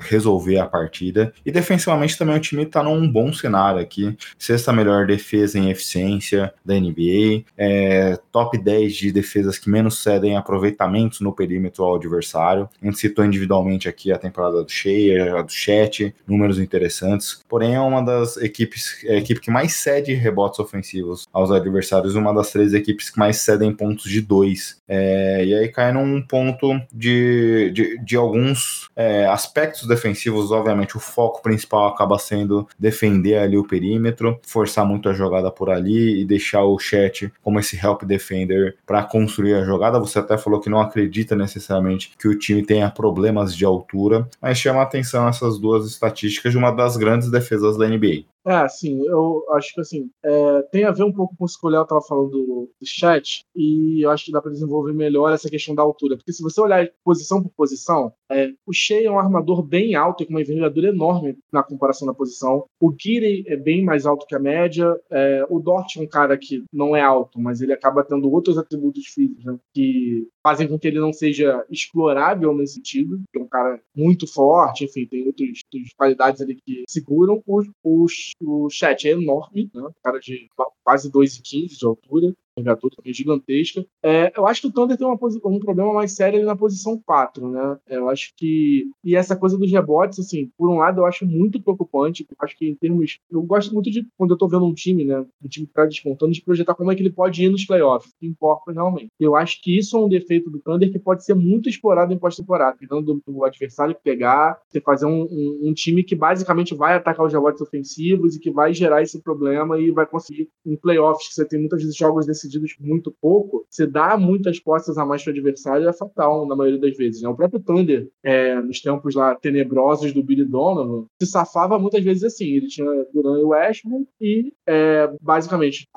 resolver 0.00 0.58
a 0.58 0.66
partida. 0.66 1.32
E 1.44 1.52
defensivamente 1.52 2.16
também 2.16 2.36
o 2.36 2.40
time 2.40 2.62
está 2.62 2.82
num 2.82 3.06
bom 3.10 3.32
cenário 3.32 3.80
aqui. 3.80 4.16
Sexta 4.38 4.72
melhor 4.72 5.06
defesa 5.06 5.58
em 5.58 5.70
eficiência 5.70 6.54
da 6.64 6.74
NBA, 6.74 7.44
é, 7.56 8.18
top 8.32 8.56
10 8.56 8.94
de 8.94 9.12
defesas 9.12 9.58
que 9.58 9.68
menos 9.68 10.02
cedem 10.02 10.36
aproveitamentos 10.36 11.20
no 11.20 11.34
perímetro 11.34 11.84
ao 11.84 11.96
adversário. 11.96 12.68
A 12.80 12.86
gente 12.86 12.98
citou 12.98 13.24
individualmente 13.24 13.88
aqui 13.88 14.10
a 14.10 14.18
temporada 14.18 14.62
do 14.62 14.70
Shea, 14.70 15.13
do 15.18 15.52
chat, 15.52 16.14
números 16.26 16.58
interessantes. 16.58 17.40
Porém, 17.48 17.74
é 17.74 17.80
uma 17.80 18.02
das 18.02 18.36
equipes, 18.36 19.04
é 19.04 19.14
a 19.14 19.18
equipe 19.18 19.40
que 19.40 19.50
mais 19.50 19.74
cede 19.74 20.14
rebotes 20.14 20.58
ofensivos 20.58 21.26
aos 21.32 21.50
adversários, 21.50 22.14
uma 22.14 22.32
das 22.32 22.50
três 22.50 22.72
equipes 22.74 23.10
que 23.10 23.18
mais 23.18 23.38
cedem 23.38 23.72
pontos 23.72 24.10
de 24.10 24.20
dois. 24.20 24.80
É, 24.86 25.44
e 25.44 25.54
aí 25.54 25.68
cai 25.68 25.92
num 25.92 26.20
ponto 26.22 26.78
de, 26.92 27.70
de, 27.72 27.98
de 28.04 28.16
alguns 28.16 28.88
é, 28.94 29.26
aspectos 29.26 29.86
defensivos, 29.88 30.50
obviamente, 30.50 30.96
o 30.96 31.00
foco 31.00 31.42
principal 31.42 31.88
acaba 31.88 32.18
sendo 32.18 32.68
defender 32.78 33.38
ali 33.38 33.56
o 33.56 33.66
perímetro, 33.66 34.38
forçar 34.46 34.86
muito 34.86 35.08
a 35.08 35.12
jogada 35.12 35.50
por 35.50 35.70
ali 35.70 36.20
e 36.20 36.24
deixar 36.24 36.64
o 36.64 36.78
chat 36.78 37.32
como 37.42 37.58
esse 37.58 37.76
help 37.76 38.02
defender 38.04 38.76
para 38.86 39.02
construir 39.02 39.54
a 39.54 39.64
jogada. 39.64 39.98
Você 39.98 40.18
até 40.18 40.36
falou 40.36 40.60
que 40.60 40.70
não 40.70 40.80
acredita 40.80 41.34
necessariamente 41.34 42.12
que 42.18 42.28
o 42.28 42.38
time 42.38 42.62
tenha 42.62 42.90
problemas 42.90 43.54
de 43.54 43.64
altura, 43.64 44.28
mas 44.40 44.58
chama 44.58 44.82
a 44.82 44.86
atenção 45.04 45.28
essas 45.28 45.58
duas 45.58 45.86
estatísticas 45.86 46.52
de 46.52 46.58
uma 46.58 46.70
das 46.70 46.96
grandes 46.96 47.30
defesas 47.30 47.76
da 47.76 47.86
NBA. 47.86 48.24
É, 48.46 48.68
sim, 48.68 49.02
eu 49.06 49.42
acho 49.52 49.72
que 49.72 49.80
assim, 49.80 50.10
é, 50.22 50.62
tem 50.70 50.84
a 50.84 50.90
ver 50.90 51.02
um 51.02 51.12
pouco 51.12 51.34
com 51.36 51.44
o 51.44 51.48
que 51.48 51.66
o 51.66 51.68
Léo 51.68 51.82
estava 51.82 52.02
falando 52.02 52.30
do, 52.30 52.70
do, 52.78 52.86
chat, 52.86 53.42
e 53.56 54.04
eu 54.04 54.10
acho 54.10 54.26
que 54.26 54.32
dá 54.32 54.42
para 54.42 54.50
desenvolver 54.50 54.92
melhor 54.92 55.32
essa 55.32 55.48
questão 55.48 55.74
da 55.74 55.82
altura. 55.82 56.16
Porque 56.16 56.32
se 56.32 56.42
você 56.42 56.60
olhar 56.60 56.86
posição 57.02 57.42
por 57.42 57.50
posição, 57.56 58.12
é, 58.30 58.50
o 58.66 58.72
Shea 58.72 59.06
é 59.06 59.10
um 59.10 59.18
armador 59.18 59.62
bem 59.62 59.94
alto 59.94 60.22
e 60.22 60.26
com 60.26 60.32
uma 60.32 60.42
envergadura 60.42 60.88
enorme 60.88 61.38
na 61.50 61.62
comparação 61.62 62.06
da 62.06 62.12
posição. 62.12 62.66
O 62.80 62.94
Giri 62.98 63.44
é 63.46 63.56
bem 63.56 63.82
mais 63.82 64.04
alto 64.04 64.26
que 64.26 64.34
a 64.34 64.38
média. 64.38 64.94
É, 65.10 65.46
o 65.48 65.58
Dort 65.58 65.96
é 65.96 66.00
um 66.00 66.06
cara 66.06 66.36
que 66.36 66.64
não 66.72 66.94
é 66.94 67.00
alto, 67.00 67.40
mas 67.40 67.60
ele 67.60 67.72
acaba 67.72 68.04
tendo 68.04 68.30
outros 68.30 68.58
atributos 68.58 69.06
físicos 69.06 69.44
né, 69.44 69.56
que 69.74 70.26
fazem 70.42 70.68
com 70.68 70.78
que 70.78 70.88
ele 70.88 71.00
não 71.00 71.12
seja 71.12 71.64
explorável 71.70 72.54
nesse 72.54 72.74
sentido. 72.74 73.22
É 73.34 73.38
um 73.38 73.48
cara 73.48 73.80
muito 73.96 74.26
forte, 74.26 74.84
enfim, 74.84 75.06
tem 75.06 75.26
outras, 75.26 75.60
qualidades 75.96 76.40
ali 76.40 76.56
que 76.56 76.82
seguram. 76.88 77.42
Os, 77.46 77.66
os 77.82 78.33
o 78.40 78.68
chat 78.70 79.06
é 79.06 79.12
enorme, 79.12 79.70
né? 79.74 79.88
cara 80.02 80.18
de 80.18 80.48
quase 80.82 81.10
2,15 81.10 81.78
de 81.78 81.86
altura 81.86 82.34
jogador 82.58 82.90
também 82.90 83.12
gigantesca. 83.12 83.84
É, 84.02 84.32
eu 84.36 84.46
acho 84.46 84.62
que 84.62 84.66
o 84.68 84.72
Thunder 84.72 84.96
tem 84.96 85.06
uma, 85.06 85.18
um 85.46 85.58
problema 85.58 85.92
mais 85.92 86.12
sério 86.12 86.44
na 86.44 86.56
posição 86.56 87.00
4, 87.04 87.50
né? 87.50 87.78
Eu 87.88 88.08
acho 88.08 88.32
que. 88.36 88.86
E 89.02 89.16
essa 89.16 89.36
coisa 89.36 89.58
dos 89.58 89.70
rebotes, 89.70 90.18
assim, 90.18 90.50
por 90.56 90.68
um 90.68 90.78
lado 90.78 91.00
eu 91.00 91.06
acho 91.06 91.26
muito 91.26 91.60
preocupante. 91.60 92.26
Eu 92.30 92.36
acho 92.40 92.56
que 92.56 92.68
em 92.68 92.74
termos. 92.74 93.18
Eu 93.30 93.42
gosto 93.42 93.72
muito 93.72 93.90
de, 93.90 94.06
quando 94.16 94.32
eu 94.32 94.38
tô 94.38 94.48
vendo 94.48 94.66
um 94.66 94.74
time, 94.74 95.04
né? 95.04 95.24
Um 95.42 95.48
time 95.48 95.66
que 95.66 95.72
tá 95.72 95.86
de 95.86 96.42
projetar 96.42 96.74
como 96.74 96.90
é 96.90 96.94
que 96.94 97.02
ele 97.02 97.12
pode 97.12 97.44
ir 97.44 97.48
nos 97.48 97.64
playoffs, 97.64 98.12
que 98.18 98.26
importa 98.26 98.72
realmente. 98.72 99.08
Eu 99.18 99.34
acho 99.34 99.60
que 99.62 99.76
isso 99.76 99.96
é 99.96 100.00
um 100.00 100.08
defeito 100.08 100.50
do 100.50 100.60
Thunder 100.60 100.90
que 100.90 100.98
pode 100.98 101.24
ser 101.24 101.34
muito 101.34 101.68
explorado 101.68 102.12
em 102.12 102.18
pós-temporada, 102.18 102.76
pegando 102.78 103.20
do, 103.26 103.44
adversário 103.44 103.96
pegar, 104.02 104.58
você 104.68 104.80
fazer 104.80 105.06
um, 105.06 105.22
um, 105.22 105.60
um, 105.64 105.74
time 105.74 106.02
que 106.02 106.14
basicamente 106.14 106.74
vai 106.74 106.94
atacar 106.94 107.26
os 107.26 107.32
rebotes 107.32 107.60
ofensivos 107.60 108.36
e 108.36 108.40
que 108.40 108.50
vai 108.50 108.72
gerar 108.72 109.02
esse 109.02 109.20
problema 109.22 109.78
e 109.78 109.90
vai 109.90 110.06
conseguir 110.06 110.48
em 110.64 110.76
playoffs, 110.76 111.28
que 111.28 111.34
você 111.34 111.46
tem 111.46 111.60
muitas 111.60 111.80
vezes 111.80 111.96
jogos 111.96 112.26
desse 112.26 112.43
decididos 112.44 112.74
muito 112.80 113.14
pouco, 113.20 113.66
você 113.68 113.86
dá 113.86 114.16
muitas 114.16 114.60
postas 114.60 114.98
a 114.98 115.04
mais 115.04 115.22
para 115.22 115.30
o 115.30 115.34
adversário 115.34 115.88
é 115.88 115.92
fatal 115.92 116.46
na 116.46 116.54
maioria 116.54 116.80
das 116.80 116.96
vezes. 116.96 117.22
Né? 117.22 117.28
O 117.28 117.34
próprio 117.34 117.60
Thunder, 117.60 118.08
é, 118.22 118.60
nos 118.60 118.80
tempos 118.80 119.14
lá 119.14 119.34
tenebrosos 119.34 120.12
do 120.12 120.22
Billy 120.22 120.44
Donovan, 120.44 121.06
se 121.20 121.26
safava 121.26 121.78
muitas 121.78 122.02
vezes 122.04 122.24
assim. 122.24 122.46
Ele 122.46 122.66
tinha 122.66 122.86
Duran 123.12 123.40
e 123.40 123.44
Westbrook 123.44 124.06
e, 124.20 124.52
é, 124.66 125.10
basicamente, 125.20 125.88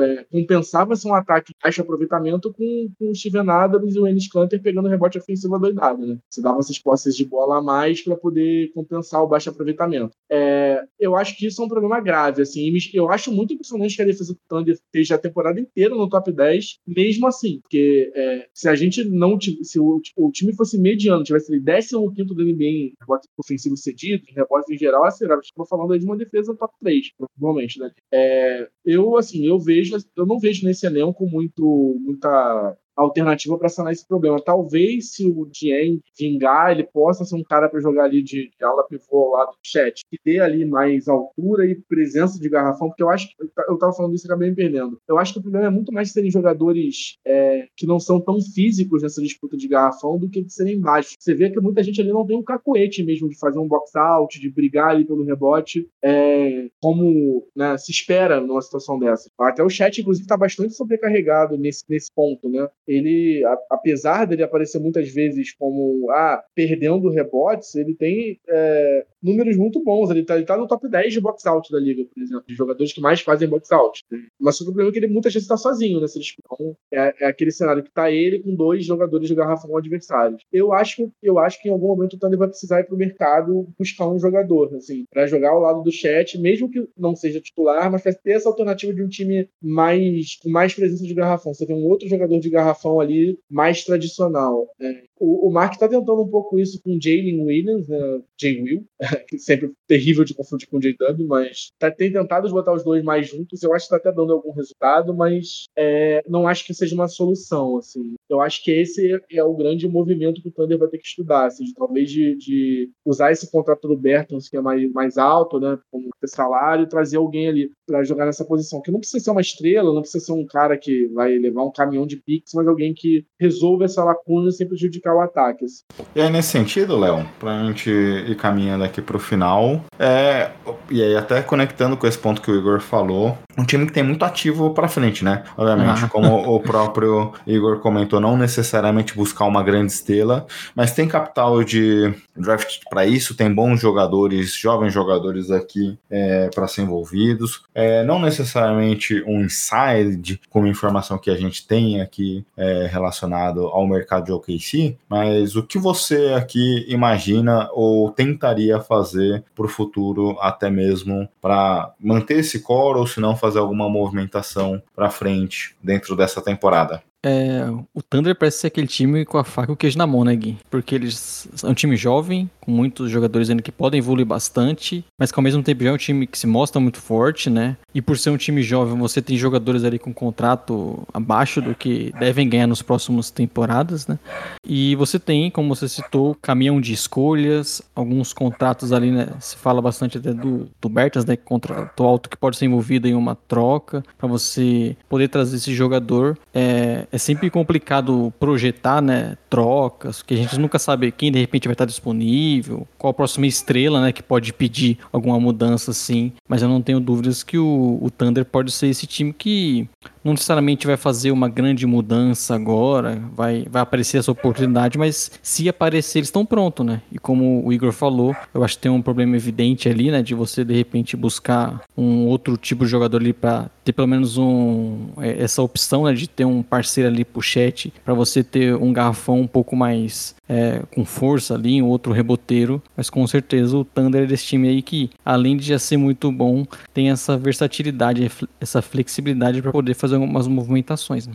é, 0.00 0.26
compensava-se 0.30 1.06
um 1.06 1.14
ataque 1.14 1.52
de 1.52 1.58
baixo 1.62 1.82
aproveitamento 1.82 2.52
com, 2.52 2.88
com 2.98 3.10
o 3.10 3.14
Steven 3.14 3.48
Adams 3.50 3.94
e 3.94 4.00
o 4.00 4.06
Ennis 4.06 4.28
Canter 4.28 4.62
pegando 4.62 4.88
rebote 4.88 5.18
ofensivo 5.18 5.58
doidado. 5.58 6.06
Né? 6.06 6.18
Você 6.30 6.40
dava 6.40 6.58
essas 6.58 6.78
postas 6.78 7.16
de 7.16 7.24
bola 7.24 7.58
a 7.58 7.62
mais 7.62 8.02
para 8.02 8.16
poder 8.16 8.70
compensar 8.72 9.22
o 9.22 9.28
baixo 9.28 9.50
aproveitamento. 9.50 10.16
É, 10.30 10.84
eu 10.98 11.16
acho 11.16 11.36
que 11.36 11.46
isso 11.46 11.62
é 11.62 11.64
um 11.64 11.68
problema 11.68 12.00
grave. 12.00 12.42
Assim, 12.42 12.72
eu 12.92 13.10
acho 13.10 13.32
muito 13.32 13.54
impressionante 13.54 13.96
que 13.96 14.02
a 14.02 14.06
defesa 14.06 14.32
do 14.32 14.40
Thunder 14.48 14.74
esteja 14.74 15.14
a 15.14 15.18
temporada 15.18 15.60
inteira 15.60 15.95
no 15.96 16.08
top 16.08 16.32
10, 16.32 16.78
mesmo 16.86 17.26
assim. 17.26 17.60
Porque 17.60 18.12
é, 18.14 18.48
se 18.52 18.68
a 18.68 18.74
gente 18.74 19.04
não 19.04 19.38
se 19.40 19.78
o, 19.78 20.00
o, 20.16 20.30
time 20.30 20.54
fosse 20.54 20.78
mediano, 20.78 21.24
tivesse 21.24 21.52
ali 21.52 21.62
15 21.62 22.24
do 22.24 22.44
NBA 22.44 22.64
em 22.64 22.92
rebote 23.00 23.28
ofensivo 23.38 23.76
cedido, 23.76 24.24
em 24.28 24.34
rebote 24.34 24.74
em 24.74 24.78
geral, 24.78 25.04
assim, 25.04 25.24
eu 25.24 25.40
estava 25.40 25.68
falando 25.68 25.92
aí 25.92 25.98
de 25.98 26.04
uma 26.04 26.16
defesa 26.16 26.54
top 26.54 26.74
3, 26.80 27.10
provavelmente, 27.36 27.78
né? 27.78 27.90
É, 28.12 28.68
eu, 28.84 29.16
assim, 29.16 29.46
eu 29.46 29.58
vejo, 29.58 29.96
eu 30.16 30.26
não 30.26 30.38
vejo 30.38 30.66
nesse 30.66 30.86
elenco 30.86 31.26
muito, 31.26 31.96
muita 32.00 32.76
alternativa 32.96 33.58
para 33.58 33.68
sanar 33.68 33.92
esse 33.92 34.06
problema. 34.06 34.42
Talvez 34.42 35.12
se 35.12 35.26
o 35.26 35.46
Dien 35.46 36.00
vingar, 36.18 36.72
ele 36.72 36.84
possa 36.84 37.24
ser 37.24 37.36
um 37.36 37.44
cara 37.44 37.68
para 37.68 37.80
jogar 37.80 38.04
ali 38.04 38.22
de, 38.22 38.50
de 38.50 38.64
ala 38.64 38.86
pivô 38.86 39.24
ao 39.24 39.30
lado 39.32 39.50
do 39.50 39.58
chat, 39.62 40.02
que 40.10 40.18
dê 40.24 40.40
ali 40.40 40.64
mais 40.64 41.08
altura 41.08 41.66
e 41.66 41.74
presença 41.74 42.38
de 42.40 42.48
garrafão, 42.48 42.88
porque 42.88 43.02
eu 43.02 43.10
acho 43.10 43.28
que 43.28 43.34
eu 43.68 43.74
estava 43.74 43.92
falando 43.92 44.14
isso 44.14 44.26
e 44.26 44.28
acabei 44.28 44.50
me 44.50 44.56
perdendo. 44.56 44.98
Eu 45.08 45.18
acho 45.18 45.34
que 45.34 45.38
o 45.38 45.42
problema 45.42 45.66
é 45.66 45.70
muito 45.70 45.92
mais 45.92 46.12
serem 46.12 46.30
jogadores 46.30 47.18
é, 47.26 47.66
que 47.76 47.86
não 47.86 48.00
são 48.00 48.20
tão 48.20 48.40
físicos 48.40 49.02
nessa 49.02 49.20
disputa 49.20 49.56
de 49.56 49.68
garrafão 49.68 50.18
do 50.18 50.28
que 50.28 50.42
de 50.42 50.52
serem 50.52 50.80
baixos. 50.80 51.16
Você 51.18 51.34
vê 51.34 51.50
que 51.50 51.60
muita 51.60 51.82
gente 51.82 52.00
ali 52.00 52.10
não 52.10 52.26
tem 52.26 52.36
um 52.36 52.42
cacoete 52.42 53.02
mesmo 53.02 53.28
de 53.28 53.38
fazer 53.38 53.58
um 53.58 53.68
box 53.68 53.94
out, 53.96 54.40
de 54.40 54.50
brigar 54.50 54.90
ali 54.90 55.04
pelo 55.04 55.24
rebote, 55.24 55.88
é, 56.02 56.68
como 56.80 57.46
né, 57.54 57.76
se 57.76 57.90
espera 57.90 58.40
numa 58.40 58.62
situação 58.62 58.98
dessa. 58.98 59.30
Até 59.38 59.62
o 59.62 59.68
chat, 59.68 60.00
inclusive, 60.00 60.24
está 60.24 60.36
bastante 60.36 60.74
sobrecarregado 60.74 61.56
nesse, 61.56 61.84
nesse 61.88 62.12
ponto, 62.14 62.48
né? 62.48 62.68
Ele, 62.86 63.42
apesar 63.70 64.26
dele 64.26 64.42
aparecer 64.42 64.78
muitas 64.78 65.08
vezes 65.08 65.52
como 65.52 66.10
ah, 66.10 66.42
perdendo 66.54 67.10
rebotes, 67.10 67.74
ele 67.74 67.94
tem 67.94 68.38
é, 68.48 69.06
números 69.22 69.56
muito 69.56 69.82
bons. 69.82 70.10
Ele 70.10 70.20
está 70.20 70.40
tá 70.42 70.56
no 70.56 70.66
top 70.66 70.88
10 70.88 71.12
de 71.12 71.20
box 71.20 71.46
out 71.46 71.70
da 71.70 71.78
liga, 71.78 72.04
por 72.04 72.22
exemplo, 72.22 72.44
de 72.46 72.54
jogadores 72.54 72.92
que 72.92 73.00
mais 73.00 73.20
fazem 73.20 73.48
box 73.48 73.72
out. 73.72 74.04
Mas 74.38 74.60
o 74.60 74.64
problema 74.64 74.90
é 74.90 74.92
que 74.92 74.98
ele 74.98 75.08
muitas 75.08 75.32
vezes 75.32 75.44
está 75.44 75.56
sozinho 75.56 76.00
nessa 76.00 76.18
discussão. 76.18 76.76
É, 76.92 77.14
é, 77.20 77.26
aquele 77.26 77.50
cenário 77.50 77.82
que 77.82 77.88
está 77.88 78.10
ele 78.10 78.40
com 78.40 78.54
dois 78.54 78.84
jogadores 78.84 79.28
de 79.28 79.34
garrafão 79.34 79.76
adversários. 79.76 80.42
Eu 80.52 80.72
acho, 80.72 81.10
eu 81.22 81.38
acho 81.38 81.60
que 81.60 81.68
em 81.68 81.72
algum 81.72 81.88
momento 81.88 82.14
o 82.14 82.18
Thunder 82.18 82.38
vai 82.38 82.48
precisar 82.48 82.80
ir 82.80 82.84
para 82.84 82.94
o 82.94 82.98
mercado 82.98 83.68
buscar 83.78 84.08
um 84.08 84.18
jogador, 84.18 84.74
assim, 84.74 85.04
para 85.10 85.26
jogar 85.26 85.50
ao 85.50 85.60
lado 85.60 85.82
do 85.82 85.92
chat, 85.92 86.38
mesmo 86.38 86.70
que 86.70 86.86
não 86.96 87.14
seja 87.14 87.40
titular, 87.40 87.90
mas 87.90 88.02
para 88.02 88.14
ter 88.14 88.32
essa 88.32 88.48
alternativa 88.48 88.92
de 88.92 89.02
um 89.02 89.08
time 89.08 89.48
mais 89.62 90.36
com 90.42 90.48
mais 90.48 90.74
presença 90.74 91.04
de 91.04 91.14
garrafão. 91.14 91.52
Você 91.52 91.66
tem 91.66 91.76
um 91.76 91.86
outro 91.86 92.08
jogador 92.08 92.38
de 92.38 92.50
garrafão 92.50 93.00
ali 93.00 93.38
mais 93.50 93.84
tradicional. 93.84 94.68
É, 94.80 95.04
o, 95.18 95.48
o 95.48 95.52
Mark 95.52 95.72
está 95.72 95.88
tentando 95.88 96.22
um 96.22 96.28
pouco 96.28 96.58
isso 96.58 96.80
com 96.82 96.98
Jalen 97.00 97.42
Williams, 97.44 97.88
né? 97.88 98.20
Jay 98.40 98.60
Will, 98.62 98.84
que 99.28 99.38
sempre 99.38 99.72
terrível 99.86 100.24
de 100.24 100.34
confundir 100.34 100.68
com 100.68 100.78
JW, 100.78 101.26
mas 101.26 101.70
tá 101.78 101.90
tentado 101.90 102.50
botar 102.50 102.72
os 102.72 102.84
dois 102.84 103.02
mais 103.02 103.28
juntos. 103.28 103.62
Eu 103.62 103.74
acho 103.74 103.86
que 103.86 103.90
tá 103.90 103.96
até 103.96 104.12
dando 104.12 104.32
algum 104.32 104.52
resultado, 104.52 105.14
mas 105.14 105.64
é, 105.76 106.22
não 106.28 106.46
acho 106.46 106.66
que 106.66 106.74
seja 106.74 106.94
uma 106.94 107.08
solução. 107.08 107.78
Assim. 107.78 108.14
Eu 108.28 108.40
acho 108.40 108.62
que 108.62 108.70
esse 108.70 109.20
é 109.30 109.44
o 109.44 109.54
grande 109.54 109.88
movimento 109.88 110.42
que 110.42 110.48
o 110.48 110.52
Thunder 110.52 110.78
vai 110.78 110.88
ter 110.88 110.98
que 110.98 111.06
estudar, 111.06 111.46
assim, 111.46 111.64
de, 111.64 111.74
talvez 111.74 112.10
de, 112.10 112.36
de, 112.36 112.90
usar 113.04 113.32
esse 113.32 113.50
contrato 113.50 113.88
do 113.88 113.96
Bertons, 113.96 114.48
que 114.48 114.56
é 114.56 114.60
mais, 114.60 114.90
mais 114.92 115.18
alto, 115.18 115.60
né, 115.60 115.78
como 115.90 116.08
salário, 116.26 116.84
e 116.84 116.88
trazer 116.88 117.16
alguém 117.16 117.48
ali 117.48 117.70
para 117.86 118.02
jogar 118.02 118.26
nessa 118.26 118.44
posição, 118.44 118.82
que 118.82 118.90
não 118.90 118.98
precisa 118.98 119.22
ser 119.22 119.30
uma 119.30 119.40
estrela, 119.40 119.94
não 119.94 120.00
precisa 120.02 120.24
ser 120.24 120.32
um 120.32 120.44
cara 120.44 120.76
que 120.76 121.06
vai 121.08 121.38
levar 121.38 121.64
um 121.64 121.70
caminhão 121.70 122.06
de 122.06 122.16
pix, 122.16 122.52
mas 122.54 122.66
alguém 122.66 122.92
que 122.92 123.24
resolva 123.38 123.84
essa 123.84 124.04
lacuna 124.04 124.50
sem 124.50 124.66
prejudicar 125.06 125.14
o 125.14 125.20
ataque. 125.20 125.64
Assim. 125.64 125.84
E 126.14 126.20
aí, 126.20 126.30
nesse 126.30 126.48
sentido, 126.48 126.98
Léo, 126.98 127.26
pra 127.38 127.64
gente 127.64 127.90
ir 127.90 128.36
caminhando 128.36 128.84
aqui 128.84 129.00
pro 129.00 129.18
final, 129.18 129.84
é, 129.98 130.50
e 130.90 131.02
aí 131.02 131.16
até 131.16 131.42
conectando 131.42 131.96
com 131.96 132.06
esse 132.06 132.18
ponto 132.18 132.42
que 132.42 132.50
o 132.50 132.56
Igor 132.56 132.80
falou, 132.80 133.38
um 133.56 133.64
time 133.64 133.86
que 133.86 133.92
tem 133.92 134.02
muito 134.02 134.24
ativo 134.24 134.74
para 134.74 134.88
frente, 134.88 135.24
né? 135.24 135.44
Obviamente, 135.56 136.04
ah. 136.04 136.08
como 136.08 136.54
o 136.54 136.60
próprio 136.60 137.32
Igor 137.46 137.78
comentou, 137.78 138.20
não 138.20 138.36
necessariamente 138.36 139.14
buscar 139.14 139.44
uma 139.44 139.62
grande 139.62 139.92
estrela, 139.92 140.46
mas 140.74 140.92
tem 140.92 141.08
capital 141.08 141.62
de 141.62 142.12
draft 142.36 142.80
para 142.90 143.06
isso, 143.06 143.36
tem 143.36 143.52
bons 143.52 143.80
jogadores, 143.80 144.52
jovens 144.54 144.92
jogadores 144.92 145.50
aqui 145.50 145.98
é, 146.10 146.50
para 146.54 146.68
ser 146.68 146.82
envolvidos. 146.82 147.62
É, 147.74 148.04
não 148.04 148.18
necessariamente 148.18 149.22
um 149.26 149.40
inside, 149.40 150.40
como 150.50 150.66
informação 150.66 151.18
que 151.18 151.30
a 151.30 151.36
gente 151.36 151.66
tem 151.66 152.00
aqui 152.00 152.44
é, 152.56 152.88
relacionado 152.90 153.66
ao 153.66 153.86
mercado 153.86 154.26
de 154.26 154.32
OKC, 154.32 154.95
mas 155.08 155.56
o 155.56 155.62
que 155.62 155.78
você 155.78 156.34
aqui 156.34 156.84
imagina 156.88 157.68
ou 157.72 158.10
tentaria 158.10 158.80
fazer 158.80 159.44
para 159.54 159.66
o 159.66 159.68
futuro, 159.68 160.36
até 160.40 160.70
mesmo 160.70 161.28
para 161.40 161.92
manter 162.00 162.38
esse 162.38 162.60
core 162.60 162.98
ou 162.98 163.06
se 163.06 163.20
não 163.20 163.36
fazer 163.36 163.58
alguma 163.58 163.88
movimentação 163.88 164.82
para 164.94 165.10
frente 165.10 165.76
dentro 165.82 166.16
dessa 166.16 166.40
temporada? 166.42 167.02
É, 167.26 167.68
o 167.92 168.00
Thunder 168.00 168.36
parece 168.36 168.58
ser 168.58 168.68
aquele 168.68 168.86
time 168.86 169.24
com 169.24 169.36
a 169.36 169.42
faca 169.42 169.72
e 169.72 169.74
o 169.74 169.76
queijo 169.76 169.98
na 169.98 170.06
mão, 170.06 170.22
né, 170.22 170.36
Gui? 170.36 170.56
Porque 170.70 170.94
eles 170.94 171.48
são 171.56 171.70
um 171.70 171.74
time 171.74 171.96
jovem, 171.96 172.48
com 172.60 172.70
muitos 172.70 173.10
jogadores 173.10 173.50
ainda 173.50 173.62
que 173.62 173.72
podem 173.72 173.98
evoluir 173.98 174.24
bastante, 174.24 175.04
mas 175.18 175.32
que 175.32 175.38
ao 175.38 175.42
mesmo 175.42 175.60
tempo 175.60 175.82
já 175.82 175.90
é 175.90 175.92
um 175.92 175.96
time 175.96 176.24
que 176.24 176.38
se 176.38 176.46
mostra 176.46 176.80
muito 176.80 177.00
forte, 177.00 177.50
né? 177.50 177.76
E 177.92 178.00
por 178.00 178.16
ser 178.16 178.30
um 178.30 178.36
time 178.36 178.62
jovem, 178.62 178.96
você 178.96 179.20
tem 179.20 179.36
jogadores 179.36 179.82
ali 179.82 179.98
com 179.98 180.14
contrato 180.14 181.02
abaixo 181.12 181.60
do 181.60 181.74
que 181.74 182.12
devem 182.16 182.48
ganhar 182.48 182.68
nos 182.68 182.80
próximos 182.80 183.28
temporadas, 183.28 184.06
né? 184.06 184.20
E 184.64 184.94
você 184.94 185.18
tem, 185.18 185.50
como 185.50 185.74
você 185.74 185.88
citou, 185.88 186.36
caminhão 186.40 186.80
de 186.80 186.92
escolhas, 186.92 187.82
alguns 187.92 188.32
contratos 188.32 188.92
ali, 188.92 189.10
né? 189.10 189.30
Se 189.40 189.56
fala 189.56 189.82
bastante 189.82 190.18
até 190.18 190.32
do, 190.32 190.68
do 190.80 190.88
Bertas, 190.88 191.24
né? 191.24 191.36
Contrato 191.36 192.04
alto 192.04 192.30
que 192.30 192.36
pode 192.36 192.56
ser 192.56 192.66
envolvido 192.66 193.08
em 193.08 193.14
uma 193.14 193.34
troca, 193.34 194.04
para 194.16 194.28
você 194.28 194.96
poder 195.08 195.26
trazer 195.26 195.56
esse 195.56 195.74
jogador. 195.74 196.38
É, 196.54 197.06
é 197.16 197.18
sempre 197.18 197.48
complicado 197.48 198.30
projetar, 198.38 199.00
né, 199.00 199.38
trocas, 199.48 200.22
que 200.22 200.34
a 200.34 200.36
gente 200.36 200.58
nunca 200.58 200.78
sabe 200.78 201.10
quem 201.10 201.32
de 201.32 201.38
repente 201.38 201.66
vai 201.66 201.72
estar 201.72 201.86
disponível, 201.86 202.86
qual 202.98 203.10
a 203.10 203.14
próxima 203.14 203.46
estrela, 203.46 204.02
né, 204.02 204.12
que 204.12 204.22
pode 204.22 204.52
pedir 204.52 204.98
alguma 205.10 205.40
mudança 205.40 205.92
assim. 205.92 206.32
Mas 206.46 206.60
eu 206.60 206.68
não 206.68 206.82
tenho 206.82 207.00
dúvidas 207.00 207.42
que 207.42 207.56
o, 207.56 207.98
o 208.02 208.10
Thunder 208.10 208.44
pode 208.44 208.70
ser 208.70 208.88
esse 208.88 209.06
time 209.06 209.32
que 209.32 209.88
não 210.26 210.32
necessariamente 210.32 210.88
vai 210.88 210.96
fazer 210.96 211.30
uma 211.30 211.48
grande 211.48 211.86
mudança 211.86 212.52
agora, 212.52 213.22
vai, 213.32 213.64
vai 213.70 213.80
aparecer 213.82 214.18
essa 214.18 214.32
oportunidade, 214.32 214.98
mas 214.98 215.30
se 215.40 215.68
aparecer, 215.68 216.18
eles 216.18 216.28
estão 216.28 216.44
prontos, 216.44 216.84
né? 216.84 217.00
E 217.12 217.18
como 217.18 217.64
o 217.64 217.72
Igor 217.72 217.92
falou, 217.92 218.34
eu 218.52 218.64
acho 218.64 218.74
que 218.74 218.82
tem 218.82 218.90
um 218.90 219.00
problema 219.00 219.36
evidente 219.36 219.88
ali, 219.88 220.10
né? 220.10 220.22
De 220.22 220.34
você 220.34 220.64
de 220.64 220.74
repente 220.74 221.16
buscar 221.16 221.80
um 221.96 222.26
outro 222.26 222.56
tipo 222.56 222.84
de 222.84 222.90
jogador 222.90 223.18
ali 223.18 223.32
para 223.32 223.70
ter 223.84 223.92
pelo 223.92 224.08
menos 224.08 224.36
um 224.36 225.10
é, 225.18 225.44
essa 225.44 225.62
opção 225.62 226.04
né, 226.04 226.12
de 226.12 226.28
ter 226.28 226.44
um 226.44 226.60
parceiro 226.60 227.08
ali 227.08 227.24
pro 227.24 227.40
chat 227.40 227.92
para 228.04 228.12
você 228.14 228.42
ter 228.42 228.74
um 228.74 228.92
garrafão 228.92 229.40
um 229.40 229.46
pouco 229.46 229.76
mais 229.76 230.34
é, 230.48 230.82
com 230.94 231.04
força 231.04 231.54
ali, 231.54 231.80
um 231.80 231.86
outro 231.86 232.12
reboteiro, 232.12 232.82
mas 232.96 233.10
com 233.10 233.26
certeza 233.26 233.76
o 233.76 233.84
Thunder 233.84 234.24
é 234.24 234.26
desse 234.26 234.46
time 234.46 234.68
aí 234.68 234.82
que, 234.82 235.10
além 235.24 235.56
de 235.56 235.66
já 235.66 235.78
ser 235.78 235.96
muito 235.96 236.30
bom, 236.30 236.64
tem 236.92 237.10
essa 237.10 237.36
versatilidade, 237.36 238.30
essa 238.60 238.80
flexibilidade 238.80 239.60
para 239.62 239.72
poder 239.72 239.94
fazer 239.94 240.15
algumas 240.16 240.46
movimentações. 240.46 241.26
Né? 241.26 241.34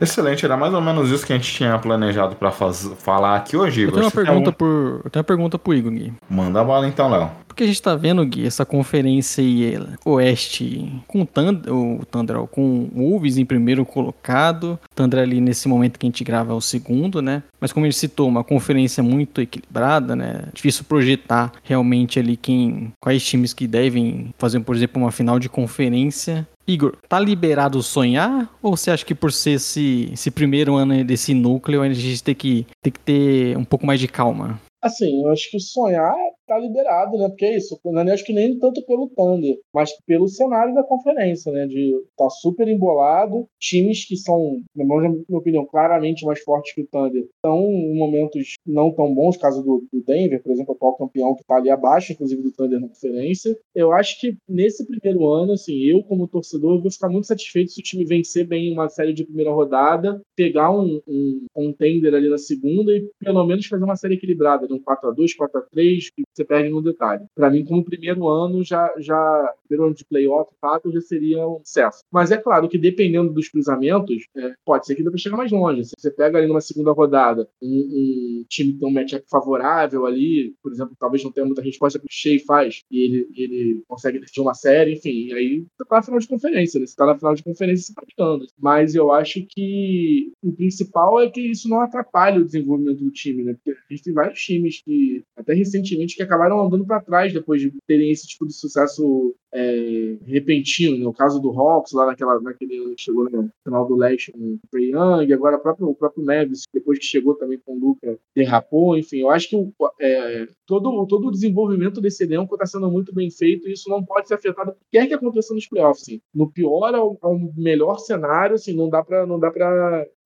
Excelente, 0.00 0.44
era 0.44 0.56
mais 0.56 0.74
ou 0.74 0.80
menos 0.80 1.10
isso 1.10 1.26
que 1.26 1.32
a 1.32 1.36
gente 1.36 1.52
tinha 1.52 1.78
planejado 1.78 2.36
para 2.36 2.50
falar 2.50 3.36
aqui 3.36 3.56
hoje. 3.56 3.82
Eu 3.82 3.92
tenho 3.92 4.04
uma 4.04 4.10
pergunta 4.10 4.52
por, 4.52 5.00
eu 5.04 5.10
tenho 5.10 5.20
uma 5.20 5.24
pergunta 5.24 5.58
pro 5.58 5.74
Igor. 5.74 5.92
Gui. 5.92 6.12
Manda 6.28 6.60
a 6.60 6.64
bola 6.64 6.86
então, 6.86 7.08
Léo. 7.08 7.30
Porque 7.46 7.64
a 7.64 7.66
gente 7.66 7.80
tá 7.80 7.94
vendo, 7.94 8.24
Gui, 8.26 8.46
essa 8.46 8.66
conferência 8.66 9.42
aí, 9.42 9.78
Oeste 10.04 11.02
com 11.06 11.22
o 11.22 11.26
Thunder, 11.26 11.72
o 11.72 12.04
Thunder, 12.04 12.36
com 12.48 12.90
o 12.94 13.10
Wolves 13.10 13.38
em 13.38 13.46
primeiro 13.46 13.86
colocado. 13.86 14.78
Thunder 14.94 15.20
ali 15.20 15.40
nesse 15.40 15.66
momento 15.66 15.98
que 15.98 16.06
a 16.06 16.08
gente 16.08 16.22
grava 16.22 16.52
é 16.52 16.54
o 16.54 16.60
segundo, 16.60 17.22
né? 17.22 17.42
Mas 17.58 17.72
como 17.72 17.86
ele 17.86 17.94
citou, 17.94 18.28
uma 18.28 18.44
conferência 18.44 19.02
muito 19.02 19.40
equilibrada, 19.40 20.14
né? 20.14 20.48
Difícil 20.52 20.84
projetar 20.84 21.52
realmente 21.62 22.18
ali 22.18 22.36
quem, 22.36 22.92
quais 23.00 23.24
times 23.24 23.54
que 23.54 23.66
devem 23.66 24.34
fazer, 24.36 24.60
por 24.60 24.76
exemplo, 24.76 25.00
uma 25.00 25.10
final 25.10 25.38
de 25.38 25.48
conferência. 25.48 26.46
Igor, 26.66 26.96
tá 27.08 27.20
liberado 27.20 27.82
sonhar? 27.82 28.50
Ou 28.60 28.76
você 28.76 28.90
acha 28.90 29.04
que 29.04 29.14
por 29.14 29.32
ser 29.32 29.52
esse, 29.52 30.10
esse 30.12 30.30
primeiro 30.30 30.74
ano 30.74 31.04
desse 31.04 31.32
núcleo, 31.32 31.82
a 31.82 31.92
gente 31.92 32.24
tem 32.24 32.34
que, 32.34 32.66
tem 32.82 32.92
que 32.92 33.00
ter 33.00 33.56
um 33.56 33.64
pouco 33.64 33.86
mais 33.86 34.00
de 34.00 34.08
calma? 34.08 34.60
Assim, 34.82 35.22
eu 35.22 35.30
acho 35.30 35.50
que 35.50 35.60
sonhar 35.60 36.14
tá 36.46 36.58
liberado, 36.58 37.18
né? 37.18 37.28
Porque 37.28 37.44
é 37.44 37.56
isso, 37.56 37.78
não 37.84 38.00
é 38.00 38.12
acho 38.12 38.24
que 38.24 38.32
nem 38.32 38.58
tanto 38.58 38.84
pelo 38.86 39.08
Thunder, 39.08 39.58
mas 39.74 39.90
pelo 40.06 40.28
cenário 40.28 40.74
da 40.74 40.82
conferência, 40.82 41.52
né? 41.52 41.66
De 41.66 41.94
tá 42.16 42.28
super 42.30 42.68
embolado, 42.68 43.46
times 43.60 44.06
que 44.06 44.16
são, 44.16 44.62
na 44.74 44.84
minha 44.84 45.14
opinião, 45.30 45.66
claramente 45.66 46.24
mais 46.24 46.40
fortes 46.40 46.74
que 46.74 46.82
o 46.82 46.86
Thunder, 46.86 47.26
estão 47.34 47.62
em 47.64 47.96
momentos 47.96 48.54
não 48.66 48.92
tão 48.92 49.14
bons, 49.14 49.36
caso 49.36 49.62
do, 49.62 49.84
do 49.92 50.02
Denver, 50.04 50.42
por 50.42 50.52
exemplo, 50.52 50.72
o 50.72 50.76
atual 50.76 50.96
campeão 50.96 51.34
que 51.34 51.44
tá 51.44 51.56
ali 51.56 51.70
abaixo, 51.70 52.12
inclusive, 52.12 52.42
do 52.42 52.52
Thunder 52.52 52.80
na 52.80 52.88
conferência. 52.88 53.56
Eu 53.74 53.92
acho 53.92 54.20
que 54.20 54.36
nesse 54.48 54.86
primeiro 54.86 55.26
ano, 55.26 55.52
assim, 55.52 55.76
eu 55.84 56.02
como 56.04 56.28
torcedor, 56.28 56.80
vou 56.80 56.90
ficar 56.90 57.08
muito 57.08 57.26
satisfeito 57.26 57.72
se 57.72 57.80
o 57.80 57.84
time 57.84 58.04
vencer 58.04 58.46
bem 58.46 58.72
uma 58.72 58.88
série 58.88 59.12
de 59.12 59.24
primeira 59.24 59.52
rodada, 59.52 60.20
pegar 60.34 60.70
um, 60.70 61.00
um 61.06 61.46
contender 61.52 62.14
ali 62.14 62.28
na 62.28 62.38
segunda 62.38 62.92
e 62.92 63.08
pelo 63.18 63.44
menos 63.46 63.66
fazer 63.66 63.84
uma 63.84 63.96
série 63.96 64.14
equilibrada, 64.14 64.66
de 64.66 64.74
um 64.74 64.80
4x2, 64.80 65.30
4x3, 65.38 66.08
você 66.36 66.44
perde 66.44 66.70
no 66.70 66.82
detalhe. 66.82 67.24
Para 67.34 67.50
mim, 67.50 67.64
como 67.64 67.84
primeiro 67.84 68.28
ano, 68.28 68.62
já, 68.62 68.92
já 68.98 69.54
primeiro 69.66 69.86
ano 69.86 69.96
de 69.96 70.04
playoff, 70.04 70.50
fato, 70.60 70.92
já 70.92 71.00
seria 71.00 71.46
um 71.46 71.60
sucesso. 71.64 72.00
Mas 72.12 72.30
é 72.30 72.36
claro 72.36 72.68
que 72.68 72.78
dependendo 72.78 73.32
dos 73.32 73.48
cruzamentos, 73.48 74.26
é, 74.36 74.54
pode 74.64 74.86
ser 74.86 74.94
que 74.94 75.02
dê 75.02 75.10
para 75.10 75.18
chegar 75.18 75.36
mais 75.36 75.50
longe. 75.50 75.84
Se 75.84 75.94
você 75.96 76.10
pega 76.10 76.38
ali 76.38 76.46
numa 76.46 76.60
segunda 76.60 76.92
rodada 76.92 77.48
um, 77.62 77.68
um 77.68 78.44
time 78.48 78.72
que 78.72 78.78
tem 78.78 78.88
um 78.88 78.92
matchup 78.92 79.24
favorável 79.30 80.06
ali, 80.06 80.54
por 80.62 80.72
exemplo, 80.72 80.94
talvez 80.98 81.24
não 81.24 81.32
tenha 81.32 81.46
muita 81.46 81.62
resposta 81.62 81.98
que 81.98 82.04
o 82.04 82.08
Shea 82.10 82.38
faz 82.46 82.82
e 82.90 83.04
ele, 83.04 83.28
ele 83.34 83.82
consegue 83.88 84.18
decidir 84.18 84.40
uma 84.40 84.54
série, 84.54 84.94
enfim, 84.94 85.32
aí 85.32 85.64
você 85.76 85.84
tá 85.88 85.96
na 85.96 86.02
final 86.02 86.20
de 86.20 86.28
conferência, 86.28 86.80
né? 86.80 86.86
Você 86.86 86.96
tá 86.96 87.06
na 87.06 87.16
final 87.16 87.34
de 87.34 87.42
conferência 87.42 87.86
se 87.86 87.94
praticando. 87.94 88.46
Mas 88.58 88.94
eu 88.94 89.10
acho 89.12 89.44
que 89.48 90.32
o 90.42 90.52
principal 90.52 91.20
é 91.20 91.30
que 91.30 91.40
isso 91.40 91.68
não 91.68 91.80
atrapalhe 91.80 92.40
o 92.40 92.44
desenvolvimento 92.44 93.02
do 93.02 93.10
time, 93.10 93.44
né? 93.44 93.54
Porque 93.54 93.70
a 93.70 93.94
gente 93.94 94.04
tem 94.04 94.12
vários 94.12 94.40
times 94.40 94.82
que, 94.82 95.22
até 95.36 95.54
recentemente, 95.54 96.16
que 96.16 96.22
acabaram 96.26 96.64
andando 96.64 96.84
para 96.84 97.00
trás 97.00 97.32
depois 97.32 97.60
de 97.60 97.72
terem 97.86 98.10
esse 98.10 98.26
tipo 98.26 98.46
de 98.46 98.52
sucesso 98.52 99.34
é, 99.52 100.16
repentino. 100.24 100.98
No 100.98 101.12
caso 101.12 101.40
do 101.40 101.50
Hawks, 101.50 101.92
lá 101.92 102.06
naquela, 102.06 102.40
naquele 102.40 102.76
ano 102.76 102.94
que 102.94 103.02
chegou 103.02 103.30
no 103.30 103.50
final 103.64 103.86
do 103.86 103.96
leste 103.96 104.32
com 104.32 104.38
o 104.38 104.58
Trey 104.70 104.90
Young, 104.90 105.32
agora 105.32 105.56
o 105.56 105.60
próprio, 105.60 105.88
o 105.88 105.94
próprio 105.94 106.24
Neves, 106.24 106.62
depois 106.72 106.98
que 106.98 107.04
chegou 107.04 107.34
também 107.34 107.58
com 107.64 107.74
o 107.74 107.78
Luca, 107.78 108.18
derrapou. 108.34 108.96
Enfim, 108.96 109.20
eu 109.20 109.30
acho 109.30 109.48
que 109.48 109.56
o, 109.56 109.72
é, 110.00 110.46
todo, 110.66 111.06
todo 111.06 111.28
o 111.28 111.30
desenvolvimento 111.30 112.00
desse 112.00 112.24
elenco 112.24 112.54
está 112.54 112.66
sendo 112.66 112.90
muito 112.90 113.14
bem 113.14 113.30
feito 113.30 113.68
e 113.68 113.72
isso 113.72 113.88
não 113.88 114.04
pode 114.04 114.28
ser 114.28 114.34
afetado 114.34 114.74
quer 114.90 115.06
que 115.06 115.14
aconteça 115.14 115.54
nos 115.54 115.66
playoffs. 115.66 116.02
Assim. 116.02 116.20
No 116.34 116.50
pior 116.50 116.94
ao, 116.94 117.18
ao, 117.22 117.38
melhor 117.56 117.98
cenário, 117.98 118.54
assim, 118.54 118.74
não 118.74 118.88
dá 118.88 119.02
para 119.02 119.26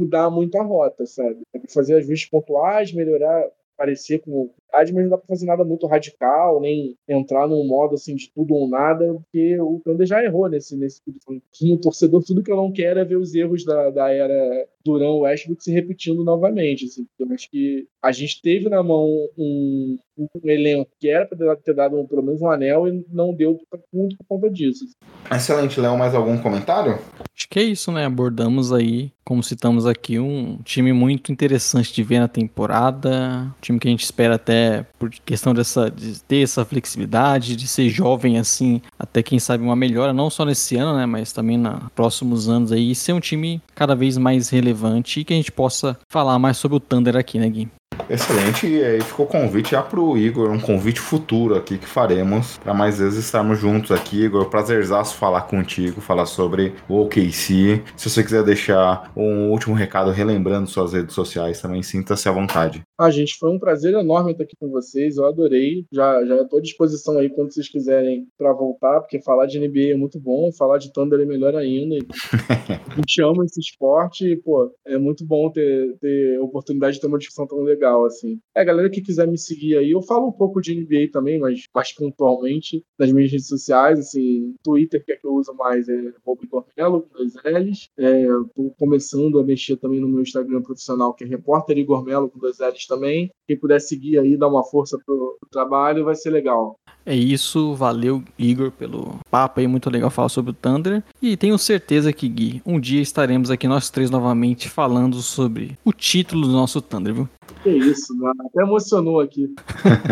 mudar 0.00 0.30
muito 0.30 0.56
a 0.56 0.62
rota, 0.62 1.06
sabe? 1.06 1.40
É 1.54 1.60
fazer 1.72 1.94
ajustes 1.94 2.28
pontuais, 2.28 2.92
melhorar 2.92 3.48
parecer 3.80 4.18
com 4.18 4.52
mas 4.72 4.92
não 4.92 5.08
dá 5.08 5.18
pra 5.18 5.26
fazer 5.26 5.46
nada 5.46 5.64
muito 5.64 5.86
radical, 5.86 6.60
nem 6.60 6.96
entrar 7.08 7.48
num 7.48 7.66
modo 7.66 7.94
assim 7.94 8.14
de 8.14 8.30
tudo 8.32 8.54
ou 8.54 8.68
nada, 8.68 9.14
porque 9.14 9.58
o 9.60 9.80
Thunder 9.84 10.06
já 10.06 10.22
errou 10.22 10.48
nesse, 10.48 10.76
nesse 10.76 11.00
como 11.24 11.78
torcedor, 11.78 12.22
tudo 12.24 12.42
que 12.42 12.50
eu 12.50 12.56
não 12.56 12.72
quero 12.72 13.00
é 13.00 13.04
ver 13.04 13.16
os 13.16 13.34
erros 13.34 13.64
da, 13.64 13.90
da 13.90 14.10
era 14.10 14.66
Durão 14.84 15.20
Westbrook 15.20 15.62
se 15.62 15.72
repetindo 15.72 16.24
novamente. 16.24 16.86
Assim. 16.86 17.06
Eu 17.18 17.32
acho 17.32 17.50
que 17.50 17.86
a 18.02 18.12
gente 18.12 18.40
teve 18.40 18.68
na 18.68 18.82
mão 18.82 19.06
um, 19.36 19.98
um 20.18 20.28
elenco 20.44 20.90
que 20.98 21.08
era 21.08 21.26
para 21.26 21.56
ter 21.56 21.74
dado 21.74 21.98
um, 21.98 22.06
pelo 22.06 22.22
menos 22.22 22.40
um 22.40 22.50
anel 22.50 22.88
e 22.88 23.04
não 23.10 23.34
deu 23.34 23.60
muito 23.92 24.16
por 24.16 24.26
conta 24.26 24.50
disso. 24.50 24.86
Excelente, 25.30 25.80
Léo. 25.80 25.96
Mais 25.96 26.14
algum 26.14 26.38
comentário? 26.38 26.98
Acho 27.36 27.48
que 27.48 27.58
é 27.58 27.62
isso, 27.62 27.92
né? 27.92 28.04
Abordamos 28.04 28.72
aí, 28.72 29.12
como 29.24 29.42
citamos 29.42 29.86
aqui, 29.86 30.18
um 30.18 30.58
time 30.62 30.92
muito 30.92 31.30
interessante 31.30 31.92
de 31.92 32.02
ver 32.02 32.20
na 32.20 32.28
temporada. 32.28 33.52
Um 33.58 33.60
time 33.60 33.78
que 33.78 33.88
a 33.88 33.90
gente 33.90 34.04
espera 34.04 34.34
até 34.34 34.59
por 34.98 35.10
questão 35.10 35.54
dessa, 35.54 35.90
de 35.90 36.20
ter 36.22 36.42
essa 36.42 36.64
flexibilidade, 36.64 37.56
de 37.56 37.66
ser 37.66 37.88
jovem 37.88 38.38
assim, 38.38 38.80
até 38.98 39.22
quem 39.22 39.38
sabe 39.38 39.62
uma 39.62 39.76
melhora, 39.76 40.12
não 40.12 40.30
só 40.30 40.44
nesse 40.44 40.76
ano, 40.76 40.96
né? 40.96 41.06
Mas 41.06 41.32
também 41.32 41.56
nos 41.56 41.88
próximos 41.94 42.48
anos 42.48 42.72
aí, 42.72 42.90
e 42.90 42.94
ser 42.94 43.12
um 43.12 43.20
time 43.20 43.60
cada 43.74 43.94
vez 43.94 44.16
mais 44.18 44.48
relevante 44.50 45.20
e 45.20 45.24
que 45.24 45.32
a 45.32 45.36
gente 45.36 45.52
possa 45.52 45.98
falar 46.10 46.38
mais 46.38 46.56
sobre 46.56 46.76
o 46.76 46.80
Thunder 46.80 47.16
aqui, 47.16 47.38
né, 47.38 47.48
Gui? 47.48 47.68
Excelente, 48.10 48.66
e 48.66 48.82
aí 48.82 49.00
ficou 49.00 49.24
o 49.24 49.28
convite 49.28 49.70
já 49.70 49.82
pro 49.82 50.18
Igor, 50.18 50.50
um 50.50 50.58
convite 50.58 50.98
futuro 50.98 51.54
aqui 51.54 51.78
que 51.78 51.86
faremos 51.86 52.58
para 52.58 52.74
mais 52.74 52.98
vezes 52.98 53.24
estarmos 53.24 53.60
juntos 53.60 53.92
aqui, 53.92 54.24
Igor. 54.24 54.50
Prazerzaço 54.50 55.14
falar 55.14 55.42
contigo, 55.42 56.00
falar 56.00 56.26
sobre 56.26 56.74
o 56.88 57.02
OKC. 57.02 57.84
Se 57.96 58.10
você 58.10 58.24
quiser 58.24 58.42
deixar 58.42 59.12
um 59.16 59.50
último 59.52 59.76
recado 59.76 60.10
relembrando 60.10 60.68
suas 60.68 60.92
redes 60.92 61.14
sociais, 61.14 61.60
também 61.60 61.84
sinta-se 61.84 62.28
à 62.28 62.32
vontade. 62.32 62.82
Ah, 62.98 63.10
gente, 63.10 63.38
foi 63.38 63.48
um 63.48 63.60
prazer 63.60 63.94
enorme 63.94 64.32
estar 64.32 64.42
aqui 64.42 64.56
com 64.58 64.68
vocês. 64.68 65.16
Eu 65.16 65.26
adorei. 65.26 65.86
Já 65.92 66.24
já 66.26 66.42
estou 66.42 66.58
à 66.58 66.62
disposição 66.62 67.16
aí 67.16 67.30
quando 67.30 67.52
vocês 67.52 67.68
quiserem 67.68 68.26
para 68.36 68.52
voltar, 68.52 69.00
porque 69.00 69.22
falar 69.22 69.46
de 69.46 69.60
NBA 69.60 69.92
é 69.92 69.96
muito 69.96 70.18
bom, 70.18 70.50
falar 70.52 70.78
de 70.78 70.92
Thunder 70.92 71.20
é 71.20 71.24
melhor 71.24 71.54
ainda. 71.54 71.94
a 72.90 72.96
gente 72.96 73.22
ama 73.22 73.44
esse 73.44 73.60
esporte 73.60 74.32
e, 74.32 74.36
pô, 74.36 74.70
é 74.84 74.98
muito 74.98 75.24
bom 75.24 75.48
ter, 75.50 75.96
ter 76.00 76.40
oportunidade 76.40 76.96
de 76.96 77.00
ter 77.00 77.06
uma 77.06 77.18
discussão 77.18 77.46
tão 77.46 77.62
legal 77.62 77.99
assim. 78.06 78.38
É, 78.54 78.64
galera 78.64 78.90
que 78.90 79.00
quiser 79.00 79.26
me 79.26 79.38
seguir 79.38 79.76
aí, 79.76 79.90
eu 79.90 80.02
falo 80.02 80.28
um 80.28 80.32
pouco 80.32 80.60
de 80.60 80.74
NBA 80.74 81.10
também, 81.12 81.38
mas 81.38 81.64
mais 81.74 81.92
pontualmente 81.92 82.84
nas 82.98 83.12
minhas 83.12 83.30
redes 83.30 83.48
sociais, 83.48 83.98
assim, 83.98 84.54
Twitter 84.62 85.04
que 85.04 85.12
é 85.12 85.16
que 85.16 85.26
eu 85.26 85.34
uso 85.34 85.54
mais 85.54 85.88
é 85.88 86.12
Bob 86.24 86.46
Gormelo, 86.46 87.02
com 87.02 87.18
dois 87.18 87.34
L's. 87.44 87.88
É, 87.98 88.26
tô 88.54 88.70
começando 88.78 89.38
a 89.38 89.44
mexer 89.44 89.76
também 89.76 90.00
no 90.00 90.08
meu 90.08 90.22
Instagram 90.22 90.62
profissional, 90.62 91.14
que 91.14 91.24
é 91.24 91.26
Repórter 91.26 91.78
Igor 91.78 92.04
Melo, 92.04 92.30
com 92.30 92.38
dois 92.38 92.58
L's 92.58 92.86
também. 92.86 93.30
Quem 93.46 93.58
puder 93.58 93.80
seguir 93.80 94.18
aí, 94.18 94.36
dar 94.36 94.48
uma 94.48 94.64
força 94.64 94.98
pro, 95.04 95.36
pro 95.40 95.50
trabalho, 95.50 96.04
vai 96.04 96.14
ser 96.14 96.30
legal. 96.30 96.76
É 97.04 97.14
isso, 97.14 97.74
valeu 97.74 98.22
Igor 98.38 98.70
pelo 98.70 99.18
papo 99.30 99.60
aí, 99.60 99.66
muito 99.66 99.90
legal 99.90 100.10
falar 100.10 100.28
sobre 100.28 100.50
o 100.50 100.54
Thunder. 100.54 101.02
E 101.20 101.36
tenho 101.36 101.58
certeza 101.58 102.12
que, 102.12 102.28
Gui, 102.28 102.62
um 102.64 102.78
dia 102.78 103.00
estaremos 103.00 103.50
aqui 103.50 103.66
nós 103.66 103.90
três 103.90 104.10
novamente 104.10 104.68
falando 104.68 105.16
sobre 105.16 105.78
o 105.84 105.92
título 105.92 106.46
do 106.46 106.52
nosso 106.52 106.80
Thunder, 106.80 107.14
viu? 107.14 107.28
Que 107.62 107.70
isso, 107.70 108.16
mano. 108.16 108.34
Até 108.46 108.62
emocionou 108.62 109.20
aqui. 109.20 109.54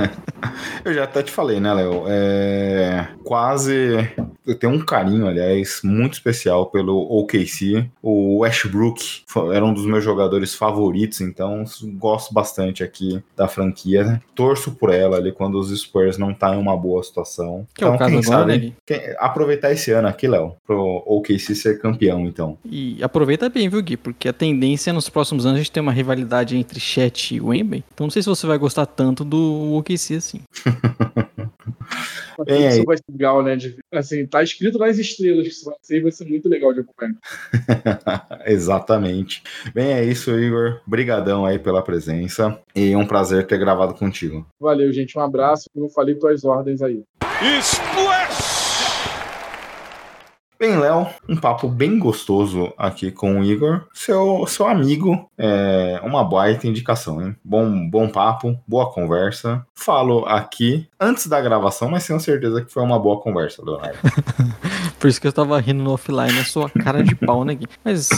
eu 0.85 0.93
já 0.93 1.05
até 1.05 1.23
te 1.23 1.31
falei, 1.31 1.61
né, 1.61 1.73
Léo? 1.73 2.05
É... 2.07 3.09
Quase. 3.25 4.11
Eu 4.49 4.55
tenho 4.55 4.73
um 4.73 4.83
carinho, 4.83 5.27
aliás, 5.27 5.81
muito 5.85 6.15
especial 6.15 6.71
pelo 6.71 6.97
OKC. 7.21 7.87
O 8.03 8.39
Westbrook 8.39 9.23
era 9.53 9.63
um 9.63 9.75
dos 9.75 9.85
meus 9.85 10.03
jogadores 10.03 10.55
favoritos, 10.55 11.21
então 11.21 11.65
gosto 11.99 12.33
bastante 12.33 12.83
aqui 12.83 13.23
da 13.37 13.47
franquia. 13.47 14.03
Né? 14.05 14.21
Torço 14.35 14.73
por 14.73 14.89
ela 14.91 15.19
ali 15.19 15.33
quando 15.33 15.59
os 15.59 15.79
Spurs 15.79 16.17
não 16.17 16.33
tá 16.33 16.55
em 16.55 16.59
uma 16.59 16.75
boa 16.75 17.03
situação. 17.03 17.67
Que 17.75 17.85
então, 17.85 17.93
é 17.93 17.97
o 17.97 17.99
caso 17.99 18.11
quem 18.11 18.21
agora, 18.21 18.53
sabe, 18.53 18.67
né? 18.67 18.73
quem... 18.87 19.15
aproveitar 19.19 19.71
esse 19.71 19.91
ano 19.93 20.09
aqui, 20.09 20.27
Léo, 20.27 20.57
pro 20.67 21.03
OKC 21.05 21.55
ser 21.55 21.79
campeão, 21.79 22.25
então. 22.27 22.57
E 22.65 23.03
aproveita 23.03 23.51
bem, 23.51 23.69
viu, 23.69 23.83
Gui? 23.83 23.99
Porque 23.99 24.31
a 24.31 24.33
tendência 24.33 24.89
é 24.89 24.95
nos 24.95 25.11
próximos 25.11 25.45
anos 25.45 25.57
a 25.57 25.63
gente 25.63 25.73
ter 25.73 25.81
uma 25.81 25.93
rivalidade 25.93 26.57
entre 26.57 26.81
Chet 26.81 27.35
e 27.35 27.41
Wemby. 27.41 27.85
Então 27.93 28.07
não 28.07 28.11
sei 28.11 28.23
se 28.23 28.29
você 28.31 28.47
vai 28.47 28.57
gostar 28.57 28.87
tanto 28.87 29.27
do 29.27 29.75
OKC 29.75 30.15
assim. 30.15 30.41
Bem 32.47 32.69
isso 32.69 32.79
aí. 32.79 32.85
vai 32.85 32.97
ser 32.97 33.05
legal, 33.11 33.43
né? 33.43 33.57
De, 33.57 33.77
assim, 33.93 34.27
tá 34.27 34.43
escrito 34.43 34.79
nas 34.79 34.99
estrelas 34.99 35.45
que 35.45 35.53
isso 35.53 35.65
vai 35.65 35.75
ser, 35.83 36.03
vai 36.03 36.13
ser 36.13 36.25
muito 36.25 36.49
legal 36.49 36.73
de 36.73 36.81
acompanhar. 36.81 37.17
Exatamente. 38.47 39.43
Bem, 39.75 39.93
é 39.93 40.05
isso, 40.05 40.31
Igor. 40.39 40.81
Brigadão 40.87 41.45
aí 41.45 41.59
pela 41.59 41.83
presença 41.83 42.59
e 42.75 42.95
um 42.95 43.07
prazer 43.07 43.47
ter 43.47 43.59
gravado 43.59 43.95
contigo. 43.95 44.47
Valeu, 44.61 44.93
gente. 44.93 45.19
Um 45.19 45.23
abraço. 45.23 45.69
Como 45.73 45.87
eu 45.87 45.91
falei, 45.91 46.15
tuas 46.15 46.45
ordens 46.45 46.83
aí. 46.83 47.03
Bem, 50.59 50.77
Léo, 50.77 51.07
um 51.29 51.37
papo 51.37 51.69
bem 51.69 52.01
gostoso 52.01 52.73
aqui 52.77 53.13
com 53.13 53.39
o 53.39 53.45
Igor, 53.45 53.85
seu, 53.95 54.45
seu 54.49 54.67
amigo, 54.67 55.31
é 55.39 56.01
uma 56.03 56.25
baita 56.25 56.67
indicação, 56.67 57.23
hein? 57.23 57.37
Bom, 57.45 57.89
bom 57.89 58.09
papo, 58.09 58.59
boa 58.67 58.91
conversa. 58.91 59.65
Falo 59.73 60.27
aqui 60.27 60.89
antes 60.99 61.29
da 61.29 61.41
gravação, 61.41 61.89
mas 61.89 62.05
tenho 62.05 62.19
certeza 62.19 62.65
que 62.65 62.73
foi 62.73 62.83
uma 62.83 62.99
boa 62.99 63.21
conversa, 63.21 63.63
Leonardo. 63.65 63.99
Por 64.99 65.07
isso 65.07 65.21
que 65.21 65.29
eu 65.29 65.33
tava 65.33 65.61
rindo 65.61 65.81
no 65.81 65.93
offline, 65.93 66.41
a 66.41 66.45
sua 66.45 66.69
cara 66.69 67.05
de 67.05 67.15
pau, 67.15 67.45
né, 67.45 67.55
Gui? 67.55 67.69
Mas 67.85 68.09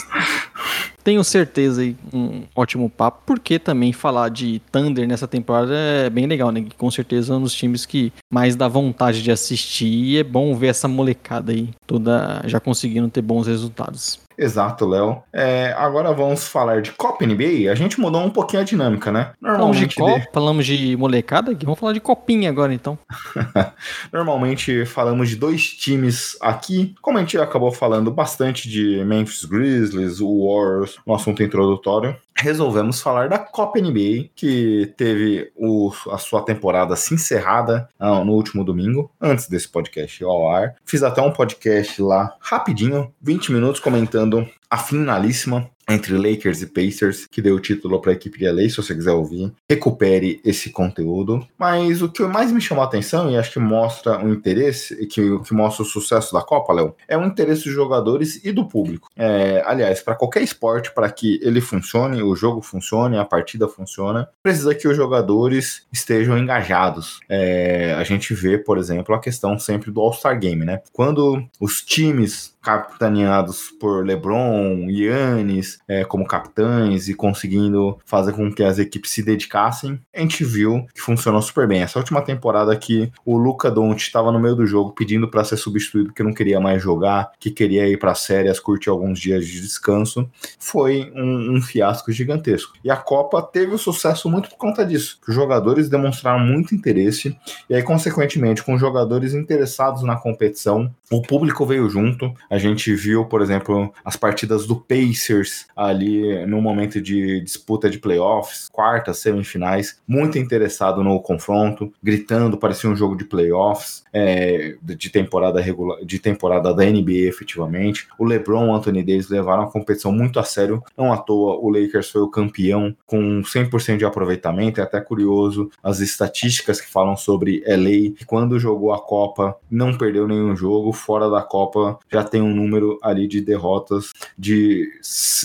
tenho 1.02 1.22
certeza 1.24 1.82
aí, 1.82 1.96
um 2.12 2.42
ótimo 2.54 2.88
papo, 2.88 3.22
porque 3.26 3.58
também 3.58 3.92
falar 3.92 4.28
de 4.28 4.60
Thunder 4.70 5.06
nessa 5.06 5.26
temporada 5.26 5.74
é 5.74 6.10
bem 6.10 6.26
legal, 6.26 6.50
né? 6.50 6.64
Com 6.76 6.90
certeza 6.90 7.32
é 7.32 7.36
um 7.36 7.42
dos 7.42 7.54
times 7.54 7.86
que 7.86 8.12
mais 8.32 8.56
dá 8.56 8.68
vontade 8.68 9.22
de 9.22 9.30
assistir 9.30 9.86
e 9.86 10.18
é 10.18 10.24
bom 10.24 10.54
ver 10.54 10.68
essa 10.68 10.88
molecada 10.88 11.52
aí 11.52 11.68
toda 11.86 12.42
já 12.46 12.60
conseguindo 12.60 13.08
ter 13.08 13.22
bons 13.22 13.46
resultados. 13.46 14.20
Exato, 14.40 14.86
Léo. 14.86 15.22
É, 15.30 15.74
agora 15.76 16.14
vamos 16.14 16.48
falar 16.48 16.80
de 16.80 16.92
Copa 16.92 17.26
NBA. 17.26 17.70
A 17.70 17.74
gente 17.74 18.00
mudou 18.00 18.22
um 18.22 18.30
pouquinho 18.30 18.62
a 18.62 18.64
dinâmica, 18.64 19.12
né? 19.12 19.32
Falamos 19.38 19.76
de 19.76 19.82
Normalmente, 19.82 19.96
Copa, 19.96 20.28
falamos 20.32 20.66
de 20.66 20.96
molecada, 20.96 21.52
Gui? 21.52 21.66
Vamos 21.66 21.78
falar 21.78 21.92
de 21.92 22.00
copinha 22.00 22.48
agora 22.48 22.72
então. 22.72 22.98
Normalmente 24.10 24.86
falamos 24.86 25.28
de 25.28 25.36
dois 25.36 25.66
times 25.74 26.38
aqui. 26.40 26.94
Como 27.02 27.18
a 27.18 27.20
gente 27.20 27.36
acabou 27.36 27.70
falando 27.70 28.10
bastante 28.10 28.66
de 28.66 29.04
Memphis 29.04 29.44
Grizzlies, 29.44 30.20
o 30.22 30.46
Warriors, 30.46 30.96
no 31.06 31.14
assunto 31.14 31.42
introdutório, 31.42 32.16
resolvemos 32.40 33.00
falar 33.00 33.28
da 33.28 33.38
Copa 33.38 33.78
NBA, 33.78 34.30
que 34.34 34.92
teve 34.96 35.52
o- 35.56 35.92
a 36.10 36.18
sua 36.18 36.42
temporada 36.42 36.96
se 36.96 37.14
encerrada 37.14 37.88
ah, 37.98 38.24
no 38.24 38.32
último 38.32 38.64
domingo, 38.64 39.10
antes 39.20 39.48
desse 39.48 39.68
podcast 39.68 40.24
ao 40.24 40.50
ar. 40.50 40.74
Fiz 40.84 41.02
até 41.02 41.20
um 41.20 41.32
podcast 41.32 42.00
lá 42.02 42.34
rapidinho, 42.40 43.12
20 43.20 43.52
minutos, 43.52 43.80
comentando 43.80 44.48
a 44.70 44.78
finalíssima 44.78 45.68
entre 45.90 46.16
Lakers 46.16 46.62
e 46.62 46.66
Pacers, 46.66 47.26
que 47.26 47.42
deu 47.42 47.56
o 47.56 47.60
título 47.60 48.00
para 48.00 48.12
a 48.12 48.14
equipe 48.14 48.38
de 48.38 48.50
LA, 48.50 48.68
se 48.68 48.76
você 48.76 48.94
quiser 48.94 49.12
ouvir, 49.12 49.52
recupere 49.68 50.40
esse 50.44 50.70
conteúdo. 50.70 51.46
Mas 51.58 52.02
o 52.02 52.08
que 52.08 52.22
mais 52.22 52.52
me 52.52 52.60
chamou 52.60 52.82
a 52.82 52.86
atenção, 52.86 53.30
e 53.30 53.36
acho 53.36 53.52
que 53.52 53.58
mostra 53.58 54.24
o 54.24 54.32
interesse, 54.32 54.94
e 54.94 55.06
que, 55.06 55.38
que 55.40 55.54
mostra 55.54 55.82
o 55.82 55.86
sucesso 55.86 56.32
da 56.32 56.42
Copa, 56.42 56.72
Léo, 56.72 56.94
é 57.08 57.16
o 57.16 57.24
interesse 57.24 57.64
dos 57.64 57.74
jogadores 57.74 58.40
e 58.44 58.52
do 58.52 58.66
público. 58.66 59.08
É, 59.16 59.62
aliás, 59.66 60.00
para 60.00 60.14
qualquer 60.14 60.42
esporte, 60.42 60.92
para 60.92 61.10
que 61.10 61.40
ele 61.42 61.60
funcione, 61.60 62.22
o 62.22 62.34
jogo 62.34 62.62
funcione, 62.62 63.18
a 63.18 63.24
partida 63.24 63.68
funcione, 63.68 64.26
precisa 64.42 64.74
que 64.74 64.88
os 64.88 64.96
jogadores 64.96 65.86
estejam 65.92 66.38
engajados. 66.38 67.20
É, 67.28 67.94
a 67.98 68.04
gente 68.04 68.34
vê, 68.34 68.58
por 68.58 68.78
exemplo, 68.78 69.14
a 69.14 69.20
questão 69.20 69.58
sempre 69.58 69.90
do 69.90 70.00
All-Star 70.00 70.38
Game, 70.38 70.64
né? 70.64 70.80
Quando 70.92 71.44
os 71.60 71.82
times 71.82 72.54
capitaneados 72.62 73.70
por 73.80 74.04
LeBron, 74.04 74.88
Yannis, 74.88 75.78
é, 75.88 76.04
como 76.04 76.26
capitães 76.26 77.08
e 77.08 77.14
conseguindo 77.14 77.98
fazer 78.04 78.32
com 78.32 78.52
que 78.52 78.62
as 78.62 78.78
equipes 78.78 79.10
se 79.10 79.22
dedicassem, 79.22 80.00
a 80.14 80.20
gente 80.20 80.44
viu 80.44 80.86
que 80.94 81.00
funcionou 81.00 81.40
super 81.42 81.66
bem. 81.66 81.82
Essa 81.82 81.98
última 81.98 82.22
temporada 82.22 82.76
que 82.76 83.10
o 83.24 83.36
Luca 83.36 83.70
Doncic 83.70 84.02
estava 84.02 84.30
no 84.30 84.38
meio 84.40 84.54
do 84.54 84.66
jogo 84.66 84.92
pedindo 84.92 85.28
para 85.28 85.44
ser 85.44 85.56
substituído 85.56 86.08
porque 86.08 86.22
não 86.22 86.32
queria 86.32 86.60
mais 86.60 86.82
jogar, 86.82 87.32
que 87.38 87.50
queria 87.50 87.88
ir 87.88 87.98
para 87.98 88.14
férias, 88.14 88.60
curtir 88.60 88.90
alguns 88.90 89.18
dias 89.18 89.46
de 89.46 89.60
descanso, 89.60 90.28
foi 90.58 91.12
um, 91.14 91.56
um 91.56 91.62
fiasco 91.62 92.12
gigantesco. 92.12 92.74
E 92.84 92.90
a 92.90 92.96
Copa 92.96 93.42
teve 93.42 93.74
o 93.74 93.78
sucesso 93.78 94.28
muito 94.28 94.50
por 94.50 94.56
conta 94.56 94.84
disso, 94.84 95.18
que 95.22 95.30
os 95.30 95.34
jogadores 95.34 95.88
demonstraram 95.88 96.40
muito 96.40 96.74
interesse 96.74 97.36
e 97.68 97.74
aí, 97.74 97.82
consequentemente, 97.82 98.62
com 98.62 98.78
jogadores 98.78 99.34
interessados 99.34 100.02
na 100.02 100.16
competição, 100.16 100.92
o 101.10 101.22
público 101.22 101.66
veio 101.66 101.88
junto. 101.88 102.32
A 102.50 102.58
gente 102.58 102.92
viu, 102.94 103.24
por 103.24 103.40
exemplo, 103.40 103.92
as 104.04 104.16
partidas 104.16 104.66
do 104.66 104.76
Pacers 104.76 105.66
ali 105.76 106.44
no 106.46 106.60
momento 106.60 107.00
de 107.00 107.40
disputa 107.40 107.88
de 107.88 107.98
playoffs, 107.98 108.68
quartas, 108.72 109.18
semifinais, 109.18 110.00
muito 110.06 110.36
interessado 110.36 111.04
no 111.04 111.20
confronto, 111.20 111.92
gritando, 112.02 112.58
parecia 112.58 112.90
um 112.90 112.96
jogo 112.96 113.16
de 113.16 113.24
playoffs, 113.24 114.02
é, 114.12 114.76
de 114.82 115.10
temporada 115.10 115.60
regular, 115.60 116.04
de 116.04 116.18
temporada 116.18 116.74
da 116.74 116.84
NBA, 116.84 117.28
efetivamente. 117.28 118.08
O 118.18 118.24
LeBron 118.24 118.66
e 118.66 118.68
o 118.68 118.74
Anthony 118.74 119.02
Davis 119.02 119.28
levaram 119.28 119.62
a 119.62 119.70
competição 119.70 120.12
muito 120.12 120.40
a 120.40 120.44
sério. 120.44 120.82
Não 120.96 121.12
à 121.12 121.16
toa, 121.16 121.56
o 121.56 121.70
Lakers 121.70 122.10
foi 122.10 122.22
o 122.22 122.28
campeão 122.28 122.94
com 123.06 123.40
100% 123.42 123.98
de 123.98 124.04
aproveitamento. 124.04 124.80
É 124.80 124.84
até 124.84 125.00
curioso 125.00 125.70
as 125.82 126.00
estatísticas 126.00 126.80
que 126.80 126.90
falam 126.90 127.16
sobre 127.16 127.62
LA, 127.66 128.16
que 128.16 128.24
quando 128.26 128.58
jogou 128.58 128.92
a 128.92 129.00
Copa 129.00 129.56
não 129.70 129.96
perdeu 129.96 130.26
nenhum 130.26 130.56
jogo, 130.56 130.92
fora 130.92 131.30
da 131.30 131.42
Copa 131.42 131.98
já 132.10 132.24
tem 132.24 132.39
um 132.40 132.54
número 132.54 132.98
ali 133.02 133.26
de 133.26 133.40
derrotas 133.40 134.12
de 134.38 134.90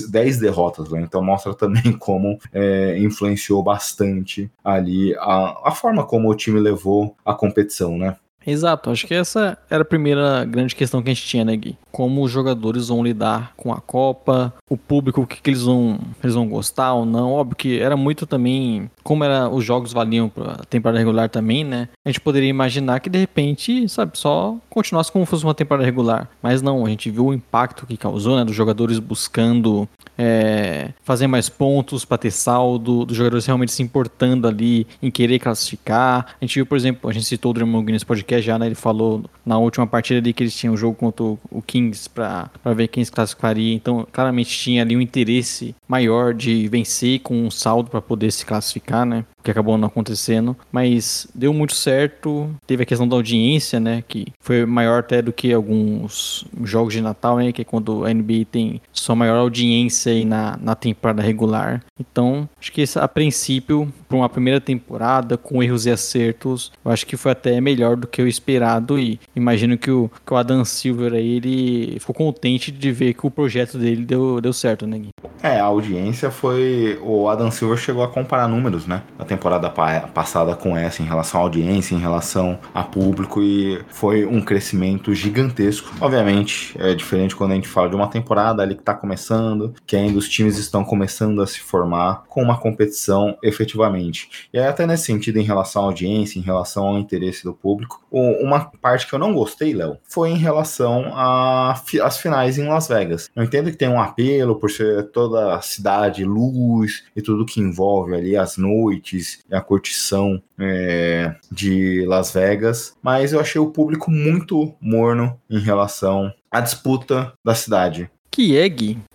10 0.10 0.40
derrotas, 0.40 0.90
né? 0.90 1.02
então 1.02 1.24
mostra 1.24 1.54
também 1.56 1.94
como 1.94 2.40
é, 2.54 2.98
influenciou 3.00 3.62
bastante 3.64 4.50
ali 4.64 5.16
a, 5.16 5.70
a 5.70 5.72
forma 5.72 6.06
como 6.06 6.30
o 6.30 6.36
time 6.36 6.60
levou 6.60 7.16
a 7.26 7.34
competição, 7.34 7.98
né? 7.98 8.18
Exato, 8.46 8.92
acho 8.92 9.08
que 9.08 9.14
essa 9.14 9.58
era 9.70 9.82
a 9.82 9.86
primeira 9.86 10.46
grande 10.46 10.76
questão 10.76 11.02
que 11.02 11.10
a 11.10 11.14
gente 11.14 11.26
tinha, 11.26 11.44
né, 11.44 11.56
Gui? 11.56 11.78
Como 11.92 12.24
os 12.24 12.32
jogadores 12.32 12.90
vão 12.90 13.04
lidar 13.04 13.54
com 13.58 13.74
a 13.74 13.82
Copa, 13.82 14.54
o 14.70 14.78
público, 14.78 15.22
o 15.22 15.28
que, 15.28 15.42
que 15.42 15.50
eles, 15.50 15.64
vão, 15.64 16.00
eles 16.24 16.36
vão 16.36 16.48
gostar 16.48 16.94
ou 16.94 17.06
não. 17.06 17.32
Óbvio 17.32 17.56
que 17.56 17.80
era 17.80 17.98
muito 17.98 18.28
também, 18.28 18.90
como 19.04 19.24
era, 19.24 19.50
os 19.50 19.64
jogos 19.64 19.94
valiam 19.94 20.30
pra 20.30 20.58
temporada 20.70 21.00
regular 21.00 21.30
também, 21.30 21.64
né? 21.64 21.90
A 22.06 22.10
gente 22.10 22.22
poderia 22.22 22.50
imaginar 22.50 23.00
que 23.00 23.10
de 23.10 23.18
repente, 23.18 23.90
sabe, 23.90 24.18
só 24.18 24.56
continuasse 24.70 25.12
como 25.12 25.26
fosse 25.26 25.44
uma 25.44 25.56
temporada 25.56 25.86
regular. 25.86 26.30
Mas 26.42 26.62
não, 26.62 26.86
a 26.86 26.90
gente 26.90 27.10
viu 27.10 27.28
o 27.28 27.34
impacto 27.34 27.86
que 27.86 27.98
causou, 27.98 28.36
né, 28.36 28.46
dos 28.46 28.56
jogadores 28.56 29.00
buscando 29.00 29.88
é, 30.18 30.92
fazer 31.04 31.28
mais 31.28 31.50
pontos 31.50 32.06
para 32.06 32.18
ter 32.18 32.32
saldo, 32.32 33.06
dos 33.06 33.18
jogadores 33.18 33.46
realmente 33.46 33.72
se 33.72 33.82
importando 33.84 34.48
ali 34.48 34.86
em 35.02 35.10
querer 35.10 35.40
classificar. 35.40 36.36
A 36.40 36.46
gente 36.46 36.56
viu, 36.56 36.66
por 36.66 36.78
exemplo, 36.78 37.10
a 37.10 37.14
gente 37.14 37.26
citou 37.26 37.52
o 37.52 37.54
Draymond 37.54 37.86
Green 37.86 38.00
podcast 38.06 38.35
né? 38.60 38.66
Ele 38.66 38.76
falou 38.76 39.24
na 39.46 39.58
última 39.58 39.86
partida 39.86 40.20
ali 40.20 40.34
que 40.34 40.44
eles 40.44 40.56
tinham 40.56 40.74
um 40.74 40.78
jogo 40.78 40.96
contra 40.96 41.24
o 41.24 41.62
Kings 41.66 42.10
para 42.10 42.50
ver 42.76 42.88
quem 42.88 43.04
se 43.04 43.12
classificaria. 43.12 43.74
Então, 43.74 44.08
claramente 44.12 44.58
tinha 44.58 44.82
ali 44.82 44.96
um 44.96 45.02
interesse 45.02 45.76
maior 45.88 46.34
de 46.34 46.68
vencer 46.68 47.20
com 47.20 47.46
um 47.46 47.52
saldo 47.52 47.90
para 47.90 48.02
poder 48.02 48.32
se 48.32 48.46
classificar, 48.46 49.06
né? 49.06 49.26
Que 49.46 49.52
acabou 49.52 49.78
não 49.78 49.88
acontecendo, 49.88 50.58
mas 50.72 51.28
deu 51.34 51.54
muito 51.54 51.76
certo. 51.76 52.50
Teve 52.66 52.84
a 52.84 52.86
questão 52.86 53.08
da 53.08 53.16
audiência, 53.16 53.80
né, 53.80 54.04
que 54.08 54.28
foi 54.40 54.66
maior 54.66 55.00
até 55.00 55.22
do 55.22 55.32
que 55.32 55.54
alguns 55.54 56.46
jogos 56.64 56.94
de 56.94 57.02
Natal, 57.02 57.38
né, 57.38 57.52
que 57.52 57.62
é 57.62 57.66
quando 57.66 58.04
a 58.04 58.14
NBA 58.14 58.46
tem 58.52 58.82
sua 58.92 59.16
maior 59.16 59.38
audiência 59.38 60.12
aí 60.12 60.26
na, 60.26 60.58
na 60.62 60.74
temporada 60.76 61.22
regular. 61.22 61.84
Então, 62.00 62.50
acho 62.60 62.72
que 62.72 62.84
a 62.96 63.08
princípio, 63.08 63.92
para 64.10 64.18
uma 64.18 64.30
primeira 64.30 64.60
temporada, 64.60 65.38
com 65.38 65.62
erros 65.62 65.86
e 65.86 65.92
acertos, 65.92 66.72
eu 66.84 66.92
acho 66.92 67.06
que 67.06 67.16
foi 67.16 67.32
até 67.32 67.62
melhor 67.62 67.96
do 67.96 68.08
que 68.08 68.22
o 68.22 68.28
esperado 68.28 68.98
e 69.00 69.20
imagino 69.36 69.78
que 69.78 69.92
o, 69.92 70.10
que 70.26 70.34
o 70.34 70.38
Adam 70.38 70.66
Silver 70.66 71.14
aí, 71.14 71.36
ele 71.36 72.00
ficou 72.00 72.16
contente 72.16 72.72
de 72.72 72.92
ver 72.92 73.14
que 73.14 73.28
o 73.28 73.32
projeto 73.32 73.78
dele 73.78 74.04
deu, 74.04 74.42
deu 74.42 74.54
certo, 74.54 74.88
né, 74.88 74.98
Gui? 74.98 75.10
É, 75.44 75.60
a 75.60 75.66
audiência 75.66 76.32
foi... 76.32 77.00
O 77.02 77.30
Adam 77.30 77.52
Silver 77.52 77.78
chegou 77.78 78.04
a 78.04 78.08
comparar 78.08 78.48
números, 78.48 78.88
né, 78.88 79.04
temporada 79.26 79.70
passada 79.70 80.56
com 80.56 80.78
essa 80.78 81.02
em 81.02 81.06
relação 81.06 81.42
à 81.42 81.44
audiência, 81.44 81.96
em 81.96 82.00
relação 82.00 82.60
a 82.74 82.84
público 82.84 83.42
e 83.42 83.84
foi 83.90 84.26
um 84.26 84.42
crescimento 84.42 85.14
gigantesco. 85.14 85.92
Obviamente, 86.00 86.76
é 86.80 86.94
diferente 86.94 87.36
quando 87.36 87.52
a 87.52 87.56
gente 87.56 87.68
fala 87.68 87.90
de 87.90 87.96
uma 87.96 88.08
temporada 88.08 88.62
ali 88.62 88.76
que 88.76 88.82
está 88.82 88.94
começando, 88.94 89.74
que 89.86 89.96
ainda 89.96 90.18
os 90.18 90.30
times 90.30 90.58
estão 90.58 90.84
começando 90.84 91.42
a 91.42 91.48
se 91.48 91.60
formar 91.60 92.24
com 92.30 92.42
uma 92.42 92.58
competição 92.58 93.38
efetivamente. 93.44 94.48
E 94.54 94.60
até 94.60 94.86
nesse 94.86 95.06
sentido, 95.06 95.40
em 95.40 95.44
relação 95.44 95.82
à 95.82 95.86
audiência, 95.86 96.40
em 96.40 96.44
relação 96.44 96.86
ao 96.86 96.98
interesse 96.98 97.44
do 97.44 97.54
público, 97.54 98.02
uma 98.12 98.72
parte 98.82 99.08
que 99.08 99.14
eu 99.14 99.20
não 99.20 99.34
gostei, 99.34 99.74
Léo, 99.74 99.98
foi 100.08 100.30
em 100.30 100.38
relação 100.38 101.12
às 101.16 102.18
finais 102.18 102.58
em 102.58 102.68
Las 102.68 102.88
Vegas. 102.88 103.30
Eu 103.36 103.44
entendo 103.44 103.72
que 103.72 103.78
tem 103.78 103.90
um 103.90 104.00
apelo 104.00 104.56
por 104.56 104.70
ser 104.70 105.10
toda 105.16 105.56
a 105.56 105.62
cidade, 105.62 106.26
luz 106.26 107.06
e 107.16 107.22
tudo 107.22 107.46
que 107.46 107.62
envolve 107.62 108.14
ali 108.14 108.36
as 108.36 108.58
noites 108.58 109.40
e 109.50 109.56
a 109.56 109.62
curtição 109.62 110.44
é, 110.60 111.34
de 111.50 112.06
Las 112.06 112.34
Vegas, 112.34 112.94
mas 113.02 113.32
eu 113.32 113.40
achei 113.40 113.62
o 113.62 113.72
público 113.72 114.12
muito 114.12 114.76
morno 114.82 115.40
em 115.50 115.60
relação 115.60 116.34
à 116.52 116.60
disputa 116.60 117.32
da 117.42 117.56
cidade. 117.56 118.12
Kieg, 118.30 118.98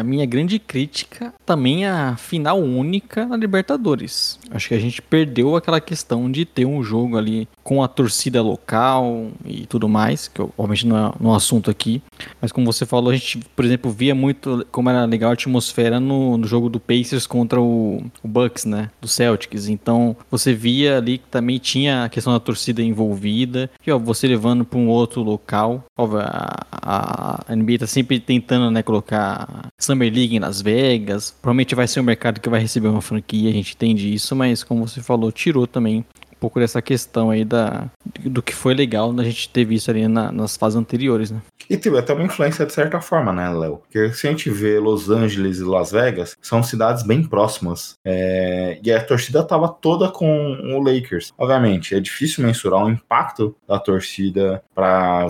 a 0.00 0.02
minha 0.02 0.26
grande 0.26 0.58
crítica 0.58 1.32
também 1.44 1.86
a 1.86 2.16
final 2.16 2.60
única 2.60 3.26
na 3.26 3.36
Libertadores. 3.36 4.38
Acho 4.50 4.68
que 4.68 4.74
a 4.74 4.80
gente 4.80 5.02
perdeu 5.02 5.56
aquela 5.56 5.80
questão 5.80 6.30
de 6.30 6.44
ter 6.44 6.64
um 6.64 6.82
jogo 6.82 7.16
ali 7.16 7.48
com 7.62 7.82
a 7.82 7.88
torcida 7.88 8.42
local 8.42 9.28
e 9.44 9.66
tudo 9.66 9.88
mais, 9.88 10.28
que 10.28 10.40
obviamente 10.40 10.86
não 10.86 10.96
é 10.96 11.12
um 11.20 11.34
assunto 11.34 11.70
aqui, 11.70 12.02
mas 12.40 12.52
como 12.52 12.70
você 12.70 12.84
falou, 12.86 13.10
a 13.10 13.14
gente, 13.14 13.40
por 13.56 13.64
exemplo, 13.64 13.90
via 13.90 14.14
muito 14.14 14.66
como 14.70 14.90
era 14.90 15.04
legal 15.04 15.30
a 15.30 15.34
atmosfera 15.34 15.98
no, 15.98 16.36
no 16.36 16.46
jogo 16.46 16.68
do 16.68 16.78
Pacers 16.80 17.26
contra 17.26 17.60
o, 17.60 18.02
o, 18.22 18.28
Bucks, 18.28 18.64
né, 18.64 18.90
do 19.00 19.08
Celtics. 19.08 19.68
Então 19.68 20.16
você 20.30 20.52
via 20.52 20.98
ali 20.98 21.18
que 21.18 21.26
também 21.30 21.58
tinha 21.58 22.04
a 22.04 22.08
questão 22.08 22.32
da 22.32 22.40
torcida 22.40 22.82
envolvida, 22.82 23.70
e 23.86 23.90
ó, 23.90 23.98
você 23.98 24.26
levando 24.26 24.64
para 24.64 24.78
um 24.78 24.88
outro 24.88 25.22
local. 25.22 25.84
Ó, 25.96 26.08
a, 26.18 27.44
a 27.48 27.56
NBA 27.56 27.78
tá 27.80 27.86
sempre 27.86 28.20
tentando 28.20 28.70
né, 28.70 28.82
colocar 28.82 29.33
Summer 29.78 30.12
League 30.12 30.36
em 30.36 30.38
Las 30.38 30.60
Vegas. 30.60 31.30
Provavelmente 31.30 31.74
vai 31.74 31.86
ser 31.86 32.00
um 32.00 32.04
mercado 32.04 32.40
que 32.40 32.48
vai 32.48 32.60
receber 32.60 32.88
uma 32.88 33.02
franquia, 33.02 33.50
a 33.50 33.52
gente 33.52 33.74
entende 33.74 34.12
isso, 34.12 34.34
mas 34.34 34.62
como 34.62 34.86
você 34.86 35.00
falou, 35.00 35.30
tirou 35.32 35.66
também 35.66 36.04
pouco 36.44 36.60
dessa 36.60 36.82
questão 36.82 37.30
aí 37.30 37.42
da, 37.42 37.88
do 38.22 38.42
que 38.42 38.54
foi 38.54 38.74
legal 38.74 39.14
da 39.14 39.24
gente 39.24 39.48
ter 39.48 39.64
visto 39.64 39.90
ali 39.90 40.06
na, 40.06 40.30
nas 40.30 40.58
fases 40.58 40.76
anteriores, 40.76 41.30
né? 41.30 41.40
E 41.70 41.78
teve 41.78 41.98
até 41.98 42.12
uma 42.12 42.22
influência 42.22 42.66
de 42.66 42.72
certa 42.74 43.00
forma, 43.00 43.32
né, 43.32 43.48
Léo? 43.48 43.78
Porque 43.78 44.12
se 44.12 44.26
a 44.26 44.30
gente 44.30 44.50
vê 44.50 44.78
Los 44.78 45.08
Angeles 45.08 45.58
e 45.58 45.64
Las 45.64 45.90
Vegas, 45.90 46.36
são 46.42 46.62
cidades 46.62 47.02
bem 47.02 47.22
próximas. 47.22 47.94
É... 48.04 48.78
E 48.84 48.92
a 48.92 49.02
torcida 49.02 49.42
tava 49.42 49.68
toda 49.68 50.10
com 50.10 50.52
o 50.60 50.82
Lakers. 50.82 51.32
Obviamente, 51.38 51.94
é 51.94 52.00
difícil 52.00 52.44
mensurar 52.44 52.84
o 52.84 52.90
impacto 52.90 53.56
da 53.66 53.78
torcida 53.78 54.62
para 54.74 55.26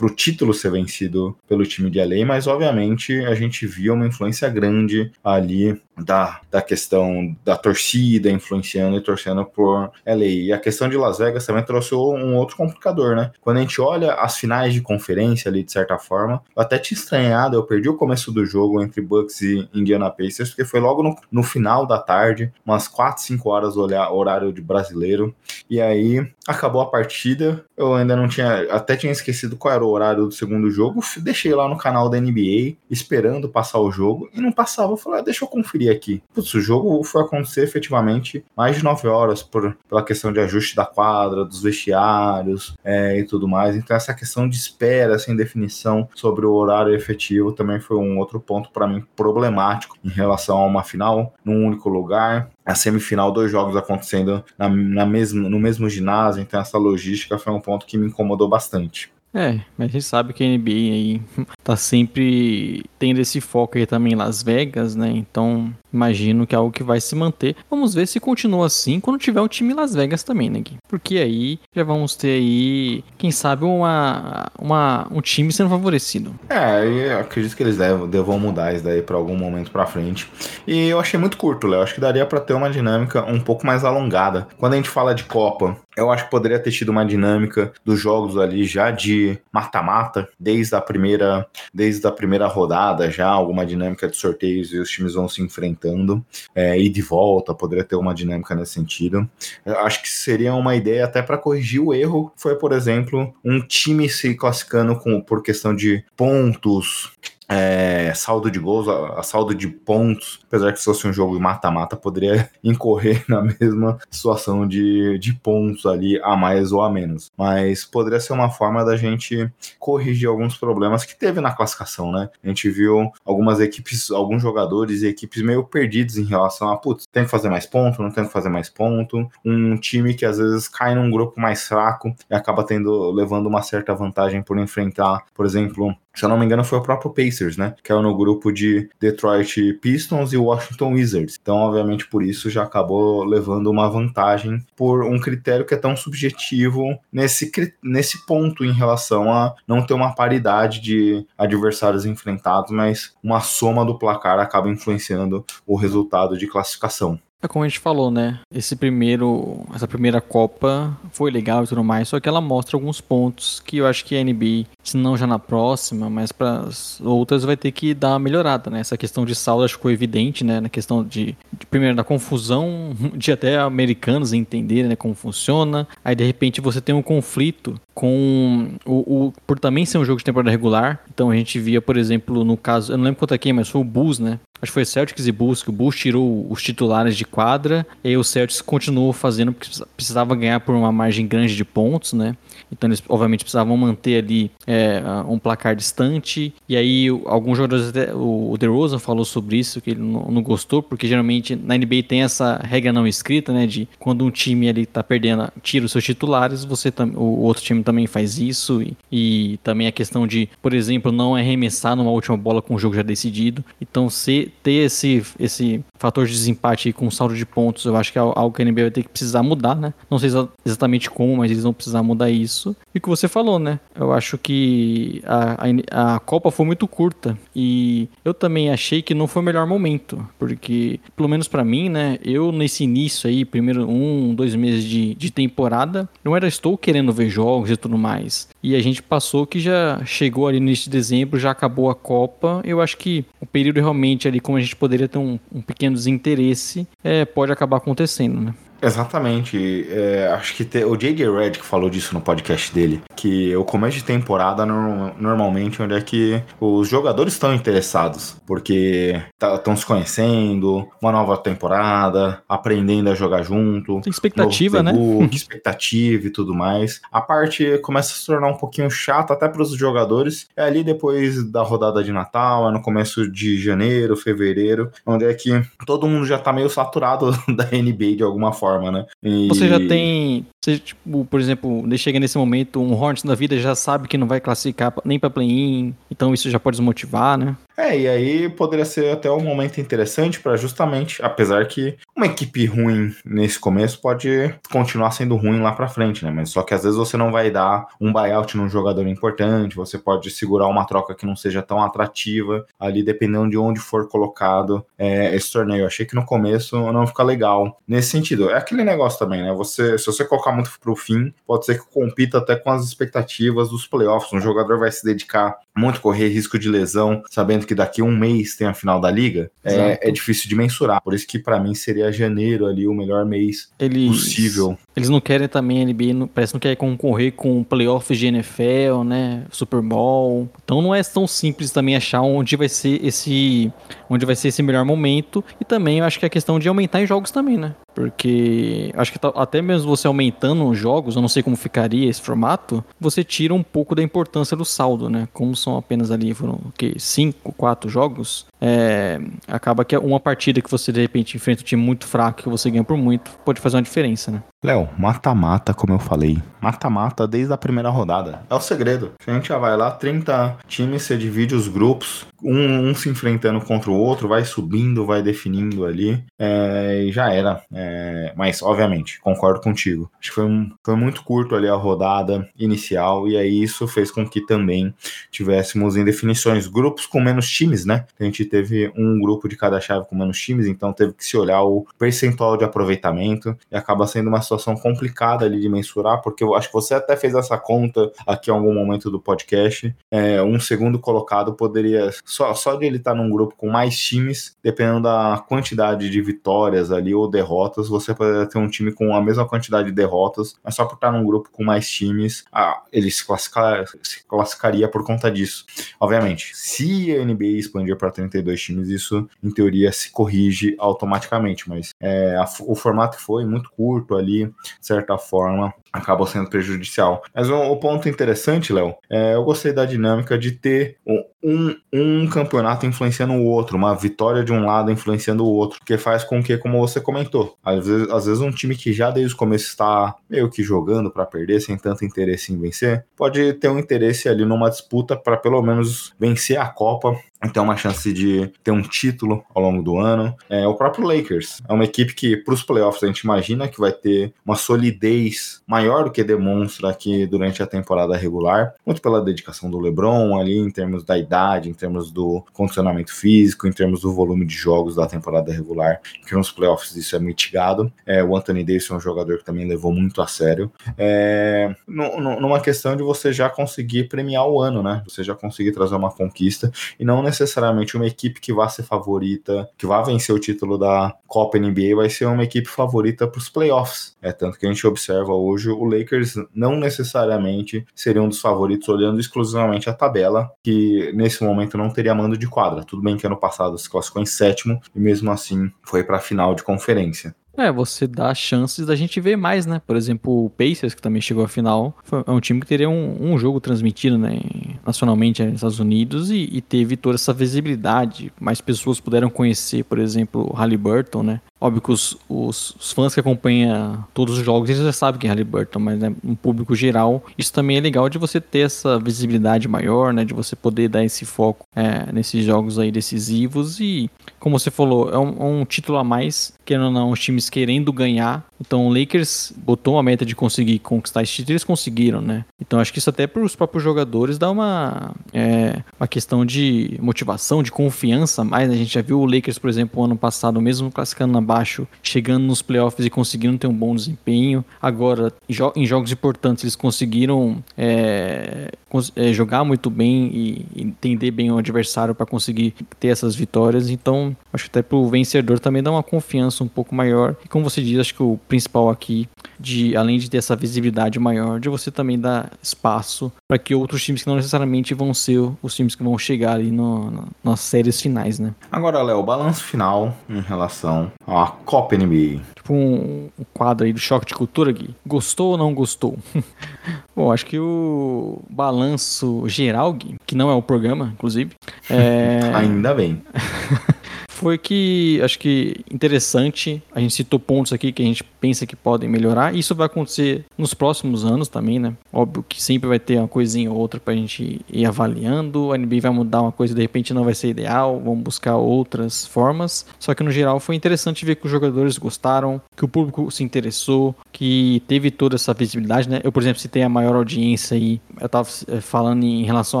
o 0.00 0.10
título 0.14 0.54
ser 0.54 0.70
vencido 0.70 1.36
pelo 1.48 1.66
time 1.66 1.90
de 1.90 1.98
LA, 1.98 2.24
mas 2.24 2.46
obviamente 2.46 3.24
a 3.24 3.34
gente 3.34 3.66
viu 3.66 3.94
uma 3.94 4.06
influência 4.06 4.48
grande 4.48 5.10
ali 5.24 5.80
da, 6.04 6.40
da 6.50 6.62
questão 6.62 7.36
da 7.44 7.56
torcida 7.56 8.30
influenciando 8.30 8.96
e 8.96 9.00
torcendo 9.00 9.44
por 9.44 9.90
LA. 10.06 10.27
E 10.28 10.52
a 10.52 10.58
questão 10.58 10.88
de 10.88 10.96
Las 10.96 11.18
Vegas 11.18 11.46
também 11.46 11.64
trouxe 11.64 11.94
um 11.94 12.36
outro 12.36 12.56
complicador, 12.56 13.16
né? 13.16 13.30
Quando 13.40 13.58
a 13.58 13.60
gente 13.60 13.80
olha 13.80 14.14
as 14.14 14.36
finais 14.36 14.72
de 14.72 14.80
conferência, 14.80 15.48
ali, 15.48 15.62
de 15.62 15.72
certa 15.72 15.98
forma. 15.98 16.42
Eu 16.54 16.62
até 16.62 16.78
tinha 16.78 16.98
estranhado, 16.98 17.56
eu 17.56 17.64
perdi 17.64 17.88
o 17.88 17.96
começo 17.96 18.32
do 18.32 18.44
jogo 18.44 18.82
entre 18.82 19.00
Bucks 19.00 19.40
e 19.42 19.68
Indiana 19.72 20.10
Pacers, 20.10 20.50
porque 20.50 20.64
foi 20.64 20.80
logo 20.80 21.02
no, 21.02 21.16
no 21.30 21.42
final 21.42 21.86
da 21.86 21.98
tarde, 21.98 22.52
umas 22.64 22.88
4, 22.88 23.22
5 23.22 23.48
horas 23.48 23.76
horário 23.76 24.52
de 24.52 24.60
brasileiro. 24.60 25.34
E 25.68 25.80
aí 25.80 26.26
acabou 26.48 26.80
a 26.80 26.86
partida. 26.86 27.62
Eu 27.76 27.94
ainda 27.94 28.16
não 28.16 28.26
tinha, 28.26 28.62
até 28.72 28.96
tinha 28.96 29.12
esquecido 29.12 29.54
qual 29.54 29.74
era 29.74 29.84
o 29.84 29.90
horário 29.90 30.24
do 30.24 30.32
segundo 30.32 30.70
jogo. 30.70 31.02
Deixei 31.18 31.54
lá 31.54 31.68
no 31.68 31.76
canal 31.76 32.08
da 32.08 32.18
NBA, 32.18 32.76
esperando 32.90 33.50
passar 33.50 33.78
o 33.80 33.92
jogo, 33.92 34.30
e 34.32 34.40
não 34.40 34.50
passava. 34.50 34.94
Eu 34.94 34.96
falei, 34.96 35.20
ah, 35.20 35.22
deixa 35.22 35.44
eu 35.44 35.48
conferir 35.48 35.92
aqui. 35.92 36.22
Putz, 36.32 36.54
o 36.54 36.60
jogo 36.60 37.04
foi 37.04 37.22
acontecer 37.22 37.62
efetivamente 37.62 38.42
mais 38.56 38.78
de 38.78 38.82
9 38.82 39.06
horas 39.08 39.42
por, 39.42 39.76
pela 39.86 40.02
questão 40.02 40.32
de 40.32 40.40
ajuste 40.40 40.74
da 40.74 40.86
quadra, 40.86 41.44
dos 41.44 41.62
vestiários 41.62 42.74
é, 42.82 43.18
e 43.18 43.24
tudo 43.24 43.46
mais. 43.46 43.76
Então, 43.76 43.94
essa 43.94 44.14
questão 44.14 44.48
de 44.48 44.56
espera, 44.56 45.18
sem 45.18 45.36
definição 45.36 46.08
sobre 46.14 46.46
o 46.46 46.54
horário 46.54 46.94
efetivo 46.94 47.52
também 47.52 47.78
foi 47.78 47.98
um 47.98 48.18
outro 48.18 48.40
ponto 48.40 48.70
para 48.70 48.86
mim 48.86 49.04
problemático 49.14 49.98
em 50.02 50.08
relação 50.08 50.56
a 50.56 50.66
uma 50.66 50.82
final 50.82 51.34
num 51.44 51.66
único 51.66 51.90
lugar 51.90 52.50
a 52.68 52.74
semifinal, 52.74 53.32
dois 53.32 53.50
jogos 53.50 53.74
acontecendo 53.76 54.44
na, 54.58 54.68
na 54.68 55.06
mesmo, 55.06 55.48
no 55.48 55.58
mesmo 55.58 55.88
ginásio, 55.88 56.42
então 56.42 56.60
essa 56.60 56.76
logística 56.76 57.38
foi 57.38 57.52
um 57.52 57.60
ponto 57.60 57.86
que 57.86 57.96
me 57.96 58.06
incomodou 58.06 58.46
bastante. 58.46 59.10
É, 59.32 59.60
mas 59.76 59.88
a 59.88 59.92
gente 59.92 60.04
sabe 60.04 60.32
que 60.32 60.44
a 60.44 60.46
NBA 60.46 60.70
aí 60.70 61.22
tá 61.68 61.76
sempre 61.76 62.82
tendo 62.98 63.20
esse 63.20 63.42
foco 63.42 63.76
aí 63.76 63.84
também 63.84 64.14
em 64.14 64.16
Las 64.16 64.42
Vegas, 64.42 64.96
né? 64.96 65.12
Então, 65.14 65.70
imagino 65.92 66.46
que 66.46 66.54
é 66.54 66.58
algo 66.58 66.72
que 66.72 66.82
vai 66.82 66.98
se 66.98 67.14
manter. 67.14 67.54
Vamos 67.68 67.92
ver 67.92 68.08
se 68.08 68.18
continua 68.18 68.64
assim 68.64 68.98
quando 68.98 69.18
tiver 69.18 69.42
um 69.42 69.46
time 69.46 69.74
em 69.74 69.76
Las 69.76 69.94
Vegas 69.94 70.22
também, 70.22 70.48
né, 70.48 70.60
Gui? 70.60 70.78
Porque 70.88 71.18
aí 71.18 71.60
já 71.76 71.84
vamos 71.84 72.16
ter 72.16 72.38
aí, 72.38 73.04
quem 73.18 73.30
sabe, 73.30 73.66
uma, 73.66 74.46
uma, 74.58 75.06
um 75.10 75.20
time 75.20 75.52
sendo 75.52 75.68
favorecido. 75.68 76.34
É, 76.48 76.86
eu 76.86 77.20
acredito 77.20 77.54
que 77.54 77.62
eles 77.62 77.76
devam, 77.76 78.08
devam 78.08 78.38
mudar 78.38 78.74
isso 78.74 78.84
daí 78.84 79.02
para 79.02 79.16
algum 79.16 79.36
momento 79.36 79.70
para 79.70 79.84
frente. 79.84 80.26
E 80.66 80.88
eu 80.88 80.98
achei 80.98 81.20
muito 81.20 81.36
curto, 81.36 81.66
Léo. 81.66 81.82
Acho 81.82 81.94
que 81.94 82.00
daria 82.00 82.24
para 82.24 82.40
ter 82.40 82.54
uma 82.54 82.70
dinâmica 82.70 83.22
um 83.26 83.40
pouco 83.40 83.66
mais 83.66 83.84
alongada. 83.84 84.48
Quando 84.56 84.72
a 84.72 84.76
gente 84.76 84.88
fala 84.88 85.14
de 85.14 85.24
Copa, 85.24 85.76
eu 85.98 86.12
acho 86.12 86.24
que 86.24 86.30
poderia 86.30 86.60
ter 86.60 86.70
tido 86.70 86.90
uma 86.90 87.04
dinâmica 87.04 87.72
dos 87.84 87.98
jogos 87.98 88.38
ali 88.38 88.64
já 88.64 88.90
de 88.90 89.36
mata-mata, 89.52 90.28
desde 90.38 90.74
a 90.76 90.80
primeira, 90.80 91.44
desde 91.72 92.06
a 92.06 92.12
primeira 92.12 92.46
rodada 92.46 93.10
já, 93.10 93.28
alguma 93.28 93.64
dinâmica 93.64 94.08
de 94.08 94.16
sorteios 94.16 94.72
e 94.72 94.78
os 94.78 94.90
times 94.90 95.14
vão 95.14 95.28
se 95.28 95.42
enfrentando 95.42 96.24
é, 96.54 96.78
e 96.78 96.88
de 96.88 97.02
volta, 97.02 97.54
poderia 97.54 97.84
ter 97.84 97.96
uma 97.96 98.14
dinâmica 98.14 98.54
nesse 98.54 98.72
sentido. 98.72 99.28
Eu 99.64 99.78
acho 99.80 100.02
que 100.02 100.08
seria 100.08 100.54
uma 100.54 100.74
ideia 100.74 101.04
até 101.04 101.22
para 101.22 101.38
corrigir 101.38 101.80
o 101.80 101.94
erro, 101.94 102.32
foi, 102.36 102.56
por 102.56 102.72
exemplo, 102.72 103.34
um 103.44 103.60
time 103.60 104.08
se 104.08 104.34
classificando 104.34 104.96
com, 104.96 105.20
por 105.20 105.42
questão 105.42 105.74
de 105.74 106.04
pontos, 106.16 107.12
é, 107.48 108.12
saldo 108.14 108.50
de 108.50 108.58
gols, 108.58 108.86
a, 108.88 109.20
a, 109.20 109.22
saldo 109.22 109.54
de 109.54 109.66
pontos, 109.66 110.40
apesar 110.46 110.72
que 110.72 110.78
se 110.78 110.84
fosse 110.84 111.08
um 111.08 111.12
jogo 111.12 111.40
mata-mata, 111.40 111.96
poderia 111.96 112.50
incorrer 112.62 113.24
na 113.28 113.42
mesma 113.42 113.98
situação 114.10 114.68
de, 114.68 115.18
de 115.18 115.32
pontos 115.32 115.86
ali, 115.86 116.20
a 116.22 116.36
mais 116.36 116.72
ou 116.72 116.82
a 116.82 116.90
menos. 116.90 117.32
Mas 117.36 117.84
poderia 117.84 118.20
ser 118.20 118.34
uma 118.34 118.50
forma 118.50 118.84
da 118.84 118.96
gente 118.96 119.50
corrigir 119.78 120.28
alguns 120.28 120.56
problemas 120.56 121.04
que 121.04 121.18
teve 121.18 121.40
na 121.40 121.52
classificação, 121.52 122.12
né? 122.12 122.28
A 122.44 122.48
gente 122.48 122.68
viu 122.68 123.10
algumas 123.24 123.60
equipes, 123.60 124.10
alguns 124.10 124.42
jogadores 124.42 125.02
e 125.02 125.08
equipes 125.08 125.42
meio 125.42 125.64
perdidos 125.64 126.18
em 126.18 126.24
relação 126.24 126.68
a, 126.70 126.76
putz, 126.76 127.06
tem 127.10 127.24
que 127.24 127.30
fazer 127.30 127.48
mais 127.48 127.64
ponto, 127.64 128.02
não 128.02 128.10
tem 128.10 128.24
que 128.24 128.32
fazer 128.32 128.50
mais 128.50 128.68
ponto. 128.68 129.26
Um 129.44 129.76
time 129.76 130.14
que 130.14 130.26
às 130.26 130.38
vezes 130.38 130.68
cai 130.68 130.94
num 130.94 131.10
grupo 131.10 131.40
mais 131.40 131.66
fraco 131.66 132.14
e 132.30 132.34
acaba 132.34 132.64
tendo, 132.64 133.10
levando 133.10 133.46
uma 133.46 133.62
certa 133.62 133.94
vantagem 133.94 134.42
por 134.42 134.58
enfrentar, 134.58 135.24
por 135.34 135.46
exemplo, 135.46 135.96
se 136.18 136.24
eu 136.24 136.28
não 136.28 136.38
me 136.38 136.44
engano, 136.44 136.64
foi 136.64 136.78
o 136.78 136.82
próprio 136.82 137.12
Pacers, 137.12 137.56
né? 137.56 137.74
Que 137.82 137.92
é 137.92 137.94
no 137.94 138.16
grupo 138.16 138.52
de 138.52 138.90
Detroit 138.98 139.74
Pistons 139.74 140.32
e 140.32 140.36
Washington 140.36 140.94
Wizards. 140.94 141.38
Então, 141.40 141.56
obviamente, 141.56 142.08
por 142.08 142.22
isso 142.22 142.50
já 142.50 142.64
acabou 142.64 143.24
levando 143.24 143.70
uma 143.70 143.88
vantagem 143.88 144.64
por 144.76 145.04
um 145.04 145.18
critério 145.20 145.64
que 145.64 145.74
é 145.74 145.76
tão 145.76 145.96
subjetivo 145.96 146.98
nesse, 147.12 147.50
nesse 147.82 148.26
ponto 148.26 148.64
em 148.64 148.72
relação 148.72 149.32
a 149.32 149.54
não 149.66 149.86
ter 149.86 149.94
uma 149.94 150.14
paridade 150.14 150.80
de 150.80 151.24
adversários 151.36 152.04
enfrentados, 152.04 152.70
mas 152.72 153.14
uma 153.22 153.40
soma 153.40 153.84
do 153.84 153.98
placar 153.98 154.40
acaba 154.40 154.68
influenciando 154.68 155.44
o 155.66 155.76
resultado 155.76 156.36
de 156.36 156.46
classificação. 156.46 157.20
É 157.40 157.46
como 157.46 157.64
a 157.64 157.68
gente 157.68 157.78
falou, 157.78 158.10
né? 158.10 158.40
Esse 158.52 158.74
primeiro, 158.74 159.64
essa 159.72 159.86
primeira 159.86 160.20
Copa 160.20 160.98
foi 161.12 161.30
legal 161.30 161.62
e 161.62 161.68
tudo 161.68 161.84
mais, 161.84 162.08
só 162.08 162.18
que 162.18 162.28
ela 162.28 162.40
mostra 162.40 162.76
alguns 162.76 163.00
pontos 163.00 163.62
que 163.64 163.76
eu 163.76 163.86
acho 163.86 164.04
que 164.04 164.16
a 164.16 164.24
NBA, 164.24 164.66
se 164.82 164.96
não 164.96 165.16
já 165.16 165.24
na 165.24 165.38
próxima, 165.38 166.10
mas 166.10 166.32
para 166.32 166.62
as 166.62 167.00
outras 167.00 167.44
vai 167.44 167.56
ter 167.56 167.70
que 167.70 167.94
dar 167.94 168.10
uma 168.10 168.18
melhorada, 168.18 168.70
né? 168.70 168.80
Essa 168.80 168.96
questão 168.96 169.24
de 169.24 169.36
saldo 169.36 169.64
acho 169.64 169.74
que 169.74 169.78
ficou 169.78 169.92
evidente, 169.92 170.42
né? 170.42 170.60
Na 170.60 170.68
questão 170.68 171.04
de, 171.04 171.36
de 171.56 171.66
primeiro 171.66 171.94
da 171.94 172.02
confusão 172.02 172.92
de 173.14 173.30
até 173.30 173.56
americanos 173.56 174.32
entenderem 174.32 174.88
né, 174.88 174.96
como 174.96 175.14
funciona. 175.14 175.86
Aí 176.04 176.16
de 176.16 176.24
repente 176.24 176.60
você 176.60 176.80
tem 176.80 176.94
um 176.94 177.02
conflito 177.02 177.80
com 177.94 178.70
o, 178.84 179.26
o, 179.26 179.32
por 179.46 179.58
também 179.58 179.84
ser 179.84 179.98
um 179.98 180.04
jogo 180.04 180.18
de 180.18 180.24
temporada 180.24 180.50
regular. 180.50 181.04
Então 181.12 181.30
a 181.30 181.36
gente 181.36 181.58
via, 181.60 181.80
por 181.80 181.96
exemplo, 181.96 182.44
no 182.44 182.56
caso, 182.56 182.92
eu 182.92 182.96
não 182.96 183.04
lembro 183.04 183.20
contra 183.20 183.38
quem, 183.38 183.52
mas 183.52 183.68
foi 183.68 183.80
o 183.80 183.84
Bulls, 183.84 184.18
né? 184.18 184.40
Acho 184.60 184.70
que 184.70 184.74
foi 184.74 184.84
Celtics 184.84 185.26
e 185.26 185.32
Bulls, 185.32 185.62
que 185.62 185.70
o 185.70 185.72
Bulls 185.72 185.96
tirou 185.96 186.46
os 186.50 186.62
titulares 186.62 187.16
de 187.16 187.24
quadra, 187.28 187.86
e 188.02 188.16
o 188.16 188.24
Celtics 188.24 188.60
continuou 188.60 189.12
fazendo 189.12 189.52
porque 189.52 189.70
precisava 189.96 190.34
ganhar 190.34 190.60
por 190.60 190.74
uma 190.74 190.90
margem 190.90 191.26
grande 191.26 191.54
de 191.54 191.64
pontos, 191.64 192.12
né? 192.12 192.36
Então 192.70 192.88
eles 192.88 193.02
obviamente 193.08 193.44
precisavam 193.44 193.76
manter 193.76 194.22
ali 194.22 194.50
é, 194.66 195.02
um 195.28 195.38
placar 195.38 195.74
distante. 195.74 196.52
E 196.68 196.76
aí 196.76 197.08
alguns 197.26 197.56
jogadores, 197.56 197.92
o 198.14 198.56
DeRozan 198.58 198.98
falou 198.98 199.24
sobre 199.24 199.58
isso, 199.58 199.80
que 199.80 199.90
ele 199.90 200.00
não, 200.00 200.30
não, 200.30 200.42
gostou, 200.42 200.82
porque 200.82 201.06
geralmente 201.06 201.56
na 201.56 201.76
NBA 201.76 202.02
tem 202.06 202.22
essa 202.22 202.60
regra 202.62 202.92
não 202.92 203.06
escrita, 203.06 203.52
né? 203.52 203.66
De 203.66 203.88
quando 203.98 204.24
um 204.24 204.30
time 204.30 204.68
ali 204.68 204.86
tá 204.86 205.02
perdendo, 205.02 205.50
tira 205.62 205.86
os 205.86 205.92
seus 205.92 206.04
titulares, 206.04 206.64
você 206.64 206.92
o 207.14 207.42
outro 207.42 207.62
time 207.62 207.82
também 207.82 208.06
faz 208.06 208.38
isso. 208.38 208.82
E, 208.82 208.96
e 209.10 209.58
também 209.62 209.86
a 209.86 209.92
questão 209.92 210.26
de, 210.26 210.48
por 210.60 210.72
exemplo, 210.72 211.12
não 211.12 211.34
arremessar 211.34 211.94
numa 211.96 212.10
última 212.10 212.36
bola 212.36 212.60
com 212.62 212.74
o 212.74 212.78
jogo 212.78 212.94
já 212.94 213.02
decidido. 213.02 213.64
Então 213.80 214.08
se 214.10 214.52
ter 214.62 214.84
esse, 214.84 215.22
esse 215.38 215.84
fator 215.98 216.26
de 216.26 216.32
desempate 216.32 216.92
com 216.92 217.10
saldo 217.10 217.34
de 217.34 217.44
pontos, 217.44 217.84
eu 217.84 217.96
acho 217.96 218.12
que 218.12 218.18
é 218.18 218.20
algo 218.20 218.52
que 218.52 218.62
a 218.62 218.64
NBA 218.64 218.82
vai 218.82 218.90
ter 218.90 219.02
que 219.02 219.08
precisar 219.08 219.42
mudar, 219.42 219.74
né? 219.74 219.92
Não 220.10 220.18
sei 220.18 220.30
exatamente 220.64 221.10
como, 221.10 221.36
mas 221.36 221.50
eles 221.50 221.62
vão 221.62 221.72
precisar 221.72 222.02
mudar 222.02 222.30
isso. 222.30 222.57
E 222.94 222.98
o 222.98 223.00
que 223.00 223.08
você 223.08 223.28
falou, 223.28 223.58
né? 223.58 223.78
Eu 223.94 224.12
acho 224.12 224.38
que 224.38 225.22
a, 225.24 225.66
a, 225.92 226.16
a 226.16 226.20
Copa 226.20 226.50
foi 226.50 226.66
muito 226.66 226.86
curta 226.86 227.38
e 227.54 228.08
eu 228.24 228.34
também 228.34 228.70
achei 228.70 229.02
que 229.02 229.14
não 229.14 229.26
foi 229.26 229.42
o 229.42 229.44
melhor 229.44 229.66
momento, 229.66 230.26
porque, 230.38 231.00
pelo 231.16 231.28
menos 231.28 231.48
para 231.48 231.64
mim, 231.64 231.88
né? 231.88 232.18
Eu 232.24 232.52
nesse 232.52 232.84
início 232.84 233.28
aí, 233.28 233.44
primeiro 233.44 233.88
um, 233.88 234.34
dois 234.34 234.54
meses 234.54 234.84
de, 234.84 235.14
de 235.14 235.30
temporada, 235.30 236.08
eu 236.24 236.34
era 236.34 236.46
estou 236.46 236.76
querendo 236.76 237.12
ver 237.12 237.28
jogos 237.28 237.70
e 237.70 237.76
tudo 237.76 237.98
mais. 237.98 238.48
E 238.62 238.74
a 238.74 238.80
gente 238.80 239.02
passou 239.02 239.46
que 239.46 239.60
já 239.60 240.00
chegou 240.04 240.46
ali 240.46 240.58
no 240.58 240.66
início 240.66 240.84
de 240.84 240.90
dezembro, 240.90 241.38
já 241.38 241.50
acabou 241.50 241.90
a 241.90 241.94
Copa. 241.94 242.60
Eu 242.64 242.80
acho 242.80 242.96
que 242.96 243.24
o 243.40 243.46
período 243.46 243.76
realmente 243.76 244.26
ali, 244.26 244.40
como 244.40 244.58
a 244.58 244.60
gente 244.60 244.76
poderia 244.76 245.08
ter 245.08 245.18
um, 245.18 245.38
um 245.52 245.60
pequeno 245.60 245.94
desinteresse, 245.94 246.86
é, 247.02 247.24
pode 247.24 247.52
acabar 247.52 247.78
acontecendo, 247.78 248.40
né? 248.40 248.54
Exatamente. 248.80 249.86
É, 249.90 250.28
acho 250.32 250.54
que 250.54 250.64
te, 250.64 250.84
o 250.84 250.96
J.J. 250.96 251.30
Redd 251.30 251.56
falou 251.58 251.90
disso 251.90 252.14
no 252.14 252.20
podcast 252.20 252.72
dele, 252.72 253.02
que 253.16 253.54
o 253.56 253.64
começo 253.64 253.98
de 253.98 254.04
temporada 254.04 254.64
no, 254.64 255.14
normalmente 255.18 255.82
onde 255.82 255.94
é 255.94 256.00
que 256.00 256.42
os 256.60 256.88
jogadores 256.88 257.32
estão 257.32 257.54
interessados, 257.54 258.36
porque 258.46 259.20
estão 259.32 259.74
tá, 259.74 259.76
se 259.76 259.84
conhecendo, 259.84 260.88
uma 261.02 261.12
nova 261.12 261.36
temporada, 261.36 262.42
aprendendo 262.48 263.10
a 263.10 263.14
jogar 263.14 263.42
junto. 263.42 264.00
Tem 264.00 264.10
expectativa, 264.10 264.82
né? 264.82 264.92
expectativa 265.32 266.26
e 266.26 266.30
tudo 266.30 266.54
mais. 266.54 267.00
A 267.10 267.20
parte 267.20 267.78
começa 267.78 268.12
a 268.12 268.16
se 268.16 268.26
tornar 268.26 268.48
um 268.48 268.56
pouquinho 268.56 268.90
chata 268.90 269.32
até 269.32 269.48
para 269.48 269.62
os 269.62 269.70
jogadores. 269.72 270.48
É 270.56 270.62
ali 270.62 270.84
depois 270.84 271.44
da 271.50 271.62
rodada 271.62 272.02
de 272.02 272.12
Natal, 272.12 272.68
é 272.68 272.72
no 272.72 272.80
começo 272.80 273.27
de 273.30 273.60
janeiro, 273.60 274.16
fevereiro, 274.16 274.90
onde 275.06 275.24
é 275.24 275.34
que 275.34 275.50
todo 275.86 276.08
mundo 276.08 276.26
já 276.26 276.38
tá 276.38 276.52
meio 276.52 276.68
saturado 276.68 277.30
da 277.54 277.64
NBA 277.64 278.16
de 278.16 278.22
alguma 278.22 278.52
forma 278.52 278.90
né? 278.90 279.06
E... 279.22 279.48
Você 279.48 279.68
já 279.68 279.78
tem, 279.78 280.46
você, 280.68 280.78
tipo, 280.78 281.24
por 281.24 281.40
exemplo, 281.40 281.84
chega 281.96 282.20
nesse 282.20 282.36
momento, 282.36 282.80
um 282.80 282.92
Hornets 282.92 283.24
da 283.24 283.34
vida 283.34 283.58
já 283.58 283.74
sabe 283.74 284.06
que 284.06 284.18
não 284.18 284.26
vai 284.26 284.40
classificar 284.40 284.92
nem 285.04 285.18
para 285.18 285.30
play-in, 285.30 285.94
então 286.10 286.34
isso 286.34 286.50
já 286.50 286.60
pode 286.60 286.76
desmotivar, 286.76 287.38
né? 287.38 287.56
É, 287.78 287.96
e 287.96 288.08
aí 288.08 288.48
poderia 288.48 288.84
ser 288.84 289.12
até 289.12 289.30
um 289.30 289.40
momento 289.40 289.80
interessante 289.80 290.40
para 290.40 290.56
justamente, 290.56 291.22
apesar 291.24 291.64
que 291.68 291.96
uma 292.14 292.26
equipe 292.26 292.66
ruim 292.66 293.14
nesse 293.24 293.56
começo 293.56 294.00
pode 294.00 294.52
continuar 294.68 295.12
sendo 295.12 295.36
ruim 295.36 295.60
lá 295.60 295.70
para 295.70 295.86
frente, 295.86 296.24
né? 296.24 296.30
Mas 296.32 296.50
só 296.50 296.62
que 296.62 296.74
às 296.74 296.82
vezes 296.82 296.98
você 296.98 297.16
não 297.16 297.30
vai 297.30 297.52
dar 297.52 297.86
um 298.00 298.12
buyout 298.12 298.56
num 298.56 298.68
jogador 298.68 299.06
importante, 299.06 299.76
você 299.76 299.96
pode 299.96 300.28
segurar 300.28 300.66
uma 300.66 300.84
troca 300.86 301.14
que 301.14 301.24
não 301.24 301.36
seja 301.36 301.62
tão 301.62 301.80
atrativa 301.80 302.66
ali, 302.80 303.00
dependendo 303.00 303.48
de 303.48 303.56
onde 303.56 303.78
for 303.78 304.08
colocado 304.08 304.84
é, 304.98 305.32
esse 305.36 305.52
torneio. 305.52 305.82
Eu 305.82 305.86
achei 305.86 306.04
que 306.04 306.16
no 306.16 306.26
começo 306.26 306.76
não 306.90 307.06
fica 307.06 307.22
legal 307.22 307.80
nesse 307.86 308.10
sentido. 308.10 308.50
É 308.50 308.56
aquele 308.56 308.82
negócio 308.82 309.20
também, 309.20 309.40
né? 309.40 309.54
Você, 309.54 309.96
se 309.96 310.06
você 310.06 310.24
colocar 310.24 310.50
muito 310.58 310.78
pro 310.80 310.96
fim, 310.96 311.32
pode 311.46 311.64
ser 311.64 311.78
que 311.78 311.86
compita 311.92 312.38
até 312.38 312.56
com 312.56 312.70
as 312.70 312.84
expectativas 312.84 313.70
dos 313.70 313.86
playoffs. 313.86 314.32
Um 314.32 314.40
jogador 314.40 314.78
vai 314.78 314.90
se 314.90 315.04
dedicar 315.04 315.56
muito 315.76 316.00
correr 316.00 316.28
risco 316.28 316.58
de 316.58 316.68
lesão, 316.68 317.22
sabendo 317.30 317.66
que 317.66 317.74
daqui 317.74 318.00
a 318.00 318.04
um 318.04 318.16
mês 318.16 318.56
tem 318.56 318.66
a 318.66 318.74
final 318.74 319.00
da 319.00 319.10
liga, 319.10 319.50
é, 319.62 320.08
é, 320.08 320.10
difícil 320.10 320.48
de 320.48 320.56
mensurar. 320.56 321.00
Por 321.00 321.14
isso 321.14 321.26
que 321.26 321.38
para 321.38 321.60
mim 321.60 321.74
seria 321.74 322.10
janeiro 322.12 322.66
ali 322.66 322.86
o 322.86 322.94
melhor 322.94 323.24
mês 323.24 323.70
eles, 323.78 324.08
possível. 324.08 324.76
Eles 324.98 325.08
não 325.08 325.20
querem 325.20 325.46
também 325.46 325.80
a 325.80 325.84
NBA, 325.84 326.28
parece 326.34 326.52
que 326.52 326.56
não 326.56 326.60
querem 326.60 326.76
concorrer 326.76 327.32
com 327.32 327.62
playoffs 327.62 328.18
de 328.18 328.26
NFL, 328.26 329.04
né? 329.06 329.44
Super 329.48 329.80
Bowl. 329.80 330.48
Então 330.64 330.82
não 330.82 330.92
é 330.92 331.00
tão 331.04 331.24
simples 331.24 331.70
também 331.70 331.94
achar 331.94 332.20
onde 332.20 332.56
vai 332.56 332.68
ser 332.68 333.04
esse, 333.06 333.72
onde 334.10 334.26
vai 334.26 334.34
ser 334.34 334.48
esse 334.48 334.60
melhor 334.60 334.84
momento. 334.84 335.44
E 335.60 335.64
também 335.64 336.00
eu 336.00 336.04
acho 336.04 336.18
que 336.18 336.26
é 336.26 336.28
questão 336.28 336.58
de 336.58 336.68
aumentar 336.68 337.00
em 337.00 337.06
jogos 337.06 337.30
também, 337.30 337.56
né? 337.56 337.76
Porque 337.94 338.92
acho 338.96 339.12
que 339.12 339.18
tá, 339.20 339.28
até 339.36 339.62
mesmo 339.62 339.88
você 339.88 340.08
aumentando 340.08 340.66
os 340.68 340.76
jogos, 340.76 341.14
eu 341.14 341.22
não 341.22 341.28
sei 341.28 341.42
como 341.44 341.56
ficaria 341.56 342.08
esse 342.08 342.20
formato, 342.20 342.84
você 343.00 343.22
tira 343.22 343.54
um 343.54 343.62
pouco 343.62 343.94
da 343.94 344.02
importância 344.02 344.56
do 344.56 344.64
saldo, 344.64 345.08
né? 345.08 345.28
Como 345.32 345.54
são 345.54 345.76
apenas 345.76 346.10
ali, 346.10 346.34
foram 346.34 346.54
o 346.54 346.72
quê? 346.76 346.94
Cinco, 346.98 347.52
quatro 347.52 347.88
jogos, 347.88 348.46
é, 348.60 349.20
acaba 349.46 349.84
que 349.84 349.96
uma 349.96 350.20
partida 350.20 350.60
que 350.60 350.70
você 350.70 350.92
de 350.92 351.00
repente 351.00 351.36
enfrenta 351.36 351.62
um 351.62 351.64
time 351.64 351.82
muito 351.82 352.06
fraco, 352.06 352.42
que 352.42 352.48
você 352.48 352.70
ganha 352.70 352.84
por 352.84 352.96
muito, 352.96 353.30
pode 353.44 353.60
fazer 353.60 353.76
uma 353.76 353.82
diferença, 353.82 354.30
né? 354.30 354.42
Léo, 354.64 354.88
mata-mata, 354.98 355.72
como 355.72 355.92
eu 355.92 355.98
falei. 355.98 356.38
Mata-mata 356.60 357.26
desde 357.26 357.52
a 357.52 357.56
primeira 357.56 357.88
rodada. 357.90 358.42
É 358.50 358.54
o 358.54 358.60
segredo. 358.60 359.12
A 359.26 359.32
gente 359.32 359.48
já 359.48 359.58
vai 359.58 359.76
lá, 359.76 359.90
30 359.90 360.56
times, 360.66 361.02
você 361.02 361.16
divide 361.16 361.54
os 361.54 361.68
grupos, 361.68 362.26
um, 362.42 362.88
um 362.88 362.94
se 362.94 363.08
enfrentando 363.08 363.60
contra 363.60 363.90
o 363.90 363.98
outro, 363.98 364.28
vai 364.28 364.44
subindo, 364.44 365.06
vai 365.06 365.22
definindo 365.22 365.84
ali, 365.84 366.22
é, 366.38 367.04
e 367.04 367.12
já 367.12 367.32
era. 367.32 367.62
É, 367.72 368.32
mas, 368.36 368.62
obviamente, 368.62 369.20
concordo 369.20 369.60
contigo. 369.60 370.10
Acho 370.20 370.30
que 370.30 370.34
foi, 370.34 370.44
um, 370.44 370.70
foi 370.84 370.96
muito 370.96 371.22
curto 371.24 371.54
ali 371.54 371.68
a 371.68 371.74
rodada 371.74 372.48
inicial, 372.58 373.28
e 373.28 373.36
aí 373.36 373.62
isso 373.62 373.86
fez 373.86 374.10
com 374.10 374.28
que 374.28 374.44
também 374.44 374.94
tivéssemos 375.30 375.96
indefinições. 375.96 376.66
Grupos 376.66 377.06
com 377.06 377.20
menos 377.20 377.48
times, 377.50 377.84
né? 377.84 378.06
A 378.18 378.24
gente 378.24 378.44
teve 378.44 378.92
um 378.96 379.20
grupo 379.20 379.48
de 379.48 379.56
cada 379.56 379.80
chave 379.80 380.06
com 380.06 380.16
menos 380.16 380.40
times, 380.40 380.66
então 380.66 380.92
teve 380.92 381.12
que 381.12 381.24
se 381.24 381.36
olhar 381.36 381.62
o 381.62 381.86
percentual 381.98 382.56
de 382.56 382.64
aproveitamento, 382.64 383.56
e 383.70 383.76
acaba 383.76 384.06
sendo 384.06 384.28
uma 384.28 384.40
situação 384.42 384.76
complicada 384.76 385.44
ali 385.44 385.60
de 385.60 385.68
mensurar, 385.68 386.20
porque 386.22 386.42
eu 386.42 386.54
acho 386.54 386.68
que 386.68 386.74
você 386.74 386.94
até 386.94 387.16
fez 387.16 387.34
essa 387.34 387.58
conta 387.58 388.10
aqui 388.26 388.50
em 388.50 388.54
algum 388.54 388.74
momento 388.74 389.10
do 389.10 389.20
podcast. 389.20 389.94
É, 390.10 390.42
um 390.42 390.58
segundo 390.60 390.98
colocado 390.98 391.52
poderia, 391.54 392.10
só, 392.28 392.52
só 392.54 392.76
de 392.76 392.84
ele 392.84 392.98
estar 392.98 393.14
num 393.14 393.30
grupo 393.30 393.54
com 393.56 393.68
mais 393.68 393.98
times, 393.98 394.56
dependendo 394.62 395.02
da 395.02 395.42
quantidade 395.48 396.10
de 396.10 396.20
vitórias 396.20 396.92
ali 396.92 397.14
ou 397.14 397.28
derrotas, 397.28 397.88
você 397.88 398.14
poderia 398.14 398.46
ter 398.46 398.58
um 398.58 398.68
time 398.68 398.92
com 398.92 399.14
a 399.14 399.22
mesma 399.22 399.48
quantidade 399.48 399.88
de 399.88 399.94
derrotas, 399.94 400.56
mas 400.62 400.74
só 400.74 400.84
por 400.84 400.94
estar 400.94 401.10
num 401.10 401.24
grupo 401.24 401.48
com 401.50 401.64
mais 401.64 401.88
times, 401.90 402.44
ah, 402.52 402.82
ele 402.92 403.10
se, 403.10 403.26
classificar, 403.26 403.84
se 404.02 404.24
classificaria 404.26 404.88
por 404.88 405.04
conta 405.04 405.30
disso. 405.30 405.64
Obviamente, 405.98 406.52
se 406.54 407.16
a 407.16 407.24
NBA 407.24 407.58
expandir 407.58 407.96
para 407.96 408.10
32 408.10 408.60
times, 408.60 408.88
isso 408.88 409.28
em 409.42 409.50
teoria 409.50 409.90
se 409.90 410.10
corrige 410.10 410.76
automaticamente, 410.78 411.68
mas 411.68 411.94
é, 411.98 412.36
a, 412.36 412.44
o 412.60 412.74
formato 412.74 413.18
foi 413.18 413.46
muito 413.46 413.70
curto 413.70 414.14
ali 414.14 414.46
de 414.46 414.86
certa 414.86 415.16
forma, 415.16 415.72
acaba 415.92 416.26
sendo 416.26 416.48
prejudicial. 416.48 417.22
Mas 417.34 417.48
o, 417.48 417.56
o 417.56 417.76
ponto 417.76 418.08
interessante, 418.08 418.72
Léo, 418.72 418.94
é, 419.10 419.34
eu 419.34 419.44
gostei 419.44 419.72
da 419.72 419.84
dinâmica 419.84 420.38
de 420.38 420.52
ter 420.52 420.96
um, 421.06 421.24
um 421.42 421.76
um 421.92 422.28
campeonato 422.28 422.86
influenciando 422.86 423.32
o 423.32 423.44
outro, 423.44 423.76
uma 423.76 423.94
vitória 423.94 424.44
de 424.44 424.52
um 424.52 424.64
lado 424.64 424.90
influenciando 424.90 425.44
o 425.44 425.48
outro, 425.48 425.80
que 425.84 425.96
faz 425.96 426.24
com 426.24 426.42
que, 426.42 426.56
como 426.58 426.78
você 426.78 427.00
comentou, 427.00 427.56
às 427.64 427.86
vezes, 427.86 428.10
às 428.10 428.26
vezes 428.26 428.40
um 428.40 428.50
time 428.50 428.76
que 428.76 428.92
já 428.92 429.10
desde 429.10 429.34
o 429.34 429.36
começo 429.36 429.66
está 429.66 430.14
meio 430.28 430.50
que 430.50 430.62
jogando 430.62 431.10
para 431.10 431.26
perder, 431.26 431.60
sem 431.60 431.76
tanto 431.76 432.04
interesse 432.04 432.52
em 432.52 432.60
vencer, 432.60 433.04
pode 433.16 433.54
ter 433.54 433.68
um 433.68 433.78
interesse 433.78 434.28
ali 434.28 434.44
numa 434.44 434.68
disputa 434.68 435.16
para 435.16 435.36
pelo 435.36 435.62
menos 435.62 436.14
vencer 436.18 436.58
a 436.58 436.66
Copa 436.66 437.16
então, 437.44 437.62
uma 437.64 437.76
chance 437.76 438.12
de 438.12 438.50
ter 438.64 438.72
um 438.72 438.82
título 438.82 439.44
ao 439.54 439.62
longo 439.62 439.82
do 439.82 439.96
ano. 439.96 440.34
É 440.50 440.66
o 440.66 440.74
próprio 440.74 441.06
Lakers. 441.06 441.60
É 441.68 441.72
uma 441.72 441.84
equipe 441.84 442.14
que, 442.14 442.36
para 442.36 442.54
os 442.54 442.62
playoffs, 442.62 443.02
a 443.02 443.06
gente 443.06 443.20
imagina 443.20 443.68
que 443.68 443.78
vai 443.78 443.92
ter 443.92 444.32
uma 444.44 444.56
solidez 444.56 445.62
maior 445.66 446.04
do 446.04 446.10
que 446.10 446.24
demonstra 446.24 446.90
aqui 446.90 447.26
durante 447.26 447.62
a 447.62 447.66
temporada 447.66 448.16
regular. 448.16 448.74
Muito 448.84 449.00
pela 449.00 449.22
dedicação 449.22 449.70
do 449.70 449.78
LeBron 449.78 450.38
ali, 450.38 450.58
em 450.58 450.70
termos 450.70 451.04
da 451.04 451.16
idade, 451.16 451.68
em 451.68 451.74
termos 451.74 452.10
do 452.10 452.44
condicionamento 452.52 453.14
físico, 453.14 453.68
em 453.68 453.72
termos 453.72 454.00
do 454.00 454.12
volume 454.12 454.44
de 454.44 454.54
jogos 454.54 454.96
da 454.96 455.06
temporada 455.06 455.52
regular, 455.52 456.00
que 456.26 456.34
nos 456.34 456.50
playoffs 456.50 456.96
isso 456.96 457.14
é 457.14 457.18
mitigado. 457.20 457.92
É, 458.04 458.22
o 458.22 458.36
Anthony 458.36 458.64
Davis 458.64 458.90
é 458.90 458.94
um 458.94 459.00
jogador 459.00 459.38
que 459.38 459.44
também 459.44 459.66
levou 459.66 459.92
muito 459.92 460.20
a 460.20 460.26
sério. 460.26 460.72
É, 460.96 461.74
numa 461.86 462.60
questão 462.60 462.96
de 462.96 463.02
você 463.02 463.32
já 463.32 463.48
conseguir 463.48 464.08
premiar 464.08 464.48
o 464.48 464.60
ano, 464.60 464.82
né? 464.82 465.02
Você 465.06 465.22
já 465.22 465.34
conseguir 465.34 465.72
trazer 465.72 465.94
uma 465.94 466.10
conquista 466.10 466.72
e 466.98 467.04
não 467.04 467.27
necessariamente 467.28 467.96
uma 467.96 468.06
equipe 468.06 468.40
que 468.40 468.52
vá 468.52 468.68
ser 468.68 468.82
favorita, 468.82 469.68
que 469.76 469.86
vá 469.86 470.02
vencer 470.02 470.34
o 470.34 470.38
título 470.38 470.76
da 470.76 471.14
Copa 471.26 471.58
NBA, 471.58 471.94
vai 471.94 472.10
ser 472.10 472.26
uma 472.26 472.42
equipe 472.42 472.68
favorita 472.68 473.26
para 473.26 473.38
os 473.38 473.48
playoffs. 473.48 474.16
É 474.20 474.32
tanto 474.32 474.58
que 474.58 474.66
a 474.66 474.68
gente 474.68 474.86
observa 474.86 475.32
hoje 475.32 475.70
o 475.70 475.84
Lakers 475.84 476.34
não 476.54 476.76
necessariamente 476.76 477.86
seria 477.94 478.22
um 478.22 478.28
dos 478.28 478.40
favoritos 478.40 478.88
olhando 478.88 479.20
exclusivamente 479.20 479.88
a 479.88 479.94
tabela, 479.94 480.50
que 480.62 481.12
nesse 481.14 481.44
momento 481.44 481.78
não 481.78 481.90
teria 481.90 482.14
mando 482.14 482.36
de 482.36 482.46
quadra. 482.46 482.84
Tudo 482.84 483.02
bem 483.02 483.16
que 483.16 483.26
ano 483.26 483.38
passado 483.38 483.78
se 483.78 483.88
classificou 483.88 484.22
em 484.22 484.26
sétimo 484.26 484.80
e 484.94 485.00
mesmo 485.00 485.30
assim 485.30 485.70
foi 485.82 486.02
para 486.02 486.16
a 486.16 486.20
final 486.20 486.54
de 486.54 486.62
conferência. 486.62 487.34
É, 487.58 487.72
você 487.72 488.06
dá 488.06 488.32
chances 488.36 488.86
da 488.86 488.94
gente 488.94 489.20
ver 489.20 489.36
mais, 489.36 489.66
né? 489.66 489.82
Por 489.84 489.96
exemplo, 489.96 490.44
o 490.44 490.50
Pacers, 490.50 490.94
que 490.94 491.02
também 491.02 491.20
chegou 491.20 491.44
à 491.44 491.48
final, 491.48 491.98
é 492.24 492.30
um 492.30 492.38
time 492.38 492.60
que 492.60 492.66
teria 492.66 492.88
um, 492.88 493.32
um 493.32 493.36
jogo 493.36 493.60
transmitido 493.60 494.16
né, 494.16 494.38
nacionalmente 494.86 495.42
nos 495.42 495.54
Estados 495.54 495.80
Unidos 495.80 496.30
e, 496.30 496.48
e, 496.52 496.60
teve 496.60 496.96
toda 496.96 497.16
essa 497.16 497.32
visibilidade. 497.32 498.32
Mais 498.40 498.60
pessoas 498.60 499.00
puderam 499.00 499.28
conhecer, 499.28 499.82
por 499.84 499.98
exemplo, 499.98 500.48
o 500.48 500.54
Halliburton, 500.54 501.24
né? 501.24 501.40
Óbvio 501.60 501.82
que 501.82 501.90
os, 501.90 502.16
os, 502.28 502.76
os, 502.78 502.92
fãs 502.92 503.12
que 503.12 503.20
acompanham 503.20 504.04
todos 504.14 504.38
os 504.38 504.44
jogos, 504.44 504.70
eles 504.70 504.82
já 504.82 504.92
sabem 504.92 505.20
quem 505.20 505.28
é 505.28 505.32
Halliburton, 505.32 505.80
mas 505.80 505.98
né, 505.98 506.14
um 506.24 506.34
público 506.34 506.74
geral, 506.76 507.24
isso 507.36 507.52
também 507.52 507.76
é 507.76 507.80
legal 507.80 508.08
de 508.08 508.16
você 508.16 508.40
ter 508.40 508.60
essa 508.60 508.98
visibilidade 508.98 509.66
maior, 509.66 510.12
né? 510.12 510.24
De 510.24 510.32
você 510.32 510.54
poder 510.54 510.88
dar 510.88 511.04
esse 511.04 511.24
foco 511.24 511.66
é, 511.74 512.12
nesses 512.12 512.44
jogos 512.44 512.78
aí 512.78 512.92
decisivos 512.92 513.80
e, 513.80 514.08
como 514.38 514.58
você 514.58 514.70
falou, 514.70 515.10
é 515.10 515.18
um, 515.18 515.60
um 515.60 515.64
título 515.64 515.98
a 515.98 516.04
mais, 516.04 516.52
querendo 516.64 516.86
ou 516.86 516.92
não, 516.92 517.10
os 517.10 517.18
times 517.18 517.50
querendo 517.50 517.92
ganhar. 517.92 518.46
Então 518.60 518.86
o 518.86 518.92
Lakers 518.92 519.52
botou 519.56 519.94
uma 519.94 520.02
meta 520.02 520.24
de 520.24 520.36
conseguir 520.36 520.78
conquistar 520.78 521.22
esse 521.22 521.32
título, 521.32 521.52
eles 521.52 521.64
conseguiram, 521.64 522.20
né? 522.20 522.44
Então 522.60 522.78
acho 522.78 522.92
que 522.92 522.98
isso 522.98 523.10
até 523.10 523.26
para 523.26 523.42
os 523.42 523.56
próprios 523.56 523.82
jogadores 523.82 524.38
dá 524.38 524.50
uma, 524.50 525.12
é, 525.32 525.82
uma 525.98 526.06
questão 526.06 526.44
de 526.44 526.96
motivação, 527.00 527.62
de 527.62 527.72
confiança 527.72 528.44
mais. 528.44 528.68
Né? 528.68 528.74
A 528.74 528.78
gente 528.78 528.94
já 528.94 529.02
viu 529.02 529.20
o 529.20 529.26
Lakers, 529.26 529.58
por 529.58 529.68
exemplo, 529.70 530.04
ano 530.04 530.16
passado, 530.16 530.60
mesmo 530.60 530.90
classificando 530.90 531.32
na 531.32 531.40
baixo, 531.48 531.88
chegando 532.02 532.44
nos 532.44 532.60
playoffs 532.60 533.06
e 533.06 533.08
conseguindo 533.08 533.56
ter 533.56 533.66
um 533.66 533.72
bom 533.72 533.94
desempenho. 533.94 534.62
Agora, 534.82 535.32
em 535.74 535.86
jogos 535.86 536.12
importantes, 536.12 536.64
eles 536.64 536.76
conseguiram 536.76 537.64
é, 537.76 538.70
é, 539.16 539.32
jogar 539.32 539.64
muito 539.64 539.88
bem 539.88 540.30
e 540.32 540.66
entender 540.82 541.30
bem 541.30 541.50
o 541.50 541.56
adversário 541.56 542.14
para 542.14 542.26
conseguir 542.26 542.74
ter 543.00 543.08
essas 543.08 543.34
vitórias. 543.34 543.88
Então, 543.88 544.36
acho 544.52 544.64
que 544.64 544.70
até 544.70 544.82
para 544.82 544.98
o 544.98 545.08
vencedor 545.08 545.58
também 545.58 545.82
dá 545.82 545.90
uma 545.90 546.02
confiança 546.02 546.62
um 546.62 546.68
pouco 546.68 546.94
maior. 546.94 547.34
E 547.42 547.48
como 547.48 547.64
você 547.64 547.82
diz, 547.82 547.98
acho 547.98 548.14
que 548.14 548.22
o 548.22 548.38
principal 548.46 548.90
aqui, 548.90 549.26
de 549.58 549.96
além 549.96 550.18
de 550.18 550.28
ter 550.28 550.36
essa 550.36 550.54
visibilidade 550.54 551.18
maior, 551.18 551.58
de 551.58 551.70
você 551.70 551.90
também 551.90 552.18
dar 552.18 552.52
espaço 552.62 553.32
para 553.48 553.58
que 553.58 553.74
outros 553.74 554.04
times 554.04 554.22
que 554.22 554.28
não 554.28 554.36
necessariamente 554.36 554.92
vão 554.92 555.14
ser 555.14 555.50
os 555.62 555.74
times 555.74 555.94
que 555.94 556.02
vão 556.02 556.18
chegar 556.18 556.52
ali 556.52 556.70
no, 556.70 557.10
no, 557.10 557.28
nas 557.42 557.60
séries 557.60 558.00
finais, 558.00 558.38
né? 558.38 558.54
Agora, 558.70 559.02
Léo, 559.02 559.22
balanço 559.22 559.64
final 559.64 560.16
em 560.28 560.40
relação 560.40 561.10
a 561.38 561.48
Copa 561.48 561.96
NBA. 561.96 562.40
Tipo 562.54 562.72
um, 562.74 563.28
um, 563.38 563.44
quadro 563.54 563.86
aí 563.86 563.92
do 563.92 563.98
choque 563.98 564.26
de 564.26 564.34
cultura 564.34 564.70
aqui. 564.70 564.94
Gostou 565.06 565.52
ou 565.52 565.58
não 565.58 565.74
gostou? 565.74 566.18
Bom, 567.14 567.32
acho 567.32 567.46
que 567.46 567.58
o 567.58 568.40
balanço 568.48 569.44
geral, 569.46 569.92
Gui, 569.92 570.16
que 570.26 570.34
não 570.34 570.50
é 570.50 570.54
o 570.54 570.62
programa, 570.62 571.12
inclusive. 571.14 571.52
É... 571.90 572.40
Ainda 572.54 572.94
bem. 572.94 573.22
foi 574.38 574.56
que 574.56 575.20
acho 575.22 575.38
que 575.38 575.84
interessante. 575.90 576.82
A 576.94 577.00
gente 577.00 577.14
citou 577.14 577.38
pontos 577.38 577.72
aqui 577.72 577.92
que 577.92 578.02
a 578.02 578.04
gente 578.04 578.22
pensa 578.22 578.66
que 578.66 578.76
podem 578.76 579.08
melhorar. 579.08 579.54
Isso 579.54 579.74
vai 579.74 579.86
acontecer 579.86 580.44
nos 580.56 580.74
próximos 580.74 581.24
anos 581.24 581.48
também, 581.48 581.78
né? 581.78 581.94
Óbvio 582.12 582.44
que 582.48 582.62
sempre 582.62 582.88
vai 582.88 582.98
ter 582.98 583.18
uma 583.18 583.28
coisinha 583.28 583.70
ou 583.70 583.76
outra 583.76 583.98
pra 583.98 584.14
gente 584.14 584.60
ir 584.72 584.86
avaliando. 584.86 585.72
A 585.72 585.78
NBA 585.78 586.00
vai 586.00 586.10
mudar 586.12 586.42
uma 586.42 586.52
coisa, 586.52 586.74
de 586.74 586.80
repente 586.80 587.12
não 587.12 587.24
vai 587.24 587.34
ser 587.34 587.48
ideal, 587.48 588.00
vamos 588.02 588.22
buscar 588.22 588.56
outras 588.56 589.26
formas. 589.26 589.84
Só 589.98 590.14
que 590.14 590.22
no 590.22 590.30
geral 590.30 590.60
foi 590.60 590.76
interessante 590.76 591.24
ver 591.24 591.36
que 591.36 591.46
os 591.46 591.50
jogadores 591.50 591.98
gostaram, 591.98 592.60
que 592.76 592.84
o 592.84 592.88
público 592.88 593.30
se 593.30 593.42
interessou, 593.42 594.14
que 594.38 594.80
teve 594.86 595.10
toda 595.10 595.34
essa 595.34 595.52
visibilidade, 595.52 596.08
né? 596.08 596.20
Eu, 596.22 596.30
por 596.30 596.40
exemplo, 596.40 596.60
citei 596.60 596.84
a 596.84 596.88
maior 596.88 597.16
audiência 597.16 597.76
aí, 597.76 598.00
eu 598.20 598.28
tava 598.28 598.48
eh, 598.68 598.80
falando 598.80 599.24
em 599.24 599.42
relação 599.42 599.80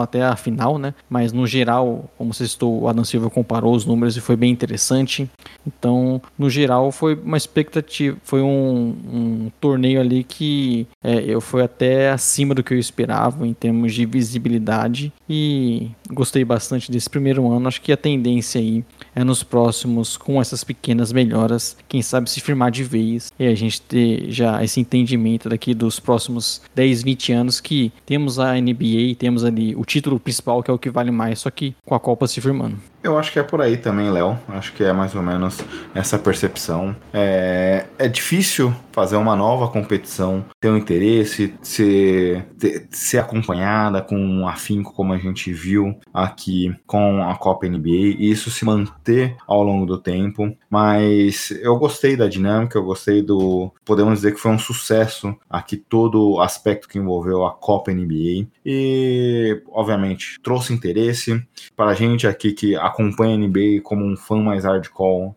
até 0.00 0.24
a 0.24 0.34
final, 0.34 0.78
né? 0.78 0.94
Mas 1.08 1.32
no 1.32 1.46
geral, 1.46 2.10
como 2.18 2.34
você 2.34 2.48
citou, 2.48 2.82
o 2.82 2.88
Adam 2.88 3.04
Silva 3.04 3.30
comparou 3.30 3.72
os 3.72 3.84
números 3.84 4.16
e 4.16 4.20
foi 4.20 4.34
bem 4.34 4.50
interessante. 4.50 5.30
Então, 5.64 6.20
no 6.36 6.50
geral, 6.50 6.90
foi 6.90 7.14
uma 7.14 7.36
expectativa, 7.36 8.16
foi 8.24 8.42
um, 8.42 8.96
um 9.12 9.52
torneio 9.60 10.00
ali 10.00 10.24
que 10.24 10.88
é, 11.04 11.22
eu 11.24 11.40
fui 11.40 11.62
até 11.62 12.10
acima 12.10 12.52
do 12.52 12.64
que 12.64 12.74
eu 12.74 12.78
esperava 12.80 13.46
em 13.46 13.54
termos 13.54 13.94
de 13.94 14.04
visibilidade 14.06 15.12
e 15.30 15.88
gostei 16.10 16.44
bastante 16.44 16.90
desse 16.90 17.08
primeiro 17.08 17.48
ano. 17.48 17.68
Acho 17.68 17.80
que 17.80 17.92
a 17.92 17.96
tendência 17.96 18.60
aí 18.60 18.84
é 19.18 19.24
nos 19.24 19.42
próximos, 19.42 20.16
com 20.16 20.40
essas 20.40 20.62
pequenas 20.62 21.12
melhoras, 21.12 21.76
quem 21.88 22.00
sabe 22.02 22.30
se 22.30 22.40
firmar 22.40 22.70
de 22.70 22.84
vez 22.84 23.32
e 23.36 23.46
a 23.48 23.54
gente 23.54 23.82
ter 23.82 24.30
já 24.30 24.62
esse 24.62 24.78
entendimento 24.78 25.48
daqui 25.48 25.74
dos 25.74 25.98
próximos 25.98 26.62
10, 26.72 27.02
20 27.02 27.32
anos 27.32 27.60
que 27.60 27.92
temos 28.06 28.38
a 28.38 28.54
NBA, 28.54 29.16
temos 29.18 29.44
ali 29.44 29.74
o 29.74 29.84
título 29.84 30.20
principal 30.20 30.62
que 30.62 30.70
é 30.70 30.74
o 30.74 30.78
que 30.78 30.88
vale 30.88 31.10
mais, 31.10 31.40
só 31.40 31.50
que 31.50 31.74
com 31.84 31.96
a 31.96 32.00
Copa 32.00 32.28
se 32.28 32.40
firmando. 32.40 32.78
Eu 33.02 33.16
acho 33.16 33.32
que 33.32 33.38
é 33.38 33.42
por 33.42 33.60
aí 33.60 33.76
também, 33.76 34.10
Léo. 34.10 34.38
Acho 34.48 34.72
que 34.72 34.82
é 34.82 34.92
mais 34.92 35.14
ou 35.14 35.22
menos 35.22 35.64
essa 35.94 36.18
percepção. 36.18 36.94
É, 37.12 37.86
é 37.96 38.08
difícil 38.08 38.74
fazer 38.90 39.16
uma 39.16 39.36
nova 39.36 39.68
competição, 39.68 40.44
ter 40.60 40.68
um 40.68 40.76
interesse, 40.76 41.54
ser, 41.62 42.44
ter, 42.58 42.88
ser 42.90 43.18
acompanhada 43.18 44.02
com 44.02 44.16
um 44.16 44.48
afinco, 44.48 44.92
como 44.92 45.12
a 45.12 45.18
gente 45.18 45.52
viu 45.52 45.96
aqui 46.12 46.74
com 46.84 47.22
a 47.22 47.36
Copa 47.36 47.68
NBA, 47.68 48.16
e 48.18 48.30
isso 48.30 48.50
se 48.50 48.64
manter 48.64 49.36
ao 49.46 49.62
longo 49.62 49.86
do 49.86 49.98
tempo. 49.98 50.52
Mas 50.68 51.52
eu 51.62 51.76
gostei 51.76 52.16
da 52.16 52.26
dinâmica, 52.26 52.76
eu 52.76 52.84
gostei 52.84 53.22
do. 53.22 53.72
Podemos 53.84 54.14
dizer 54.14 54.34
que 54.34 54.40
foi 54.40 54.50
um 54.50 54.58
sucesso 54.58 55.36
aqui 55.48 55.76
todo 55.76 56.32
o 56.32 56.40
aspecto 56.40 56.88
que 56.88 56.98
envolveu 56.98 57.46
a 57.46 57.52
Copa 57.52 57.92
NBA. 57.92 58.48
E, 58.66 59.62
obviamente, 59.70 60.40
trouxe 60.42 60.72
interesse 60.72 61.40
para 61.76 61.92
a 61.92 61.94
gente 61.94 62.26
aqui 62.26 62.52
que 62.52 62.74
acompanha 62.88 63.34
a 63.34 63.38
NBA 63.38 63.80
como 63.82 64.04
um 64.04 64.16
fã 64.16 64.36
mais 64.42 64.64
hardcore, 64.64 65.32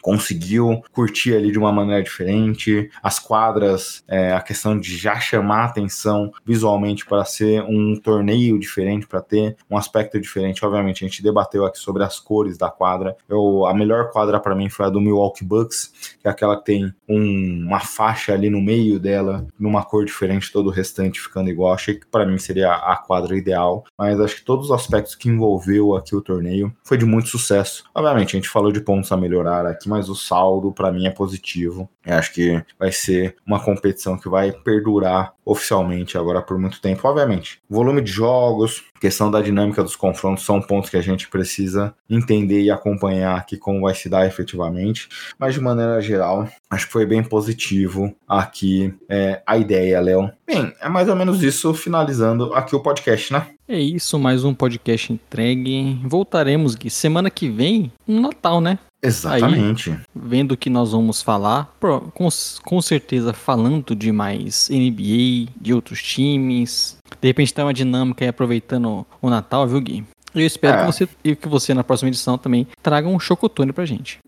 conseguiu 0.00 0.82
curtir 0.92 1.34
ali 1.34 1.50
de 1.50 1.58
uma 1.58 1.72
maneira 1.72 2.02
diferente. 2.02 2.90
As 3.02 3.18
quadras, 3.18 4.02
é, 4.08 4.32
a 4.32 4.40
questão 4.40 4.78
de 4.78 4.96
já 4.96 5.18
chamar 5.18 5.64
atenção 5.64 6.32
visualmente 6.44 7.06
para 7.06 7.24
ser 7.24 7.62
um 7.62 7.96
torneio 7.96 8.58
diferente, 8.58 9.06
para 9.06 9.20
ter 9.20 9.56
um 9.70 9.76
aspecto 9.76 10.20
diferente. 10.20 10.64
Obviamente, 10.64 11.04
a 11.04 11.08
gente 11.08 11.22
debateu 11.22 11.64
aqui 11.64 11.78
sobre 11.78 12.02
as 12.02 12.18
cores 12.18 12.56
da 12.56 12.70
quadra. 12.70 13.16
Eu, 13.28 13.66
a 13.66 13.74
melhor 13.74 14.10
quadra 14.10 14.40
para 14.40 14.54
mim 14.54 14.68
foi 14.68 14.86
a 14.86 14.90
do 14.90 15.00
Milwaukee 15.00 15.44
Bucks, 15.44 16.16
que 16.20 16.28
é 16.28 16.30
aquela 16.30 16.56
que 16.56 16.64
tem 16.64 16.92
um, 17.08 17.66
uma 17.66 17.80
faixa 17.80 18.32
ali 18.32 18.48
no 18.50 18.60
meio 18.60 18.98
dela, 18.98 19.46
numa 19.58 19.84
cor 19.84 20.04
diferente, 20.04 20.52
todo 20.52 20.68
o 20.68 20.72
restante 20.72 21.20
ficando 21.20 21.50
igual. 21.50 21.72
Achei 21.72 21.94
que 21.94 22.06
para 22.06 22.26
mim 22.26 22.38
seria 22.38 22.72
a 22.72 22.96
quadra 22.96 23.36
ideal, 23.36 23.84
mas 23.98 24.20
acho 24.20 24.36
que 24.36 24.44
todos 24.44 24.66
os 24.66 24.72
aspectos 24.72 25.14
que 25.14 25.28
envolveu 25.28 25.96
aqui 25.96 26.14
o 26.14 26.20
torneio 26.20 26.74
foi 26.84 26.96
de 26.96 27.04
muito 27.04 27.28
sucesso. 27.28 27.84
Obviamente, 27.94 28.36
a 28.36 28.38
gente 28.38 28.48
falou 28.48 28.72
de 28.72 28.80
pontos 28.80 29.10
a 29.12 29.16
melhorar 29.16 29.66
aqui, 29.66 29.88
mas 29.90 30.08
o 30.08 30.14
saldo 30.14 30.72
para 30.72 30.92
mim 30.92 31.06
é 31.06 31.10
positivo. 31.10 31.88
Eu 32.06 32.14
acho 32.14 32.32
que 32.32 32.62
vai 32.78 32.92
ser 32.92 33.36
uma 33.44 33.60
competição 33.62 34.16
que 34.16 34.28
vai 34.28 34.52
perdurar 34.52 35.34
oficialmente 35.44 36.16
agora 36.16 36.40
por 36.40 36.56
muito 36.58 36.80
tempo. 36.80 37.06
Obviamente, 37.06 37.60
volume 37.68 38.00
de 38.00 38.10
jogos, 38.10 38.84
questão 39.00 39.30
da 39.30 39.42
dinâmica 39.42 39.82
dos 39.82 39.96
confrontos 39.96 40.44
são 40.44 40.62
pontos 40.62 40.88
que 40.88 40.96
a 40.96 41.02
gente 41.02 41.28
precisa 41.28 41.92
entender 42.08 42.62
e 42.62 42.70
acompanhar 42.70 43.36
aqui 43.36 43.56
como 43.56 43.82
vai 43.82 43.94
se 43.94 44.08
dar 44.08 44.26
efetivamente. 44.26 45.08
Mas 45.38 45.54
de 45.54 45.60
maneira 45.60 46.00
geral, 46.00 46.48
acho 46.70 46.86
que 46.86 46.92
foi 46.92 47.04
bem 47.04 47.22
positivo 47.22 48.14
aqui 48.28 48.94
é, 49.08 49.42
a 49.44 49.58
ideia, 49.58 50.00
Léo. 50.00 50.30
Bem, 50.46 50.72
é 50.80 50.88
mais 50.88 51.08
ou 51.08 51.16
menos 51.16 51.42
isso, 51.42 51.74
finalizando 51.74 52.54
aqui 52.54 52.76
o 52.76 52.80
podcast, 52.80 53.32
né? 53.32 53.46
É 53.68 53.78
isso, 53.78 54.18
mais 54.18 54.44
um 54.44 54.52
podcast 54.52 55.12
entregue. 55.12 56.00
Voltaremos, 56.04 56.74
Gui, 56.74 56.90
semana 56.90 57.30
que 57.30 57.48
vem, 57.48 57.92
no 58.06 58.20
Natal, 58.20 58.60
né? 58.60 58.78
Exatamente. 59.02 59.90
Aí, 59.90 59.98
vendo 60.14 60.52
o 60.52 60.56
que 60.56 60.68
nós 60.68 60.92
vamos 60.92 61.22
falar, 61.22 61.74
com, 62.12 62.28
com 62.64 62.82
certeza 62.82 63.32
falando 63.32 63.96
de 63.96 64.12
mais 64.12 64.68
NBA, 64.70 65.52
de 65.60 65.72
outros 65.72 66.02
times. 66.02 66.98
De 67.20 67.28
repente 67.28 67.52
tem 67.52 67.64
uma 67.64 67.74
dinâmica 67.74 68.24
aí 68.24 68.28
aproveitando 68.28 69.06
o 69.20 69.30
Natal, 69.30 69.66
viu, 69.66 69.80
Gui? 69.80 70.04
Eu 70.34 70.46
espero 70.46 70.78
é. 70.78 70.80
que, 70.80 70.86
você, 70.86 71.06
que 71.34 71.48
você, 71.48 71.74
na 71.74 71.82
próxima 71.82 72.08
edição, 72.08 72.38
também 72.38 72.66
traga 72.82 73.08
um 73.08 73.18
chocotone 73.18 73.72
pra 73.72 73.84
gente. 73.84 74.18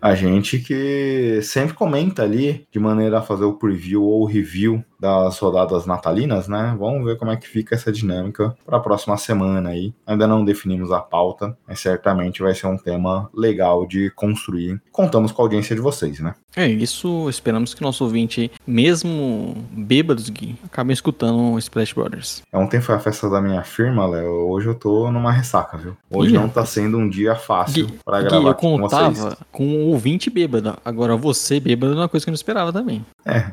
A 0.00 0.14
gente 0.14 0.58
que 0.58 1.40
sempre 1.42 1.74
comenta 1.74 2.22
ali 2.22 2.66
de 2.70 2.78
maneira 2.78 3.18
a 3.18 3.22
fazer 3.22 3.44
o 3.44 3.54
preview 3.54 4.04
ou 4.04 4.24
review 4.24 4.84
das 5.00 5.38
rodadas 5.38 5.86
natalinas, 5.86 6.48
né? 6.48 6.74
Vamos 6.78 7.04
ver 7.04 7.16
como 7.16 7.30
é 7.30 7.36
que 7.36 7.46
fica 7.46 7.74
essa 7.74 7.92
dinâmica 7.92 8.56
para 8.66 8.78
a 8.78 8.80
próxima 8.80 9.16
semana 9.16 9.70
aí. 9.70 9.94
Ainda 10.06 10.26
não 10.26 10.44
definimos 10.44 10.90
a 10.90 11.00
pauta, 11.00 11.56
mas 11.66 11.78
certamente 11.78 12.42
vai 12.42 12.54
ser 12.54 12.66
um 12.66 12.76
tema 12.76 13.30
legal 13.32 13.86
de 13.86 14.10
construir. 14.10 14.80
Contamos 14.90 15.30
com 15.30 15.42
a 15.42 15.44
audiência 15.44 15.74
de 15.74 15.80
vocês, 15.80 16.18
né? 16.18 16.34
É 16.56 16.66
isso, 16.66 17.28
esperamos 17.28 17.74
que 17.74 17.82
nosso 17.82 18.02
ouvinte, 18.02 18.50
mesmo 18.66 19.54
bêbados, 19.70 20.28
Gui, 20.28 20.56
acabe 20.64 20.92
escutando 20.92 21.52
o 21.52 21.58
Splash 21.58 21.92
Brothers. 21.92 22.42
Ontem 22.52 22.80
foi 22.80 22.96
a 22.96 22.98
festa 22.98 23.30
da 23.30 23.40
minha 23.40 23.62
firma, 23.62 24.06
Léo. 24.06 24.48
Hoje 24.48 24.66
eu 24.66 24.74
tô 24.74 25.12
numa 25.12 25.30
ressaca, 25.30 25.76
viu? 25.76 25.96
Hoje 26.10 26.34
Ih, 26.34 26.38
não 26.38 26.48
tá 26.48 26.64
sendo 26.66 26.98
um 26.98 27.08
dia 27.08 27.36
fácil 27.36 27.86
para 28.04 28.22
gravar 28.22 28.40
Gui, 28.40 28.46
eu 28.48 28.54
contava 28.54 29.37
com, 29.50 29.66
um 29.66 29.86
ouvinte 29.88 30.30
bêbado. 30.30 30.78
Agora 30.84 31.16
você 31.16 31.60
bêbado 31.60 31.92
é 31.92 31.96
uma 31.96 32.08
coisa 32.08 32.24
que 32.24 32.30
eu 32.30 32.32
não 32.32 32.36
esperava 32.36 32.72
também. 32.72 33.04
É. 33.24 33.50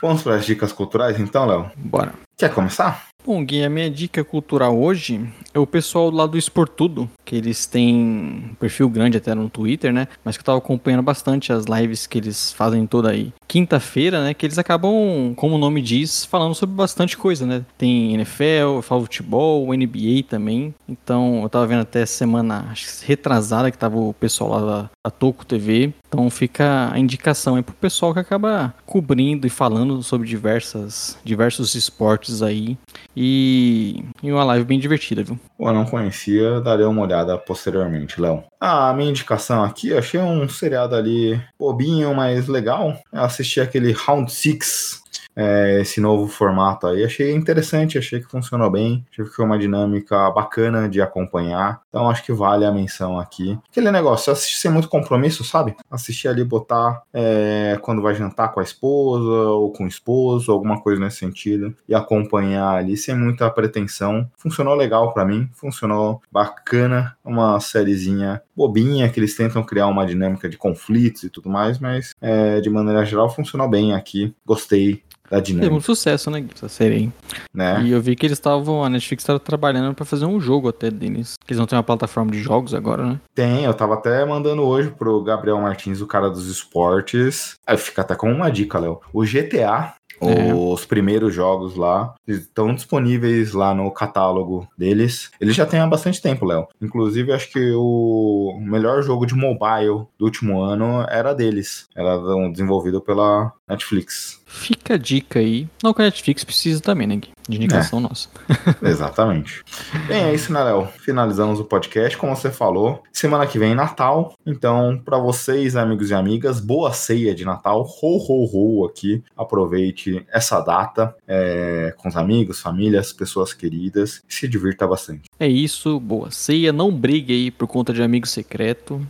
Vamos 0.00 0.22
para 0.22 0.36
as 0.36 0.44
dicas 0.44 0.72
culturais 0.72 1.18
então, 1.18 1.46
Léo? 1.46 1.70
Bora. 1.76 2.12
Quer 2.36 2.52
começar? 2.52 3.08
Bom, 3.24 3.44
Gui, 3.44 3.62
a 3.62 3.70
minha 3.70 3.88
dica 3.88 4.24
cultural 4.24 4.76
hoje 4.76 5.24
é 5.54 5.58
o 5.58 5.66
pessoal 5.66 6.10
lá 6.10 6.26
do 6.26 6.36
Esportudo, 6.36 7.08
que 7.24 7.36
eles 7.36 7.66
têm 7.66 7.94
um 7.94 8.54
perfil 8.58 8.90
grande 8.90 9.16
até 9.16 9.32
no 9.32 9.48
Twitter, 9.48 9.92
né? 9.92 10.08
Mas 10.24 10.36
que 10.36 10.40
eu 10.40 10.44
tava 10.44 10.58
acompanhando 10.58 11.04
bastante 11.04 11.52
as 11.52 11.66
lives 11.66 12.04
que 12.04 12.18
eles 12.18 12.52
fazem 12.52 12.84
toda 12.84 13.10
aí 13.10 13.32
quinta-feira, 13.46 14.24
né? 14.24 14.34
Que 14.34 14.44
eles 14.44 14.58
acabam, 14.58 15.34
como 15.36 15.54
o 15.54 15.58
nome 15.58 15.80
diz, 15.80 16.24
falando 16.24 16.54
sobre 16.54 16.74
bastante 16.74 17.16
coisa, 17.16 17.46
né? 17.46 17.64
Tem 17.78 18.12
NFL, 18.14 18.80
falo 18.82 19.02
futebol, 19.02 19.72
NBA 19.72 20.24
também. 20.28 20.74
Então, 20.88 21.42
eu 21.42 21.48
tava 21.48 21.66
vendo 21.68 21.82
até 21.82 22.04
semana 22.04 22.66
acho, 22.72 23.04
retrasada 23.04 23.70
que 23.70 23.78
tava 23.78 23.98
o 23.98 24.12
pessoal 24.14 24.50
lá 24.50 24.60
da, 24.60 24.90
da 25.06 25.10
Toco 25.10 25.46
TV. 25.46 25.92
Então 26.08 26.28
fica 26.28 26.90
a 26.92 26.98
indicação 26.98 27.56
aí 27.56 27.62
pro 27.62 27.74
pessoal 27.74 28.12
que 28.12 28.20
acaba 28.20 28.74
cobrindo 28.84 29.46
e 29.46 29.50
falando 29.50 30.02
sobre 30.02 30.28
diversas, 30.28 31.16
diversos 31.24 31.74
esportes 31.74 32.42
aí. 32.42 32.76
E, 33.16 34.04
e 34.22 34.32
uma 34.32 34.44
live 34.44 34.64
bem 34.64 34.78
divertida, 34.78 35.22
viu? 35.22 35.38
Eu 35.58 35.72
não 35.72 35.84
conhecia, 35.84 36.60
darei 36.60 36.86
uma 36.86 37.02
olhada 37.02 37.36
posteriormente, 37.36 38.20
Léo. 38.20 38.44
Ah, 38.60 38.90
a 38.90 38.94
minha 38.94 39.10
indicação 39.10 39.62
aqui, 39.62 39.92
achei 39.92 40.20
um 40.20 40.48
seriado 40.48 40.94
ali 40.94 41.40
bobinho, 41.58 42.14
mas 42.14 42.48
legal. 42.48 42.98
Eu 43.12 43.22
assisti 43.22 43.60
aquele 43.60 43.92
Round 43.92 44.32
Six 44.32 45.02
é, 45.36 45.80
esse 45.80 46.00
novo 46.00 46.28
formato 46.28 46.86
aí. 46.86 47.04
Achei 47.04 47.32
interessante, 47.32 47.98
achei 47.98 48.20
que 48.20 48.30
funcionou 48.30 48.70
bem, 48.70 49.04
achei 49.10 49.24
que 49.24 49.30
foi 49.30 49.44
uma 49.44 49.58
dinâmica 49.58 50.30
bacana 50.30 50.88
de 50.88 51.00
acompanhar. 51.00 51.80
Então 51.88 52.08
acho 52.08 52.24
que 52.24 52.32
vale 52.32 52.64
a 52.64 52.72
menção 52.72 53.18
aqui. 53.18 53.58
Aquele 53.70 53.90
negócio, 53.90 54.32
assistir 54.32 54.56
sem 54.56 54.70
muito 54.70 54.88
compromisso, 54.88 55.44
sabe? 55.44 55.76
Assistir 55.90 56.28
ali, 56.28 56.44
botar 56.44 57.02
é, 57.12 57.78
quando 57.82 58.02
vai 58.02 58.14
jantar 58.14 58.52
com 58.52 58.60
a 58.60 58.62
esposa 58.62 59.50
ou 59.50 59.72
com 59.72 59.84
o 59.84 59.88
esposo, 59.88 60.52
alguma 60.52 60.80
coisa 60.80 61.00
nesse 61.00 61.18
sentido, 61.18 61.74
e 61.88 61.94
acompanhar 61.94 62.76
ali 62.76 62.96
sem 62.96 63.14
muita 63.14 63.50
pretensão. 63.50 64.28
Funcionou 64.36 64.74
legal 64.74 65.12
para 65.12 65.24
mim, 65.24 65.48
funcionou 65.54 66.20
bacana, 66.30 67.16
uma 67.24 67.58
sériezinha 67.60 68.42
bobinha 68.54 69.08
que 69.08 69.18
eles 69.18 69.34
tentam 69.34 69.62
criar 69.62 69.86
uma 69.86 70.06
dinâmica 70.06 70.48
de 70.48 70.56
conflitos 70.56 71.24
e 71.24 71.30
tudo 71.30 71.48
mais, 71.48 71.78
mas 71.78 72.14
é, 72.20 72.60
de 72.60 72.70
maneira 72.70 73.04
geral 73.04 73.30
funcionou 73.30 73.68
bem 73.68 73.94
aqui. 73.94 74.34
Gostei 74.44 75.02
da 75.32 75.40
dinâmica. 75.40 75.68
Teve 75.68 75.78
um 75.78 75.80
sucesso, 75.80 76.30
né, 76.30 76.44
essa 76.54 76.68
série 76.68 76.94
aí. 76.94 77.12
Né? 77.54 77.82
E 77.84 77.92
eu 77.92 78.02
vi 78.02 78.14
que 78.14 78.26
eles 78.26 78.36
estavam, 78.36 78.84
a 78.84 78.90
Netflix 78.90 79.22
estava 79.22 79.40
trabalhando 79.40 79.94
para 79.94 80.04
fazer 80.04 80.26
um 80.26 80.38
jogo 80.38 80.68
até 80.68 80.90
deles. 80.90 81.36
Que 81.46 81.54
eles 81.54 81.58
não 81.58 81.66
têm 81.66 81.76
uma 81.78 81.82
plataforma 81.82 82.30
de 82.30 82.38
jogos 82.38 82.74
agora, 82.74 83.06
né? 83.06 83.20
Tem, 83.34 83.64
eu 83.64 83.72
tava 83.72 83.94
até 83.94 84.24
mandando 84.26 84.62
hoje 84.62 84.90
pro 84.90 85.22
Gabriel 85.22 85.58
Martins, 85.58 86.02
o 86.02 86.06
cara 86.06 86.28
dos 86.28 86.48
esportes. 86.48 87.56
Aí 87.66 87.78
fica 87.78 88.02
até 88.02 88.14
com 88.14 88.30
uma 88.30 88.50
dica, 88.50 88.78
Léo. 88.78 89.00
O 89.12 89.24
GTA 89.24 89.94
é. 90.22 90.54
Os 90.54 90.84
primeiros 90.84 91.34
jogos 91.34 91.74
lá 91.74 92.14
estão 92.26 92.72
disponíveis 92.74 93.52
lá 93.52 93.74
no 93.74 93.90
catálogo 93.90 94.68
deles. 94.78 95.30
Eles 95.40 95.56
já 95.56 95.66
têm 95.66 95.80
há 95.80 95.86
bastante 95.86 96.22
tempo, 96.22 96.44
Léo. 96.44 96.68
Inclusive, 96.80 97.32
acho 97.32 97.50
que 97.50 97.72
o 97.74 98.56
melhor 98.60 99.02
jogo 99.02 99.26
de 99.26 99.34
mobile 99.34 100.06
do 100.16 100.24
último 100.24 100.60
ano 100.60 101.04
era 101.08 101.34
deles. 101.34 101.88
Era 101.96 102.18
desenvolvido 102.50 103.00
pela 103.00 103.52
Netflix. 103.72 104.40
Fica 104.52 104.94
a 104.94 104.96
dica 104.98 105.38
aí. 105.38 105.66
Não 105.82 105.94
que 105.94 106.02
a 106.02 106.04
Netflix 106.04 106.44
precisa 106.44 106.80
também, 106.80 107.06
né? 107.06 107.20
De 107.48 107.56
indicação 107.56 107.98
é. 107.98 108.02
nossa. 108.02 108.28
Exatamente. 108.82 109.64
Bem, 110.06 110.24
é 110.24 110.34
isso, 110.34 110.52
né, 110.52 110.62
Léo? 110.62 110.86
Finalizamos 110.98 111.58
o 111.58 111.64
podcast, 111.64 112.16
como 112.18 112.36
você 112.36 112.50
falou. 112.50 113.02
Semana 113.10 113.46
que 113.46 113.58
vem, 113.58 113.74
Natal. 113.74 114.34
Então, 114.46 115.00
para 115.02 115.16
vocês, 115.16 115.74
amigos 115.74 116.10
e 116.10 116.14
amigas, 116.14 116.60
boa 116.60 116.92
ceia 116.92 117.34
de 117.34 117.44
Natal. 117.44 117.88
Ho, 118.02 118.18
ho, 118.18 118.82
ho 118.82 118.86
aqui. 118.86 119.24
Aproveite 119.36 120.24
essa 120.30 120.60
data 120.60 121.16
é, 121.26 121.94
com 121.96 122.08
os 122.08 122.16
amigos, 122.16 122.60
famílias, 122.60 123.12
pessoas 123.12 123.54
queridas. 123.54 124.22
Se 124.28 124.46
divirta 124.46 124.86
bastante. 124.86 125.22
É 125.40 125.48
isso, 125.48 125.98
boa 125.98 126.30
ceia. 126.30 126.72
Não 126.72 126.92
brigue 126.92 127.32
aí 127.32 127.50
por 127.50 127.66
conta 127.66 127.92
de 127.92 128.02
amigo 128.02 128.26
secreto. 128.26 129.00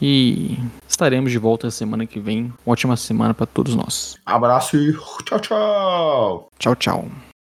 E 0.00 0.58
estaremos 0.88 1.30
de 1.30 1.38
volta 1.38 1.70
semana 1.70 2.06
que 2.06 2.20
vem. 2.20 2.52
Ótima 2.64 2.96
semana 2.96 3.32
para 3.32 3.46
todos 3.46 3.74
nós. 3.74 4.16
Abraço 4.26 4.76
e 4.76 4.92
tchau, 5.24 5.40
tchau. 5.40 6.48
Tchau, 6.58 6.76
tchau. 6.76 7.35